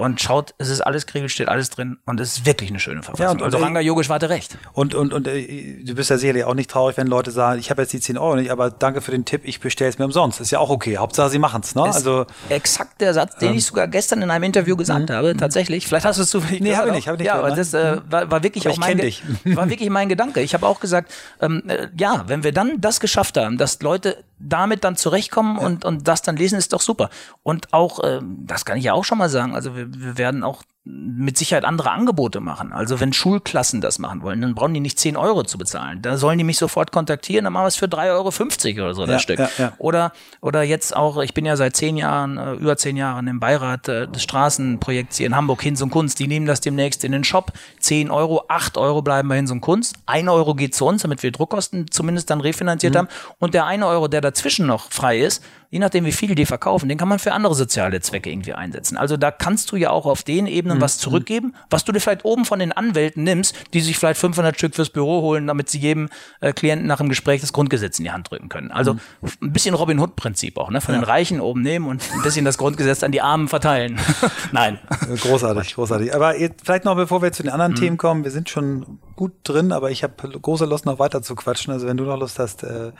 und 0.00 0.20
schaut, 0.20 0.54
es 0.58 0.68
ist 0.68 0.80
alles 0.80 1.06
geregelt, 1.06 1.30
steht 1.30 1.48
alles 1.48 1.70
drin 1.70 1.98
und 2.06 2.18
es 2.20 2.38
ist 2.38 2.46
wirklich 2.46 2.70
eine 2.70 2.80
schöne 2.80 3.02
Verfassung. 3.02 3.24
Ja, 3.24 3.30
und- 3.30 3.38
und, 3.40 3.44
also 3.44 3.58
äh, 3.58 3.62
Ranga 3.62 3.80
Yogesh 3.80 4.08
hatte 4.08 4.28
recht. 4.30 4.58
Und, 4.72 4.94
und, 4.94 5.12
und 5.12 5.28
äh, 5.28 5.82
du 5.84 5.94
bist 5.94 6.10
ja 6.10 6.18
sicherlich 6.18 6.44
auch 6.44 6.54
nicht 6.54 6.70
traurig, 6.70 6.96
wenn 6.96 7.06
Leute 7.06 7.30
sagen, 7.30 7.60
ich 7.60 7.70
habe 7.70 7.82
jetzt 7.82 7.92
die 7.92 8.00
10 8.00 8.18
Euro 8.18 8.36
nicht, 8.36 8.50
aber 8.50 8.70
danke 8.70 9.00
für 9.00 9.10
den 9.12 9.24
Tipp, 9.24 9.42
ich 9.44 9.60
bestelle 9.60 9.90
es 9.90 9.98
mir 9.98 10.04
umsonst. 10.06 10.40
Ist 10.40 10.50
ja 10.50 10.58
auch 10.58 10.70
okay. 10.70 10.96
Hauptsache, 10.96 11.30
sie 11.30 11.38
machen's, 11.38 11.74
ne? 11.74 11.88
Ist 11.88 11.96
Also, 11.96 12.26
exakt 12.48 13.00
der 13.00 13.14
Satz, 13.14 13.36
den 13.36 13.54
ich 13.54 13.64
sogar 13.66 13.86
gestern 13.88 14.22
in 14.22 14.30
einem 14.30 14.44
Interview 14.44 14.76
gesagt 14.76 15.10
habe, 15.10 15.36
tatsächlich. 15.36 15.86
Vielleicht 15.86 16.06
hast 16.06 16.18
du 16.18 16.22
es 16.22 16.30
zufällig 16.30 16.60
Mhm. 16.60 16.64
Nee, 16.66 16.70
gehört 16.70 16.88
hab 16.88 16.94
ich 16.94 16.94
nicht, 16.96 17.08
hab 17.08 17.14
ich 17.14 17.18
nicht 17.20 17.26
Ja, 17.26 17.34
aber 17.34 17.50
das 17.52 17.74
äh, 17.74 17.98
war, 18.08 18.30
war 18.30 18.42
wirklich 18.42 18.66
Aber 18.66 18.74
auch 18.74 18.78
mein, 18.78 18.96
Ge- 18.98 19.14
war 19.44 19.68
wirklich 19.70 19.90
mein 19.90 20.08
Gedanke. 20.08 20.40
Ich 20.40 20.54
habe 20.54 20.66
auch 20.66 20.80
gesagt, 20.80 21.12
ähm, 21.40 21.62
äh, 21.68 21.88
ja, 21.98 22.24
wenn 22.26 22.42
wir 22.42 22.52
dann 22.52 22.80
das 22.80 23.00
geschafft 23.00 23.36
haben, 23.36 23.58
dass 23.58 23.80
Leute 23.82 24.24
damit 24.40 24.84
dann 24.84 24.96
zurechtkommen 24.96 25.58
und, 25.58 25.84
und 25.84 26.08
das 26.08 26.22
dann 26.22 26.36
lesen, 26.36 26.58
ist 26.58 26.72
doch 26.72 26.80
super. 26.80 27.10
Und 27.42 27.72
auch, 27.72 28.00
ähm, 28.02 28.38
das 28.46 28.64
kann 28.64 28.78
ich 28.78 28.84
ja 28.84 28.94
auch 28.94 29.04
schon 29.04 29.18
mal 29.18 29.28
sagen, 29.28 29.54
also 29.54 29.76
wir, 29.76 29.92
wir 29.92 30.18
werden 30.18 30.42
auch 30.42 30.62
mit 30.84 31.36
Sicherheit 31.36 31.66
andere 31.66 31.90
Angebote 31.90 32.40
machen. 32.40 32.72
Also 32.72 33.00
wenn 33.00 33.12
Schulklassen 33.12 33.82
das 33.82 33.98
machen 33.98 34.22
wollen, 34.22 34.40
dann 34.40 34.54
brauchen 34.54 34.72
die 34.72 34.80
nicht 34.80 34.98
10 34.98 35.14
Euro 35.16 35.42
zu 35.44 35.58
bezahlen. 35.58 36.00
Da 36.00 36.16
sollen 36.16 36.38
die 36.38 36.44
mich 36.44 36.56
sofort 36.56 36.90
kontaktieren, 36.90 37.44
dann 37.44 37.52
machen 37.52 37.64
wir 37.64 37.68
es 37.68 37.76
für 37.76 37.84
3,50 37.86 38.76
Euro 38.78 38.84
oder 38.86 38.94
so 38.94 39.02
Ja, 39.02 39.06
das 39.08 39.22
Stück. 39.22 39.38
ja, 39.38 39.50
ja. 39.58 39.72
Oder, 39.76 40.12
oder 40.40 40.62
jetzt 40.62 40.96
auch, 40.96 41.18
ich 41.22 41.34
bin 41.34 41.44
ja 41.44 41.56
seit 41.56 41.76
zehn 41.76 41.98
Jahren, 41.98 42.38
äh, 42.38 42.52
über 42.54 42.78
zehn 42.78 42.96
Jahren 42.96 43.26
im 43.28 43.40
Beirat 43.40 43.88
äh, 43.88 44.08
des 44.08 44.22
Straßenprojekts 44.22 45.18
hier 45.18 45.26
in 45.26 45.36
Hamburg, 45.36 45.60
Hinz 45.62 45.82
und 45.82 45.90
Kunst. 45.90 46.18
Die 46.18 46.26
nehmen 46.26 46.46
das 46.46 46.62
demnächst 46.62 47.04
in 47.04 47.12
den 47.12 47.24
Shop. 47.24 47.52
10 47.80 48.10
Euro, 48.10 48.44
8 48.48 48.78
Euro 48.78 49.02
bleiben 49.02 49.28
bei 49.28 49.36
Hinz 49.36 49.50
und 49.50 49.60
Kunst. 49.60 49.96
1 50.06 50.28
Euro 50.30 50.54
geht 50.54 50.74
zu 50.74 50.86
uns, 50.86 51.02
damit 51.02 51.22
wir 51.22 51.30
Druckkosten 51.30 51.90
zumindest 51.90 52.30
dann 52.30 52.38
Mhm. 52.38 52.42
refinanziert 52.42 52.96
haben. 52.96 53.08
Und 53.38 53.52
der 53.52 53.66
1 53.66 53.84
Euro, 53.84 54.08
der 54.08 54.22
dazwischen 54.22 54.66
noch 54.66 54.90
frei 54.90 55.18
ist, 55.20 55.44
je 55.70 55.78
nachdem 55.78 56.04
wie 56.04 56.12
viel 56.12 56.34
die 56.34 56.46
verkaufen, 56.46 56.88
den 56.88 56.98
kann 56.98 57.08
man 57.08 57.18
für 57.18 57.32
andere 57.32 57.54
soziale 57.54 58.00
Zwecke 58.00 58.30
irgendwie 58.30 58.54
einsetzen. 58.54 58.96
Also 58.96 59.16
da 59.16 59.30
kannst 59.30 59.70
du 59.72 59.76
ja 59.76 59.90
auch 59.90 60.04
auf 60.06 60.22
den 60.24 60.46
Ebenen 60.46 60.78
Mhm. 60.78 60.82
was 60.82 60.98
zurückgeben, 60.98 61.54
was 61.70 61.84
du 61.84 61.92
dir 61.92 62.00
vielleicht 62.00 62.24
oben 62.24 62.44
von 62.44 62.58
den 62.58 62.72
Anwälten 62.72 63.22
nimmst, 63.24 63.54
die 63.72 63.80
sich 63.80 63.96
vielleicht 63.96 64.20
500 64.20 64.56
Stück 64.56 64.74
fürs 64.74 64.90
Büro 64.90 65.22
holen, 65.22 65.46
damit 65.46 65.70
sie 65.70 65.78
jedem 65.78 66.08
äh, 66.40 66.52
Klienten 66.52 66.86
nach 66.88 66.98
dem 66.98 67.08
Gespräch 67.08 67.40
das 67.40 67.52
Grundgesetz 67.52 67.98
in 67.98 68.04
die 68.04 68.10
Hand 68.10 68.30
drücken 68.30 68.48
können. 68.48 68.70
Also 68.72 68.94
Mhm. 68.94 69.00
ein 69.42 69.52
bisschen 69.52 69.74
Robin 69.74 69.98
Hood 70.00 70.16
Prinzip 70.16 70.58
auch, 70.58 70.70
ne? 70.70 70.80
Von 70.80 70.94
den 70.94 71.04
Reichen 71.04 71.40
oben 71.40 71.62
nehmen 71.62 71.86
und 71.86 72.02
ein 72.14 72.22
bisschen 72.22 72.44
das 72.44 72.58
Grundgesetz 72.58 73.02
an 73.04 73.12
die 73.12 73.20
Armen 73.22 73.46
verteilen. 73.48 73.98
Nein. 74.52 74.78
Großartig, 75.20 75.74
großartig. 75.74 76.14
Aber 76.14 76.38
jetzt, 76.38 76.64
vielleicht 76.64 76.84
noch, 76.84 76.96
bevor 76.96 77.22
wir 77.22 77.32
zu 77.32 77.42
den 77.42 77.48
Mhm. 77.50 77.54
anderen 77.60 77.74
Themen 77.76 77.96
kommen, 77.96 78.24
wir 78.24 78.30
sind 78.30 78.48
schon 78.50 78.98
gut 79.20 79.32
drin, 79.44 79.70
aber 79.70 79.90
ich 79.90 80.02
habe 80.02 80.14
große 80.30 80.64
Lust, 80.64 80.86
noch 80.86 80.98
weiter 80.98 81.20
zu 81.20 81.34
quatschen. 81.34 81.74
Also 81.74 81.86
wenn 81.86 81.98
du 81.98 82.04
noch 82.04 82.18
Lust 82.18 82.38
hast, 82.38 82.62
äh, 82.62 82.92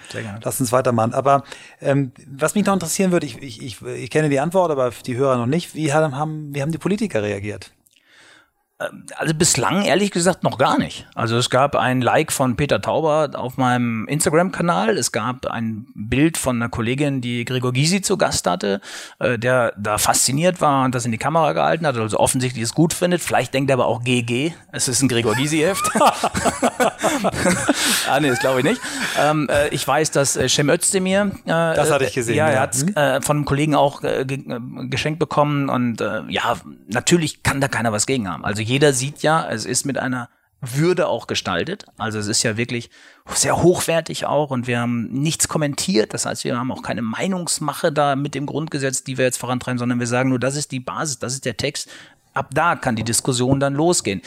lass 0.45 0.61
uns 0.61 0.71
weitermachen. 0.71 1.15
Aber 1.15 1.45
ähm, 1.81 2.13
was 2.31 2.55
mich 2.55 2.67
noch 2.67 2.75
interessieren 2.75 3.11
würde, 3.11 3.25
ich, 3.25 3.41
ich, 3.41 3.63
ich, 3.63 3.81
ich 3.81 4.11
kenne 4.11 4.29
die 4.29 4.39
Antwort, 4.39 4.71
aber 4.71 4.91
die 5.07 5.17
Hörer 5.17 5.39
noch 5.39 5.47
nicht. 5.47 5.75
Wie 5.75 5.95
haben, 5.95 6.19
haben, 6.19 6.55
wie 6.55 6.61
haben 6.61 6.73
die 6.73 6.79
Politiker 6.79 7.23
reagiert? 7.23 7.73
Also 9.17 9.35
bislang 9.35 9.83
ehrlich 9.83 10.11
gesagt 10.11 10.43
noch 10.43 10.57
gar 10.57 10.79
nicht. 10.79 11.07
Also 11.15 11.37
es 11.37 11.51
gab 11.51 11.77
ein 11.77 12.01
Like 12.01 12.33
von 12.33 12.57
Peter 12.57 12.81
Tauber 12.81 13.29
auf 13.35 13.59
meinem 13.59 14.09
Instagram-Kanal. 14.09 14.97
Es 14.97 15.13
gab 15.13 15.47
ein 15.47 15.87
Bild 15.95 16.39
von 16.39 16.57
einer 16.57 16.71
Kollegin, 16.71 17.21
die 17.21 17.45
Gregor 17.45 17.75
Gysi 17.75 18.01
zu 18.01 18.17
Gast 18.17 18.47
hatte, 18.47 18.81
äh, 19.19 19.39
der 19.39 19.75
da 19.77 19.99
fasziniert 19.99 20.63
war 20.63 20.87
und 20.87 20.95
das 20.95 21.05
in 21.05 21.13
die 21.13 21.19
Kamera 21.19 21.53
gehalten 21.53 21.87
hat, 21.87 21.99
also 21.99 22.19
offensichtlich 22.19 22.65
es 22.65 22.73
gut 22.73 22.95
findet. 22.95 23.21
Vielleicht 23.21 23.53
denkt 23.53 23.71
er 23.71 23.75
aber 23.75 23.85
auch 23.85 24.03
GG. 24.03 24.53
Es 24.73 24.89
ist 24.89 25.03
ein 25.03 25.09
Gregor 25.09 25.35
Gysi-Heft. 25.35 25.85
ah, 28.09 28.19
nee, 28.19 28.31
das 28.31 28.41
glaube 28.41 28.61
ich 28.61 28.65
nicht. 28.65 28.81
Ähm, 29.21 29.47
äh, 29.51 29.69
ich 29.69 29.87
weiß, 29.87 30.11
dass 30.13 30.37
äh, 30.37 30.49
Cem 30.49 30.71
Özdemir 30.71 31.33
äh, 31.45 31.49
Das 31.49 31.91
hatte 31.91 32.07
ich 32.07 32.15
gesehen, 32.15 32.37
Ja, 32.37 32.49
er 32.49 32.61
hat 32.61 32.77
äh, 32.97 33.21
von 33.21 33.37
einem 33.37 33.45
Kollegen 33.45 33.75
auch 33.75 34.03
äh, 34.03 34.25
ge 34.25 34.39
äh, 34.39 34.59
geschenkt 34.89 35.19
bekommen 35.19 35.69
und 35.69 36.01
äh, 36.01 36.23
ja, 36.29 36.57
natürlich 36.87 37.43
kann 37.43 37.61
da 37.61 37.69
keiner 37.69 37.93
was 37.93 38.07
gegen 38.07 38.27
haben. 38.27 38.43
Also 38.43 38.63
jeder 38.71 38.93
sieht 38.93 39.23
ja, 39.23 39.49
es 39.51 39.67
ist 39.67 39.85
mit 39.85 39.99
einer 39.99 40.29
Würde 40.61 41.09
auch 41.09 41.27
gestaltet. 41.27 41.87
Also 41.99 42.19
es 42.19 42.29
ist 42.29 42.43
ja 42.43 42.57
wirklich 42.57 42.91
sehr 43.35 43.63
hochwertig 43.63 44.27
auch 44.27 44.51
und 44.51 44.67
wir 44.67 44.79
haben 44.79 45.09
nichts 45.11 45.49
kommentiert. 45.49 46.15
Das 46.15 46.27
heißt, 46.27 46.45
wir 46.45 46.57
haben 46.57 46.71
auch 46.71 46.83
keine 46.83 47.03
Meinungsmache 47.03 47.93
da 47.93 48.15
mit 48.15 48.35
dem 48.35 48.47
Grundgesetz, 48.47 49.03
die 49.03 49.19
wir 49.19 49.25
jetzt 49.25 49.39
vorantreiben, 49.39 49.79
sondern 49.79 49.99
wir 49.99 50.07
sagen 50.07 50.29
nur, 50.29 50.39
das 50.39 50.57
ist 50.57 50.71
die 50.71 50.81
Basis, 50.81 51.19
das 51.19 51.33
ist 51.35 51.45
der 51.45 51.57
Text. 51.57 51.89
Ab 52.33 52.51
da 52.55 52.77
kann 52.77 52.95
die 52.95 53.05
Diskussion 53.05 53.59
dann 53.59 53.75
losgehen. 53.75 54.23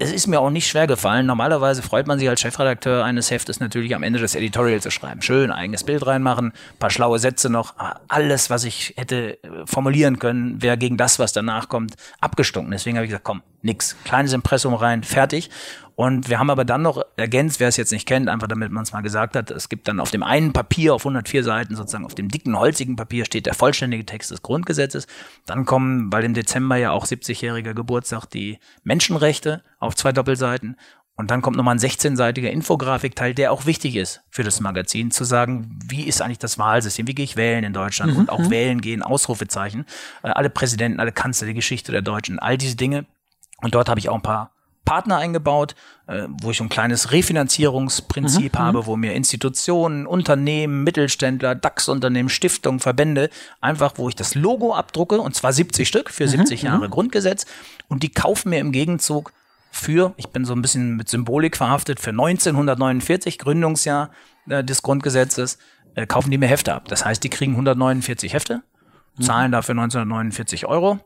Es 0.00 0.12
ist 0.12 0.28
mir 0.28 0.38
auch 0.38 0.50
nicht 0.50 0.68
schwer 0.68 0.86
gefallen. 0.86 1.26
Normalerweise 1.26 1.82
freut 1.82 2.06
man 2.06 2.20
sich 2.20 2.28
als 2.28 2.40
Chefredakteur 2.40 3.04
eines 3.04 3.32
Heftes 3.32 3.58
natürlich 3.58 3.96
am 3.96 4.04
Ende 4.04 4.20
das 4.20 4.36
Editorial 4.36 4.80
zu 4.80 4.92
schreiben. 4.92 5.22
Schön 5.22 5.50
eigenes 5.50 5.82
Bild 5.82 6.06
reinmachen, 6.06 6.52
paar 6.78 6.90
schlaue 6.90 7.18
Sätze 7.18 7.50
noch. 7.50 7.74
Alles, 8.06 8.48
was 8.48 8.62
ich 8.62 8.94
hätte 8.96 9.42
äh, 9.42 9.48
formulieren 9.64 10.20
können, 10.20 10.62
wäre 10.62 10.78
gegen 10.78 10.96
das, 10.96 11.18
was 11.18 11.32
danach 11.32 11.68
kommt, 11.68 11.96
abgestunken. 12.20 12.70
Deswegen 12.70 12.96
habe 12.96 13.06
ich 13.06 13.10
gesagt, 13.10 13.24
komm, 13.24 13.42
nix. 13.62 13.96
Kleines 14.04 14.34
Impressum 14.34 14.74
rein, 14.74 15.02
fertig. 15.02 15.50
Und 15.98 16.28
wir 16.28 16.38
haben 16.38 16.48
aber 16.48 16.64
dann 16.64 16.82
noch 16.82 17.02
ergänzt, 17.16 17.58
wer 17.58 17.66
es 17.66 17.76
jetzt 17.76 17.90
nicht 17.90 18.06
kennt, 18.06 18.28
einfach 18.28 18.46
damit 18.46 18.70
man 18.70 18.84
es 18.84 18.92
mal 18.92 19.00
gesagt 19.00 19.34
hat, 19.34 19.50
es 19.50 19.68
gibt 19.68 19.88
dann 19.88 19.98
auf 19.98 20.12
dem 20.12 20.22
einen 20.22 20.52
Papier 20.52 20.94
auf 20.94 21.00
104 21.00 21.42
Seiten, 21.42 21.74
sozusagen 21.74 22.04
auf 22.04 22.14
dem 22.14 22.28
dicken, 22.28 22.56
holzigen 22.56 22.94
Papier 22.94 23.24
steht 23.24 23.46
der 23.46 23.54
vollständige 23.54 24.06
Text 24.06 24.30
des 24.30 24.42
Grundgesetzes. 24.42 25.08
Dann 25.44 25.64
kommen, 25.64 26.12
weil 26.12 26.22
im 26.22 26.34
Dezember 26.34 26.76
ja 26.76 26.92
auch 26.92 27.04
70-jähriger 27.04 27.74
Geburtstag, 27.74 28.26
die 28.26 28.60
Menschenrechte 28.84 29.64
auf 29.80 29.96
zwei 29.96 30.12
Doppelseiten. 30.12 30.76
Und 31.16 31.32
dann 31.32 31.42
kommt 31.42 31.56
nochmal 31.56 31.74
ein 31.74 31.80
16-seitiger 31.80 32.48
Infografikteil, 32.48 33.34
der 33.34 33.50
auch 33.50 33.66
wichtig 33.66 33.96
ist 33.96 34.20
für 34.30 34.44
das 34.44 34.60
Magazin, 34.60 35.10
zu 35.10 35.24
sagen, 35.24 35.80
wie 35.84 36.04
ist 36.04 36.22
eigentlich 36.22 36.38
das 36.38 36.60
Wahlsystem, 36.60 37.08
wie 37.08 37.14
gehe 37.16 37.24
ich 37.24 37.34
wählen 37.34 37.64
in 37.64 37.72
Deutschland 37.72 38.16
und 38.16 38.30
auch 38.30 38.50
wählen 38.50 38.80
gehen, 38.80 39.02
Ausrufezeichen. 39.02 39.84
Äh, 40.22 40.28
alle 40.28 40.48
Präsidenten, 40.48 41.00
alle 41.00 41.10
Kanzler, 41.10 41.48
die 41.48 41.54
Geschichte 41.54 41.90
der 41.90 42.02
Deutschen, 42.02 42.38
all 42.38 42.56
diese 42.56 42.76
Dinge. 42.76 43.04
Und 43.62 43.74
dort 43.74 43.88
habe 43.88 43.98
ich 43.98 44.08
auch 44.08 44.14
ein 44.14 44.22
paar 44.22 44.52
Partner 44.84 45.18
eingebaut, 45.18 45.74
äh, 46.06 46.22
wo 46.40 46.50
ich 46.50 46.60
ein 46.60 46.68
kleines 46.68 47.12
Refinanzierungsprinzip 47.12 48.58
habe, 48.58 48.86
wo 48.86 48.96
mir 48.96 49.14
Institutionen, 49.14 50.06
Unternehmen, 50.06 50.82
Mittelständler, 50.82 51.54
DAX-Unternehmen, 51.54 52.28
Stiftungen, 52.28 52.80
Verbände, 52.80 53.28
einfach, 53.60 53.94
wo 53.96 54.08
ich 54.08 54.16
das 54.16 54.34
Logo 54.34 54.74
abdrucke, 54.74 55.20
und 55.20 55.34
zwar 55.34 55.52
70 55.52 55.86
Stück 55.86 56.10
für 56.10 56.26
70 56.26 56.62
Jahre 56.62 56.88
Grundgesetz, 56.88 57.44
und 57.88 58.02
die 58.02 58.08
kaufen 58.08 58.50
mir 58.50 58.60
im 58.60 58.72
Gegenzug 58.72 59.32
für, 59.70 60.14
ich 60.16 60.28
bin 60.28 60.44
so 60.44 60.54
ein 60.54 60.62
bisschen 60.62 60.96
mit 60.96 61.08
Symbolik 61.08 61.56
verhaftet, 61.56 62.00
für 62.00 62.10
1949, 62.10 63.38
Gründungsjahr 63.38 64.10
äh, 64.48 64.64
des 64.64 64.82
Grundgesetzes, 64.82 65.58
äh, 65.94 66.06
kaufen 66.06 66.30
die 66.30 66.38
mir 66.38 66.48
Hefte 66.48 66.74
ab. 66.74 66.88
Das 66.88 67.04
heißt, 67.04 67.22
die 67.22 67.28
kriegen 67.28 67.52
149 67.52 68.32
Hefte, 68.32 68.62
zahlen 69.20 69.52
dafür 69.52 69.72
1949 69.72 70.66
Euro 70.66 71.00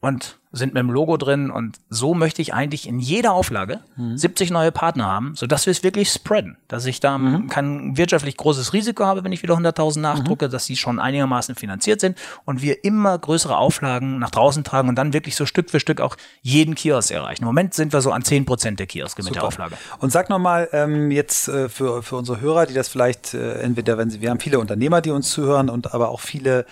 und 0.00 0.38
sind 0.54 0.74
mit 0.74 0.80
dem 0.80 0.90
Logo 0.90 1.16
drin 1.16 1.50
und 1.50 1.78
so 1.90 2.14
möchte 2.14 2.40
ich 2.40 2.54
eigentlich 2.54 2.88
in 2.88 2.98
jeder 2.98 3.32
Auflage 3.32 3.80
mhm. 3.96 4.16
70 4.16 4.50
neue 4.50 4.72
Partner 4.72 5.06
haben, 5.06 5.34
sodass 5.34 5.66
wir 5.66 5.70
es 5.72 5.82
wirklich 5.82 6.10
spreaden, 6.10 6.56
dass 6.68 6.86
ich 6.86 7.00
da 7.00 7.18
mhm. 7.18 7.48
kein 7.48 7.96
wirtschaftlich 7.96 8.36
großes 8.36 8.72
Risiko 8.72 9.04
habe, 9.04 9.24
wenn 9.24 9.32
ich 9.32 9.42
wieder 9.42 9.54
100.000 9.54 10.00
nachdrucke, 10.00 10.46
mhm. 10.46 10.50
dass 10.50 10.66
sie 10.66 10.76
schon 10.76 10.98
einigermaßen 10.98 11.54
finanziert 11.54 12.00
sind 12.00 12.18
und 12.44 12.62
wir 12.62 12.84
immer 12.84 13.18
größere 13.18 13.56
Auflagen 13.56 14.18
nach 14.18 14.30
draußen 14.30 14.64
tragen 14.64 14.88
und 14.88 14.96
dann 14.96 15.12
wirklich 15.12 15.36
so 15.36 15.46
Stück 15.46 15.70
für 15.70 15.80
Stück 15.80 16.00
auch 16.00 16.16
jeden 16.42 16.74
Kiosk 16.74 17.10
erreichen. 17.10 17.42
Im 17.42 17.46
Moment 17.46 17.74
sind 17.74 17.92
wir 17.92 18.00
so 18.00 18.12
an 18.12 18.22
10 18.22 18.44
Prozent 18.44 18.78
der 18.78 18.86
Kioske 18.86 19.22
Super. 19.22 19.30
mit 19.30 19.36
der 19.36 19.44
Auflage. 19.48 19.76
Und 19.98 20.12
sag 20.12 20.30
nochmal 20.30 20.68
ähm, 20.72 21.10
jetzt 21.10 21.48
äh, 21.48 21.68
für, 21.68 22.02
für 22.02 22.16
unsere 22.16 22.40
Hörer, 22.40 22.66
die 22.66 22.74
das 22.74 22.88
vielleicht 22.88 23.34
äh, 23.34 23.60
entweder, 23.60 23.98
wenn 23.98 24.10
sie, 24.10 24.20
wir 24.20 24.30
haben 24.30 24.40
viele 24.40 24.58
Unternehmer, 24.58 25.00
die 25.00 25.10
uns 25.10 25.30
zuhören 25.30 25.68
und 25.68 25.94
aber 25.94 26.10
auch 26.10 26.20
viele 26.20 26.66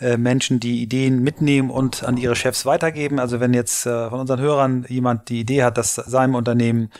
äh, 0.00 0.16
Menschen, 0.16 0.60
die 0.60 0.82
Ideen 0.82 1.22
mitnehmen 1.22 1.70
und 1.70 2.04
an 2.04 2.16
ihre 2.16 2.36
Chefs 2.36 2.66
weitergeben. 2.66 3.18
Also 3.18 3.40
wenn 3.40 3.54
jetzt 3.54 3.86
äh, 3.86 4.08
von 4.10 4.20
unseren 4.20 4.40
Hörern 4.40 4.86
jemand 4.88 5.28
die 5.28 5.40
Idee 5.40 5.64
hat, 5.64 5.78
dass 5.78 5.94
seinem 5.94 6.34
Unternehmen 6.34 6.90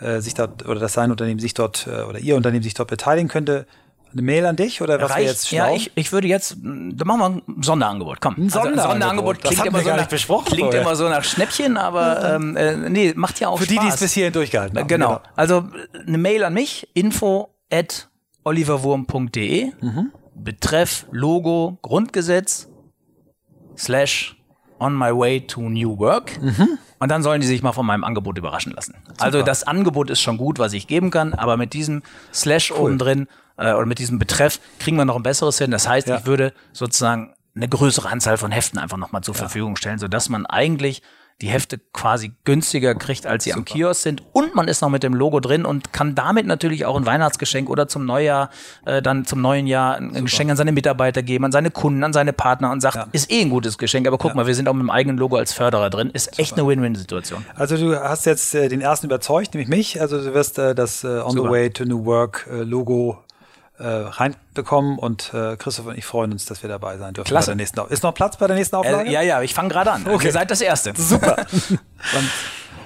äh, 0.00 0.20
sich 0.20 0.34
dort 0.34 0.66
oder 0.66 0.80
dass 0.80 0.92
sein 0.92 1.10
Unternehmen 1.10 1.40
sich 1.40 1.54
dort 1.54 1.86
äh, 1.86 2.02
oder 2.02 2.18
ihr 2.18 2.36
Unternehmen 2.36 2.62
sich 2.62 2.74
dort 2.74 2.88
beteiligen 2.88 3.28
könnte, 3.28 3.66
eine 4.12 4.22
Mail 4.22 4.46
an 4.46 4.56
dich 4.56 4.80
oder 4.80 5.00
was 5.00 5.10
wäre 5.10 5.22
jetzt 5.22 5.48
schlau? 5.48 5.66
Ja, 5.68 5.74
ich, 5.74 5.92
ich 5.94 6.12
würde 6.12 6.28
jetzt, 6.28 6.56
da 6.62 7.04
machen 7.04 7.20
wir 7.20 7.26
ein 7.26 7.62
Sonderangebot. 7.62 8.20
Komm, 8.20 8.34
ein 8.38 8.48
Sonderangebot, 8.48 8.78
also, 8.78 8.90
Sonderangebot 8.90 9.42
klingt, 9.42 9.66
immer 9.66 9.82
so, 9.82 9.90
nach, 9.90 10.44
klingt 10.44 10.74
immer 10.74 10.96
so 10.96 11.08
nach 11.08 11.24
Schnäppchen, 11.24 11.76
aber 11.76 12.34
ähm, 12.36 12.56
äh, 12.56 12.76
nee, 12.88 13.12
macht 13.14 13.40
ja 13.40 13.48
auch 13.48 13.58
Für 13.58 13.64
Spaß. 13.64 13.74
die, 13.74 13.80
die 13.80 13.88
es 13.88 14.00
bis 14.00 14.12
hierhin 14.12 14.32
durchgehalten 14.32 14.78
haben. 14.78 14.88
Genau. 14.88 15.08
genau. 15.08 15.20
Also 15.34 15.68
eine 16.06 16.18
Mail 16.18 16.44
an 16.44 16.54
mich, 16.54 16.88
info 16.94 17.54
at 17.70 18.08
oliverwurm.de, 18.44 19.72
mhm. 19.80 20.12
Betreff 20.36 21.06
Logo 21.10 21.78
Grundgesetz 21.82 22.68
slash 23.76 24.36
on 24.78 24.94
my 24.94 25.10
way 25.10 25.40
to 25.40 25.62
new 25.62 25.98
work. 25.98 26.40
Mhm. 26.40 26.78
Und 26.98 27.10
dann 27.10 27.22
sollen 27.22 27.40
die 27.40 27.46
sich 27.46 27.62
mal 27.62 27.72
von 27.72 27.86
meinem 27.86 28.04
Angebot 28.04 28.38
überraschen 28.38 28.72
lassen. 28.72 28.94
Super. 29.06 29.24
Also 29.24 29.42
das 29.42 29.64
Angebot 29.64 30.10
ist 30.10 30.20
schon 30.20 30.36
gut, 30.36 30.58
was 30.58 30.72
ich 30.72 30.86
geben 30.86 31.10
kann, 31.10 31.34
aber 31.34 31.56
mit 31.56 31.72
diesem 31.72 32.02
Slash 32.32 32.70
cool. 32.70 32.78
oben 32.78 32.98
drin 32.98 33.28
äh, 33.56 33.72
oder 33.72 33.86
mit 33.86 33.98
diesem 33.98 34.18
Betreff 34.18 34.60
kriegen 34.78 34.96
wir 34.96 35.04
noch 35.04 35.16
ein 35.16 35.22
besseres 35.22 35.58
hin. 35.58 35.70
Das 35.70 35.88
heißt, 35.88 36.08
ja. 36.08 36.18
ich 36.18 36.26
würde 36.26 36.52
sozusagen 36.72 37.34
eine 37.54 37.68
größere 37.68 38.08
Anzahl 38.08 38.36
von 38.36 38.50
Heften 38.50 38.78
einfach 38.78 38.98
nochmal 38.98 39.22
zur 39.22 39.34
ja. 39.34 39.40
Verfügung 39.40 39.76
stellen, 39.76 39.98
sodass 39.98 40.28
man 40.28 40.46
eigentlich 40.46 41.02
die 41.42 41.48
Hefte 41.48 41.78
quasi 41.92 42.32
günstiger 42.44 42.94
kriegt, 42.94 43.26
als 43.26 43.44
sie 43.44 43.50
Super. 43.50 43.58
am 43.58 43.64
Kiosk 43.66 44.02
sind. 44.02 44.22
Und 44.32 44.54
man 44.54 44.68
ist 44.68 44.80
noch 44.80 44.88
mit 44.88 45.02
dem 45.02 45.12
Logo 45.12 45.40
drin 45.40 45.66
und 45.66 45.92
kann 45.92 46.14
damit 46.14 46.46
natürlich 46.46 46.86
auch 46.86 46.96
ein 46.96 47.04
Weihnachtsgeschenk 47.04 47.68
oder 47.68 47.88
zum 47.88 48.06
Neujahr, 48.06 48.48
äh, 48.86 49.02
dann 49.02 49.26
zum 49.26 49.42
neuen 49.42 49.66
Jahr 49.66 49.96
ein 49.96 50.08
Super. 50.08 50.22
Geschenk 50.22 50.50
an 50.50 50.56
seine 50.56 50.72
Mitarbeiter 50.72 51.22
geben, 51.22 51.44
an 51.44 51.52
seine 51.52 51.70
Kunden, 51.70 52.04
an 52.04 52.14
seine 52.14 52.32
Partner 52.32 52.70
und 52.70 52.80
sagt, 52.80 52.96
ja. 52.96 53.08
ist 53.12 53.30
eh 53.30 53.42
ein 53.42 53.50
gutes 53.50 53.76
Geschenk, 53.76 54.06
aber 54.06 54.16
guck 54.16 54.30
ja. 54.30 54.34
mal, 54.36 54.46
wir 54.46 54.54
sind 54.54 54.66
auch 54.66 54.72
mit 54.72 54.82
dem 54.82 54.90
eigenen 54.90 55.18
Logo 55.18 55.36
als 55.36 55.52
Förderer 55.52 55.90
drin. 55.90 56.10
Ist 56.10 56.24
Super. 56.24 56.40
echt 56.40 56.52
eine 56.54 56.66
Win-Win-Situation. 56.68 57.44
Also 57.54 57.76
du 57.76 57.94
hast 57.96 58.24
jetzt 58.24 58.54
äh, 58.54 58.68
den 58.68 58.80
ersten 58.80 59.06
überzeugt, 59.06 59.52
nämlich 59.52 59.68
mich. 59.68 60.00
Also 60.00 60.22
du 60.22 60.32
wirst 60.32 60.58
äh, 60.58 60.74
das 60.74 61.04
äh, 61.04 61.08
On 61.08 61.32
the 61.32 61.42
Way 61.42 61.70
to 61.70 61.84
New 61.84 62.06
Work 62.06 62.48
äh, 62.50 62.62
Logo 62.62 63.18
äh, 63.78 63.86
reinbekommen 63.86 64.98
und 64.98 65.32
äh, 65.34 65.56
Christoph 65.56 65.86
und 65.86 65.98
ich 65.98 66.04
freuen 66.04 66.32
uns, 66.32 66.46
dass 66.46 66.62
wir 66.62 66.68
dabei 66.68 66.98
sein 66.98 67.14
dürfen. 67.14 67.28
Klasse. 67.28 67.50
Bei 67.50 67.52
der 67.52 67.56
nächsten 67.56 67.80
Ist 67.92 68.02
noch 68.02 68.14
Platz 68.14 68.36
bei 68.36 68.46
der 68.46 68.56
nächsten 68.56 68.76
Auflage? 68.76 69.08
Äh, 69.08 69.12
ja, 69.12 69.22
ja, 69.22 69.42
ich 69.42 69.54
fange 69.54 69.68
gerade 69.68 69.92
an. 69.92 70.06
Okay. 70.16 70.26
Ihr 70.26 70.32
seid 70.32 70.50
das 70.50 70.60
Erste. 70.62 70.94
Super. 70.96 71.36
und 71.70 72.30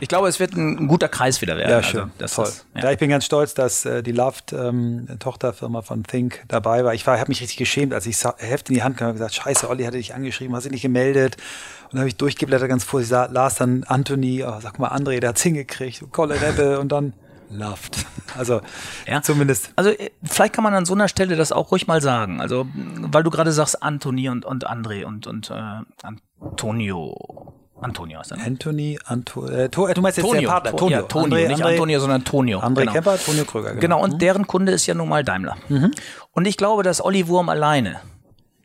ich 0.01 0.09
glaube, 0.09 0.28
es 0.28 0.41
wird 0.41 0.55
ein, 0.55 0.78
ein, 0.78 0.88
guter 0.88 1.09
Kreis 1.09 1.41
wieder 1.43 1.57
werden. 1.57 1.70
Ja, 1.70 1.82
schön. 1.82 2.11
Also, 2.20 2.43
Toll. 2.43 2.51
Ist, 2.51 2.66
ja. 2.74 2.82
ja. 2.82 2.91
ich 2.93 2.99
bin 2.99 3.11
ganz 3.11 3.24
stolz, 3.24 3.55
dass 3.55 3.84
äh, 3.84 4.03
die 4.03 4.12
Loved 4.12 4.53
ähm, 4.53 5.07
Tochterfirma 5.18 5.82
von 5.82 6.03
Think 6.03 6.43
dabei 6.49 6.84
war. 6.84 6.95
Ich 6.95 7.07
war, 7.07 7.18
habe 7.20 7.28
mich 7.28 7.41
richtig 7.41 7.59
geschämt, 7.59 7.93
als 7.93 8.07
ich 8.07 8.18
das 8.18 8.34
Heft 8.38 8.70
in 8.70 8.74
die 8.74 8.82
Hand 8.82 8.97
kam 8.97 9.09
und 9.09 9.14
gesagt, 9.14 9.34
scheiße, 9.34 9.68
Olli 9.68 9.84
hatte 9.84 9.99
dich 9.99 10.14
angeschrieben, 10.14 10.57
hast 10.57 10.64
dich 10.64 10.72
nicht 10.72 10.82
gemeldet. 10.82 11.36
Und 11.84 11.93
dann 11.93 12.01
habe 12.01 12.09
ich 12.09 12.16
durchgeblättert 12.16 12.68
ganz 12.68 12.82
vorsichtig, 12.82 13.28
las 13.30 13.57
dann 13.57 13.84
Anthony, 13.84 14.43
oh, 14.43 14.59
sag 14.61 14.78
mal 14.78 14.91
André, 14.91 15.20
der 15.20 15.30
hat's 15.30 15.43
hingekriegt, 15.43 16.03
Kolle 16.11 16.41
Rebbe 16.41 16.80
und 16.80 16.91
dann 16.91 17.12
loved. 17.51 18.07
Also 18.38 18.61
ja. 19.09 19.22
zumindest. 19.22 19.72
Also 19.74 19.90
äh, 19.90 20.11
vielleicht 20.22 20.53
kann 20.53 20.62
man 20.62 20.72
an 20.72 20.84
so 20.84 20.94
einer 20.94 21.09
Stelle 21.09 21.34
das 21.34 21.51
auch 21.51 21.72
ruhig 21.72 21.88
mal 21.88 22.01
sagen. 22.01 22.40
Also 22.40 22.68
weil 22.74 23.24
du 23.24 23.30
gerade 23.30 23.51
sagst 23.51 23.82
Anthony 23.82 24.28
und, 24.28 24.44
und 24.44 24.70
André 24.70 25.05
und, 25.05 25.26
und 25.26 25.51
äh, 25.51 25.80
Antonio. 26.05 27.53
Antonio 27.80 28.20
ist 28.20 28.30
er. 28.30 28.38
Anthony, 28.46 29.01
Anto, 29.05 29.46
äh, 29.48 29.68
to, 29.68 29.88
äh, 29.88 29.94
du 29.94 30.01
meinst 30.01 30.18
jetzt 30.18 30.26
Tonio, 30.26 30.42
der 30.42 30.48
Partner, 30.48 30.76
Tonio. 30.76 30.98
Ja, 30.98 31.03
Tonio, 31.03 31.36
André, 31.36 31.48
nicht 31.48 31.61
André, 31.61 31.70
Antonio, 31.72 31.98
sondern 31.98 32.24
Tonio. 32.24 32.61
André 32.61 32.80
genau. 32.80 32.92
Kemper, 32.92 33.18
Tonio 33.18 33.44
Kröger. 33.44 33.70
Genau, 33.70 33.80
genau 33.80 34.05
und 34.05 34.12
mhm. 34.12 34.18
deren 34.18 34.46
Kunde 34.46 34.70
ist 34.70 34.86
ja 34.86 34.94
nun 34.94 35.09
mal 35.09 35.24
Daimler. 35.24 35.57
Mhm. 35.68 35.90
Und 36.30 36.46
ich 36.46 36.57
glaube, 36.57 36.84
dass 36.84 37.05
Olli 37.05 37.26
Wurm 37.26 37.48
alleine 37.48 38.01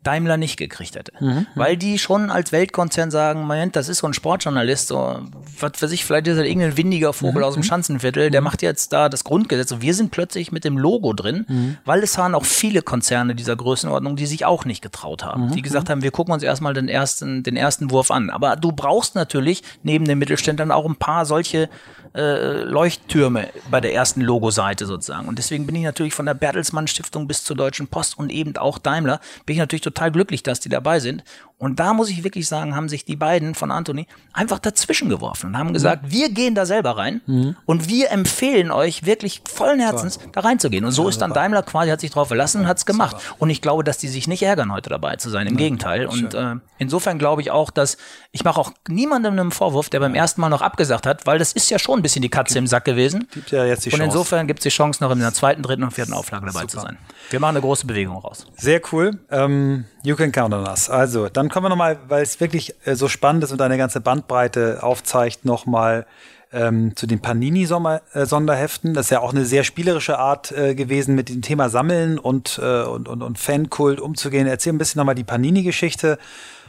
Daimler 0.05 0.37
nicht 0.37 0.57
gekriegt 0.57 0.95
hätte. 0.95 1.11
Mhm, 1.19 1.27
mhm. 1.27 1.47
Weil 1.55 1.77
die 1.77 1.99
schon 1.99 2.29
als 2.29 2.51
Weltkonzern 2.51 3.11
sagen, 3.11 3.41
Moment, 3.41 3.75
das 3.75 3.89
ist 3.89 3.99
so 3.99 4.07
ein 4.07 4.13
Sportjournalist, 4.13 4.87
so, 4.87 5.19
was 5.59 5.71
für 5.75 5.87
sich, 5.87 6.05
vielleicht 6.05 6.27
ist 6.27 6.37
er 6.37 6.45
irgendein 6.45 6.77
windiger 6.77 7.13
Vogel 7.13 7.39
mhm. 7.39 7.43
aus 7.43 7.53
dem 7.53 7.61
mhm. 7.61 7.65
Schanzenviertel, 7.65 8.31
der 8.31 8.41
mhm. 8.41 8.45
macht 8.45 8.61
jetzt 8.61 8.93
da 8.93 9.09
das 9.09 9.23
Grundgesetz 9.23 9.71
und 9.71 9.81
wir 9.81 9.93
sind 9.93 10.11
plötzlich 10.11 10.51
mit 10.51 10.63
dem 10.63 10.77
Logo 10.77 11.13
drin, 11.13 11.45
mhm. 11.47 11.77
weil 11.85 12.03
es 12.03 12.17
waren 12.17 12.35
auch 12.35 12.45
viele 12.45 12.81
Konzerne 12.81 13.35
dieser 13.35 13.55
Größenordnung, 13.55 14.15
die 14.15 14.25
sich 14.25 14.45
auch 14.45 14.65
nicht 14.65 14.81
getraut 14.81 15.23
haben, 15.23 15.51
die 15.51 15.61
gesagt 15.61 15.89
haben, 15.89 16.03
wir 16.03 16.11
gucken 16.11 16.33
uns 16.33 16.43
erstmal 16.43 16.73
den 16.73 16.87
ersten, 16.87 17.43
den 17.43 17.57
ersten 17.57 17.91
Wurf 17.91 18.11
an. 18.11 18.29
Aber 18.29 18.55
du 18.55 18.71
brauchst 18.71 19.15
natürlich 19.15 19.63
neben 19.83 20.05
den 20.05 20.17
Mittelständlern 20.17 20.71
auch 20.71 20.85
ein 20.85 20.95
paar 20.95 21.25
solche 21.25 21.69
äh, 22.15 22.63
Leuchttürme 22.63 23.49
bei 23.69 23.81
der 23.81 23.93
ersten 23.93 24.21
Logoseite 24.21 24.85
sozusagen. 24.85 25.27
Und 25.27 25.37
deswegen 25.37 25.65
bin 25.65 25.75
ich 25.75 25.83
natürlich 25.83 26.13
von 26.13 26.25
der 26.25 26.33
Bertelsmann 26.33 26.87
Stiftung 26.87 27.27
bis 27.27 27.43
zur 27.43 27.57
Deutschen 27.57 27.87
Post 27.87 28.17
und 28.17 28.31
eben 28.31 28.55
auch 28.55 28.77
Daimler, 28.77 29.19
bin 29.45 29.55
ich 29.55 29.59
natürlich 29.59 29.81
total 29.81 29.94
glücklich, 30.11 30.43
dass 30.43 30.59
die 30.59 30.69
dabei 30.69 30.99
sind. 30.99 31.23
Und 31.57 31.79
da 31.79 31.93
muss 31.93 32.09
ich 32.09 32.23
wirklich 32.23 32.47
sagen, 32.47 32.75
haben 32.75 32.89
sich 32.89 33.05
die 33.05 33.15
beiden 33.15 33.55
von 33.55 33.71
Anthony 33.71 34.07
einfach 34.33 34.59
dazwischen 34.59 35.07
geworfen 35.07 35.47
und 35.47 35.57
haben 35.57 35.71
gesagt, 35.71 36.03
mhm. 36.03 36.11
wir 36.11 36.29
gehen 36.29 36.53
da 36.53 36.65
selber 36.65 36.97
rein 36.97 37.21
mhm. 37.25 37.55
und 37.65 37.87
wir 37.87 38.11
empfehlen 38.11 38.71
euch 38.71 39.05
wirklich 39.05 39.41
vollen 39.47 39.79
Herzens 39.79 40.19
da 40.33 40.41
reinzugehen. 40.41 40.83
Und 40.83 40.91
so 40.91 41.07
ist 41.07 41.21
dann 41.21 41.31
Daimler 41.31 41.63
quasi, 41.63 41.91
hat 41.91 42.01
sich 42.01 42.11
drauf 42.11 42.27
verlassen 42.27 42.61
und 42.61 42.67
hat 42.67 42.77
es 42.77 42.85
gemacht. 42.85 43.15
Und 43.39 43.49
ich 43.49 43.61
glaube, 43.61 43.85
dass 43.85 43.97
die 43.97 44.09
sich 44.09 44.27
nicht 44.27 44.43
ärgern, 44.43 44.73
heute 44.73 44.89
dabei 44.89 45.15
zu 45.15 45.29
sein. 45.29 45.47
Im 45.47 45.53
ja, 45.53 45.59
Gegenteil. 45.59 46.07
Und 46.07 46.33
äh, 46.33 46.55
insofern 46.77 47.19
glaube 47.19 47.41
ich 47.41 47.51
auch, 47.51 47.69
dass 47.69 47.97
ich 48.31 48.43
mache 48.43 48.59
auch 48.59 48.73
niemandem 48.89 49.39
einen 49.39 49.51
Vorwurf, 49.51 49.89
der 49.89 50.01
beim 50.01 50.13
ersten 50.13 50.41
Mal 50.41 50.49
noch 50.49 50.61
abgesagt 50.61 51.05
hat, 51.07 51.25
weil 51.25 51.39
das 51.39 51.53
ist 51.53 51.69
ja 51.69 51.79
schon 51.79 51.99
ein 51.99 52.01
bisschen 52.01 52.21
die 52.21 52.29
Katze 52.29 52.59
im 52.59 52.67
Sack 52.67 52.83
gewesen. 52.83 53.27
Gibt 53.31 53.51
ja 53.51 53.63
jetzt 53.63 53.85
die 53.85 53.91
und 53.91 54.01
insofern 54.01 54.45
gibt 54.45 54.59
es 54.59 54.63
die 54.63 54.69
Chance, 54.69 55.01
noch 55.01 55.11
in 55.11 55.19
der 55.19 55.33
zweiten, 55.33 55.61
dritten 55.61 55.83
und 55.83 55.91
vierten 55.91 56.11
Auflage 56.11 56.45
dabei 56.47 56.61
Super. 56.61 56.71
zu 56.71 56.79
sein. 56.81 56.97
Wir 57.29 57.39
machen 57.39 57.55
eine 57.55 57.61
große 57.61 57.87
Bewegung 57.87 58.17
raus. 58.17 58.45
Sehr 58.57 58.81
cool. 58.91 59.19
Ähm, 59.31 59.85
you 60.05 60.15
can 60.15 60.31
count 60.31 60.53
on 60.53 60.67
us. 60.67 60.89
Also, 60.89 61.29
dann 61.29 61.49
kommen 61.49 61.65
wir 61.65 61.69
nochmal, 61.69 61.97
weil 62.07 62.23
es 62.23 62.39
wirklich 62.39 62.75
äh, 62.85 62.95
so 62.95 63.07
spannend 63.07 63.43
ist 63.43 63.51
und 63.51 63.61
eine 63.61 63.77
ganze 63.77 64.01
Bandbreite 64.01 64.83
aufzeigt, 64.83 65.45
nochmal 65.45 66.05
ähm, 66.53 66.95
zu 66.95 67.07
den 67.07 67.19
Panini-Sonderheften. 67.19 68.93
Das 68.93 69.07
ist 69.07 69.09
ja 69.09 69.19
auch 69.19 69.33
eine 69.33 69.45
sehr 69.45 69.63
spielerische 69.63 70.19
Art 70.19 70.51
äh, 70.51 70.75
gewesen, 70.75 71.15
mit 71.15 71.29
dem 71.29 71.41
Thema 71.41 71.69
Sammeln 71.69 72.19
und, 72.19 72.59
äh, 72.61 72.83
und, 72.83 73.07
und, 73.07 73.21
und 73.23 73.39
Fankult 73.39 73.99
umzugehen. 73.99 74.47
Erzähl 74.47 74.73
ein 74.73 74.77
bisschen 74.77 74.99
nochmal 74.99 75.15
die 75.15 75.23
Panini-Geschichte 75.23 76.17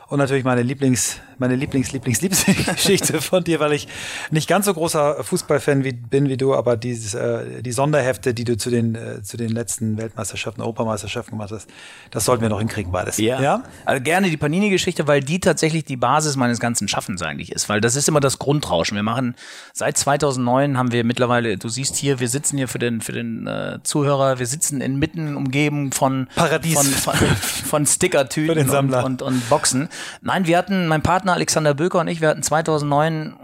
und 0.09 0.19
natürlich 0.19 0.45
meine 0.45 0.63
Lieblings, 0.63 1.17
meine 1.39 1.57
Lieblings, 1.57 1.93
Lieblings, 1.93 2.21
Lieblingsgeschichte 2.21 3.21
von 3.21 3.45
dir, 3.45 3.61
weil 3.61 3.73
ich 3.73 3.89
nicht 4.31 4.49
ganz 4.49 4.67
so 4.67 4.75
großer 4.75 5.23
Fußballfan 5.23 5.85
wie, 5.85 5.93
bin 5.93 6.29
wie 6.29 6.37
du, 6.37 6.55
aber 6.55 6.77
dieses, 6.77 7.15
äh, 7.15 7.63
die 7.63 7.73
Sonderhefte, 7.73 8.35
die 8.35 8.45
du 8.45 8.57
zu 8.57 8.71
den, 8.71 8.95
äh, 8.95 9.23
zu 9.23 9.37
den 9.37 9.51
letzten 9.51 9.99
Weltmeisterschaften, 9.99 10.63
Europameisterschaften 10.63 11.33
gemacht 11.33 11.53
hast, 11.53 11.69
das 12.11 12.25
sollten 12.25 12.43
wir 12.43 12.49
noch 12.49 12.59
hinkriegen, 12.59 12.93
beides. 12.93 13.19
Ja. 13.19 13.41
ja? 13.41 13.63
Also 13.85 14.03
gerne 14.03 14.31
die 14.31 14.37
Panini-Geschichte, 14.37 15.07
weil 15.07 15.21
die 15.21 15.41
tatsächlich 15.41 15.85
die 15.85 15.97
Basis 15.97 16.37
meines 16.37 16.61
ganzen 16.61 16.89
Schaffens 16.89 17.23
eigentlich 17.23 17.53
ist, 17.53 17.69
weil 17.69 17.81
das 17.81 17.97
ist 17.97 18.09
immer 18.09 18.21
das 18.21 18.39
Grundrauschen. 18.39 18.97
Wir 18.97 19.03
machen, 19.03 19.35
seit 19.73 19.97
2009 19.97 20.79
haben 20.79 20.93
wir 20.93 21.05
mittlerweile, 21.05 21.57
du 21.59 21.69
siehst 21.69 21.97
hier, 21.97 22.21
wir 22.21 22.29
sitzen 22.29 22.57
hier 22.57 22.69
für 22.69 22.79
den, 22.79 23.01
für 23.01 23.13
den 23.13 23.47
äh, 23.47 23.79
Zuhörer, 23.83 24.39
wir 24.39 24.47
sitzen 24.47 24.81
inmitten 24.81 25.37
umgeben 25.37 25.93
von, 25.93 26.29
Paradies. 26.35 26.75
von, 26.75 26.87
von, 26.87 27.15
von 27.15 27.87
Stickertüten 27.87 28.71
und, 28.71 28.95
und, 28.95 29.23
und 29.23 29.49
Boxen. 29.49 29.89
Nein, 30.23 30.47
wir 30.47 30.59
hatten, 30.59 30.89
mein 30.89 31.03
Partner 31.03 31.26
Alexander 31.35 31.75
Böker 31.75 32.01
und 32.01 32.09
ich, 32.09 32.21
wir 32.21 32.29
hatten 32.29 32.43
2009 32.43 33.37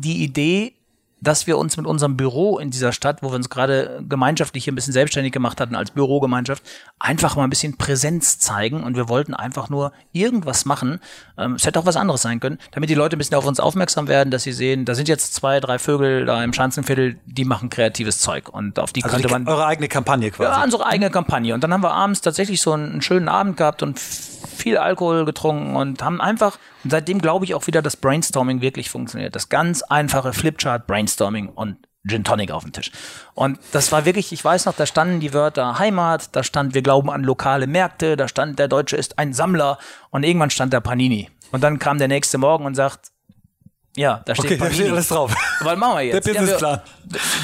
die 0.00 0.22
Idee, 0.22 0.74
dass 1.20 1.46
wir 1.46 1.58
uns 1.58 1.76
mit 1.76 1.86
unserem 1.86 2.16
Büro 2.16 2.58
in 2.58 2.70
dieser 2.70 2.92
Stadt, 2.92 3.22
wo 3.22 3.30
wir 3.30 3.36
uns 3.36 3.50
gerade 3.50 4.04
gemeinschaftlich 4.08 4.64
hier 4.64 4.72
ein 4.72 4.76
bisschen 4.76 4.92
selbstständig 4.92 5.32
gemacht 5.32 5.60
hatten 5.60 5.74
als 5.74 5.90
Bürogemeinschaft, 5.90 6.62
einfach 6.98 7.36
mal 7.36 7.44
ein 7.44 7.50
bisschen 7.50 7.76
Präsenz 7.76 8.38
zeigen 8.38 8.84
und 8.84 8.96
wir 8.96 9.08
wollten 9.08 9.34
einfach 9.34 9.68
nur 9.68 9.92
irgendwas 10.12 10.64
machen. 10.64 11.00
Ähm, 11.36 11.54
es 11.54 11.66
hätte 11.66 11.78
auch 11.80 11.86
was 11.86 11.96
anderes 11.96 12.22
sein 12.22 12.40
können, 12.40 12.58
damit 12.70 12.90
die 12.90 12.94
Leute 12.94 13.16
ein 13.16 13.18
bisschen 13.18 13.36
auf 13.36 13.46
uns 13.46 13.58
aufmerksam 13.58 14.06
werden, 14.06 14.30
dass 14.30 14.44
sie 14.44 14.52
sehen, 14.52 14.84
da 14.84 14.94
sind 14.94 15.08
jetzt 15.08 15.34
zwei, 15.34 15.60
drei 15.60 15.78
Vögel 15.78 16.24
da 16.24 16.42
im 16.44 16.52
Schanzenviertel, 16.52 17.18
die 17.26 17.44
machen 17.44 17.68
kreatives 17.68 18.20
Zeug 18.20 18.48
und 18.48 18.78
auf 18.78 18.92
die 18.92 19.02
also 19.02 19.14
könnte 19.14 19.28
die, 19.28 19.32
man 19.32 19.48
eure 19.48 19.66
eigene 19.66 19.88
Kampagne 19.88 20.30
quasi. 20.30 20.50
Ja, 20.50 20.62
unsere 20.62 20.86
eigene 20.86 21.10
Kampagne 21.10 21.54
und 21.54 21.64
dann 21.64 21.72
haben 21.72 21.82
wir 21.82 21.92
abends 21.92 22.20
tatsächlich 22.20 22.60
so 22.60 22.72
einen, 22.72 22.92
einen 22.92 23.02
schönen 23.02 23.28
Abend 23.28 23.56
gehabt 23.56 23.82
und 23.82 24.00
viel 24.58 24.76
Alkohol 24.76 25.24
getrunken 25.24 25.76
und 25.76 26.02
haben 26.02 26.20
einfach, 26.20 26.58
und 26.84 26.90
seitdem 26.90 27.20
glaube 27.20 27.44
ich 27.44 27.54
auch 27.54 27.66
wieder, 27.66 27.82
dass 27.82 27.96
Brainstorming 27.96 28.60
wirklich 28.60 28.90
funktioniert. 28.90 29.34
Das 29.34 29.48
ganz 29.48 29.82
einfache 29.82 30.32
Flipchart 30.32 30.86
Brainstorming 30.86 31.48
und 31.48 31.78
Gin 32.06 32.24
Tonic 32.24 32.50
auf 32.50 32.62
dem 32.62 32.72
Tisch. 32.72 32.90
Und 33.34 33.58
das 33.72 33.92
war 33.92 34.04
wirklich, 34.04 34.32
ich 34.32 34.44
weiß 34.44 34.66
noch, 34.66 34.74
da 34.74 34.86
standen 34.86 35.20
die 35.20 35.34
Wörter 35.34 35.78
Heimat, 35.78 36.34
da 36.34 36.42
stand 36.42 36.74
wir 36.74 36.82
glauben 36.82 37.10
an 37.10 37.22
lokale 37.22 37.66
Märkte, 37.66 38.16
da 38.16 38.28
stand 38.28 38.58
der 38.58 38.68
Deutsche 38.68 38.96
ist 38.96 39.18
ein 39.18 39.32
Sammler 39.32 39.78
und 40.10 40.24
irgendwann 40.24 40.50
stand 40.50 40.72
da 40.72 40.80
Panini. 40.80 41.30
Und 41.50 41.62
dann 41.62 41.78
kam 41.78 41.98
der 41.98 42.08
nächste 42.08 42.38
Morgen 42.38 42.66
und 42.66 42.74
sagt, 42.74 43.10
ja, 43.98 44.22
da 44.24 44.34
steht 44.34 44.44
Okay, 44.46 44.56
da 44.56 44.64
Panini. 44.64 44.80
steht 44.82 44.92
alles 44.92 45.08
drauf. 45.08 45.34
Was 45.60 45.76
machen 45.76 45.96
wir 45.96 46.02
jetzt? 46.02 46.26
Der 46.26 46.34
ja, 46.34 46.40
wir, 46.40 46.46
Businessplan. 46.46 46.80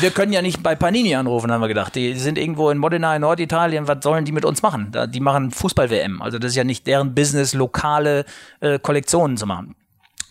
wir 0.01 0.11
können 0.11 0.33
ja 0.33 0.41
nicht 0.41 0.63
bei 0.63 0.75
Panini 0.75 1.15
anrufen, 1.15 1.51
haben 1.51 1.61
wir 1.61 1.69
gedacht. 1.69 1.95
Die 1.95 2.15
sind 2.15 2.39
irgendwo 2.39 2.71
in 2.71 2.79
Modena 2.79 3.15
in 3.17 3.23
Norditalien. 3.23 3.89
Was 3.89 3.99
sollen 4.03 4.25
die 4.25 4.33
mit 4.33 4.45
uns 4.45 4.63
machen? 4.63 4.89
Da, 4.93 5.07
die 5.07 5.21
machen 5.21 5.51
Fußball-WM. 5.51 6.23
Also 6.23 6.39
das 6.39 6.53
ist 6.53 6.57
ja 6.57 6.65
nicht 6.65 6.87
deren 6.87 7.15
Business, 7.15 7.55
lokale 7.55 8.25
äh, 8.61 8.79
Kollektionen 8.79 9.37
zu 9.37 9.47
machen. 9.47 9.75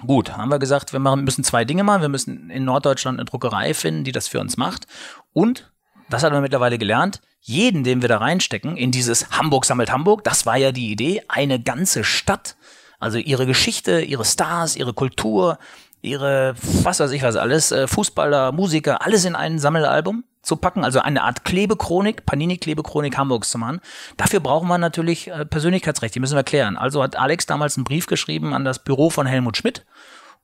Gut, 0.06 0.36
haben 0.36 0.50
wir 0.50 0.60
gesagt, 0.60 0.94
wir 0.94 1.00
machen, 1.00 1.24
müssen 1.24 1.44
zwei 1.44 1.66
Dinge 1.66 1.84
machen. 1.84 2.02
Wir 2.02 2.10
müssen 2.10 2.50
in 2.50 2.66
Norddeutschland 2.66 3.20
eine 3.20 3.26
Druckerei 3.26 3.74
finden, 3.74 4.04
die 4.04 4.12
das 4.12 4.28
für 4.28 4.40
uns 4.40 4.58
macht. 4.58 4.88
Und, 5.34 5.72
das 6.10 6.24
haben 6.24 6.34
wir 6.34 6.42
mittlerweile 6.42 6.78
gelernt, 6.78 7.22
jeden, 7.42 7.84
den 7.84 8.02
wir 8.02 8.10
da 8.10 8.18
reinstecken, 8.18 8.78
in 8.78 8.92
dieses 8.92 9.30
Hamburg 9.32 9.66
sammelt 9.66 9.92
Hamburg, 9.92 10.24
das 10.24 10.46
war 10.46 10.56
ja 10.56 10.72
die 10.72 10.92
Idee, 10.92 11.22
eine 11.28 11.60
ganze 11.62 12.06
Stadt, 12.06 12.56
also 13.00 13.18
ihre 13.18 13.46
Geschichte, 13.46 14.00
ihre 14.02 14.24
Stars, 14.24 14.78
ihre 14.78 14.94
Kultur, 14.94 15.58
ihre, 16.04 16.54
was 16.84 17.00
weiß 17.00 17.12
ich 17.12 17.24
was 17.24 17.36
alles, 17.36 17.72
äh, 17.72 17.88
Fußballer, 17.88 18.52
Musiker, 18.52 19.04
alles 19.04 19.26
in 19.26 19.36
ein 19.36 19.58
Sammelalbum 19.58 20.24
zu 20.44 20.58
packen, 20.58 20.84
also 20.84 21.00
eine 21.00 21.24
Art 21.24 21.46
Klebechronik, 21.46 22.26
Panini-Klebechronik 22.26 23.18
Hamburgs 23.18 23.50
zu 23.50 23.58
machen. 23.58 23.80
Dafür 24.18 24.42
brauchen 24.42 24.68
wir 24.68 24.78
natürlich 24.78 25.30
äh, 25.30 25.46
Persönlichkeitsrecht, 25.46 26.14
die 26.14 26.20
müssen 26.20 26.36
wir 26.36 26.44
klären. 26.44 26.78
Also 26.78 27.02
hat 27.02 27.16
Alex 27.16 27.46
damals 27.46 27.78
einen 27.78 27.86
Brief 27.86 28.06
geschrieben 28.06 28.54
an 28.54 28.66
das 28.66 28.84
Büro 28.84 29.10
von 29.10 29.26
Helmut 29.26 29.58
Schmidt, 29.58 29.86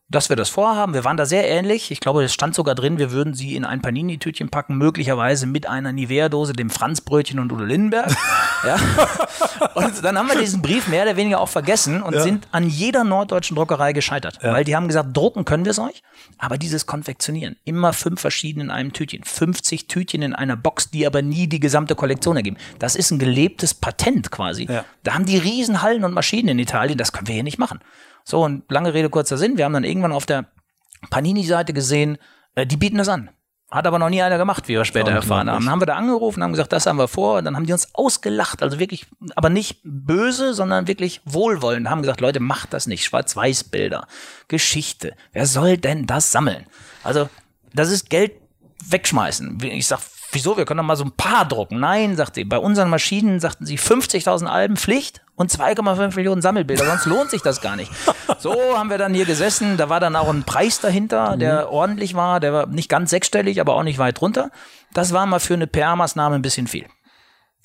dass 0.10 0.30
wir 0.30 0.36
das 0.36 0.50
vorhaben. 0.50 0.94
Wir 0.94 1.04
waren 1.04 1.18
da 1.18 1.26
sehr 1.26 1.48
ähnlich. 1.48 1.92
Ich 1.92 2.00
glaube, 2.00 2.24
es 2.24 2.34
stand 2.34 2.56
sogar 2.56 2.74
drin, 2.74 2.98
wir 2.98 3.12
würden 3.12 3.36
sie 3.36 3.56
in 3.56 3.64
ein 3.64 3.82
Panini-Tütchen 3.82 4.50
packen, 4.50 4.78
möglicherweise 4.78 5.46
mit 5.46 5.68
einer 5.68 5.92
Nivea-Dose, 5.92 6.54
dem 6.54 6.72
Franzbrötchen 6.72 7.40
und 7.40 7.52
Udo 7.52 7.64
Lindenberg. 7.64 8.12
ja. 8.66 8.78
Und 9.76 10.04
dann 10.04 10.18
haben 10.18 10.28
wir 10.28 10.40
diesen 10.40 10.62
Brief 10.62 10.88
mehr 10.88 11.04
oder 11.04 11.16
weniger 11.16 11.40
auch 11.40 11.50
vergessen 11.50 12.02
und 12.02 12.20
sind 12.20 12.48
an 12.52 12.68
jeder 12.68 13.04
norddeutschen 13.04 13.56
Druckerei 13.56 13.94
gescheitert. 13.94 14.40
Weil 14.42 14.64
die 14.64 14.76
haben 14.76 14.88
gesagt, 14.88 15.16
drucken 15.16 15.46
können 15.46 15.66
wir 15.66 15.72
es 15.72 15.80
euch, 15.80 16.02
aber 16.38 16.58
dieses 16.58 16.86
Konfektionieren, 16.86 17.56
immer 17.64 17.94
fünf 17.94 18.20
verschiedene 18.20 18.66
in 18.66 18.72
einem 18.72 18.94
Tütchen, 18.94 19.24
50 19.24 19.88
Tütchen 19.88 20.22
in 20.22 20.34
einer 20.34 20.56
Box, 20.56 20.90
die 20.90 21.06
aber 21.06 21.22
nie 21.22 21.48
die 21.48 21.60
gesamte 21.60 21.96
Kollektion 21.96 22.36
ergeben. 22.36 22.58
Das 22.80 22.96
ist 22.96 23.12
ein 23.12 23.20
gelebtes 23.20 23.74
Patent 23.74 24.32
quasi. 24.32 24.66
Ja. 24.66 24.86
Da 25.04 25.14
haben 25.14 25.26
die 25.26 25.38
Riesenhallen 25.38 26.04
und 26.04 26.14
Maschinen 26.14 26.50
in 26.50 26.60
Italien, 26.60 26.98
das 26.98 27.12
können 27.12 27.28
wir 27.28 27.36
hier 27.36 27.44
nicht 27.44 27.60
machen. 27.60 27.80
So, 28.24 28.44
und 28.44 28.70
lange 28.72 28.94
Rede, 28.94 29.10
kurzer 29.10 29.38
Sinn. 29.38 29.58
Wir 29.58 29.66
haben 29.66 29.74
dann 29.74 29.84
irgendwann 29.84 30.12
auf 30.12 30.26
der 30.26 30.46
Panini-Seite 31.10 31.74
gesehen, 31.74 32.18
äh, 32.56 32.66
die 32.66 32.78
bieten 32.78 32.98
das 32.98 33.10
an. 33.10 33.30
Hat 33.72 33.86
aber 33.86 34.00
noch 34.00 34.10
nie 34.10 34.22
einer 34.22 34.40
gemacht, 34.40 34.68
wie 34.68 34.74
wir 34.74 34.84
später 34.84 35.12
erfahren 35.12 35.50
haben. 35.50 35.64
Dann 35.64 35.72
haben 35.72 35.82
wir 35.82 35.86
da 35.86 35.96
angerufen, 35.96 36.42
haben 36.42 36.54
gesagt, 36.54 36.74
das 36.74 36.88
haben 36.88 36.98
wir 36.98 37.08
vor. 37.08 37.38
Und 37.38 37.46
dann 37.46 37.56
haben 37.56 37.68
die 37.68 37.74
uns 37.74 37.94
ausgelacht. 37.94 38.64
Also 38.64 38.80
wirklich, 38.80 39.06
aber 39.36 39.50
nicht 39.50 39.82
böse, 39.84 40.56
sondern 40.56 40.88
wirklich 40.88 41.22
wohlwollend. 41.26 41.88
Haben 41.88 42.02
gesagt, 42.02 42.20
Leute, 42.20 42.40
macht 42.40 42.74
das 42.74 42.88
nicht. 42.88 43.06
Schwarz-Weiß-Bilder, 43.06 44.08
Geschichte. 44.48 45.14
Wer 45.34 45.46
soll 45.46 45.78
denn 45.78 46.08
das 46.08 46.32
sammeln? 46.32 46.66
Also, 47.04 47.30
das 47.72 47.92
ist 47.92 48.10
Geld 48.10 48.32
wegschmeißen. 48.88 49.60
Ich 49.62 49.86
sag, 49.86 50.00
wieso? 50.32 50.58
Wir 50.58 50.66
können 50.66 50.80
doch 50.80 50.86
mal 50.86 50.96
so 50.96 51.06
ein 51.06 51.12
paar 51.12 51.48
drucken. 51.48 51.80
Nein, 51.80 52.16
sagt 52.16 52.36
sie. 52.36 52.46
Bei 52.46 52.58
unseren 52.58 52.90
Maschinen 52.90 53.40
sagten 53.40 53.68
sie 53.68 53.78
50.000 53.78 54.48
Alben 54.48 54.78
Pflicht 54.78 55.22
und 55.40 55.50
2,5 55.50 56.18
Millionen 56.18 56.42
Sammelbilder. 56.42 56.86
Sonst 56.86 57.06
lohnt 57.06 57.32
sich 57.32 57.42
das 57.42 57.62
gar 57.62 57.76
nicht. 57.76 57.92
So 58.38 58.54
haben 58.78 58.90
wir 58.90 58.98
dann 58.98 59.14
hier 59.14 59.26
gesessen. 59.26 59.76
Da 59.76 59.90
war 59.90 60.00
dann 60.00 60.16
auch 60.16 60.30
ein 60.30 60.44
Preis 60.44 60.80
dahinter, 60.80 61.36
der 61.36 61.72
ordentlich 61.72 62.14
war. 62.14 62.40
Der 62.40 62.54
war 62.54 62.68
nicht 62.68 62.88
ganz 62.88 63.10
sechsstellig, 63.10 63.60
aber 63.60 63.74
auch 63.74 63.84
nicht 63.84 63.98
weit 63.98 64.22
drunter. 64.22 64.52
Das 64.94 65.12
war 65.12 65.26
mal 65.26 65.40
für 65.40 65.56
eine 65.56 65.66
PR-Maßnahme 65.66 66.36
ein 66.36 66.42
bisschen 66.42 66.68
viel. 66.68 66.86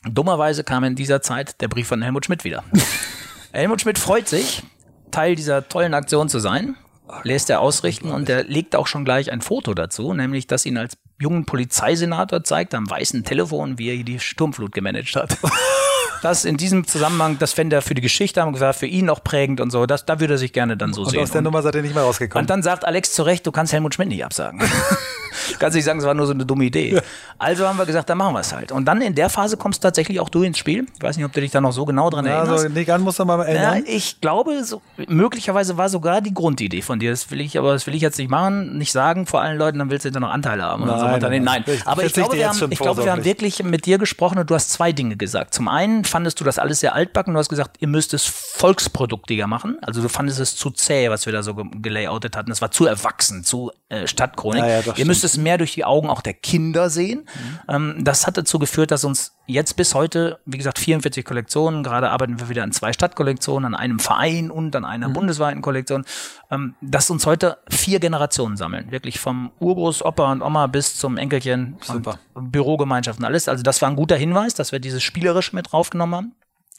Dummerweise 0.05 0.64
kam 0.64 0.83
in 0.83 0.97
dieser 0.97 1.22
Zeit 1.22 1.61
der 1.61 1.68
Brief 1.68 1.87
von 1.87 2.03
Helmut 2.03 2.25
Schmidt 2.25 2.43
wieder. 2.43 2.64
Helmut 3.53 3.83
Schmidt 3.83 3.99
freut 3.99 4.27
sich, 4.27 4.64
Teil 5.12 5.37
dieser 5.37 5.68
tollen 5.68 5.95
Aktion 5.95 6.29
zu 6.29 6.41
sein, 6.41 6.77
lässt 7.22 7.51
er 7.51 7.61
ausrichten 7.61 8.11
und 8.11 8.29
er 8.29 8.43
legt 8.43 8.75
auch 8.75 8.89
schon 8.89 9.05
gleich 9.05 9.31
ein 9.31 9.43
Foto 9.43 9.75
dazu, 9.75 10.12
nämlich 10.12 10.49
das 10.49 10.66
ihn 10.66 10.79
als 10.79 10.97
jungen 11.20 11.45
Polizeisenator 11.45 12.43
zeigt 12.43 12.75
am 12.75 12.91
weißen 12.91 13.22
Telefon, 13.22 13.79
wie 13.79 13.97
er 13.97 14.03
die 14.03 14.18
Sturmflut 14.18 14.72
gemanagt 14.72 15.14
hat. 15.14 15.39
Das 16.25 16.47
in 16.47 16.57
diesem 16.57 16.87
Zusammenhang, 16.87 17.39
das 17.39 17.53
fände 17.53 17.77
er 17.77 17.83
für 17.83 17.93
die 17.93 18.01
Geschichte, 18.01 18.41
haben 18.41 18.55
gesagt, 18.55 18.79
für 18.79 18.87
ihn 18.87 19.11
auch 19.11 19.22
prägend 19.22 19.61
und 19.61 19.68
so, 19.70 19.85
das, 19.85 20.07
da 20.07 20.20
würde 20.20 20.35
er 20.35 20.39
sich 20.39 20.55
gerne 20.55 20.75
dann 20.75 20.95
so 20.95 21.03
Und 21.03 21.11
sehen. 21.11 21.20
aus 21.20 21.33
der 21.33 21.43
Nummer 21.43 21.61
seid 21.61 21.75
ihr 21.75 21.83
nicht 21.83 21.95
mehr 21.95 22.03
rausgekommen. 22.03 22.45
Und 22.45 22.49
dann 22.49 22.62
sagt 22.62 22.87
Alex 22.87 23.12
zu 23.12 23.25
Recht, 23.25 23.47
du 23.47 23.53
kannst 23.53 23.75
Helmut 23.75 23.95
Schmidt 23.95 24.09
nicht 24.09 24.25
absagen. 24.25 24.59
kannst 25.59 25.74
nicht 25.74 25.84
sagen, 25.84 25.99
es 25.99 26.05
war 26.07 26.14
nur 26.14 26.26
so 26.26 26.32
eine 26.32 26.45
dumme 26.47 26.64
Idee. 26.64 27.01
Also 27.38 27.66
haben 27.66 27.78
wir 27.78 27.86
gesagt, 27.86 28.09
dann 28.11 28.18
machen 28.18 28.34
wir 28.34 28.40
es 28.40 28.53
halt. 28.53 28.72
Und 28.72 28.84
dann 28.86 29.01
in 29.01 29.14
der 29.14 29.28
Phase 29.30 29.57
kommst 29.57 29.82
tatsächlich 29.82 30.20
auch 30.20 30.28
du 30.28 30.42
ins 30.42 30.59
Spiel. 30.59 30.86
Ich 30.97 31.03
weiß 31.03 31.16
nicht, 31.16 31.24
ob 31.26 31.32
du 31.32 31.40
dich 31.40 31.51
da 31.51 31.61
noch 31.61 31.72
so 31.72 31.84
genau 31.84 32.11
dran 32.11 32.26
erinnerst. 32.26 32.51
also, 32.64 32.68
Nick 32.68 32.88
an 32.88 33.03
muss 33.03 33.16
doch 33.16 33.24
mal 33.24 33.38
Ja, 33.40 33.45
erinnern. 33.45 33.84
ich 33.86 34.20
glaube, 34.20 34.62
so, 34.64 34.80
möglicherweise 35.09 35.76
war 35.76 35.88
sogar 35.88 36.20
die 36.20 36.32
Grundidee 36.34 36.82
von 36.82 36.99
dir. 36.99 37.11
Das 37.11 37.30
will 37.30 37.40
ich, 37.40 37.59
aber 37.59 37.72
das 37.72 37.86
will 37.86 37.95
ich 37.95 38.03
jetzt 38.03 38.18
nicht 38.18 38.30
machen, 38.30 38.78
nicht 38.78 38.92
sagen 38.92 39.26
vor 39.26 39.40
allen 39.42 39.59
Leuten, 39.59 39.78
dann 39.78 39.90
willst 39.90 40.05
du 40.05 40.09
hinterher 40.09 40.28
noch 40.28 40.34
Anteile 40.34 40.62
haben. 40.64 40.82
oder 40.84 40.99
so. 40.99 41.05
Nein, 41.07 41.20
nein, 41.20 41.42
nein. 41.42 41.64
ich 41.66 41.86
Aber 41.86 42.05
ich 42.05 42.12
glaube, 42.12 42.36
wir 42.36 42.49
haben, 42.49 42.70
ich 42.72 42.78
glaube, 42.78 43.05
wir 43.05 43.12
haben 43.12 43.24
wirklich 43.24 43.62
mit 43.62 43.86
dir 43.86 43.99
gesprochen 43.99 44.38
und 44.38 44.49
du 44.51 44.55
hast 44.55 44.70
zwei 44.70 44.92
Dinge 44.92 45.16
gesagt. 45.16 45.55
Zum 45.55 45.68
einen 45.68 46.05
fandest 46.05 46.40
du 46.40 46.45
das 46.45 46.59
alles 46.59 46.80
sehr 46.80 46.95
altbacken. 46.95 47.34
Du 47.34 47.38
hast 47.38 47.49
gesagt, 47.49 47.76
ihr 47.80 47.88
müsst 47.88 48.14
es 48.14 48.24
volksproduktiger 48.26 49.47
machen. 49.47 49.76
Also 49.82 50.03
du 50.03 50.09
fandest 50.09 50.40
es 50.40 50.57
zu 50.57 50.70
zäh, 50.70 51.11
was 51.11 51.26
wir 51.26 51.32
da 51.32 51.42
so 51.42 51.55
ge- 51.55 51.64
gelayoutet 51.82 52.36
hatten. 52.36 52.51
Es 52.51 52.61
war 52.62 52.70
zu 52.70 52.86
erwachsen, 52.86 53.45
zu 53.45 53.70
äh, 53.95 54.07
Stadtchronik. 54.09 54.62
Ja, 54.62 54.80
ja, 54.80 54.95
ihr 54.97 55.07
müsst 55.07 55.24
es 55.24 55.36
mehr 55.36 55.59
durch 55.59 55.74
die 55.74 55.84
Augen 55.84 56.09
auch 56.09 56.20
der 56.20 56.34
Kinder 56.34 56.90
sehen. 56.90 57.28
Ähm, 57.68 57.99
das 58.01 58.26
hat 58.26 58.36
dazu 58.36 58.59
geführt, 58.59 58.90
dass 58.90 59.05
uns 59.05 59.36
jetzt 59.47 59.76
bis 59.76 59.95
heute, 59.95 60.40
wie 60.47 60.59
gesagt, 60.59 60.78
44 60.78 61.24
Kollektionen, 61.24 61.82
gerade 61.82 62.11
arbeiten 62.11 62.40
wir 62.40 62.49
wieder 62.49 62.62
an 62.62 62.72
zwei 62.72 62.92
Stadtkollektionen, 62.92 63.74
an 63.74 63.78
einem 63.78 63.99
Verein 63.99 64.51
und 64.51 64.74
an 64.74 64.84
einer 64.84 65.09
bundesweiten 65.09 65.62
Kollektion, 65.62 66.05
ähm, 66.51 66.74
dass 66.80 67.11
uns 67.11 67.26
heute 67.26 67.59
vier 67.68 68.01
Generationen 68.01 68.57
sammeln. 68.57 68.90
Wirklich 68.90 69.20
vom 69.20 69.53
Urgroß, 69.61 70.05
Opa 70.05 70.32
und 70.32 70.42
Oma 70.42 70.66
bis 70.66 70.97
zum 70.97 71.16
Enkelchen 71.16 71.76
Super. 71.82 72.18
und 72.34 72.51
Bürogemeinschaften, 72.51 73.24
alles. 73.24 73.49
Also 73.49 73.62
das 73.62 73.80
war 73.82 73.90
ein 73.90 73.97
guter 73.97 74.16
Hinweis, 74.16 74.55
dass 74.55 74.72
wir 74.72 74.80
dieses 74.80 75.03
Spielerische 75.03 75.55
mit 75.55 75.72
draufgenommen 75.72 76.14
haben. 76.14 76.32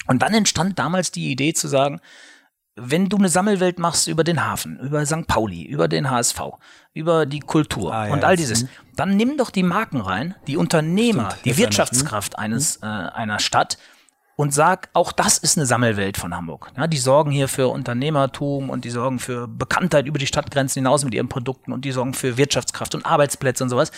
Und 0.07 0.22
dann 0.22 0.34
entstand 0.34 0.78
damals 0.78 1.11
die 1.11 1.32
Idee 1.32 1.53
zu 1.53 1.68
sagen, 1.68 1.99
wenn 2.76 3.07
du 3.07 3.17
eine 3.17 3.30
Sammelwelt 3.30 3.80
machst 3.80 4.07
über 4.07 4.23
den 4.23 4.45
Hafen, 4.45 4.80
über 4.80 5.05
St. 5.05 5.28
Pauli, 5.28 5.63
über 5.63 5.88
den 5.88 6.09
HSV, 6.09 6.41
über 6.93 7.26
die 7.26 7.39
Kultur 7.39 7.93
Ah, 7.93 8.07
ja, 8.07 8.13
und 8.13 8.23
all 8.23 8.36
dieses, 8.36 8.65
dann 8.95 9.15
nimm 9.15 9.38
doch 9.38 9.49
die 9.49 9.63
Marken 9.63 10.01
rein, 10.01 10.36
die 10.47 10.57
Unternehmer, 10.57 11.32
Stimmt, 11.32 11.45
die 11.45 11.49
jetzt 11.49 11.59
erinnere 11.59 11.71
ich 11.73 11.78
mich. 11.78 11.78
Wirtschaftskraft 11.78 12.38
eines 12.38 12.78
äh, 12.78 12.86
einer 12.86 13.39
Stadt 13.39 13.78
und 14.38 14.53
sag, 14.53 14.89
auch 14.91 15.13
das 15.13 15.38
ist 15.38 15.57
eine 15.57 15.65
Sammelwelt 15.65 16.17
von 16.17 16.36
Hamburg. 16.36 16.69
Ja, 16.76 16.88
die 16.88 16.97
sorgen 16.97 17.32
hier 17.32 17.47
für 17.47 17.69
Unternehmertum 17.69 18.69
und 18.69 18.84
die 18.84 18.89
sorgen 18.89 19.19
für 19.19 19.47
Bekanntheit 19.47 20.07
über 20.07 20.19
die 20.19 20.28
Stadtgrenzen 20.28 20.82
hinaus 20.82 21.05
mit 21.05 21.13
ihren 21.13 21.30
Produkten 21.30 21.71
und 21.71 21.86
die 21.86 21.91
sorgen 21.91 22.13
für 22.13 22.36
Wirtschaftskraft 22.36 22.95
und 22.95 23.05
Arbeitsplätze 23.05 23.63
und 23.63 23.69
sowas. 23.69 23.91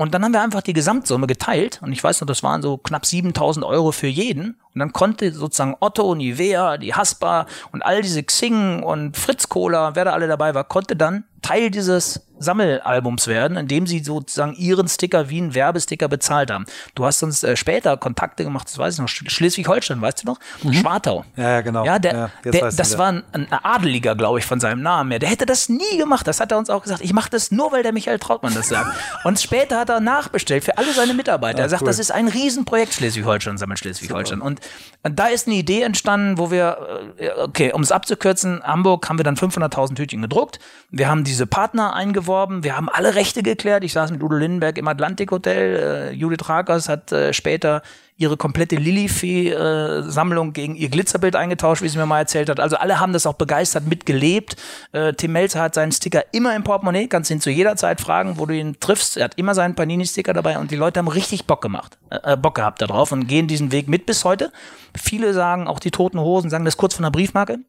Und 0.00 0.14
dann 0.14 0.24
haben 0.24 0.32
wir 0.32 0.40
einfach 0.40 0.62
die 0.62 0.72
Gesamtsumme 0.72 1.26
geteilt. 1.26 1.78
Und 1.82 1.92
ich 1.92 2.02
weiß 2.02 2.22
noch, 2.22 2.26
das 2.26 2.42
waren 2.42 2.62
so 2.62 2.78
knapp 2.78 3.04
7000 3.04 3.66
Euro 3.66 3.92
für 3.92 4.06
jeden. 4.06 4.56
Und 4.72 4.78
dann 4.78 4.94
konnte 4.94 5.30
sozusagen 5.30 5.76
Otto, 5.78 6.14
Nivea, 6.14 6.78
die 6.78 6.94
Haspa 6.94 7.44
und 7.70 7.84
all 7.84 8.00
diese 8.00 8.22
Xing 8.22 8.82
und 8.82 9.18
Fritz 9.18 9.50
Cola, 9.50 9.94
wer 9.94 10.06
da 10.06 10.12
alle 10.12 10.26
dabei 10.26 10.54
war, 10.54 10.64
konnte 10.64 10.96
dann 10.96 11.24
Teil 11.42 11.70
dieses 11.70 12.20
Sammelalbums 12.42 13.26
werden, 13.26 13.56
indem 13.58 13.86
sie 13.86 13.98
sozusagen 14.02 14.54
ihren 14.54 14.88
Sticker 14.88 15.28
wie 15.28 15.38
einen 15.38 15.54
Werbesticker 15.54 16.08
bezahlt 16.08 16.50
haben. 16.50 16.64
Du 16.94 17.04
hast 17.04 17.22
uns 17.22 17.42
äh, 17.44 17.54
später 17.54 17.96
Kontakte 17.98 18.44
gemacht, 18.44 18.66
das 18.66 18.78
weiß 18.78 18.94
ich 18.94 19.00
noch, 19.00 19.08
Sch- 19.08 19.28
Schleswig-Holstein, 19.28 20.00
weißt 20.00 20.22
du 20.22 20.26
noch? 20.26 20.38
Schwartau. 20.72 21.26
Ja, 21.36 21.50
ja, 21.50 21.60
genau. 21.60 21.84
Ja, 21.84 21.98
der, 21.98 22.12
Ja, 22.44 22.50
der, 22.50 22.70
das 22.72 22.96
war 22.96 23.08
ein, 23.12 23.24
ein 23.32 23.46
Adeliger, 23.52 24.16
glaube 24.16 24.38
ich, 24.38 24.46
von 24.46 24.58
seinem 24.58 24.80
Namen 24.82 25.10
her. 25.10 25.18
Der 25.20 25.28
hätte 25.28 25.44
das 25.44 25.68
nie 25.68 25.98
gemacht. 25.98 26.26
Das 26.26 26.40
hat 26.40 26.50
er 26.50 26.56
uns 26.58 26.70
auch 26.70 26.82
gesagt. 26.82 27.02
Ich 27.02 27.12
mache 27.12 27.28
das 27.28 27.50
nur, 27.50 27.72
weil 27.72 27.82
der 27.82 27.92
Michael 27.92 28.18
Trautmann 28.18 28.54
das 28.54 28.68
sagt. 28.68 28.90
Und 29.24 29.38
später 29.38 29.78
hat 29.78 29.90
er 29.90 30.00
nachbestellt 30.00 30.64
für 30.64 30.78
alle 30.78 30.92
seine 30.94 31.12
Mitarbeiter. 31.12 31.60
er 31.60 31.68
sagt, 31.68 31.82
cool. 31.82 31.88
das 31.88 31.98
ist 31.98 32.10
ein 32.10 32.26
Riesenprojekt 32.28 32.94
Schleswig-Holstein, 32.94 33.58
sammelt 33.58 33.80
Schleswig-Holstein. 33.80 34.40
Und, 34.40 34.60
und 35.02 35.18
da 35.18 35.26
ist 35.26 35.46
eine 35.46 35.56
Idee 35.56 35.82
entstanden, 35.82 36.38
wo 36.38 36.50
wir, 36.50 37.12
äh, 37.18 37.28
okay, 37.38 37.72
um 37.74 37.82
es 37.82 37.92
abzukürzen, 37.92 38.62
Hamburg 38.62 39.06
haben 39.10 39.18
wir 39.18 39.24
dann 39.24 39.36
500.000 39.36 39.94
Tütchen 39.94 40.22
gedruckt. 40.22 40.58
Wir 40.90 41.08
haben 41.08 41.22
diese 41.30 41.46
Partner 41.46 41.94
eingeworben, 41.94 42.64
wir 42.64 42.76
haben 42.76 42.88
alle 42.88 43.14
Rechte 43.14 43.42
geklärt. 43.42 43.84
Ich 43.84 43.92
saß 43.92 44.10
mit 44.10 44.22
Udo 44.22 44.34
Lindenberg 44.34 44.76
im 44.78 44.88
Atlantik 44.88 45.30
Hotel. 45.30 46.10
Äh, 46.10 46.12
Judith 46.12 46.48
Rakers 46.48 46.88
hat 46.88 47.12
äh, 47.12 47.32
später 47.32 47.82
ihre 48.16 48.36
komplette 48.36 48.76
Lilifee-Sammlung 48.76 50.52
gegen 50.52 50.74
ihr 50.74 50.90
Glitzerbild 50.90 51.36
eingetauscht, 51.36 51.82
wie 51.82 51.88
sie 51.88 51.96
mir 51.96 52.04
mal 52.04 52.18
erzählt 52.18 52.50
hat. 52.50 52.60
Also 52.60 52.76
alle 52.76 53.00
haben 53.00 53.14
das 53.14 53.26
auch 53.26 53.34
begeistert 53.34 53.86
mitgelebt. 53.86 54.56
Äh, 54.92 55.14
Tim 55.14 55.32
Melzer 55.32 55.62
hat 55.62 55.74
seinen 55.74 55.92
Sticker 55.92 56.24
immer 56.32 56.54
im 56.54 56.64
Portemonnaie, 56.64 57.06
kannst 57.06 57.30
ihn 57.30 57.40
zu 57.40 57.48
jeder 57.48 57.76
Zeit 57.76 58.00
fragen, 58.00 58.38
wo 58.38 58.44
du 58.44 58.54
ihn 58.54 58.78
triffst. 58.80 59.16
Er 59.16 59.24
hat 59.24 59.38
immer 59.38 59.54
seinen 59.54 59.76
Panini-Sticker 59.76 60.34
dabei 60.34 60.58
und 60.58 60.70
die 60.70 60.76
Leute 60.76 60.98
haben 60.98 61.08
richtig 61.08 61.46
Bock 61.46 61.62
gemacht, 61.62 61.96
äh, 62.10 62.36
Bock 62.36 62.56
gehabt 62.56 62.82
darauf 62.82 63.12
und 63.12 63.28
gehen 63.28 63.46
diesen 63.46 63.72
Weg 63.72 63.88
mit 63.88 64.04
bis 64.04 64.24
heute. 64.24 64.52
Viele 64.94 65.32
sagen, 65.32 65.68
auch 65.68 65.78
die 65.78 65.92
Toten 65.92 66.18
Hosen 66.18 66.50
sagen 66.50 66.64
das 66.64 66.76
kurz 66.76 66.94
von 66.94 67.04
der 67.04 67.10
Briefmarke. 67.10 67.60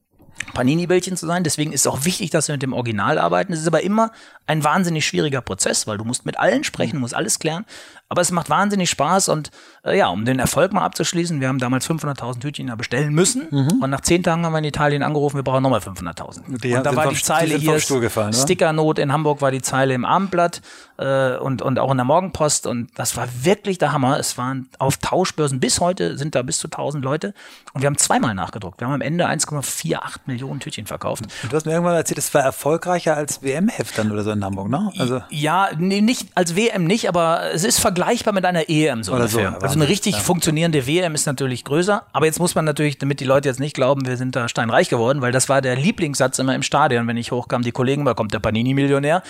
Panini-Bällchen 0.53 1.17
zu 1.17 1.25
sein. 1.27 1.43
Deswegen 1.43 1.73
ist 1.73 1.81
es 1.81 1.87
auch 1.87 2.05
wichtig, 2.05 2.29
dass 2.29 2.47
wir 2.47 2.55
mit 2.55 2.63
dem 2.63 2.73
Original 2.73 3.17
arbeiten. 3.17 3.53
Es 3.53 3.59
ist 3.59 3.67
aber 3.67 3.83
immer 3.83 4.11
ein 4.51 4.63
wahnsinnig 4.63 5.05
schwieriger 5.05 5.41
Prozess, 5.41 5.87
weil 5.87 5.97
du 5.97 6.03
musst 6.03 6.25
mit 6.25 6.37
allen 6.37 6.63
sprechen, 6.63 6.97
du 6.97 6.99
musst 6.99 7.15
alles 7.15 7.39
klären. 7.39 7.65
Aber 8.09 8.19
es 8.19 8.29
macht 8.31 8.49
wahnsinnig 8.49 8.89
Spaß 8.89 9.29
und 9.29 9.51
äh, 9.85 9.97
ja, 9.97 10.09
um 10.09 10.25
den 10.25 10.37
Erfolg 10.37 10.73
mal 10.73 10.83
abzuschließen, 10.83 11.39
wir 11.39 11.47
haben 11.47 11.59
damals 11.59 11.89
500.000 11.89 12.41
Tütchen 12.41 12.67
da 12.67 12.75
bestellen 12.75 13.13
müssen 13.13 13.47
mhm. 13.49 13.81
und 13.81 13.89
nach 13.89 14.01
zehn 14.01 14.21
Tagen 14.21 14.45
haben 14.45 14.51
wir 14.51 14.59
in 14.59 14.65
Italien 14.65 15.01
angerufen, 15.01 15.37
wir 15.37 15.43
brauchen 15.43 15.63
nochmal 15.63 15.79
500.000. 15.79 16.45
Und 16.47 16.85
da 16.85 16.93
war 16.93 17.07
die 17.07 17.15
Zeile 17.15 17.57
die 17.57 17.61
hier, 17.61 17.79
Stickernot 17.79 18.99
in 18.99 19.13
Hamburg 19.13 19.41
war 19.41 19.51
die 19.51 19.61
Zeile 19.61 19.93
im 19.93 20.03
Abendblatt 20.03 20.61
äh, 20.97 21.37
und, 21.37 21.61
und 21.61 21.79
auch 21.79 21.89
in 21.89 21.97
der 21.97 22.03
Morgenpost 22.03 22.67
und 22.67 22.89
das 22.95 23.15
war 23.15 23.29
wirklich 23.43 23.77
der 23.77 23.93
Hammer. 23.93 24.19
Es 24.19 24.37
waren 24.37 24.67
auf 24.77 24.97
Tauschbörsen 24.97 25.61
bis 25.61 25.79
heute 25.79 26.17
sind 26.17 26.35
da 26.35 26.41
bis 26.41 26.59
zu 26.59 26.67
1000 26.67 27.05
Leute 27.05 27.33
und 27.71 27.81
wir 27.81 27.87
haben 27.87 27.97
zweimal 27.97 28.35
nachgedruckt. 28.35 28.81
Wir 28.81 28.87
haben 28.87 28.95
am 28.95 29.01
Ende 29.01 29.25
1,48 29.25 30.19
Millionen 30.25 30.59
Tütchen 30.59 30.85
verkauft. 30.85 31.23
Und 31.43 31.53
du 31.53 31.55
hast 31.55 31.65
mir 31.65 31.71
irgendwann 31.71 31.95
erzählt, 31.95 32.17
es 32.17 32.33
war 32.33 32.41
erfolgreicher 32.41 33.15
als 33.15 33.41
WM-Heft 33.41 33.97
dann 33.97 34.11
oder 34.11 34.23
so 34.23 34.31
in 34.41 34.45
Hamburg, 34.45 34.69
ne? 34.69 34.91
Also 34.97 35.21
ja, 35.29 35.69
nee, 35.77 36.01
nicht 36.01 36.29
als 36.35 36.55
WM 36.55 36.85
nicht, 36.85 37.07
aber 37.07 37.51
es 37.53 37.63
ist 37.63 37.79
vergleichbar 37.79 38.33
mit 38.33 38.45
einer 38.45 38.69
EM 38.69 39.03
so 39.03 39.13
Oder 39.13 39.23
ungefähr. 39.23 39.51
So, 39.51 39.57
also 39.59 39.75
eine 39.75 39.87
richtig 39.87 40.15
ja. 40.15 40.19
funktionierende 40.19 40.87
WM 40.87 41.15
ist 41.15 41.25
natürlich 41.25 41.63
größer, 41.63 42.03
aber 42.11 42.25
jetzt 42.25 42.39
muss 42.39 42.55
man 42.55 42.65
natürlich, 42.65 42.97
damit 42.97 43.19
die 43.19 43.25
Leute 43.25 43.49
jetzt 43.49 43.59
nicht 43.59 43.75
glauben, 43.75 44.05
wir 44.05 44.17
sind 44.17 44.35
da 44.35 44.49
steinreich 44.49 44.89
geworden, 44.89 45.21
weil 45.21 45.31
das 45.31 45.49
war 45.49 45.61
der 45.61 45.75
Lieblingssatz 45.75 46.39
immer 46.39 46.55
im 46.55 46.63
Stadion, 46.63 47.07
wenn 47.07 47.17
ich 47.17 47.31
hochkam, 47.31 47.61
die 47.61 47.71
Kollegen, 47.71 48.05
da 48.05 48.13
kommt 48.13 48.33
der 48.33 48.39
Panini-Millionär, 48.39 49.23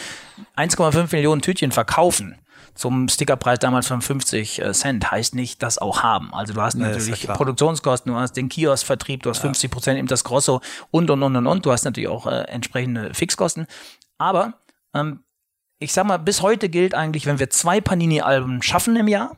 1,5 0.57 1.11
Millionen 1.11 1.41
Tütchen 1.41 1.71
verkaufen 1.71 2.35
zum 2.73 3.09
Stickerpreis 3.09 3.59
damals 3.59 3.87
von 3.87 4.01
50 4.01 4.61
äh, 4.61 4.71
Cent 4.73 5.11
heißt 5.11 5.35
nicht 5.35 5.61
das 5.61 5.77
auch 5.77 6.03
haben. 6.03 6.33
Also 6.33 6.53
du 6.53 6.61
hast 6.61 6.75
nee, 6.75 6.83
natürlich 6.83 7.23
ja 7.23 7.35
Produktionskosten, 7.35 8.11
du 8.11 8.17
hast 8.17 8.33
den 8.33 8.49
Kioskvertrieb, 8.49 9.23
du 9.23 9.29
hast 9.29 9.37
ja. 9.37 9.43
50 9.43 9.71
Prozent 9.71 9.99
eben 9.99 10.07
das 10.07 10.23
Grosso 10.23 10.61
und 10.89 11.09
und 11.09 11.21
und 11.23 11.35
und 11.35 11.47
und. 11.47 11.65
Du 11.65 11.71
hast 11.71 11.83
natürlich 11.83 12.09
auch 12.09 12.27
äh, 12.27 12.41
entsprechende 12.43 13.13
Fixkosten. 13.13 13.67
Aber 14.17 14.53
ähm, 14.93 15.23
ich 15.79 15.93
sag 15.93 16.05
mal, 16.05 16.17
bis 16.17 16.41
heute 16.41 16.69
gilt 16.69 16.93
eigentlich, 16.93 17.25
wenn 17.25 17.39
wir 17.39 17.49
zwei 17.49 17.81
Panini-Alben 17.81 18.61
schaffen 18.61 18.95
im 18.95 19.07
Jahr, 19.07 19.35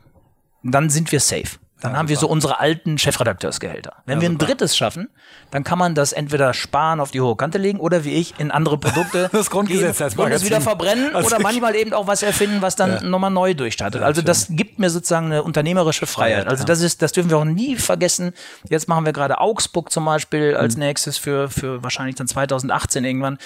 dann 0.62 0.90
sind 0.90 1.10
wir 1.10 1.20
safe. 1.20 1.58
Dann 1.80 1.92
ja, 1.92 1.98
haben 1.98 2.08
wir 2.08 2.16
so 2.16 2.28
unsere 2.28 2.60
alten 2.60 2.96
Chefredakteursgehälter. 2.96 3.96
Wenn 4.06 4.18
ja, 4.18 4.22
wir 4.22 4.28
ein 4.30 4.32
super. 4.34 4.46
drittes 4.46 4.76
schaffen, 4.76 5.10
dann 5.50 5.64
kann 5.64 5.78
man 5.78 5.94
das 5.94 6.12
entweder 6.12 6.54
sparen 6.54 6.98
auf 6.98 7.10
die 7.10 7.20
hohe 7.20 7.36
Kante 7.36 7.58
legen 7.58 7.78
oder 7.78 8.04
wie 8.04 8.12
ich 8.14 8.38
in 8.38 8.50
andere 8.50 8.78
Produkte 8.78 9.28
das 9.32 9.50
Grundgesetz 9.50 9.98
gehen 9.98 10.24
und 10.24 10.32
es 10.32 10.44
wieder 10.46 10.62
verbrennen 10.62 11.14
oder 11.14 11.40
manchmal 11.40 11.74
eben 11.74 11.92
auch 11.92 12.06
was 12.06 12.22
erfinden, 12.22 12.62
was 12.62 12.76
dann 12.76 12.90
ja. 12.90 13.02
nochmal 13.02 13.30
neu 13.30 13.52
durchstartet. 13.52 14.02
Also 14.02 14.22
das 14.22 14.46
gibt 14.48 14.78
mir 14.78 14.88
sozusagen 14.88 15.26
eine 15.26 15.42
unternehmerische 15.42 16.06
Freiheit. 16.06 16.46
Also 16.46 16.64
das 16.64 16.80
ist, 16.80 17.02
das 17.02 17.12
dürfen 17.12 17.28
wir 17.28 17.36
auch 17.36 17.44
nie 17.44 17.76
vergessen. 17.76 18.32
Jetzt 18.70 18.88
machen 18.88 19.04
wir 19.04 19.12
gerade 19.12 19.38
Augsburg 19.38 19.90
zum 19.90 20.06
Beispiel 20.06 20.56
als 20.56 20.76
mhm. 20.76 20.84
nächstes 20.84 21.18
für, 21.18 21.50
für 21.50 21.82
wahrscheinlich 21.82 22.14
dann 22.14 22.28
2018 22.28 23.04
irgendwann. 23.04 23.36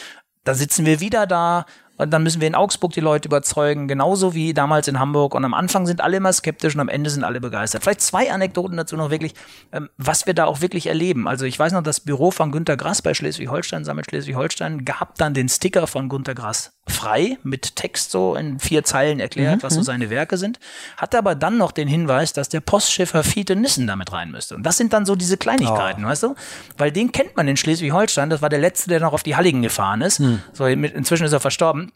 Da 0.44 0.54
sitzen 0.54 0.86
wir 0.86 1.00
wieder 1.00 1.26
da 1.26 1.66
und 1.98 2.10
dann 2.10 2.22
müssen 2.22 2.40
wir 2.40 2.48
in 2.48 2.54
Augsburg 2.54 2.92
die 2.92 3.00
Leute 3.00 3.28
überzeugen, 3.28 3.88
genauso 3.88 4.34
wie 4.34 4.54
damals 4.54 4.88
in 4.88 4.98
Hamburg. 4.98 5.34
Und 5.34 5.44
am 5.44 5.52
Anfang 5.52 5.86
sind 5.86 6.00
alle 6.00 6.16
immer 6.16 6.32
skeptisch 6.32 6.74
und 6.74 6.80
am 6.80 6.88
Ende 6.88 7.10
sind 7.10 7.24
alle 7.24 7.40
begeistert. 7.40 7.82
Vielleicht 7.82 8.00
zwei 8.00 8.32
Anekdoten 8.32 8.76
dazu 8.76 8.96
noch 8.96 9.10
wirklich, 9.10 9.34
ähm, 9.72 9.90
was 9.98 10.26
wir 10.26 10.34
da 10.34 10.46
auch 10.46 10.60
wirklich 10.60 10.86
erleben. 10.86 11.28
Also 11.28 11.44
ich 11.44 11.58
weiß 11.58 11.72
noch, 11.72 11.82
das 11.82 12.00
Büro 12.00 12.30
von 12.30 12.52
Günter 12.52 12.76
Grass 12.76 13.02
bei 13.02 13.14
Schleswig-Holstein, 13.14 13.84
sammelt 13.84 14.06
Schleswig-Holstein, 14.08 14.84
gab 14.84 15.16
dann 15.16 15.34
den 15.34 15.48
Sticker 15.48 15.86
von 15.86 16.08
Günter 16.08 16.34
Grass 16.34 16.72
frei 16.88 17.38
mit 17.42 17.76
Text 17.76 18.10
so 18.10 18.34
in 18.34 18.58
vier 18.58 18.84
Zeilen 18.84 19.20
erklärt, 19.20 19.58
mhm. 19.58 19.62
was 19.62 19.74
so 19.74 19.80
mhm. 19.80 19.84
seine 19.84 20.10
Werke 20.10 20.36
sind. 20.36 20.58
Hatte 20.96 21.18
aber 21.18 21.34
dann 21.34 21.58
noch 21.58 21.72
den 21.72 21.88
Hinweis, 21.88 22.32
dass 22.32 22.48
der 22.48 22.60
Postschiffer 22.60 23.22
Fiete 23.22 23.56
Nissen 23.56 23.86
damit 23.86 24.12
rein 24.12 24.30
müsste. 24.30 24.54
Und 24.54 24.62
das 24.64 24.76
sind 24.76 24.92
dann 24.92 25.04
so 25.04 25.14
diese 25.14 25.36
Kleinigkeiten, 25.36 26.04
oh. 26.04 26.08
weißt 26.08 26.22
du? 26.22 26.34
Weil 26.76 26.92
den 26.92 27.12
kennt 27.12 27.36
man 27.36 27.48
in 27.48 27.56
Schleswig-Holstein. 27.56 28.30
Das 28.30 28.42
war 28.42 28.48
der 28.48 28.58
letzte, 28.58 28.88
der 28.88 29.00
noch 29.00 29.12
auf 29.12 29.22
die 29.22 29.36
Halligen 29.36 29.62
gefahren 29.62 30.00
ist. 30.00 30.20
Mhm. 30.20 30.42
So, 30.52 30.66
inzwischen 30.66 31.24
ist 31.24 31.32
er 31.32 31.40
verstorben. 31.40 31.87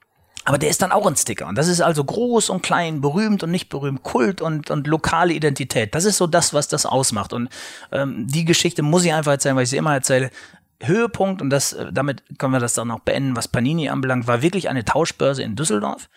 Aber 0.44 0.58
der 0.58 0.70
ist 0.70 0.82
dann 0.82 0.92
auch 0.92 1.06
ein 1.06 1.16
Sticker. 1.16 1.46
Und 1.46 1.56
das 1.56 1.68
ist 1.68 1.80
also 1.80 2.02
groß 2.02 2.50
und 2.50 2.62
klein, 2.62 3.00
berühmt 3.00 3.42
und 3.44 3.50
nicht 3.50 3.68
berühmt, 3.68 4.02
Kult 4.02 4.40
und, 4.40 4.70
und 4.70 4.86
lokale 4.86 5.32
Identität. 5.32 5.94
Das 5.94 6.04
ist 6.04 6.16
so 6.16 6.26
das, 6.26 6.52
was 6.52 6.68
das 6.68 6.84
ausmacht. 6.84 7.32
Und 7.32 7.48
ähm, 7.92 8.26
die 8.26 8.44
Geschichte 8.44 8.82
muss 8.82 9.04
ich 9.04 9.12
einfach 9.12 9.32
erzählen, 9.32 9.54
weil 9.54 9.64
ich 9.64 9.70
sie 9.70 9.76
immer 9.76 9.94
erzähle. 9.94 10.30
Höhepunkt, 10.80 11.40
und 11.40 11.50
das, 11.50 11.74
äh, 11.74 11.92
damit 11.92 12.24
können 12.38 12.52
wir 12.52 12.60
das 12.60 12.74
dann 12.74 12.90
auch 12.90 13.00
beenden, 13.00 13.36
was 13.36 13.46
Panini 13.46 13.88
anbelangt, 13.88 14.26
war 14.26 14.42
wirklich 14.42 14.68
eine 14.68 14.84
Tauschbörse 14.84 15.42
in 15.44 15.54
Düsseldorf, 15.54 16.08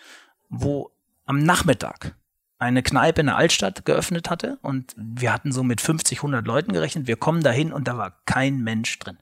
wo 0.48 0.90
am 1.24 1.38
Nachmittag 1.38 2.16
eine 2.58 2.82
Kneipe 2.82 3.20
in 3.20 3.26
der 3.26 3.36
Altstadt 3.36 3.84
geöffnet 3.84 4.30
hatte 4.30 4.58
und 4.62 4.94
wir 4.96 5.32
hatten 5.32 5.52
so 5.52 5.62
mit 5.62 5.80
50, 5.80 6.18
100 6.18 6.46
Leuten 6.46 6.72
gerechnet. 6.72 7.06
Wir 7.06 7.16
kommen 7.16 7.42
dahin 7.42 7.72
und 7.72 7.86
da 7.86 7.98
war 7.98 8.22
kein 8.24 8.58
Mensch 8.58 8.98
drin. 8.98 9.18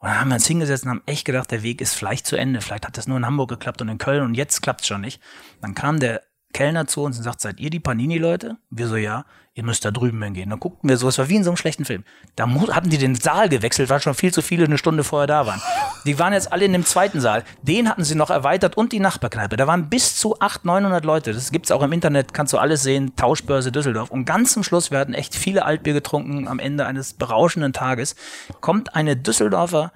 Und 0.00 0.08
dann 0.08 0.20
haben 0.20 0.28
wir 0.28 0.36
uns 0.36 0.46
hingesetzt 0.46 0.84
und 0.84 0.90
haben 0.90 1.02
echt 1.06 1.24
gedacht, 1.24 1.50
der 1.50 1.62
Weg 1.62 1.80
ist 1.80 1.94
vielleicht 1.94 2.26
zu 2.26 2.36
Ende. 2.36 2.60
Vielleicht 2.60 2.86
hat 2.86 2.96
das 2.96 3.08
nur 3.08 3.16
in 3.16 3.26
Hamburg 3.26 3.50
geklappt 3.50 3.82
und 3.82 3.88
in 3.88 3.98
Köln 3.98 4.22
und 4.22 4.34
jetzt 4.34 4.62
klappt 4.62 4.82
es 4.82 4.86
schon 4.86 5.00
nicht. 5.00 5.20
Dann 5.60 5.74
kam 5.74 5.98
der 5.98 6.22
Kellner 6.52 6.86
zu 6.86 7.02
uns 7.02 7.18
und 7.18 7.24
sagt, 7.24 7.40
seid 7.40 7.60
ihr 7.60 7.70
die 7.70 7.80
Panini-Leute? 7.80 8.56
Wir 8.70 8.88
so, 8.88 8.96
ja, 8.96 9.24
ihr 9.54 9.64
müsst 9.64 9.84
da 9.84 9.90
drüben 9.90 10.22
hingehen. 10.22 10.50
Dann 10.50 10.60
guckten 10.60 10.88
wir 10.88 10.96
so, 10.96 11.08
es 11.08 11.18
war 11.18 11.28
wie 11.28 11.36
in 11.36 11.44
so 11.44 11.50
einem 11.50 11.56
schlechten 11.56 11.84
Film. 11.84 12.04
Da 12.36 12.48
hatten 12.48 12.90
die 12.90 12.96
den 12.96 13.14
Saal 13.14 13.48
gewechselt, 13.48 13.90
weil 13.90 14.00
schon 14.00 14.14
viel 14.14 14.32
zu 14.32 14.40
viele 14.40 14.64
eine 14.64 14.78
Stunde 14.78 15.04
vorher 15.04 15.26
da 15.26 15.46
waren. 15.46 15.60
Die 16.06 16.18
waren 16.18 16.32
jetzt 16.32 16.50
alle 16.50 16.64
in 16.64 16.72
dem 16.72 16.86
zweiten 16.86 17.20
Saal. 17.20 17.44
Den 17.62 17.88
hatten 17.88 18.02
sie 18.02 18.14
noch 18.14 18.30
erweitert 18.30 18.76
und 18.76 18.92
die 18.92 19.00
Nachbarkneipe. 19.00 19.56
Da 19.56 19.66
waren 19.66 19.90
bis 19.90 20.16
zu 20.16 20.40
800, 20.40 20.64
900 20.64 21.04
Leute. 21.04 21.32
Das 21.34 21.52
gibt's 21.52 21.70
auch 21.70 21.82
im 21.82 21.92
Internet, 21.92 22.32
kannst 22.32 22.52
du 22.52 22.58
alles 22.58 22.82
sehen. 22.82 23.14
Tauschbörse 23.16 23.72
Düsseldorf. 23.72 24.10
Und 24.10 24.24
ganz 24.24 24.52
zum 24.52 24.62
Schluss, 24.62 24.90
wir 24.90 24.98
hatten 24.98 25.14
echt 25.14 25.34
viele 25.34 25.64
Altbier 25.64 25.92
getrunken 25.92 26.48
am 26.48 26.58
Ende 26.58 26.86
eines 26.86 27.12
berauschenden 27.12 27.72
Tages, 27.72 28.16
kommt 28.60 28.94
eine 28.94 29.16
Düsseldorfer 29.16 29.92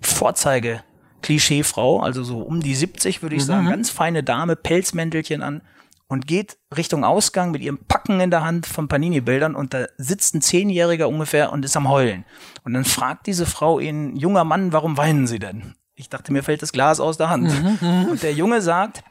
Vorzeige 0.00 0.82
Klischeefrau, 1.22 2.00
also 2.00 2.22
so 2.22 2.40
um 2.40 2.60
die 2.60 2.74
70 2.74 3.22
würde 3.22 3.34
ich 3.34 3.42
mhm. 3.42 3.46
sagen, 3.46 3.68
ganz 3.68 3.90
feine 3.90 4.22
Dame, 4.22 4.56
Pelzmäntelchen 4.56 5.42
an 5.42 5.62
und 6.08 6.26
geht 6.26 6.58
Richtung 6.76 7.04
Ausgang 7.04 7.50
mit 7.50 7.62
ihrem 7.62 7.78
Packen 7.86 8.20
in 8.20 8.30
der 8.30 8.44
Hand 8.44 8.66
von 8.66 8.88
Panini-Bildern 8.88 9.54
und 9.54 9.74
da 9.74 9.86
sitzt 9.96 10.34
ein 10.34 10.42
Zehnjähriger 10.42 11.08
ungefähr 11.08 11.52
und 11.52 11.64
ist 11.64 11.76
am 11.76 11.88
Heulen. 11.88 12.24
Und 12.64 12.74
dann 12.74 12.84
fragt 12.84 13.26
diese 13.26 13.46
Frau 13.46 13.80
ihn, 13.80 14.16
junger 14.16 14.44
Mann, 14.44 14.72
warum 14.72 14.96
weinen 14.96 15.26
Sie 15.26 15.38
denn? 15.38 15.74
Ich 15.94 16.08
dachte, 16.08 16.32
mir 16.32 16.42
fällt 16.42 16.62
das 16.62 16.72
Glas 16.72 17.00
aus 17.00 17.16
der 17.16 17.30
Hand. 17.30 17.50
Mhm. 17.80 18.06
Und 18.10 18.22
der 18.22 18.32
Junge 18.32 18.60
sagt, 18.60 19.02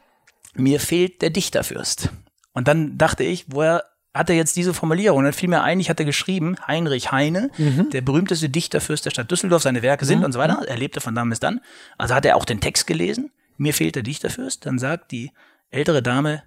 mir 0.54 0.80
fehlt 0.80 1.20
der 1.20 1.30
Dichterfürst. 1.30 2.10
Und 2.52 2.68
dann 2.68 2.96
dachte 2.96 3.24
ich, 3.24 3.46
woher 3.48 3.84
hat 4.16 4.30
er 4.30 4.36
jetzt 4.36 4.56
diese 4.56 4.74
Formulierung. 4.74 5.18
Und 5.18 5.24
dann 5.24 5.32
fiel 5.32 5.48
mir 5.48 5.62
ein, 5.62 5.78
ich 5.78 5.90
hatte 5.90 6.04
geschrieben, 6.04 6.56
Heinrich 6.66 7.12
Heine, 7.12 7.50
mhm. 7.58 7.90
der 7.90 8.00
berühmteste 8.00 8.48
Dichterfürst 8.48 9.04
der 9.04 9.10
Stadt 9.10 9.30
Düsseldorf, 9.30 9.62
seine 9.62 9.82
Werke 9.82 10.04
sind 10.04 10.20
mhm. 10.20 10.24
und 10.24 10.32
so 10.32 10.38
weiter. 10.38 10.62
Er 10.66 10.76
lebte 10.76 11.00
von 11.00 11.14
dann 11.14 11.28
bis 11.28 11.40
dann. 11.40 11.60
Also 11.98 12.14
hat 12.14 12.24
er 12.24 12.36
auch 12.36 12.44
den 12.44 12.60
Text 12.60 12.86
gelesen. 12.86 13.30
Mir 13.58 13.74
fehlt 13.74 13.94
der 13.94 14.02
Dichterfürst. 14.02 14.66
Dann 14.66 14.78
sagt 14.78 15.12
die 15.12 15.32
ältere 15.70 16.02
Dame, 16.02 16.42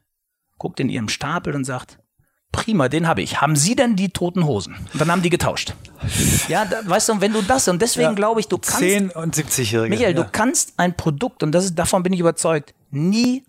guckt 0.59 0.79
in 0.79 0.89
ihrem 0.89 1.09
Stapel 1.09 1.55
und 1.55 1.63
sagt, 1.63 1.97
prima, 2.51 2.89
den 2.89 3.07
habe 3.07 3.21
ich. 3.21 3.41
Haben 3.41 3.55
Sie 3.55 3.75
denn 3.75 3.95
die 3.95 4.09
toten 4.09 4.45
Hosen? 4.45 4.75
Und 4.93 5.01
dann 5.01 5.11
haben 5.11 5.21
die 5.21 5.29
getauscht. 5.29 5.73
Ja, 6.47 6.65
da, 6.65 6.81
weißt 6.83 7.09
du, 7.09 7.21
wenn 7.21 7.31
du 7.31 7.43
das, 7.43 7.67
und 7.67 7.79
deswegen 7.79 8.09
ja, 8.09 8.13
glaube 8.13 8.39
ich, 8.39 8.47
du 8.47 8.57
kannst. 8.57 8.79
10 8.79 9.11
und 9.11 9.35
70-Jährige. 9.35 9.89
Michael, 9.89 10.15
ja. 10.15 10.23
du 10.23 10.27
kannst 10.31 10.73
ein 10.77 10.97
Produkt, 10.97 11.43
und 11.43 11.51
das 11.51 11.65
ist, 11.65 11.75
davon 11.75 12.01
bin 12.01 12.11
ich 12.11 12.19
überzeugt, 12.19 12.73
nie 12.89 13.43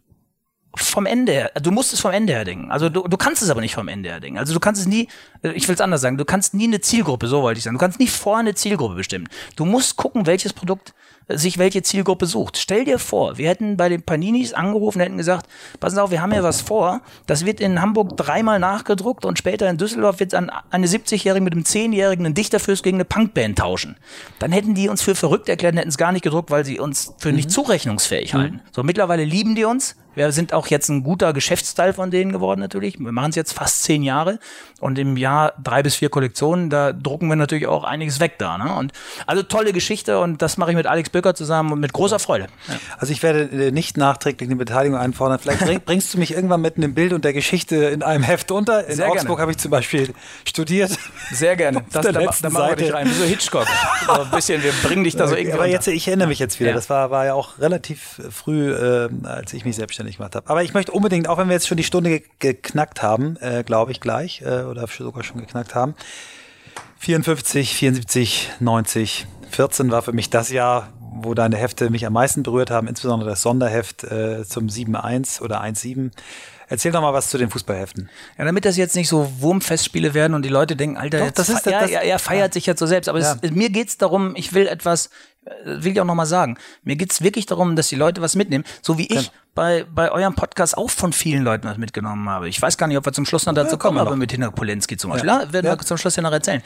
vom 0.76 1.06
Ende 1.06 1.32
her, 1.32 1.50
du 1.62 1.70
musst 1.70 1.92
es 1.92 2.00
vom 2.00 2.12
Ende 2.12 2.34
her 2.34 2.44
denken. 2.44 2.70
Also 2.70 2.88
du, 2.90 3.02
du 3.02 3.16
kannst 3.16 3.42
es 3.42 3.50
aber 3.50 3.60
nicht 3.60 3.74
vom 3.74 3.88
Ende 3.88 4.10
her 4.10 4.20
denken. 4.20 4.38
Also 4.38 4.52
du 4.52 4.60
kannst 4.60 4.80
es 4.82 4.86
nie, 4.86 5.08
ich 5.54 5.66
will 5.66 5.74
es 5.74 5.80
anders 5.80 6.00
sagen, 6.00 6.18
du 6.18 6.24
kannst 6.24 6.54
nie 6.54 6.64
eine 6.64 6.80
Zielgruppe, 6.80 7.26
so 7.26 7.42
wollte 7.42 7.58
ich 7.58 7.64
sagen, 7.64 7.76
du 7.76 7.80
kannst 7.80 7.98
nie 7.98 8.06
vorher 8.06 8.40
eine 8.40 8.54
Zielgruppe 8.54 8.94
bestimmen. 8.94 9.28
Du 9.56 9.64
musst 9.64 9.96
gucken, 9.96 10.26
welches 10.26 10.52
Produkt 10.52 10.94
sich 11.36 11.58
welche 11.58 11.82
Zielgruppe 11.82 12.26
sucht. 12.26 12.56
Stell 12.56 12.84
dir 12.84 12.98
vor, 12.98 13.38
wir 13.38 13.48
hätten 13.48 13.76
bei 13.76 13.88
den 13.88 14.02
Paninis 14.02 14.52
angerufen, 14.52 15.00
hätten 15.00 15.16
gesagt, 15.16 15.48
passen 15.78 15.96
Sie 15.96 16.02
auf, 16.02 16.10
wir 16.10 16.22
haben 16.22 16.32
ja 16.32 16.42
was 16.42 16.60
vor. 16.60 17.00
Das 17.26 17.44
wird 17.46 17.60
in 17.60 17.80
Hamburg 17.80 18.16
dreimal 18.16 18.58
nachgedruckt 18.58 19.24
und 19.24 19.38
später 19.38 19.68
in 19.68 19.76
Düsseldorf 19.76 20.20
wird 20.20 20.32
dann 20.32 20.50
eine 20.70 20.86
70-Jährige 20.86 21.42
mit 21.42 21.52
einem 21.52 21.62
10-Jährigen 21.62 22.26
einen 22.26 22.34
Dichterfürst 22.34 22.82
gegen 22.82 22.96
eine 22.96 23.04
Punkband 23.04 23.58
tauschen. 23.58 23.96
Dann 24.38 24.52
hätten 24.52 24.74
die 24.74 24.88
uns 24.88 25.02
für 25.02 25.14
verrückt 25.14 25.48
erklärt 25.48 25.74
und 25.74 25.78
hätten 25.78 25.88
es 25.90 25.98
gar 25.98 26.12
nicht 26.12 26.22
gedruckt, 26.22 26.50
weil 26.50 26.64
sie 26.64 26.78
uns 26.80 27.14
für 27.18 27.32
nicht 27.32 27.48
mhm. 27.48 27.52
zurechnungsfähig 27.52 28.34
halten. 28.34 28.56
Mhm. 28.56 28.60
So, 28.72 28.82
mittlerweile 28.82 29.24
lieben 29.24 29.54
die 29.54 29.64
uns, 29.64 29.96
Wir 30.14 30.32
sind 30.32 30.52
auch 30.52 30.66
jetzt 30.66 30.88
ein 30.88 31.02
guter 31.02 31.32
Geschäftsteil 31.32 31.92
von 31.92 32.10
denen 32.10 32.32
geworden 32.32 32.60
natürlich. 32.60 32.98
Wir 32.98 33.12
machen 33.12 33.30
es 33.30 33.36
jetzt 33.36 33.52
fast 33.52 33.84
zehn 33.84 34.02
Jahre 34.02 34.38
und 34.80 34.98
im 34.98 35.16
Jahr 35.16 35.54
drei 35.62 35.82
bis 35.82 35.96
vier 35.96 36.08
Kollektionen, 36.08 36.70
da 36.70 36.92
drucken 36.92 37.28
wir 37.28 37.36
natürlich 37.36 37.66
auch 37.66 37.84
einiges 37.84 38.18
weg 38.20 38.38
da. 38.38 38.58
Ne? 38.58 38.74
Und 38.74 38.92
also 39.26 39.42
tolle 39.42 39.72
Geschichte 39.72 40.18
und 40.18 40.42
das 40.42 40.56
mache 40.56 40.70
ich 40.70 40.76
mit 40.76 40.86
Alex 40.86 41.10
Böcker 41.10 41.34
zusammen 41.34 41.72
und 41.72 41.80
mit 41.80 41.92
großer 41.92 42.18
Freude. 42.18 42.46
Ja. 42.68 42.74
Also 42.98 43.12
ich 43.12 43.22
werde 43.22 43.42
äh, 43.42 43.70
nicht 43.70 43.96
nachträglich 43.96 44.48
eine 44.48 44.56
Beteiligung 44.56 44.98
einfordern. 44.98 45.38
Vielleicht 45.38 45.84
bringst 45.84 46.14
du 46.14 46.18
mich 46.18 46.32
irgendwann 46.32 46.60
mit 46.60 46.76
einem 46.76 46.94
Bild 46.94 47.12
und 47.12 47.24
der 47.24 47.32
Geschichte 47.32 47.76
in 47.76 48.02
einem 48.02 48.24
Heft 48.24 48.50
unter. 48.50 48.86
In 48.86 48.96
Sehr 48.96 49.08
Augsburg 49.08 49.40
habe 49.40 49.52
ich 49.52 49.58
zum 49.58 49.70
Beispiel 49.70 50.12
studiert. 50.44 50.90
Sehr 51.32 51.56
gerne. 51.56 51.84
Das, 51.92 52.04
da, 52.04 52.12
da 52.12 52.50
machen 52.50 52.70
wir 52.70 52.76
dich 52.76 52.92
rein. 52.92 53.06
Wie 53.06 53.12
so 53.12 53.24
Hitchcock. 53.24 53.66
so 54.06 54.22
ein 54.22 54.30
bisschen, 54.30 54.62
wir 54.62 54.72
bringen 54.82 55.04
dich 55.04 55.16
da 55.16 55.28
so 55.28 55.36
irgendwie 55.36 55.54
Aber 55.54 55.66
jetzt, 55.66 55.86
ich 55.86 56.08
erinnere 56.08 56.28
mich 56.28 56.38
jetzt 56.38 56.58
wieder. 56.58 56.70
Ja. 56.70 56.76
Das 56.76 56.90
war, 56.90 57.10
war 57.10 57.26
ja 57.26 57.34
auch 57.34 57.58
relativ 57.58 58.20
früh, 58.30 58.72
äh, 58.72 59.08
als 59.24 59.52
ich 59.52 59.64
mich 59.64 59.76
selbstständig 59.76 59.99
gemacht 60.04 60.34
habe. 60.34 60.48
Aber 60.48 60.62
ich 60.62 60.74
möchte 60.74 60.92
unbedingt, 60.92 61.28
auch 61.28 61.38
wenn 61.38 61.48
wir 61.48 61.54
jetzt 61.54 61.68
schon 61.68 61.76
die 61.76 61.84
Stunde 61.84 62.22
geknackt 62.38 63.02
haben, 63.02 63.36
äh, 63.40 63.62
glaube 63.64 63.92
ich 63.92 64.00
gleich, 64.00 64.42
äh, 64.42 64.62
oder 64.62 64.86
sogar 64.86 65.22
schon 65.24 65.40
geknackt 65.40 65.74
haben, 65.74 65.94
54, 66.98 67.74
74, 67.74 68.50
90, 68.60 69.26
14 69.50 69.90
war 69.90 70.02
für 70.02 70.12
mich 70.12 70.30
das 70.30 70.50
Jahr, 70.50 70.92
wo 71.00 71.34
deine 71.34 71.56
Hefte 71.56 71.90
mich 71.90 72.06
am 72.06 72.12
meisten 72.12 72.42
berührt 72.42 72.70
haben, 72.70 72.88
insbesondere 72.88 73.30
das 73.30 73.42
Sonderheft 73.42 74.04
äh, 74.04 74.44
zum 74.44 74.66
7.1 74.66 75.40
oder 75.40 75.62
1.7. 75.62 76.10
Erzähl 76.68 76.92
doch 76.92 77.00
mal 77.00 77.12
was 77.12 77.30
zu 77.30 77.36
den 77.36 77.50
Fußballheften. 77.50 78.08
Ja, 78.38 78.44
damit 78.44 78.64
das 78.64 78.76
jetzt 78.76 78.94
nicht 78.94 79.08
so 79.08 79.32
Wurmfestspiele 79.40 80.14
werden 80.14 80.34
und 80.34 80.44
die 80.44 80.48
Leute 80.48 80.76
denken, 80.76 80.96
Alter, 80.96 81.18
doch, 81.18 81.30
das 81.32 81.48
ist, 81.48 81.66
er, 81.66 81.80
das, 81.80 81.90
er, 81.90 82.02
er 82.02 82.18
feiert 82.20 82.50
ja. 82.50 82.52
sich 82.52 82.66
jetzt 82.66 82.78
so 82.78 82.86
selbst. 82.86 83.08
Aber 83.08 83.18
ja. 83.18 83.36
es, 83.42 83.50
mir 83.50 83.70
geht's 83.70 83.98
darum, 83.98 84.36
ich 84.36 84.52
will 84.52 84.68
etwas, 84.68 85.10
äh, 85.46 85.50
will 85.64 85.92
ich 85.92 86.00
auch 86.00 86.04
nochmal 86.04 86.26
sagen, 86.26 86.58
mir 86.84 86.94
geht's 86.94 87.22
wirklich 87.22 87.46
darum, 87.46 87.74
dass 87.74 87.88
die 87.88 87.96
Leute 87.96 88.20
was 88.20 88.36
mitnehmen, 88.36 88.64
so 88.82 88.98
wie 88.98 89.06
ich 89.06 89.32
bei, 89.54 89.84
bei 89.84 90.10
eurem 90.10 90.34
Podcast 90.34 90.76
auch 90.76 90.90
von 90.90 91.12
vielen 91.12 91.42
Leuten 91.42 91.66
was 91.66 91.76
mitgenommen 91.76 92.28
habe. 92.28 92.48
Ich 92.48 92.60
weiß 92.60 92.78
gar 92.78 92.86
nicht, 92.86 92.96
ob 92.96 93.04
wir 93.04 93.12
zum 93.12 93.26
Schluss 93.26 93.46
noch 93.46 93.54
dazu 93.54 93.72
ja, 93.72 93.78
kommen, 93.78 93.98
aber 93.98 94.16
mit 94.16 94.32
Hinner 94.32 94.50
Polenski 94.50 94.96
zum 94.96 95.10
Beispiel. 95.10 95.28
Ja. 95.28 95.52
werden 95.52 95.66
wir 95.66 95.78
zum 95.78 95.96
Schluss 95.96 96.16
ja 96.16 96.22
noch 96.22 96.32
erzählen. 96.32 96.62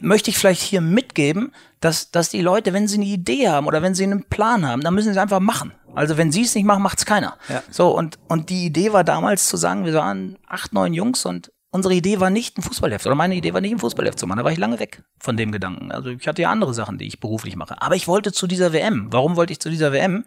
Möchte 0.00 0.30
ich 0.30 0.38
vielleicht 0.38 0.62
hier 0.62 0.80
mitgeben, 0.80 1.52
dass, 1.80 2.10
dass 2.10 2.28
die 2.28 2.42
Leute, 2.42 2.72
wenn 2.72 2.88
sie 2.88 2.96
eine 2.96 3.06
Idee 3.06 3.48
haben 3.48 3.66
oder 3.66 3.82
wenn 3.82 3.94
sie 3.94 4.04
einen 4.04 4.24
Plan 4.24 4.66
haben, 4.66 4.82
dann 4.82 4.94
müssen 4.94 5.06
sie 5.06 5.12
es 5.12 5.16
einfach 5.18 5.40
machen. 5.40 5.72
Also 5.94 6.16
wenn 6.16 6.30
sie 6.30 6.42
es 6.42 6.54
nicht 6.54 6.64
machen, 6.64 6.82
macht 6.82 6.98
es 6.98 7.06
keiner. 7.06 7.36
Ja. 7.48 7.62
So, 7.70 7.96
und, 7.96 8.18
und 8.28 8.50
die 8.50 8.66
Idee 8.66 8.92
war 8.92 9.02
damals 9.02 9.48
zu 9.48 9.56
sagen, 9.56 9.84
wir 9.84 9.94
waren 9.94 10.38
acht, 10.46 10.72
neun 10.72 10.94
Jungs 10.94 11.24
und 11.24 11.50
unsere 11.70 11.94
Idee 11.94 12.20
war 12.20 12.30
nicht 12.30 12.58
ein 12.58 12.62
Fußballheft 12.62 13.06
oder 13.06 13.14
meine 13.14 13.34
Idee 13.34 13.54
war 13.54 13.60
nicht 13.60 13.72
ein 13.72 13.78
Fußballheft 13.78 14.18
zu 14.18 14.26
machen. 14.26 14.38
Da 14.38 14.44
war 14.44 14.52
ich 14.52 14.58
lange 14.58 14.78
weg 14.78 15.02
von 15.18 15.36
dem 15.36 15.52
Gedanken. 15.52 15.90
Also 15.90 16.10
ich 16.10 16.26
hatte 16.28 16.42
ja 16.42 16.50
andere 16.50 16.74
Sachen, 16.74 16.98
die 16.98 17.06
ich 17.06 17.20
beruflich 17.20 17.56
mache. 17.56 17.80
Aber 17.80 17.96
ich 17.96 18.08
wollte 18.08 18.32
zu 18.32 18.46
dieser 18.46 18.72
WM. 18.72 19.08
Warum 19.10 19.36
wollte 19.36 19.52
ich 19.52 19.60
zu 19.60 19.70
dieser 19.70 19.92
WM? 19.92 20.24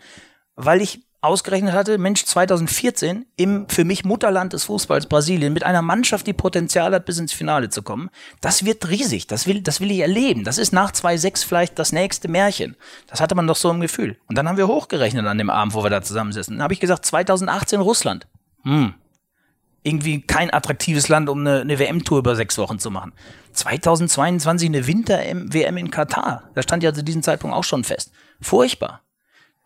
Weil 0.55 0.81
ich 0.81 1.01
ausgerechnet 1.23 1.73
hatte, 1.73 1.97
Mensch, 1.97 2.25
2014 2.25 3.25
im 3.37 3.69
für 3.69 3.85
mich 3.85 4.03
Mutterland 4.03 4.51
des 4.51 4.65
Fußballs 4.65 5.05
Brasilien 5.05 5.53
mit 5.53 5.63
einer 5.63 5.81
Mannschaft, 5.81 6.27
die 6.27 6.33
Potenzial 6.33 6.93
hat, 6.93 7.05
bis 7.05 7.17
ins 7.17 7.31
Finale 7.31 7.69
zu 7.69 7.81
kommen. 7.81 8.09
Das 8.41 8.65
wird 8.65 8.89
riesig. 8.89 9.27
Das 9.27 9.47
will, 9.47 9.61
das 9.61 9.79
will 9.79 9.89
ich 9.91 9.99
erleben. 9.99 10.43
Das 10.43 10.57
ist 10.57 10.73
nach 10.73 10.91
2-6 10.91 11.45
vielleicht 11.45 11.79
das 11.79 11.93
nächste 11.93 12.27
Märchen. 12.27 12.75
Das 13.07 13.21
hatte 13.21 13.35
man 13.35 13.47
doch 13.47 13.55
so 13.55 13.71
im 13.71 13.79
Gefühl. 13.79 14.17
Und 14.27 14.37
dann 14.37 14.49
haben 14.49 14.57
wir 14.57 14.67
hochgerechnet 14.67 15.25
an 15.25 15.37
dem 15.37 15.49
Abend, 15.49 15.73
wo 15.73 15.83
wir 15.83 15.89
da 15.89 16.01
zusammensitzen. 16.01 16.57
Dann 16.57 16.63
habe 16.63 16.73
ich 16.73 16.81
gesagt, 16.81 17.05
2018 17.05 17.79
Russland. 17.79 18.27
Hm. 18.63 18.93
Irgendwie 19.81 20.21
kein 20.21 20.53
attraktives 20.53 21.07
Land, 21.07 21.29
um 21.29 21.39
eine, 21.39 21.61
eine 21.61 21.79
WM-Tour 21.79 22.19
über 22.19 22.35
sechs 22.35 22.57
Wochen 22.57 22.79
zu 22.79 22.91
machen. 22.91 23.13
2022 23.53 24.67
eine 24.67 24.87
Winter-WM 24.87 25.77
in 25.77 25.89
Katar. 25.89 26.49
Da 26.53 26.63
stand 26.63 26.83
ja 26.83 26.93
zu 26.93 27.03
diesem 27.03 27.23
Zeitpunkt 27.23 27.55
auch 27.55 27.63
schon 27.63 27.83
fest. 27.83 28.11
Furchtbar 28.41 29.02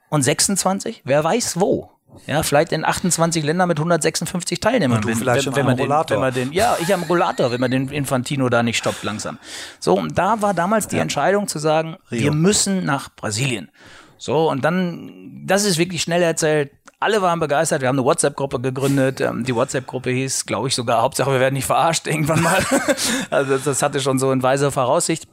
und 0.10 0.22
26, 0.22 1.02
wer 1.06 1.24
weiß 1.24 1.60
wo. 1.60 1.92
Ja, 2.26 2.42
vielleicht 2.42 2.72
in 2.72 2.84
28 2.84 3.44
Ländern 3.44 3.68
mit 3.68 3.78
156 3.78 4.60
Teilnehmern. 4.60 4.98
Und 4.98 5.06
du 5.06 5.10
wenn, 5.10 5.18
vielleicht 5.18 5.46
wenn, 5.46 5.56
wenn, 5.56 5.66
man 5.66 5.78
den, 5.78 5.90
wenn 5.90 6.20
man 6.20 6.34
den, 6.34 6.52
ja, 6.52 6.78
ich 6.80 6.94
am 6.94 7.04
Rollator, 7.04 7.52
wenn 7.52 7.62
man 7.62 7.70
den 7.70 7.90
Infantino 7.90 8.50
da 8.50 8.64
nicht 8.64 8.78
stoppt 8.78 9.04
langsam. 9.04 9.38
So, 9.80 9.98
und 9.98 10.18
da 10.18 10.42
war 10.42 10.54
damals 10.54 10.88
die 10.88 10.96
ja. 10.96 11.02
Entscheidung 11.02 11.48
zu 11.48 11.60
sagen, 11.60 11.98
Rio. 12.12 12.24
wir 12.24 12.32
müssen 12.32 12.86
nach 12.86 13.10
Brasilien. 13.16 13.70
So, 14.18 14.50
und 14.50 14.66
dann, 14.66 15.44
das 15.46 15.64
ist 15.64 15.78
wirklich 15.78 16.02
schnell 16.02 16.24
erzählt. 16.24 16.72
Alle 17.00 17.22
waren 17.22 17.40
begeistert. 17.40 17.82
Wir 17.82 17.90
haben 17.90 18.00
eine 18.00 18.06
WhatsApp-Gruppe 18.06 18.60
gegründet. 18.60 19.22
Ähm, 19.22 19.44
die 19.44 19.54
WhatsApp-Gruppe 19.54 20.10
hieß, 20.10 20.48
glaube 20.48 20.68
ich, 20.70 20.74
sogar 20.74 21.04
Hauptsache, 21.04 21.32
wir 21.32 21.40
werden 21.40 21.54
nicht 21.54 21.68
verarscht 21.68 22.08
irgendwann 22.08 22.42
mal. 22.42 22.66
also 23.30 23.58
das 23.60 23.84
hatte 23.84 24.00
schon 24.00 24.18
so 24.18 24.32
in 24.32 24.42
weiser 24.42 24.72
Voraussicht. 24.72 25.28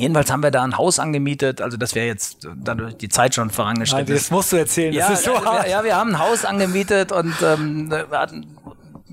Jedenfalls 0.00 0.30
haben 0.30 0.42
wir 0.42 0.50
da 0.50 0.62
ein 0.62 0.76
Haus 0.76 0.98
angemietet, 0.98 1.60
also 1.60 1.76
das 1.76 1.94
wäre 1.94 2.06
jetzt 2.06 2.48
dadurch 2.56 2.96
die 2.96 3.08
Zeit 3.08 3.34
schon 3.34 3.50
vorangeschritten. 3.50 4.06
Nein, 4.06 4.14
das 4.14 4.30
musst 4.30 4.52
du 4.52 4.56
erzählen, 4.56 4.92
ja, 4.92 5.08
das 5.08 5.20
ist 5.20 5.24
so 5.24 5.34
ja, 5.34 5.44
hart. 5.44 5.68
Ja, 5.68 5.84
wir 5.84 5.96
haben 5.96 6.10
ein 6.14 6.18
Haus 6.18 6.44
angemietet 6.44 7.12
und 7.12 7.34
ähm, 7.42 7.92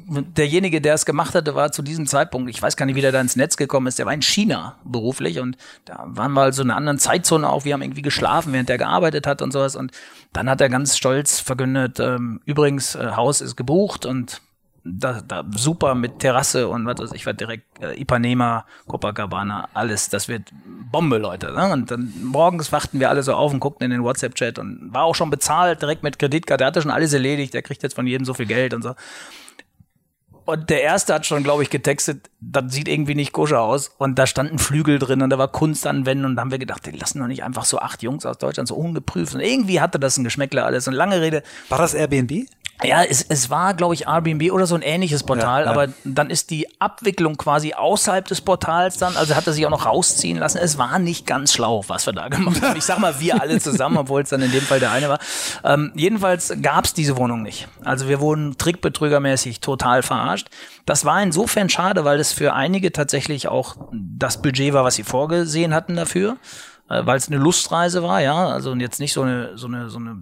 derjenige, 0.07 0.80
der 0.80 0.93
es 0.93 1.05
gemacht 1.05 1.35
hatte, 1.35 1.55
war 1.55 1.72
zu 1.72 1.81
diesem 1.81 2.07
Zeitpunkt, 2.07 2.49
ich 2.49 2.61
weiß 2.61 2.77
gar 2.77 2.85
nicht, 2.85 2.95
wie 2.95 3.01
der 3.01 3.11
da 3.11 3.19
ins 3.19 3.35
Netz 3.35 3.57
gekommen 3.57 3.88
ist, 3.88 3.99
der 3.99 4.05
war 4.05 4.14
in 4.14 4.22
China 4.22 4.77
beruflich 4.85 5.39
und 5.39 5.57
da 5.85 6.03
waren 6.07 6.31
wir 6.34 6.41
also 6.41 6.64
in 6.64 6.69
einer 6.69 6.77
anderen 6.77 6.99
Zeitzone 6.99 7.49
auch, 7.49 7.65
wir 7.65 7.73
haben 7.73 7.81
irgendwie 7.81 8.01
geschlafen, 8.01 8.53
während 8.53 8.69
er 8.69 8.77
gearbeitet 8.77 9.27
hat 9.27 9.41
und 9.41 9.51
sowas 9.51 9.76
und 9.76 9.91
dann 10.34 10.49
hat 10.49 10.61
er 10.61 10.69
ganz 10.69 10.95
stolz 10.95 11.39
verkündet, 11.39 11.99
ähm, 11.99 12.41
übrigens, 12.45 12.95
äh, 12.95 13.11
Haus 13.15 13.41
ist 13.41 13.55
gebucht 13.55 14.05
und 14.05 14.41
da, 14.88 15.22
da 15.22 15.43
super 15.51 15.95
mit 15.95 16.19
Terrasse 16.19 16.68
und 16.68 16.85
was 16.85 16.99
weiß 16.99 17.11
ich, 17.14 17.26
war 17.26 17.34
direkt 17.34 17.81
äh, 17.81 17.99
Ipanema, 17.99 18.65
Copacabana, 18.88 19.69
alles, 19.73 20.09
das 20.09 20.27
wird 20.27 20.51
Bombe, 20.91 21.18
Leute. 21.18 21.51
Ne? 21.53 21.72
Und 21.72 21.91
dann 21.91 22.14
morgens 22.23 22.72
wachten 22.72 22.99
wir 22.99 23.09
alle 23.09 23.23
so 23.23 23.34
auf 23.34 23.53
und 23.53 23.59
guckten 23.59 23.85
in 23.85 23.91
den 23.91 24.03
WhatsApp-Chat 24.03 24.59
und 24.59 24.93
war 24.93 25.03
auch 25.03 25.15
schon 25.15 25.30
bezahlt, 25.30 25.81
direkt 25.81 26.03
mit 26.03 26.19
Kreditkarte, 26.19 26.59
der 26.59 26.68
hatte 26.68 26.81
schon 26.81 26.91
alles 26.91 27.14
erledigt, 27.14 27.53
der 27.53 27.61
kriegt 27.61 27.84
jetzt 27.84 27.95
von 27.95 28.07
jedem 28.07 28.26
so 28.26 28.34
viel 28.34 28.45
Geld 28.45 28.73
und 28.73 28.81
so. 28.81 28.95
Und 30.47 30.69
der 30.69 30.81
erste 30.81 31.14
hat 31.14 31.26
schon, 31.26 31.43
glaube 31.43 31.64
ich, 31.64 31.69
getextet, 31.69 32.30
das 32.39 32.72
sieht 32.73 32.88
irgendwie 32.88 33.15
nicht 33.15 33.34
koscher 33.34 33.59
aus. 33.59 33.91
Und 33.97 34.18
da 34.18 34.26
standen 34.26 34.59
Flügel 34.59 34.97
drin 34.97 35.22
und 35.22 35.30
da 35.30 35.38
war 35.38 35.49
Kunst 35.49 35.85
an. 35.85 36.07
Und 36.07 36.35
da 36.38 36.41
haben 36.41 36.51
wir 36.51 36.57
gedacht, 36.57 36.85
die 36.85 36.91
lassen 36.91 37.19
doch 37.19 37.27
nicht 37.27 37.43
einfach 37.43 37.65
so 37.65 37.80
acht 37.80 38.01
Jungs 38.01 38.26
aus 38.26 38.38
Deutschland 38.38 38.69
so 38.69 38.76
ungeprüft. 38.76 39.35
Und 39.35 39.41
irgendwie 39.41 39.81
hatte 39.81 39.99
das 39.99 40.15
ein 40.15 40.23
Geschmäckler 40.23 40.65
alles. 40.65 40.88
Und 40.88 40.93
lange 40.93 41.19
Rede. 41.19 41.43
War 41.68 41.80
das 41.80 41.93
Airbnb? 41.93 42.47
Ja, 42.84 43.04
es, 43.04 43.26
es 43.28 43.49
war, 43.49 43.74
glaube 43.74 43.95
ich, 43.95 44.06
Airbnb 44.06 44.52
oder 44.52 44.68
so 44.68 44.76
ein 44.76 44.84
ähnliches 44.84 45.24
Portal, 45.24 45.62
ja, 45.62 45.66
ja. 45.66 45.72
aber 45.72 45.91
dann 46.04 46.30
ist 46.30 46.52
die 46.52 46.68
Abwicklung 46.80 47.36
quasi 47.36 47.74
außerhalb 47.74 48.28
des 48.28 48.41
Portals 48.41 48.98
dann, 48.98 49.18
also 49.18 49.36
hat 49.36 49.48
er 49.48 49.54
sich 49.54 49.66
auch 49.66 49.72
noch 49.72 49.88
rausziehen 49.88 50.38
lassen. 50.38 50.60
Es 50.60 50.78
war 50.78 50.99
nicht 50.99 51.26
ganz 51.26 51.54
schlau, 51.54 51.84
was 51.88 52.06
wir 52.06 52.14
da 52.14 52.28
gemacht 52.28 52.62
haben. 52.62 52.78
Ich 52.78 52.84
sag 52.84 52.99
mal, 52.99 53.20
wir 53.20 53.41
alle 53.41 53.60
zusammen, 53.60 53.98
obwohl 53.98 54.22
es 54.22 54.30
dann 54.30 54.41
in 54.44 54.52
dem 54.52 54.62
Fall 54.62 54.80
der 54.80 54.91
eine 54.91 55.10
war. 55.10 55.20
Ähm, 55.64 55.91
jedenfalls 55.95 56.54
gab 56.62 56.86
es 56.86 56.94
diese 56.94 57.18
Wohnung 57.18 57.41
nicht. 57.41 57.68
Also 57.84 58.08
wir 58.08 58.20
wurden 58.20 58.58
trickbetrügermäßig 58.58 59.60
total 59.60 60.04
verarscht. 60.04 60.49
Das 60.86 61.04
war 61.04 61.22
insofern 61.22 61.70
schade, 61.70 62.06
weil 62.06 62.20
es 62.20 62.32
für 62.32 62.54
einige 62.54 62.91
tatsächlich 62.91 63.48
auch 63.48 63.76
das 63.91 64.41
Budget 64.41 64.74
war, 64.74 64.84
was 64.84 64.95
sie 64.95 65.04
vorgesehen 65.04 65.74
hatten 65.74 65.95
dafür 65.95 66.38
äh, 66.89 67.05
weil 67.05 67.18
es 67.18 67.27
eine 67.27 67.38
Lustreise 67.38 68.03
war, 68.03 68.22
ja, 68.22 68.47
also 68.47 68.73
jetzt 68.76 68.99
nicht 68.99 69.14
so 69.14 69.22
eine, 69.22 69.57
so 69.57 69.68
eine, 69.68 69.89
so 69.89 69.99
eine 69.99 70.18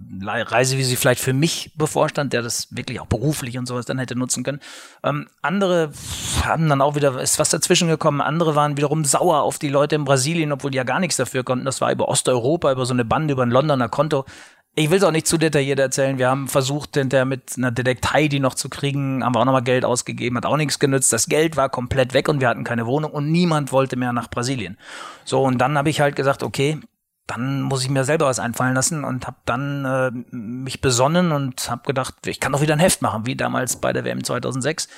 Reise, 0.50 0.76
wie 0.78 0.84
sie 0.84 0.96
vielleicht 0.96 1.20
für 1.20 1.32
mich 1.32 1.72
bevorstand, 1.76 2.32
der 2.32 2.42
das 2.42 2.74
wirklich 2.74 3.00
auch 3.00 3.06
beruflich 3.06 3.56
und 3.58 3.66
sowas 3.66 3.86
dann 3.86 3.98
hätte 3.98 4.16
nutzen 4.16 4.42
können. 4.42 4.60
Ähm, 5.04 5.28
andere 5.42 5.90
haben 6.44 6.68
dann 6.68 6.80
auch 6.80 6.96
wieder, 6.96 7.20
ist 7.20 7.38
was 7.38 7.50
dazwischen 7.50 7.88
gekommen, 7.88 8.20
andere 8.20 8.54
waren 8.54 8.76
wiederum 8.76 9.04
sauer 9.04 9.42
auf 9.42 9.58
die 9.58 9.68
Leute 9.68 9.94
in 9.94 10.04
Brasilien, 10.04 10.52
obwohl 10.52 10.70
die 10.70 10.78
ja 10.78 10.84
gar 10.84 11.00
nichts 11.00 11.16
dafür 11.16 11.44
konnten. 11.44 11.64
Das 11.64 11.80
war 11.80 11.92
über 11.92 12.08
Osteuropa, 12.08 12.72
über 12.72 12.86
so 12.86 12.94
eine 12.94 13.04
Bande, 13.04 13.32
über 13.32 13.42
ein 13.42 13.50
Londoner 13.50 13.88
Konto. 13.88 14.24
Ich 14.78 14.90
will 14.90 14.98
es 14.98 15.04
auch 15.04 15.10
nicht 15.10 15.26
zu 15.26 15.38
detailliert 15.38 15.78
erzählen. 15.80 16.18
Wir 16.18 16.28
haben 16.28 16.48
versucht, 16.48 16.96
hinterher 16.96 17.24
mit 17.24 17.54
einer 17.56 17.70
Detektei 17.70 18.28
die 18.28 18.40
noch 18.40 18.52
zu 18.52 18.68
kriegen, 18.68 19.24
haben 19.24 19.34
wir 19.34 19.40
auch 19.40 19.46
nochmal 19.46 19.62
Geld 19.62 19.86
ausgegeben, 19.86 20.36
hat 20.36 20.44
auch 20.44 20.58
nichts 20.58 20.78
genützt. 20.78 21.14
Das 21.14 21.28
Geld 21.28 21.56
war 21.56 21.70
komplett 21.70 22.12
weg 22.12 22.28
und 22.28 22.40
wir 22.40 22.48
hatten 22.48 22.62
keine 22.62 22.84
Wohnung 22.84 23.10
und 23.10 23.32
niemand 23.32 23.72
wollte 23.72 23.96
mehr 23.96 24.12
nach 24.12 24.28
Brasilien. 24.28 24.76
So, 25.24 25.42
und 25.42 25.56
dann 25.58 25.78
habe 25.78 25.88
ich 25.88 26.02
halt 26.02 26.14
gesagt, 26.14 26.42
okay, 26.42 26.78
dann 27.26 27.62
muss 27.62 27.82
ich 27.84 27.88
mir 27.88 28.04
selber 28.04 28.26
was 28.26 28.38
einfallen 28.38 28.74
lassen 28.74 29.02
und 29.02 29.26
habe 29.26 29.38
dann 29.46 29.86
äh, 29.86 30.10
mich 30.30 30.82
besonnen 30.82 31.32
und 31.32 31.70
habe 31.70 31.82
gedacht, 31.86 32.14
ich 32.26 32.38
kann 32.38 32.52
doch 32.52 32.60
wieder 32.60 32.74
ein 32.74 32.78
Heft 32.78 33.00
machen, 33.00 33.24
wie 33.24 33.34
damals 33.34 33.76
bei 33.76 33.94
der 33.94 34.04
WM 34.04 34.22
2006 34.22 34.88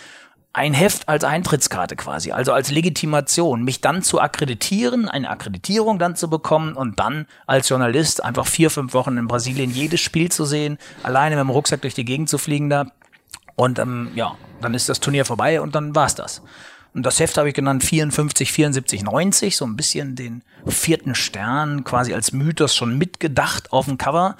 ein 0.52 0.74
Heft 0.74 1.08
als 1.08 1.24
Eintrittskarte 1.24 1.94
quasi, 1.94 2.32
also 2.32 2.52
als 2.52 2.70
Legitimation, 2.70 3.62
mich 3.62 3.80
dann 3.80 4.02
zu 4.02 4.20
akkreditieren, 4.20 5.08
eine 5.08 5.30
Akkreditierung 5.30 5.98
dann 5.98 6.16
zu 6.16 6.30
bekommen 6.30 6.74
und 6.74 6.98
dann 6.98 7.26
als 7.46 7.68
Journalist 7.68 8.24
einfach 8.24 8.46
vier, 8.46 8.70
fünf 8.70 8.94
Wochen 8.94 9.16
in 9.18 9.28
Brasilien 9.28 9.70
jedes 9.70 10.00
Spiel 10.00 10.32
zu 10.32 10.44
sehen, 10.44 10.78
alleine 11.02 11.36
mit 11.36 11.44
dem 11.44 11.50
Rucksack 11.50 11.82
durch 11.82 11.94
die 11.94 12.04
Gegend 12.04 12.28
zu 12.28 12.38
fliegen 12.38 12.70
da. 12.70 12.90
Und 13.56 13.78
ähm, 13.78 14.10
ja, 14.14 14.36
dann 14.60 14.74
ist 14.74 14.88
das 14.88 15.00
Turnier 15.00 15.24
vorbei 15.24 15.60
und 15.60 15.74
dann 15.74 15.94
war's 15.94 16.14
das. 16.14 16.42
Und 16.94 17.04
das 17.04 17.20
Heft 17.20 17.36
habe 17.36 17.48
ich 17.48 17.54
genannt 17.54 17.84
54, 17.84 18.50
74, 18.50 19.02
90, 19.02 19.56
so 19.56 19.66
ein 19.66 19.76
bisschen 19.76 20.16
den 20.16 20.42
vierten 20.66 21.14
Stern 21.14 21.84
quasi 21.84 22.14
als 22.14 22.32
Mythos 22.32 22.74
schon 22.74 22.96
mitgedacht 22.98 23.72
auf 23.72 23.84
dem 23.84 23.98
Cover. 23.98 24.36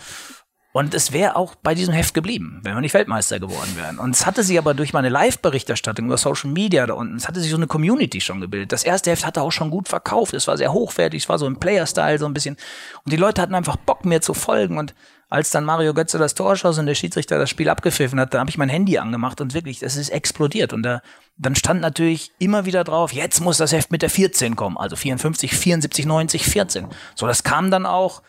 Und 0.72 0.92
es 0.92 1.12
wäre 1.12 1.34
auch 1.36 1.54
bei 1.54 1.74
diesem 1.74 1.94
Heft 1.94 2.12
geblieben, 2.12 2.60
wenn 2.62 2.74
wir 2.74 2.80
nicht 2.82 2.92
Weltmeister 2.92 3.40
geworden 3.40 3.74
wären. 3.76 3.98
Und 3.98 4.14
es 4.14 4.26
hatte 4.26 4.42
sich 4.42 4.58
aber 4.58 4.74
durch 4.74 4.92
meine 4.92 5.08
Live-Berichterstattung 5.08 6.06
über 6.06 6.18
Social 6.18 6.50
Media 6.50 6.86
da 6.86 6.92
unten, 6.92 7.16
es 7.16 7.26
hatte 7.26 7.40
sich 7.40 7.50
so 7.50 7.56
eine 7.56 7.66
Community 7.66 8.20
schon 8.20 8.40
gebildet. 8.40 8.72
Das 8.72 8.84
erste 8.84 9.10
Heft 9.10 9.24
hatte 9.24 9.40
auch 9.40 9.50
schon 9.50 9.70
gut 9.70 9.88
verkauft. 9.88 10.34
Es 10.34 10.46
war 10.46 10.58
sehr 10.58 10.72
hochwertig, 10.72 11.22
es 11.22 11.28
war 11.28 11.38
so 11.38 11.46
im 11.46 11.58
Player-Style 11.58 12.18
so 12.18 12.26
ein 12.26 12.34
bisschen. 12.34 12.56
Und 13.04 13.12
die 13.12 13.16
Leute 13.16 13.40
hatten 13.40 13.54
einfach 13.54 13.76
Bock, 13.76 14.04
mir 14.04 14.20
zu 14.20 14.34
folgen. 14.34 14.76
Und 14.76 14.94
als 15.30 15.48
dann 15.48 15.64
Mario 15.64 15.94
Götze 15.94 16.18
das 16.18 16.34
Tor 16.34 16.54
schoss 16.54 16.78
und 16.78 16.84
der 16.84 16.94
Schiedsrichter 16.94 17.38
das 17.38 17.48
Spiel 17.48 17.70
abgepfiffen 17.70 18.20
hat, 18.20 18.34
da 18.34 18.40
habe 18.40 18.50
ich 18.50 18.58
mein 18.58 18.68
Handy 18.68 18.98
angemacht 18.98 19.40
und 19.40 19.54
wirklich, 19.54 19.82
es 19.82 19.96
ist 19.96 20.10
explodiert. 20.10 20.74
Und 20.74 20.82
da, 20.82 21.00
dann 21.38 21.54
stand 21.54 21.80
natürlich 21.80 22.32
immer 22.38 22.66
wieder 22.66 22.84
drauf, 22.84 23.12
jetzt 23.14 23.40
muss 23.40 23.56
das 23.56 23.72
Heft 23.72 23.90
mit 23.90 24.02
der 24.02 24.10
14 24.10 24.54
kommen. 24.54 24.76
Also 24.76 24.96
54, 24.96 25.54
74, 25.54 26.04
90, 26.04 26.44
14. 26.44 26.88
So, 27.14 27.26
das 27.26 27.42
kam 27.42 27.70
dann 27.70 27.86
auch 27.86 28.22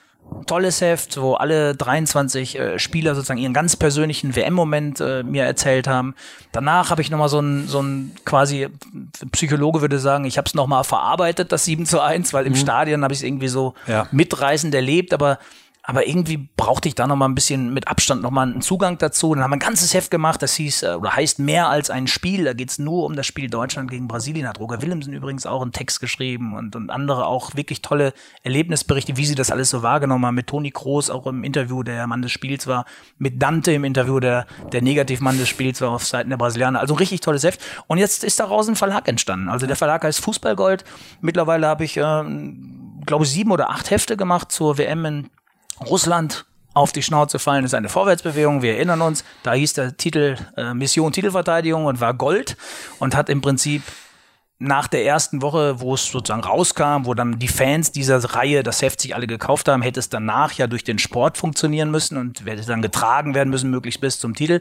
tolles 0.45 0.81
Heft, 0.81 1.19
wo 1.21 1.33
alle 1.33 1.75
23 1.75 2.57
äh, 2.57 2.79
Spieler 2.79 3.15
sozusagen 3.15 3.39
ihren 3.39 3.53
ganz 3.53 3.75
persönlichen 3.75 4.35
WM-Moment 4.35 4.99
äh, 4.99 5.23
mir 5.23 5.43
erzählt 5.43 5.87
haben. 5.87 6.15
Danach 6.51 6.89
habe 6.89 7.01
ich 7.01 7.11
nochmal 7.11 7.29
so 7.29 7.39
ein, 7.39 7.67
so 7.67 7.81
ein 7.81 8.15
quasi, 8.25 8.67
Psychologe 9.31 9.81
würde 9.81 9.99
sagen, 9.99 10.25
ich 10.25 10.37
habe 10.37 10.47
es 10.47 10.55
nochmal 10.55 10.83
verarbeitet, 10.83 11.51
das 11.51 11.65
7 11.65 11.85
zu 11.85 12.01
1, 12.01 12.33
weil 12.33 12.45
im 12.45 12.53
mhm. 12.53 12.57
Stadion 12.57 13.03
habe 13.03 13.13
ich 13.13 13.19
es 13.19 13.23
irgendwie 13.23 13.47
so 13.47 13.73
ja. 13.87 14.07
mitreißend 14.11 14.73
erlebt, 14.73 15.13
aber 15.13 15.39
aber 15.89 16.07
irgendwie 16.07 16.37
brauchte 16.55 16.87
ich 16.87 16.93
da 16.93 17.07
noch 17.07 17.15
mal 17.15 17.27
ein 17.27 17.33
bisschen 17.33 17.73
mit 17.73 17.87
Abstand 17.87 18.21
noch 18.21 18.29
mal 18.29 18.43
einen 18.43 18.61
Zugang 18.61 18.99
dazu. 18.99 19.33
Dann 19.33 19.43
haben 19.43 19.49
wir 19.49 19.55
ein 19.55 19.59
ganzes 19.59 19.95
Heft 19.95 20.11
gemacht, 20.11 20.39
das 20.39 20.53
hieß 20.53 20.83
äh, 20.83 20.93
oder 20.93 21.15
heißt 21.15 21.39
mehr 21.39 21.67
als 21.67 21.89
ein 21.89 22.05
Spiel. 22.05 22.43
Da 22.43 22.53
geht's 22.53 22.77
nur 22.77 23.05
um 23.05 23.15
das 23.15 23.25
Spiel 23.25 23.49
Deutschland 23.49 23.89
gegen 23.89 24.07
Brasilien. 24.07 24.47
Hat 24.47 24.59
Roger 24.59 24.83
Willemsen 24.83 25.13
übrigens 25.13 25.47
auch 25.47 25.63
einen 25.63 25.71
Text 25.71 25.99
geschrieben 25.99 26.55
und, 26.55 26.75
und 26.75 26.91
andere 26.91 27.25
auch 27.25 27.55
wirklich 27.55 27.81
tolle 27.81 28.13
Erlebnisberichte, 28.43 29.17
wie 29.17 29.25
sie 29.25 29.33
das 29.33 29.49
alles 29.49 29.71
so 29.71 29.81
wahrgenommen 29.81 30.27
haben. 30.27 30.35
Mit 30.35 30.45
Toni 30.45 30.69
Kroos 30.69 31.09
auch 31.09 31.25
im 31.25 31.43
Interview, 31.43 31.81
der 31.81 32.05
Mann 32.05 32.21
des 32.21 32.31
Spiels 32.31 32.67
war, 32.67 32.85
mit 33.17 33.41
Dante 33.41 33.71
im 33.71 33.83
Interview, 33.83 34.19
der 34.19 34.45
der 34.71 34.83
Negativmann 34.83 35.39
des 35.39 35.49
Spiels 35.49 35.81
war 35.81 35.89
auf 35.89 36.05
Seiten 36.05 36.29
der 36.29 36.37
Brasilianer. 36.37 36.81
Also 36.81 36.93
richtig 36.93 37.21
tolles 37.21 37.43
Heft. 37.43 37.61
Und 37.87 37.97
jetzt 37.97 38.23
ist 38.23 38.39
daraus 38.39 38.69
ein 38.69 38.75
Verlag 38.75 39.07
entstanden. 39.07 39.49
Also 39.49 39.65
der 39.65 39.75
Verlag 39.75 40.03
heißt 40.03 40.19
Fußballgold. 40.19 40.83
Mittlerweile 41.21 41.65
habe 41.65 41.83
ich, 41.83 41.97
äh, 41.97 42.01
glaube 43.07 43.23
ich, 43.23 43.31
sieben 43.31 43.49
oder 43.51 43.71
acht 43.71 43.89
Hefte 43.89 44.17
gemacht 44.17 44.51
zur 44.51 44.77
WM 44.77 45.03
in 45.05 45.29
Russland 45.85 46.45
auf 46.73 46.91
die 46.91 47.01
Schnauze 47.01 47.39
fallen 47.39 47.65
ist 47.65 47.73
eine 47.73 47.89
Vorwärtsbewegung. 47.89 48.61
Wir 48.61 48.75
erinnern 48.75 49.01
uns, 49.01 49.23
da 49.43 49.53
hieß 49.53 49.73
der 49.73 49.97
Titel 49.97 50.37
äh, 50.55 50.73
Mission 50.73 51.11
Titelverteidigung 51.11 51.85
und 51.85 51.99
war 51.99 52.13
Gold 52.13 52.57
und 52.99 53.15
hat 53.15 53.29
im 53.29 53.41
Prinzip 53.41 53.81
nach 54.59 54.87
der 54.87 55.05
ersten 55.05 55.41
Woche, 55.41 55.79
wo 55.79 55.93
es 55.93 56.05
sozusagen 56.05 56.43
rauskam, 56.43 57.05
wo 57.05 57.13
dann 57.13 57.39
die 57.39 57.47
Fans 57.47 57.93
dieser 57.93 58.17
Reihe 58.17 58.61
das 58.61 58.81
Heft 58.81 58.99
sich 58.99 59.15
alle 59.15 59.25
gekauft 59.25 59.69
haben, 59.69 59.81
hätte 59.81 60.01
es 60.01 60.09
danach 60.09 60.51
ja 60.51 60.67
durch 60.67 60.83
den 60.83 60.99
Sport 60.99 61.37
funktionieren 61.37 61.89
müssen 61.91 62.17
und 62.17 62.45
hätte 62.45 62.65
dann 62.65 62.81
getragen 62.81 63.33
werden 63.33 63.49
müssen, 63.49 63.69
möglichst 63.69 64.01
bis 64.01 64.19
zum 64.19 64.35
Titel. 64.35 64.59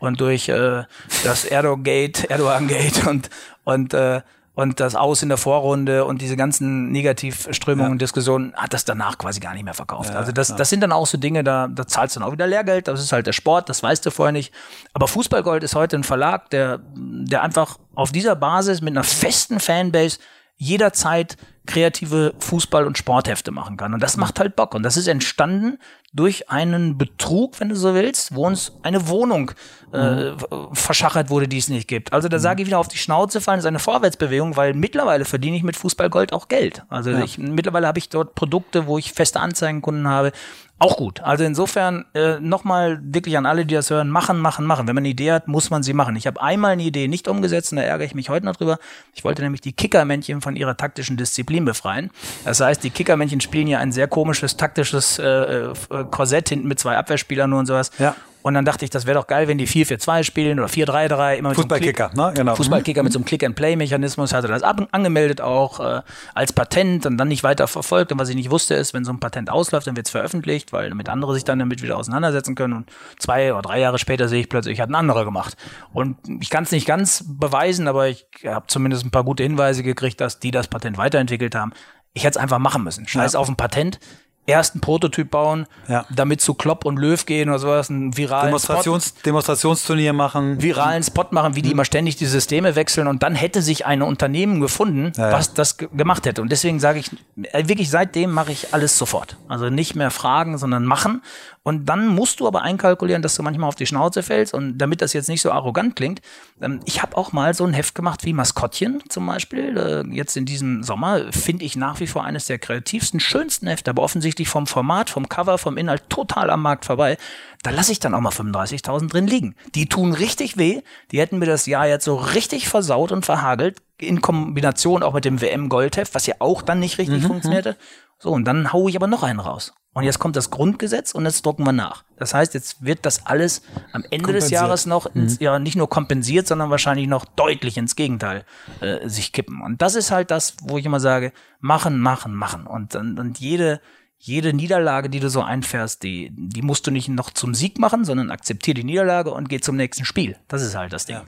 Und 0.00 0.20
durch 0.20 0.48
äh, 0.48 0.82
das 1.24 1.44
Erdogan-Gate 1.44 2.24
Erdogan 2.28 2.68
-Gate 2.68 3.08
und, 3.08 3.30
und 3.64 3.94
äh, 3.94 4.20
und 4.56 4.80
das 4.80 4.94
Aus 4.94 5.22
in 5.22 5.28
der 5.28 5.36
Vorrunde 5.36 6.06
und 6.06 6.22
diese 6.22 6.34
ganzen 6.34 6.90
Negativströmungen 6.90 7.92
und 7.92 8.00
Diskussionen 8.00 8.54
hat 8.54 8.72
das 8.72 8.86
danach 8.86 9.18
quasi 9.18 9.38
gar 9.38 9.52
nicht 9.52 9.64
mehr 9.64 9.74
verkauft. 9.74 10.14
Ja, 10.14 10.18
also 10.18 10.32
das, 10.32 10.56
das 10.56 10.70
sind 10.70 10.80
dann 10.80 10.92
auch 10.92 11.06
so 11.06 11.18
Dinge, 11.18 11.44
da, 11.44 11.68
da 11.68 11.86
zahlst 11.86 12.16
du 12.16 12.20
dann 12.20 12.28
auch 12.28 12.32
wieder 12.32 12.46
Lehrgeld, 12.46 12.88
das 12.88 13.00
ist 13.00 13.12
halt 13.12 13.26
der 13.26 13.34
Sport, 13.34 13.68
das 13.68 13.82
weißt 13.82 14.06
du 14.06 14.10
vorher 14.10 14.32
nicht. 14.32 14.54
Aber 14.94 15.08
Fußballgold 15.08 15.62
ist 15.62 15.74
heute 15.74 15.96
ein 15.96 16.04
Verlag, 16.04 16.48
der, 16.48 16.80
der 16.94 17.42
einfach 17.42 17.76
auf 17.94 18.12
dieser 18.12 18.34
Basis 18.34 18.80
mit 18.80 18.94
einer 18.94 19.04
festen 19.04 19.60
Fanbase 19.60 20.18
jederzeit 20.56 21.36
kreative 21.66 22.34
Fußball- 22.40 22.84
und 22.84 22.98
Sporthefte 22.98 23.50
machen 23.50 23.76
kann. 23.76 23.94
Und 23.94 24.02
das 24.02 24.16
macht 24.16 24.38
halt 24.40 24.56
Bock. 24.56 24.74
Und 24.74 24.82
das 24.82 24.96
ist 24.96 25.08
entstanden 25.08 25.78
durch 26.12 26.48
einen 26.48 26.96
Betrug, 26.96 27.60
wenn 27.60 27.68
du 27.68 27.76
so 27.76 27.94
willst, 27.94 28.34
wo 28.34 28.46
uns 28.46 28.72
eine 28.82 29.08
Wohnung 29.08 29.50
äh, 29.92 30.30
mhm. 30.30 30.36
verschachert 30.72 31.28
wurde, 31.28 31.46
die 31.46 31.58
es 31.58 31.68
nicht 31.68 31.88
gibt. 31.88 32.12
Also 32.12 32.28
da 32.28 32.38
sage 32.38 32.62
ich 32.62 32.66
wieder 32.66 32.78
auf 32.78 32.88
die 32.88 32.96
Schnauze 32.96 33.40
fallen, 33.40 33.58
ist 33.58 33.66
eine 33.66 33.78
Vorwärtsbewegung, 33.78 34.56
weil 34.56 34.72
mittlerweile 34.72 35.26
verdiene 35.26 35.56
ich 35.56 35.62
mit 35.62 35.76
Fußballgold 35.76 36.32
auch 36.32 36.48
Geld. 36.48 36.84
Also 36.88 37.10
ja. 37.10 37.22
ich, 37.22 37.36
mittlerweile 37.36 37.86
habe 37.86 37.98
ich 37.98 38.08
dort 38.08 38.34
Produkte, 38.34 38.86
wo 38.86 38.96
ich 38.96 39.12
feste 39.12 39.40
Anzeigenkunden 39.40 40.08
habe, 40.08 40.32
auch 40.78 40.98
gut. 40.98 41.22
Also 41.22 41.42
insofern 41.44 42.04
äh, 42.12 42.38
nochmal 42.38 43.00
wirklich 43.02 43.38
an 43.38 43.46
alle, 43.46 43.64
die 43.64 43.74
das 43.74 43.88
hören, 43.88 44.10
machen, 44.10 44.38
machen, 44.38 44.66
machen. 44.66 44.86
Wenn 44.86 44.94
man 44.94 45.02
eine 45.02 45.08
Idee 45.08 45.32
hat, 45.32 45.48
muss 45.48 45.70
man 45.70 45.82
sie 45.82 45.94
machen. 45.94 46.16
Ich 46.16 46.26
habe 46.26 46.42
einmal 46.42 46.72
eine 46.72 46.82
Idee 46.82 47.08
nicht 47.08 47.28
umgesetzt 47.28 47.72
und 47.72 47.76
da 47.76 47.82
ärgere 47.82 48.04
ich 48.04 48.14
mich 48.14 48.28
heute 48.28 48.44
noch 48.44 48.56
drüber. 48.56 48.78
Ich 49.14 49.24
wollte 49.24 49.40
nämlich 49.40 49.62
die 49.62 49.72
Kickermännchen 49.72 50.42
von 50.42 50.54
ihrer 50.54 50.76
taktischen 50.76 51.16
Disziplin 51.16 51.55
befreien. 51.64 52.10
Das 52.44 52.60
heißt, 52.60 52.82
die 52.84 52.90
Kickermännchen 52.90 53.40
spielen 53.40 53.66
ja 53.66 53.78
ein 53.78 53.92
sehr 53.92 54.08
komisches 54.08 54.56
taktisches 54.56 55.18
äh, 55.18 55.24
äh, 55.24 55.72
Korsett 56.10 56.48
hinten 56.48 56.68
mit 56.68 56.78
zwei 56.78 56.96
Abwehrspielern 56.96 57.50
nur 57.50 57.60
und 57.60 57.66
sowas. 57.66 57.90
Ja. 57.98 58.14
Und 58.46 58.54
dann 58.54 58.64
dachte 58.64 58.84
ich, 58.84 58.92
das 58.92 59.06
wäre 59.06 59.18
doch 59.18 59.26
geil, 59.26 59.48
wenn 59.48 59.58
die 59.58 59.66
4-4-2 59.66 60.22
spielen 60.22 60.60
oder 60.60 60.68
4-3-3. 60.68 61.34
Immer 61.34 61.52
Fußballkicker, 61.52 62.12
so 62.14 62.22
ne? 62.26 62.32
Genau. 62.32 62.54
Fußballkicker 62.54 63.02
mhm. 63.02 63.06
mit 63.06 63.12
so 63.12 63.18
einem 63.18 63.24
Click-and-Play-Mechanismus. 63.24 64.32
Hatte 64.32 64.46
das 64.46 64.62
ab 64.62 64.86
angemeldet 64.92 65.40
auch 65.40 65.80
äh, 65.80 66.02
als 66.32 66.52
Patent 66.52 67.06
und 67.06 67.16
dann 67.16 67.26
nicht 67.26 67.42
weiter 67.42 67.66
verfolgt. 67.66 68.12
Und 68.12 68.20
was 68.20 68.28
ich 68.28 68.36
nicht 68.36 68.52
wusste, 68.52 68.74
ist, 68.76 68.94
wenn 68.94 69.04
so 69.04 69.10
ein 69.10 69.18
Patent 69.18 69.50
ausläuft, 69.50 69.88
dann 69.88 69.96
wird 69.96 70.06
es 70.06 70.12
veröffentlicht, 70.12 70.72
weil 70.72 70.90
damit 70.90 71.08
andere 71.08 71.34
sich 71.34 71.42
dann 71.42 71.58
damit 71.58 71.82
wieder 71.82 71.96
auseinandersetzen 71.96 72.54
können. 72.54 72.74
Und 72.74 72.90
zwei 73.18 73.52
oder 73.52 73.62
drei 73.62 73.80
Jahre 73.80 73.98
später 73.98 74.28
sehe 74.28 74.42
ich 74.42 74.48
plötzlich, 74.48 74.80
hat 74.80 74.90
ein 74.90 74.94
anderer 74.94 75.24
gemacht. 75.24 75.56
Und 75.92 76.16
ich 76.40 76.48
kann 76.48 76.62
es 76.62 76.70
nicht 76.70 76.86
ganz 76.86 77.24
beweisen, 77.26 77.88
aber 77.88 78.06
ich 78.06 78.28
habe 78.44 78.68
zumindest 78.68 79.04
ein 79.04 79.10
paar 79.10 79.24
gute 79.24 79.42
Hinweise 79.42 79.82
gekriegt, 79.82 80.20
dass 80.20 80.38
die 80.38 80.52
das 80.52 80.68
Patent 80.68 80.98
weiterentwickelt 80.98 81.56
haben. 81.56 81.72
Ich 82.12 82.22
hätte 82.22 82.38
es 82.38 82.42
einfach 82.44 82.60
machen 82.60 82.84
müssen. 82.84 83.08
Scheiß 83.08 83.32
ja. 83.32 83.40
auf 83.40 83.48
ein 83.48 83.56
Patent 83.56 83.98
ersten 84.46 84.80
Prototyp 84.80 85.30
bauen, 85.30 85.66
ja. 85.88 86.06
damit 86.10 86.40
zu 86.40 86.54
Klopp 86.54 86.84
und 86.84 86.98
Löw 86.98 87.24
gehen 87.26 87.48
oder 87.48 87.58
sowas, 87.58 87.90
einen 87.90 88.16
viralen 88.16 88.46
Demonstrations 88.46 89.08
Spot, 89.08 89.20
Demonstrationsturnier 89.26 90.12
machen. 90.12 90.62
Viralen 90.62 91.02
Spot 91.02 91.26
machen, 91.30 91.56
wie 91.56 91.62
die 91.62 91.68
mhm. 91.68 91.74
immer 91.74 91.84
ständig 91.84 92.16
die 92.16 92.26
Systeme 92.26 92.76
wechseln 92.76 93.08
und 93.08 93.22
dann 93.22 93.34
hätte 93.34 93.62
sich 93.62 93.86
ein 93.86 94.02
Unternehmen 94.02 94.60
gefunden, 94.60 95.12
ja, 95.16 95.32
was 95.32 95.54
das 95.54 95.76
gemacht 95.76 96.26
hätte. 96.26 96.42
Und 96.42 96.50
deswegen 96.52 96.80
sage 96.80 97.00
ich, 97.00 97.10
äh, 97.52 97.68
wirklich 97.68 97.90
seitdem 97.90 98.30
mache 98.30 98.52
ich 98.52 98.72
alles 98.72 98.96
sofort. 98.96 99.36
Also 99.48 99.68
nicht 99.70 99.96
mehr 99.96 100.10
fragen, 100.10 100.58
sondern 100.58 100.84
machen. 100.84 101.22
Und 101.66 101.86
dann 101.86 102.06
musst 102.06 102.38
du 102.38 102.46
aber 102.46 102.62
einkalkulieren, 102.62 103.22
dass 103.22 103.34
du 103.34 103.42
manchmal 103.42 103.66
auf 103.66 103.74
die 103.74 103.86
Schnauze 103.86 104.22
fällst. 104.22 104.54
Und 104.54 104.78
damit 104.78 105.02
das 105.02 105.12
jetzt 105.14 105.28
nicht 105.28 105.42
so 105.42 105.50
arrogant 105.50 105.96
klingt, 105.96 106.20
ähm, 106.62 106.78
ich 106.84 107.02
habe 107.02 107.16
auch 107.16 107.32
mal 107.32 107.54
so 107.54 107.64
ein 107.64 107.72
Heft 107.72 107.96
gemacht 107.96 108.24
wie 108.24 108.32
Maskottchen 108.32 109.02
zum 109.08 109.26
Beispiel. 109.26 109.76
Äh, 109.76 110.14
jetzt 110.14 110.36
in 110.36 110.44
diesem 110.44 110.84
Sommer 110.84 111.32
finde 111.32 111.64
ich 111.64 111.74
nach 111.74 111.98
wie 111.98 112.06
vor 112.06 112.22
eines 112.22 112.44
der 112.44 112.60
kreativsten, 112.60 113.18
schönsten 113.18 113.66
Hefte, 113.66 113.90
aber 113.90 114.04
offensichtlich 114.04 114.48
vom 114.48 114.68
Format, 114.68 115.10
vom 115.10 115.28
Cover, 115.28 115.58
vom 115.58 115.76
Inhalt 115.76 116.08
total 116.08 116.50
am 116.50 116.62
Markt 116.62 116.84
vorbei. 116.84 117.18
Da 117.64 117.70
lasse 117.70 117.90
ich 117.90 117.98
dann 117.98 118.14
auch 118.14 118.20
mal 118.20 118.30
35.000 118.30 119.08
drin 119.08 119.26
liegen. 119.26 119.56
Die 119.74 119.88
tun 119.88 120.12
richtig 120.12 120.56
weh. 120.58 120.82
Die 121.10 121.18
hätten 121.18 121.40
mir 121.40 121.46
das 121.46 121.66
Jahr 121.66 121.88
jetzt 121.88 122.04
so 122.04 122.14
richtig 122.14 122.68
versaut 122.68 123.10
und 123.10 123.26
verhagelt. 123.26 123.78
In 123.98 124.20
Kombination 124.20 125.02
auch 125.02 125.14
mit 125.14 125.24
dem 125.24 125.40
WM-Goldheft, 125.40 126.14
was 126.14 126.26
ja 126.26 126.36
auch 126.38 126.62
dann 126.62 126.78
nicht 126.78 126.98
richtig 126.98 127.24
mhm. 127.24 127.26
funktionierte. 127.26 127.76
So, 128.18 128.30
und 128.30 128.44
dann 128.44 128.72
hau 128.72 128.88
ich 128.88 128.96
aber 128.96 129.06
noch 129.06 129.22
einen 129.22 129.40
raus. 129.40 129.74
Und 129.96 130.04
jetzt 130.04 130.18
kommt 130.18 130.36
das 130.36 130.50
Grundgesetz 130.50 131.12
und 131.12 131.24
jetzt 131.24 131.46
drucken 131.46 131.64
wir 131.64 131.72
nach. 131.72 132.04
Das 132.18 132.34
heißt, 132.34 132.52
jetzt 132.52 132.84
wird 132.84 133.06
das 133.06 133.24
alles 133.24 133.62
am 133.92 134.04
Ende 134.10 134.34
des 134.34 134.50
Jahres 134.50 134.84
noch 134.84 135.06
ins, 135.06 135.40
mhm. 135.40 135.44
ja 135.44 135.58
nicht 135.58 135.74
nur 135.74 135.88
kompensiert, 135.88 136.46
sondern 136.46 136.68
wahrscheinlich 136.68 137.06
noch 137.06 137.24
deutlich 137.24 137.78
ins 137.78 137.96
Gegenteil 137.96 138.44
äh, 138.82 139.08
sich 139.08 139.32
kippen. 139.32 139.62
Und 139.62 139.80
das 139.80 139.94
ist 139.94 140.10
halt 140.10 140.30
das, 140.30 140.58
wo 140.60 140.76
ich 140.76 140.84
immer 140.84 141.00
sage, 141.00 141.32
machen, 141.60 141.98
machen, 141.98 142.34
machen. 142.34 142.66
Und, 142.66 142.94
und, 142.94 143.18
und 143.18 143.38
jede, 143.38 143.80
jede 144.18 144.52
Niederlage, 144.52 145.08
die 145.08 145.20
du 145.20 145.30
so 145.30 145.40
einfährst, 145.40 146.02
die, 146.02 146.30
die 146.36 146.60
musst 146.60 146.86
du 146.86 146.90
nicht 146.90 147.08
noch 147.08 147.30
zum 147.30 147.54
Sieg 147.54 147.78
machen, 147.78 148.04
sondern 148.04 148.30
akzeptier 148.30 148.74
die 148.74 148.84
Niederlage 148.84 149.30
und 149.30 149.48
geh 149.48 149.60
zum 149.60 149.76
nächsten 149.76 150.04
Spiel. 150.04 150.36
Das 150.48 150.60
ist 150.60 150.76
halt 150.76 150.92
das 150.92 151.06
Ding. 151.06 151.16
Ja. 151.16 151.24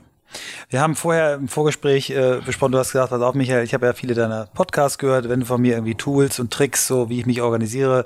Wir 0.69 0.81
haben 0.81 0.95
vorher 0.95 1.35
im 1.35 1.47
Vorgespräch 1.47 2.09
äh, 2.09 2.41
besprochen, 2.45 2.71
du 2.71 2.77
hast 2.77 2.91
gesagt, 2.91 3.09
pass 3.09 3.21
auf 3.21 3.35
Michael, 3.35 3.63
ich 3.63 3.73
habe 3.73 3.85
ja 3.85 3.93
viele 3.93 4.13
deiner 4.13 4.47
Podcasts 4.47 4.97
gehört, 4.97 5.29
wenn 5.29 5.41
du 5.41 5.45
von 5.45 5.61
mir 5.61 5.73
irgendwie 5.73 5.95
Tools 5.95 6.39
und 6.39 6.51
Tricks, 6.51 6.87
so 6.87 7.09
wie 7.09 7.19
ich 7.19 7.25
mich 7.25 7.41
organisiere, 7.41 8.05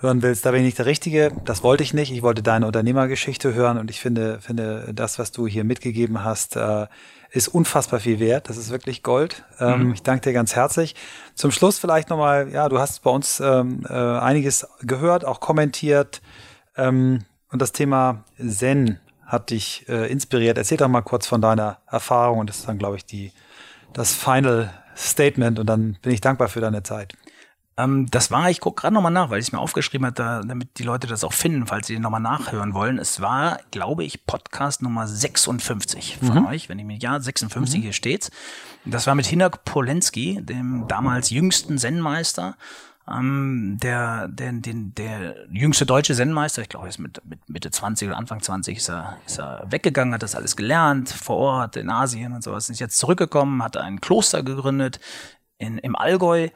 hören 0.00 0.22
willst, 0.22 0.46
da 0.46 0.50
bin 0.50 0.60
ich 0.60 0.66
nicht 0.66 0.78
der 0.78 0.86
Richtige. 0.86 1.32
Das 1.44 1.62
wollte 1.62 1.82
ich 1.82 1.94
nicht. 1.94 2.12
Ich 2.12 2.22
wollte 2.22 2.42
deine 2.42 2.66
Unternehmergeschichte 2.66 3.54
hören 3.54 3.78
und 3.78 3.90
ich 3.90 4.00
finde, 4.00 4.40
finde 4.40 4.92
das, 4.94 5.18
was 5.18 5.32
du 5.32 5.46
hier 5.46 5.64
mitgegeben 5.64 6.24
hast, 6.24 6.56
äh, 6.56 6.86
ist 7.30 7.48
unfassbar 7.48 8.00
viel 8.00 8.20
wert. 8.20 8.48
Das 8.48 8.56
ist 8.56 8.70
wirklich 8.70 9.02
Gold. 9.02 9.44
Ähm, 9.58 9.88
mhm. 9.88 9.94
Ich 9.94 10.02
danke 10.02 10.22
dir 10.22 10.32
ganz 10.32 10.54
herzlich. 10.54 10.94
Zum 11.34 11.50
Schluss 11.50 11.78
vielleicht 11.78 12.10
nochmal, 12.10 12.48
ja, 12.50 12.68
du 12.68 12.78
hast 12.78 13.02
bei 13.02 13.10
uns 13.10 13.40
ähm, 13.40 13.84
äh, 13.88 13.92
einiges 13.92 14.66
gehört, 14.80 15.24
auch 15.24 15.40
kommentiert. 15.40 16.22
Ähm, 16.76 17.24
und 17.50 17.60
das 17.60 17.72
Thema 17.72 18.24
Zen 18.38 18.98
hat 19.28 19.50
dich 19.50 19.88
äh, 19.88 20.10
inspiriert. 20.10 20.58
Erzähl 20.58 20.78
doch 20.78 20.88
mal 20.88 21.02
kurz 21.02 21.26
von 21.26 21.40
deiner 21.40 21.78
Erfahrung 21.86 22.40
und 22.40 22.48
das 22.48 22.58
ist 22.58 22.68
dann, 22.68 22.78
glaube 22.78 22.96
ich, 22.96 23.04
die, 23.04 23.30
das 23.92 24.14
Final 24.14 24.72
Statement 24.96 25.58
und 25.58 25.66
dann 25.66 25.98
bin 26.02 26.12
ich 26.12 26.20
dankbar 26.20 26.48
für 26.48 26.60
deine 26.60 26.82
Zeit. 26.82 27.14
Ähm, 27.76 28.06
das 28.10 28.30
war, 28.30 28.50
ich 28.50 28.60
gucke 28.60 28.80
gerade 28.80 28.94
nochmal 28.94 29.12
nach, 29.12 29.28
weil 29.28 29.38
ich 29.38 29.48
es 29.48 29.52
mir 29.52 29.60
aufgeschrieben 29.60 30.06
habe, 30.06 30.14
da, 30.14 30.40
damit 30.40 30.78
die 30.78 30.82
Leute 30.82 31.06
das 31.06 31.24
auch 31.24 31.34
finden, 31.34 31.66
falls 31.66 31.86
sie 31.86 31.98
nochmal 31.98 32.20
nachhören 32.20 32.72
wollen. 32.72 32.98
Es 32.98 33.20
war, 33.20 33.60
glaube 33.70 34.02
ich, 34.02 34.26
Podcast 34.26 34.82
Nummer 34.82 35.06
56 35.06 36.18
von 36.18 36.40
mhm. 36.40 36.46
euch, 36.46 36.70
wenn 36.70 36.78
ich 36.78 36.86
mir, 36.86 36.96
ja, 36.96 37.20
56 37.20 37.78
mhm. 37.78 37.82
hier 37.82 37.92
steht's. 37.92 38.30
Das 38.86 39.06
war 39.06 39.14
mit 39.14 39.26
Hinak 39.26 39.64
Polenski, 39.64 40.40
dem 40.42 40.86
damals 40.88 41.28
jüngsten 41.30 41.76
Zen-Meister 41.76 42.56
Ähm, 43.10 43.78
der, 43.82 44.28
der, 44.28 44.52
den, 44.52 44.94
der 44.94 45.46
jüngste 45.50 45.86
deutsche 45.86 46.14
Zen-Meister, 46.14 46.62
ich 46.62 46.68
glaube, 46.68 46.88
ist 46.88 46.98
mit, 46.98 47.24
mit 47.24 47.48
Mitte 47.48 47.70
20 47.70 48.08
oder 48.08 48.18
Anfang 48.18 48.42
20 48.42 48.76
ist 48.76 48.90
er, 48.90 49.18
ist 49.26 49.38
er 49.38 49.64
weggegangen, 49.70 50.12
hat 50.12 50.22
das 50.22 50.34
alles 50.34 50.56
gelernt, 50.56 51.08
vor 51.08 51.36
Ort 51.36 51.76
in 51.76 51.90
Asien 51.90 52.32
und 52.32 52.42
sowas, 52.42 52.68
ist 52.68 52.80
jetzt 52.80 52.98
zurückgekommen, 52.98 53.62
hat 53.62 53.76
ein 53.76 54.00
Kloster 54.00 54.42
gegründet 54.42 55.00
in, 55.56 55.78
im 55.78 55.96
Allgäu. 55.96 56.48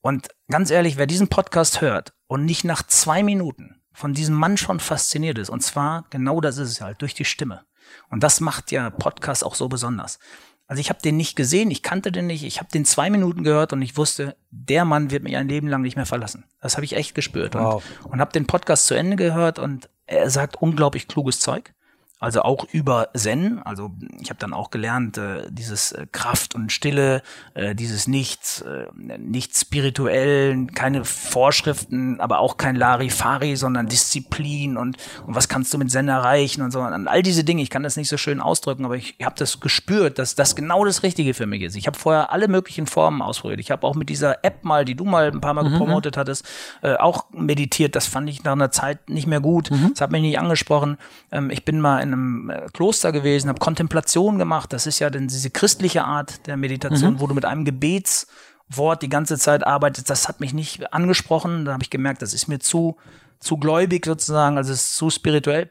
Und 0.00 0.28
ganz 0.50 0.70
ehrlich, 0.70 0.98
wer 0.98 1.06
diesen 1.06 1.28
Podcast 1.28 1.80
hört 1.80 2.12
und 2.26 2.44
nicht 2.44 2.64
nach 2.64 2.82
zwei 2.82 3.22
Minuten 3.22 3.80
von 3.92 4.12
diesem 4.12 4.34
Mann 4.34 4.56
schon 4.56 4.80
fasziniert 4.80 5.38
ist, 5.38 5.48
und 5.48 5.62
zwar 5.62 6.04
genau 6.10 6.40
das 6.40 6.58
ist 6.58 6.70
es 6.70 6.80
halt, 6.80 7.00
durch 7.00 7.14
die 7.14 7.24
Stimme. 7.24 7.64
Und 8.10 8.22
das 8.22 8.40
macht 8.40 8.72
ja 8.72 8.90
Podcast 8.90 9.44
auch 9.44 9.54
so 9.54 9.68
besonders. 9.68 10.18
Also 10.66 10.80
ich 10.80 10.88
habe 10.88 11.00
den 11.02 11.16
nicht 11.16 11.36
gesehen, 11.36 11.70
ich 11.70 11.82
kannte 11.82 12.10
den 12.10 12.26
nicht, 12.26 12.42
ich 12.42 12.58
habe 12.58 12.70
den 12.72 12.84
zwei 12.84 13.10
Minuten 13.10 13.44
gehört 13.44 13.72
und 13.72 13.82
ich 13.82 13.96
wusste, 13.96 14.34
der 14.50 14.84
Mann 14.84 15.10
wird 15.10 15.22
mich 15.22 15.36
ein 15.36 15.48
Leben 15.48 15.68
lang 15.68 15.82
nicht 15.82 15.96
mehr 15.96 16.06
verlassen. 16.06 16.44
Das 16.60 16.76
habe 16.76 16.84
ich 16.84 16.96
echt 16.96 17.14
gespürt 17.14 17.54
wow. 17.54 17.84
und, 18.04 18.12
und 18.12 18.20
habe 18.20 18.32
den 18.32 18.46
Podcast 18.46 18.86
zu 18.86 18.94
Ende 18.94 19.16
gehört 19.16 19.58
und 19.58 19.90
er 20.06 20.30
sagt 20.30 20.56
unglaublich 20.60 21.06
kluges 21.06 21.40
Zeug 21.40 21.74
also 22.20 22.42
auch 22.42 22.66
über 22.72 23.08
Zen. 23.14 23.60
Also 23.64 23.90
ich 24.20 24.30
habe 24.30 24.38
dann 24.38 24.52
auch 24.52 24.70
gelernt, 24.70 25.18
äh, 25.18 25.42
dieses 25.50 25.92
äh, 25.92 26.06
Kraft 26.10 26.54
und 26.54 26.70
Stille, 26.70 27.22
äh, 27.54 27.74
dieses 27.74 28.06
Nichts, 28.06 28.62
äh, 28.62 28.86
nicht 29.18 29.56
spirituell, 29.56 30.66
keine 30.68 31.04
Vorschriften, 31.04 32.20
aber 32.20 32.38
auch 32.38 32.56
kein 32.56 32.76
Larifari, 32.76 33.56
sondern 33.56 33.88
Disziplin 33.88 34.76
und, 34.76 34.96
und 35.26 35.34
was 35.34 35.48
kannst 35.48 35.74
du 35.74 35.78
mit 35.78 35.90
Zen 35.90 36.08
erreichen 36.08 36.62
und 36.62 36.70
so. 36.70 36.80
Und 36.80 37.08
all 37.08 37.22
diese 37.22 37.42
Dinge, 37.42 37.62
ich 37.62 37.70
kann 37.70 37.82
das 37.82 37.96
nicht 37.96 38.08
so 38.08 38.16
schön 38.16 38.40
ausdrücken, 38.40 38.84
aber 38.84 38.96
ich 38.96 39.16
habe 39.22 39.34
das 39.36 39.58
gespürt, 39.60 40.18
dass 40.18 40.36
das 40.36 40.54
genau 40.54 40.84
das 40.84 41.02
Richtige 41.02 41.34
für 41.34 41.46
mich 41.46 41.62
ist. 41.62 41.74
Ich 41.74 41.86
habe 41.88 41.98
vorher 41.98 42.30
alle 42.32 42.46
möglichen 42.46 42.86
Formen 42.86 43.22
ausprobiert. 43.22 43.60
Ich 43.60 43.72
habe 43.72 43.84
auch 43.86 43.96
mit 43.96 44.08
dieser 44.08 44.44
App 44.44 44.64
mal, 44.64 44.84
die 44.84 44.94
du 44.94 45.04
mal 45.04 45.32
ein 45.32 45.40
paar 45.40 45.54
Mal 45.54 45.64
mhm. 45.64 45.72
gepromotet 45.72 46.16
hattest, 46.16 46.46
äh, 46.82 46.94
auch 46.94 47.26
meditiert. 47.32 47.96
Das 47.96 48.06
fand 48.06 48.30
ich 48.30 48.44
nach 48.44 48.52
einer 48.52 48.70
Zeit 48.70 49.10
nicht 49.10 49.26
mehr 49.26 49.40
gut. 49.40 49.72
Mhm. 49.72 49.90
Das 49.90 50.00
hat 50.00 50.12
mich 50.12 50.22
nicht 50.22 50.38
angesprochen. 50.38 50.96
Ähm, 51.32 51.50
ich 51.50 51.64
bin 51.64 51.80
mal 51.80 52.03
in 52.04 52.12
einem 52.12 52.50
äh, 52.50 52.66
Kloster 52.72 53.10
gewesen, 53.10 53.48
habe 53.48 53.58
Kontemplation 53.58 54.38
gemacht. 54.38 54.72
Das 54.72 54.86
ist 54.86 55.00
ja 55.00 55.10
dann 55.10 55.26
diese 55.26 55.50
christliche 55.50 56.04
Art 56.04 56.46
der 56.46 56.56
Meditation, 56.56 57.14
mhm. 57.14 57.20
wo 57.20 57.26
du 57.26 57.34
mit 57.34 57.44
einem 57.44 57.64
Gebetswort 57.64 59.02
die 59.02 59.08
ganze 59.08 59.38
Zeit 59.38 59.66
arbeitest. 59.66 60.08
Das 60.08 60.28
hat 60.28 60.40
mich 60.40 60.54
nicht 60.54 60.92
angesprochen. 60.92 61.64
Da 61.64 61.72
habe 61.72 61.82
ich 61.82 61.90
gemerkt, 61.90 62.22
das 62.22 62.34
ist 62.34 62.46
mir 62.46 62.60
zu, 62.60 62.96
zu 63.40 63.56
gläubig 63.56 64.06
sozusagen, 64.06 64.56
also 64.56 64.72
es 64.72 64.84
ist 64.84 64.96
zu 64.96 65.10
spirituell. 65.10 65.70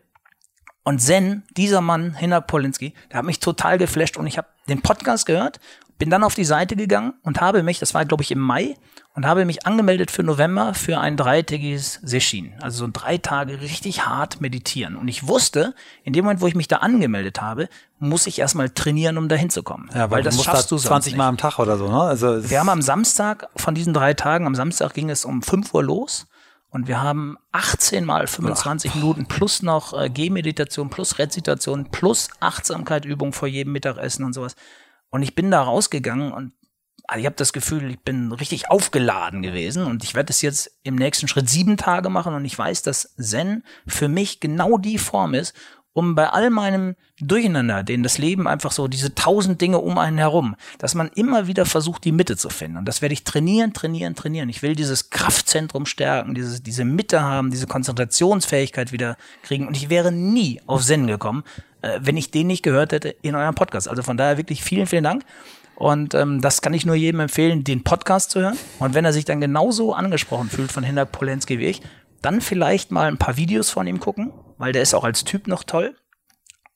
Und 0.84 1.00
Zen, 1.00 1.44
dieser 1.56 1.80
Mann, 1.80 2.16
Hinak 2.16 2.48
Polinski, 2.48 2.94
der 3.10 3.20
hat 3.20 3.26
mich 3.26 3.40
total 3.40 3.78
geflasht 3.78 4.18
und 4.18 4.28
ich 4.28 4.38
habe 4.38 4.48
den 4.68 4.82
Podcast 4.82 5.26
gehört, 5.26 5.62
bin 5.98 6.10
dann 6.10 6.24
auf 6.24 6.36
die 6.36 6.44
Seite 6.44 6.76
gegangen 6.76 7.14
und 7.24 7.40
habe 7.40 7.64
mich, 7.64 7.80
das 7.80 7.94
war 7.94 8.04
glaube 8.04 8.24
ich 8.24 8.32
im 8.32 8.40
Mai, 8.40 8.76
und 9.16 9.28
habe 9.28 9.46
mich 9.46 9.68
angemeldet 9.68 10.10
für 10.10 10.24
November 10.24 10.74
für 10.74 11.00
ein 11.00 11.18
dreitägiges 11.18 12.00
Session. 12.02 12.54
Also 12.62 12.86
so 12.86 12.92
drei 12.92 13.18
Tage 13.18 13.62
richtig 13.62 14.06
hart 14.06 14.42
meditieren. 14.42 14.96
Und 14.96 15.08
ich 15.08 15.28
wusste, 15.28 15.76
in 16.04 16.14
dem 16.14 16.26
Moment, 16.26 16.42
wo 16.42 16.48
ich 16.48 16.56
mich 16.56 16.68
da 16.68 16.78
angemeldet 16.78 17.40
habe, 17.40 17.70
muss 18.00 18.26
ich 18.26 18.40
erstmal 18.40 18.70
trainieren, 18.70 19.18
um 19.18 19.30
da 19.30 19.36
hinzukommen. 19.36 19.90
Ja, 19.94 20.10
weil, 20.10 20.18
weil 20.18 20.24
das 20.24 20.44
schaffst 20.44 20.72
da 20.72 20.76
du 20.76 20.82
20 20.82 21.16
Mal 21.16 21.28
am 21.28 21.38
Tag 21.38 21.60
oder 21.60 21.78
so, 21.78 21.88
ne? 21.90 22.02
Also 22.02 22.50
wir 22.50 22.60
haben 22.60 22.70
am 22.70 22.82
Samstag 22.82 23.50
von 23.56 23.76
diesen 23.76 23.94
drei 23.94 24.16
Tagen, 24.16 24.48
am 24.48 24.56
Samstag 24.56 24.94
ging 24.94 25.12
es 25.12 25.26
um 25.26 25.44
5 25.44 25.74
Uhr 25.74 25.84
los. 25.84 26.26
Und 26.72 26.88
wir 26.88 27.04
haben 27.04 27.38
18 27.52 28.04
mal 28.04 28.26
25 28.26 28.90
Ach. 28.90 28.96
Minuten 28.96 29.28
plus 29.28 29.62
noch 29.62 29.94
äh, 29.94 30.10
Gehmeditation 30.10 30.90
plus 30.90 31.20
Rezitation 31.20 31.92
plus 31.92 32.30
Achtsamkeitübung 32.40 33.32
vor 33.32 33.48
jedem 33.48 33.74
Mittagessen 33.74 34.26
und 34.26 34.34
sowas. 34.34 34.56
Und 35.12 35.22
ich 35.22 35.36
bin 35.36 35.52
da 35.52 35.62
rausgegangen 35.62 36.32
und 36.32 36.52
also 37.08 37.20
ich 37.20 37.26
habe 37.26 37.36
das 37.36 37.54
Gefühl, 37.54 37.92
ich 37.92 38.00
bin 38.00 38.32
richtig 38.32 38.70
aufgeladen 38.70 39.42
gewesen 39.42 39.86
und 39.86 40.04
ich 40.04 40.16
werde 40.16 40.32
es 40.32 40.42
jetzt 40.42 40.72
im 40.84 40.96
nächsten 40.96 41.28
Schritt 41.28 41.50
sieben 41.50 41.78
Tage 41.78 42.10
machen 42.10 42.34
und 42.34 42.46
ich 42.46 42.58
weiß, 42.58 42.82
dass 42.82 43.14
Zen 43.18 43.64
für 43.86 44.08
mich 44.08 44.40
genau 44.40 44.78
die 44.78 44.98
Form 44.98 45.34
ist, 45.34 45.54
um 45.94 46.16
bei 46.16 46.30
all 46.30 46.50
meinem 46.50 46.96
Durcheinander, 47.20 47.84
den 47.84 48.04
das 48.04 48.18
Leben 48.18 48.48
einfach 48.48 48.72
so, 48.72 48.88
diese 48.88 49.14
tausend 49.14 49.62
Dinge 49.62 49.80
um 49.80 49.98
einen 49.98 50.18
herum, 50.18 50.56
dass 50.80 50.96
man 50.96 51.10
immer 51.10 51.46
wieder 51.48 51.66
versucht, 51.66 52.04
die 52.04 52.12
Mitte 52.12 52.36
zu 52.36 52.50
finden. 52.50 52.78
Und 52.78 52.86
das 52.86 53.02
werde 53.02 53.14
ich 53.14 53.24
trainieren, 53.24 53.74
trainieren, 53.74 54.16
trainieren. 54.16 54.50
Ich 54.50 54.64
will 54.64 54.76
dieses 54.76 55.12
Kraftzentrum 55.12 55.86
stärken, 55.86 56.34
dieses, 56.34 56.64
diese 56.64 56.84
Mitte 56.84 57.22
haben, 57.22 57.52
diese 57.52 57.68
Konzentrationsfähigkeit 57.68 58.92
wieder 58.92 59.18
kriegen. 59.44 59.68
Und 59.68 59.78
ich 59.78 59.90
wäre 59.90 60.12
nie 60.12 60.60
auf 60.66 60.84
Zen 60.84 61.06
gekommen, 61.06 61.44
äh, 61.82 62.00
wenn 62.02 62.18
ich 62.18 62.32
den 62.32 62.48
nicht 62.48 62.64
gehört 62.64 62.92
hätte 62.92 63.10
in 63.10 63.36
eurem 63.36 63.56
Podcast. 63.56 63.88
Also 63.88 64.02
von 64.02 64.18
daher 64.18 64.38
wirklich 64.38 64.64
vielen, 64.64 64.88
vielen 64.88 65.04
Dank. 65.04 65.24
Und 65.84 66.14
ähm, 66.14 66.40
das 66.40 66.62
kann 66.62 66.74
ich 66.74 66.86
nur 66.86 66.96
jedem 66.96 67.20
empfehlen, 67.20 67.66
den 67.66 67.84
Podcast 67.84 68.32
zu 68.32 68.40
hören. 68.40 68.58
Und 68.80 68.94
wenn 68.94 69.04
er 69.04 69.12
sich 69.12 69.26
dann 69.26 69.42
genauso 69.42 69.94
angesprochen 69.94 70.50
fühlt 70.50 70.72
von 70.72 70.82
Hinak 70.82 71.12
Polenski 71.12 71.60
wie 71.60 71.66
ich, 71.66 71.82
dann 72.22 72.40
vielleicht 72.40 72.92
mal 72.92 73.10
ein 73.10 73.18
paar 73.18 73.36
Videos 73.36 73.70
von 73.70 73.86
ihm 73.86 74.00
gucken, 74.00 74.32
weil 74.58 74.72
der 74.72 74.82
ist 74.82 74.94
auch 74.94 75.04
als 75.04 75.26
Typ 75.26 75.46
noch 75.46 75.66
toll. 75.66 75.94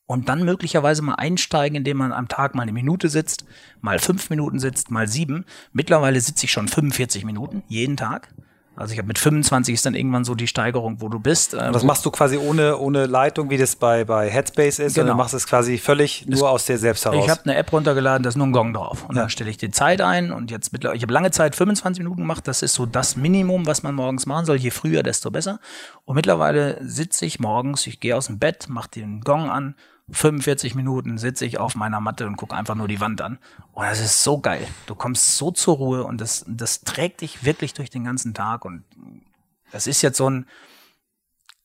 Und 0.08 0.28
dann 0.28 0.44
möglicherweise 0.44 1.04
mal 1.04 1.16
einsteigen, 1.16 1.78
indem 1.78 1.96
man 1.96 2.12
am 2.12 2.28
Tag 2.28 2.54
mal 2.54 2.64
eine 2.64 2.74
Minute 2.74 3.08
sitzt, 3.08 3.46
mal 3.80 4.00
fünf 4.00 4.30
Minuten 4.30 4.60
sitzt, 4.60 4.92
mal 4.92 5.08
sieben. 5.08 5.46
Mittlerweile 5.72 6.20
sitze 6.20 6.44
ich 6.44 6.52
schon 6.52 6.68
45 6.68 7.24
Minuten 7.24 7.64
jeden 7.70 7.96
Tag. 7.96 8.34
Also 8.78 8.94
ich 8.94 9.00
habe 9.00 9.08
mit 9.08 9.18
25 9.18 9.74
ist 9.74 9.88
dann 9.88 9.96
irgendwann 9.96 10.24
so 10.24 10.36
die 10.36 10.46
Steigerung, 10.46 11.02
wo 11.02 11.10
du 11.10 11.20
bist. 11.20 11.56
Ähm, 11.56 11.74
das 11.74 11.84
machst 11.84 12.06
du 12.06 12.12
quasi 12.12 12.38
ohne, 12.38 12.78
ohne 12.78 13.08
Leitung, 13.08 13.50
wie 13.50 13.58
das 13.58 13.76
bei, 13.76 14.06
bei 14.06 14.30
Headspace 14.30 14.78
ist, 14.78 14.94
genau. 14.94 15.14
du 15.14 15.16
machst 15.16 15.34
es 15.34 15.48
quasi 15.48 15.80
völlig 15.80 16.26
das, 16.28 16.40
nur 16.40 16.52
aus 16.52 16.66
dir 16.66 16.78
selbst 16.78 17.04
heraus. 17.04 17.26
Ich 17.26 17.30
habe 17.30 17.42
eine 17.46 17.56
App 17.56 17.74
runtergeladen, 17.74 18.22
da 18.22 18.30
ist 18.30 18.36
nur 18.36 18.46
ein 18.46 18.52
Gong 18.52 18.74
drauf. 18.74 19.04
Und 19.10 19.16
ja. 19.16 19.24
dann 19.24 19.30
stelle 19.32 19.50
ich 19.50 19.58
die 19.58 19.72
Zeit 19.72 20.00
ein 20.00 20.32
und 20.32 20.52
jetzt 20.52 20.74
mittlerweile, 20.74 20.96
ich 20.96 21.02
habe 21.02 21.12
lange 21.12 21.32
Zeit 21.32 21.56
25 21.56 22.04
Minuten 22.04 22.22
gemacht, 22.22 22.48
das 22.48 22.62
ist 22.62 22.76
so 22.76 22.86
das 22.86 23.16
Minimum, 23.16 23.66
was 23.66 23.82
man 23.82 23.96
morgens 23.96 24.28
machen 24.28 24.46
soll. 24.46 24.58
Je 24.58 24.70
früher, 24.70 25.02
desto 25.02 25.32
besser. 25.32 25.60
Und 26.06 26.16
mittlerweile 26.16 26.78
sitze 26.82 27.26
ich 27.26 27.40
morgens, 27.40 27.88
ich 27.88 28.00
gehe 28.00 28.16
aus 28.16 28.28
dem 28.28 28.38
Bett, 28.38 28.68
mache 28.70 28.92
den 28.92 29.22
Gong 29.22 29.50
an 29.50 29.74
45 30.10 30.76
Minuten 30.76 31.18
sitze 31.18 31.46
ich 31.46 31.58
auf 31.58 31.76
meiner 31.76 32.00
Matte 32.00 32.28
und 32.28 32.38
gucke 32.38 32.56
einfach 32.56 32.76
nur 32.76 32.88
die 32.88 33.02
Wand 33.02 33.22
an. 33.22 33.40
Und 33.74 33.86
das 33.86 34.00
ist 34.00 34.24
so 34.24 34.40
geil. 34.40 34.66
Du 34.86 34.96
kommst 34.96 35.36
so 35.36 35.52
zur 35.52 35.76
Ruhe 35.76 36.04
und 36.06 36.22
das, 36.22 36.46
das 36.48 36.82
trägt 36.82 37.22
dich 37.22 37.44
wirklich 37.44 37.74
durch 37.74 37.90
den 37.90 38.06
ganzen 38.06 38.34
Tag. 38.34 38.64
Und 38.64 38.84
das 39.72 39.86
ist 39.86 40.02
jetzt 40.02 40.18
so 40.18 40.30
ein, 40.30 40.48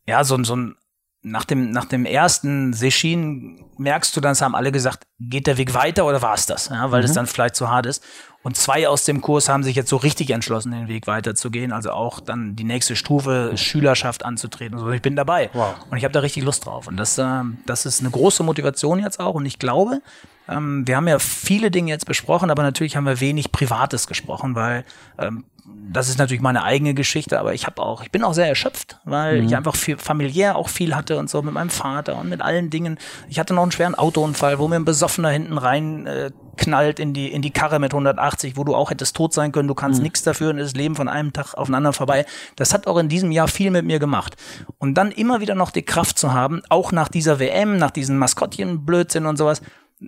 ja, 0.06 0.24
so 0.24 0.34
ein, 0.34 0.44
so 0.44 0.56
ein, 0.56 0.76
nach 1.22 1.44
dem, 1.44 1.70
nach 1.70 1.84
dem 1.84 2.04
ersten 2.04 2.72
Session 2.72 3.64
merkst 3.78 4.16
du 4.16 4.20
dann, 4.20 4.32
es 4.32 4.42
haben 4.42 4.56
alle 4.56 4.72
gesagt, 4.72 5.06
geht 5.20 5.46
der 5.46 5.56
Weg 5.56 5.72
weiter 5.72 6.04
oder 6.04 6.20
war 6.20 6.34
es 6.34 6.46
das? 6.46 6.68
Ja, 6.68 6.90
weil 6.90 7.04
es 7.04 7.12
mhm. 7.12 7.16
dann 7.16 7.26
vielleicht 7.28 7.54
zu 7.54 7.68
hart 7.68 7.86
ist. 7.86 8.02
Und 8.42 8.56
zwei 8.56 8.88
aus 8.88 9.04
dem 9.04 9.20
Kurs 9.20 9.48
haben 9.48 9.62
sich 9.62 9.76
jetzt 9.76 9.88
so 9.88 9.96
richtig 9.96 10.30
entschlossen, 10.30 10.72
den 10.72 10.88
Weg 10.88 11.06
weiterzugehen. 11.06 11.72
Also 11.72 11.92
auch 11.92 12.20
dann 12.20 12.56
die 12.56 12.64
nächste 12.64 12.96
Stufe 12.96 13.52
Schülerschaft 13.56 14.24
anzutreten. 14.24 14.78
So, 14.78 14.90
ich 14.90 15.02
bin 15.02 15.14
dabei. 15.14 15.50
Wow. 15.52 15.74
Und 15.90 15.96
ich 15.96 16.04
habe 16.04 16.12
da 16.12 16.20
richtig 16.20 16.42
Lust 16.42 16.66
drauf. 16.66 16.86
Und 16.88 16.96
das, 16.96 17.18
äh, 17.18 17.42
das 17.66 17.86
ist 17.86 18.00
eine 18.00 18.10
große 18.10 18.42
Motivation 18.42 18.98
jetzt 18.98 19.20
auch. 19.20 19.34
Und 19.34 19.46
ich 19.46 19.58
glaube, 19.58 20.02
ähm, 20.48 20.86
wir 20.86 20.96
haben 20.96 21.08
ja 21.08 21.18
viele 21.18 21.70
Dinge 21.70 21.90
jetzt 21.90 22.06
besprochen, 22.06 22.50
aber 22.50 22.62
natürlich 22.62 22.96
haben 22.96 23.06
wir 23.06 23.20
wenig 23.20 23.52
Privates 23.52 24.06
gesprochen, 24.06 24.54
weil 24.54 24.84
ähm, 25.18 25.44
das 25.64 26.08
ist 26.08 26.18
natürlich 26.18 26.42
meine 26.42 26.64
eigene 26.64 26.94
Geschichte, 26.94 27.38
aber 27.38 27.54
ich 27.54 27.66
habe 27.66 27.80
auch, 27.82 28.02
ich 28.02 28.10
bin 28.10 28.24
auch 28.24 28.34
sehr 28.34 28.48
erschöpft, 28.48 28.98
weil 29.04 29.40
mhm. 29.40 29.46
ich 29.46 29.56
einfach 29.56 29.76
viel, 29.76 29.96
familiär 29.96 30.56
auch 30.56 30.68
viel 30.68 30.96
hatte 30.96 31.18
und 31.18 31.30
so 31.30 31.40
mit 31.42 31.54
meinem 31.54 31.70
Vater 31.70 32.18
und 32.18 32.28
mit 32.28 32.40
allen 32.40 32.70
Dingen. 32.70 32.98
Ich 33.28 33.38
hatte 33.38 33.54
noch 33.54 33.62
einen 33.62 33.72
schweren 33.72 33.94
Autounfall, 33.94 34.58
wo 34.58 34.66
mir 34.66 34.76
ein 34.76 34.84
Besoffener 34.84 35.30
hinten 35.30 35.58
rein 35.58 36.06
äh, 36.06 36.30
knallt 36.56 36.98
in 36.98 37.14
die 37.14 37.32
in 37.32 37.42
die 37.42 37.50
Karre 37.50 37.78
mit 37.78 37.92
180, 37.92 38.56
wo 38.56 38.64
du 38.64 38.74
auch 38.74 38.90
hättest 38.90 39.16
tot 39.16 39.32
sein 39.32 39.52
können. 39.52 39.68
Du 39.68 39.74
kannst 39.74 39.98
mhm. 39.98 40.04
nichts 40.04 40.22
dafür 40.22 40.50
und 40.50 40.58
das 40.58 40.74
Leben 40.74 40.94
von 40.94 41.08
einem 41.08 41.32
Tag 41.32 41.54
auf 41.54 41.66
den 41.66 41.74
anderen 41.74 41.94
vorbei. 41.94 42.26
Das 42.56 42.74
hat 42.74 42.86
auch 42.86 42.98
in 42.98 43.08
diesem 43.08 43.30
Jahr 43.30 43.48
viel 43.48 43.70
mit 43.70 43.84
mir 43.84 43.98
gemacht. 43.98 44.36
Und 44.78 44.94
dann 44.94 45.12
immer 45.12 45.40
wieder 45.40 45.54
noch 45.54 45.70
die 45.70 45.82
Kraft 45.82 46.18
zu 46.18 46.32
haben, 46.32 46.62
auch 46.68 46.92
nach 46.92 47.08
dieser 47.08 47.38
WM, 47.38 47.76
nach 47.76 47.90
diesen 47.90 48.18
Maskottchenblödsinn 48.18 49.26
und 49.26 49.36
sowas 49.36 49.62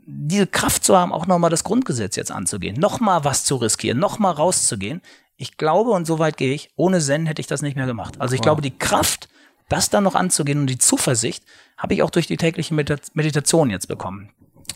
diese 0.06 0.48
Kraft 0.48 0.84
zu 0.84 0.96
haben, 0.96 1.12
auch 1.12 1.26
nochmal 1.26 1.50
das 1.50 1.62
Grundgesetz 1.62 2.16
jetzt 2.16 2.32
anzugehen, 2.32 2.78
nochmal 2.80 3.24
was 3.24 3.44
zu 3.44 3.54
riskieren, 3.54 4.00
nochmal 4.00 4.32
rauszugehen, 4.32 5.00
ich 5.36 5.56
glaube, 5.56 5.90
und 5.90 6.06
so 6.06 6.18
weit 6.18 6.36
gehe 6.36 6.54
ich, 6.54 6.70
ohne 6.76 7.00
Zen 7.00 7.26
hätte 7.26 7.40
ich 7.40 7.46
das 7.46 7.62
nicht 7.62 7.76
mehr 7.76 7.86
gemacht. 7.86 8.20
Also 8.20 8.34
ich 8.34 8.40
wow. 8.40 8.44
glaube, 8.44 8.62
die 8.62 8.76
Kraft, 8.76 9.28
das 9.68 9.90
dann 9.90 10.04
noch 10.04 10.14
anzugehen 10.14 10.60
und 10.60 10.66
die 10.68 10.78
Zuversicht, 10.78 11.44
habe 11.76 11.94
ich 11.94 12.02
auch 12.02 12.10
durch 12.10 12.26
die 12.26 12.36
tägliche 12.36 12.74
Meditation 12.74 13.70
jetzt 13.70 13.88
bekommen. 13.88 14.30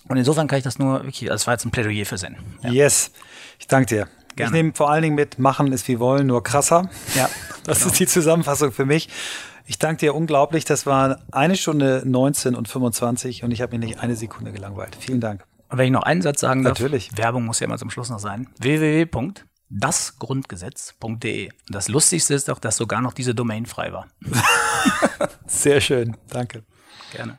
Und 0.08 0.16
insofern 0.16 0.46
kann 0.48 0.58
ich 0.58 0.64
das 0.64 0.78
nur 0.78 1.04
wirklich, 1.04 1.28
das 1.28 1.46
war 1.46 1.54
jetzt 1.54 1.64
ein 1.64 1.70
Plädoyer 1.70 2.06
für 2.06 2.16
Zen. 2.16 2.36
Ja. 2.62 2.70
Yes, 2.70 3.12
ich 3.58 3.66
danke 3.66 3.86
dir. 3.86 4.08
Gerne. 4.36 4.50
Ich 4.50 4.52
nehme 4.52 4.72
vor 4.74 4.90
allen 4.90 5.02
Dingen 5.02 5.14
mit, 5.16 5.38
machen 5.38 5.72
ist 5.72 5.88
wie 5.88 5.98
wollen, 5.98 6.26
nur 6.26 6.42
krasser. 6.42 6.88
Ja. 7.14 7.28
Das 7.64 7.80
genau. 7.80 7.90
ist 7.90 8.00
die 8.00 8.06
Zusammenfassung 8.06 8.72
für 8.72 8.86
mich. 8.86 9.10
Ich 9.66 9.78
danke 9.78 10.00
dir 10.00 10.14
unglaublich. 10.14 10.64
Das 10.64 10.86
war 10.86 11.18
eine 11.32 11.54
Stunde 11.54 12.02
19 12.06 12.54
und 12.54 12.66
25 12.66 13.44
und 13.44 13.50
ich 13.50 13.60
habe 13.60 13.76
mich 13.76 13.86
nicht 13.86 14.00
eine 14.00 14.16
Sekunde 14.16 14.52
gelangweilt. 14.52 14.96
Vielen 14.98 15.20
Dank. 15.20 15.44
Und 15.68 15.76
wenn 15.76 15.84
ich 15.84 15.92
noch 15.92 16.04
einen 16.04 16.22
Satz 16.22 16.40
sagen 16.40 16.64
darf, 16.64 16.78
Natürlich. 16.78 17.10
Werbung 17.18 17.44
muss 17.44 17.60
ja 17.60 17.66
immer 17.66 17.76
zum 17.76 17.90
Schluss 17.90 18.08
noch 18.08 18.20
sein. 18.20 18.48
www 18.58 19.04
dasgrundgesetz.de. 19.70 21.50
Das 21.68 21.88
Lustigste 21.88 22.34
ist 22.34 22.50
auch, 22.50 22.58
dass 22.58 22.76
sogar 22.76 23.00
noch 23.00 23.12
diese 23.12 23.34
Domain 23.34 23.66
frei 23.66 23.92
war. 23.92 24.08
Sehr 25.46 25.80
schön, 25.80 26.16
danke. 26.28 26.64
Gerne. 27.12 27.38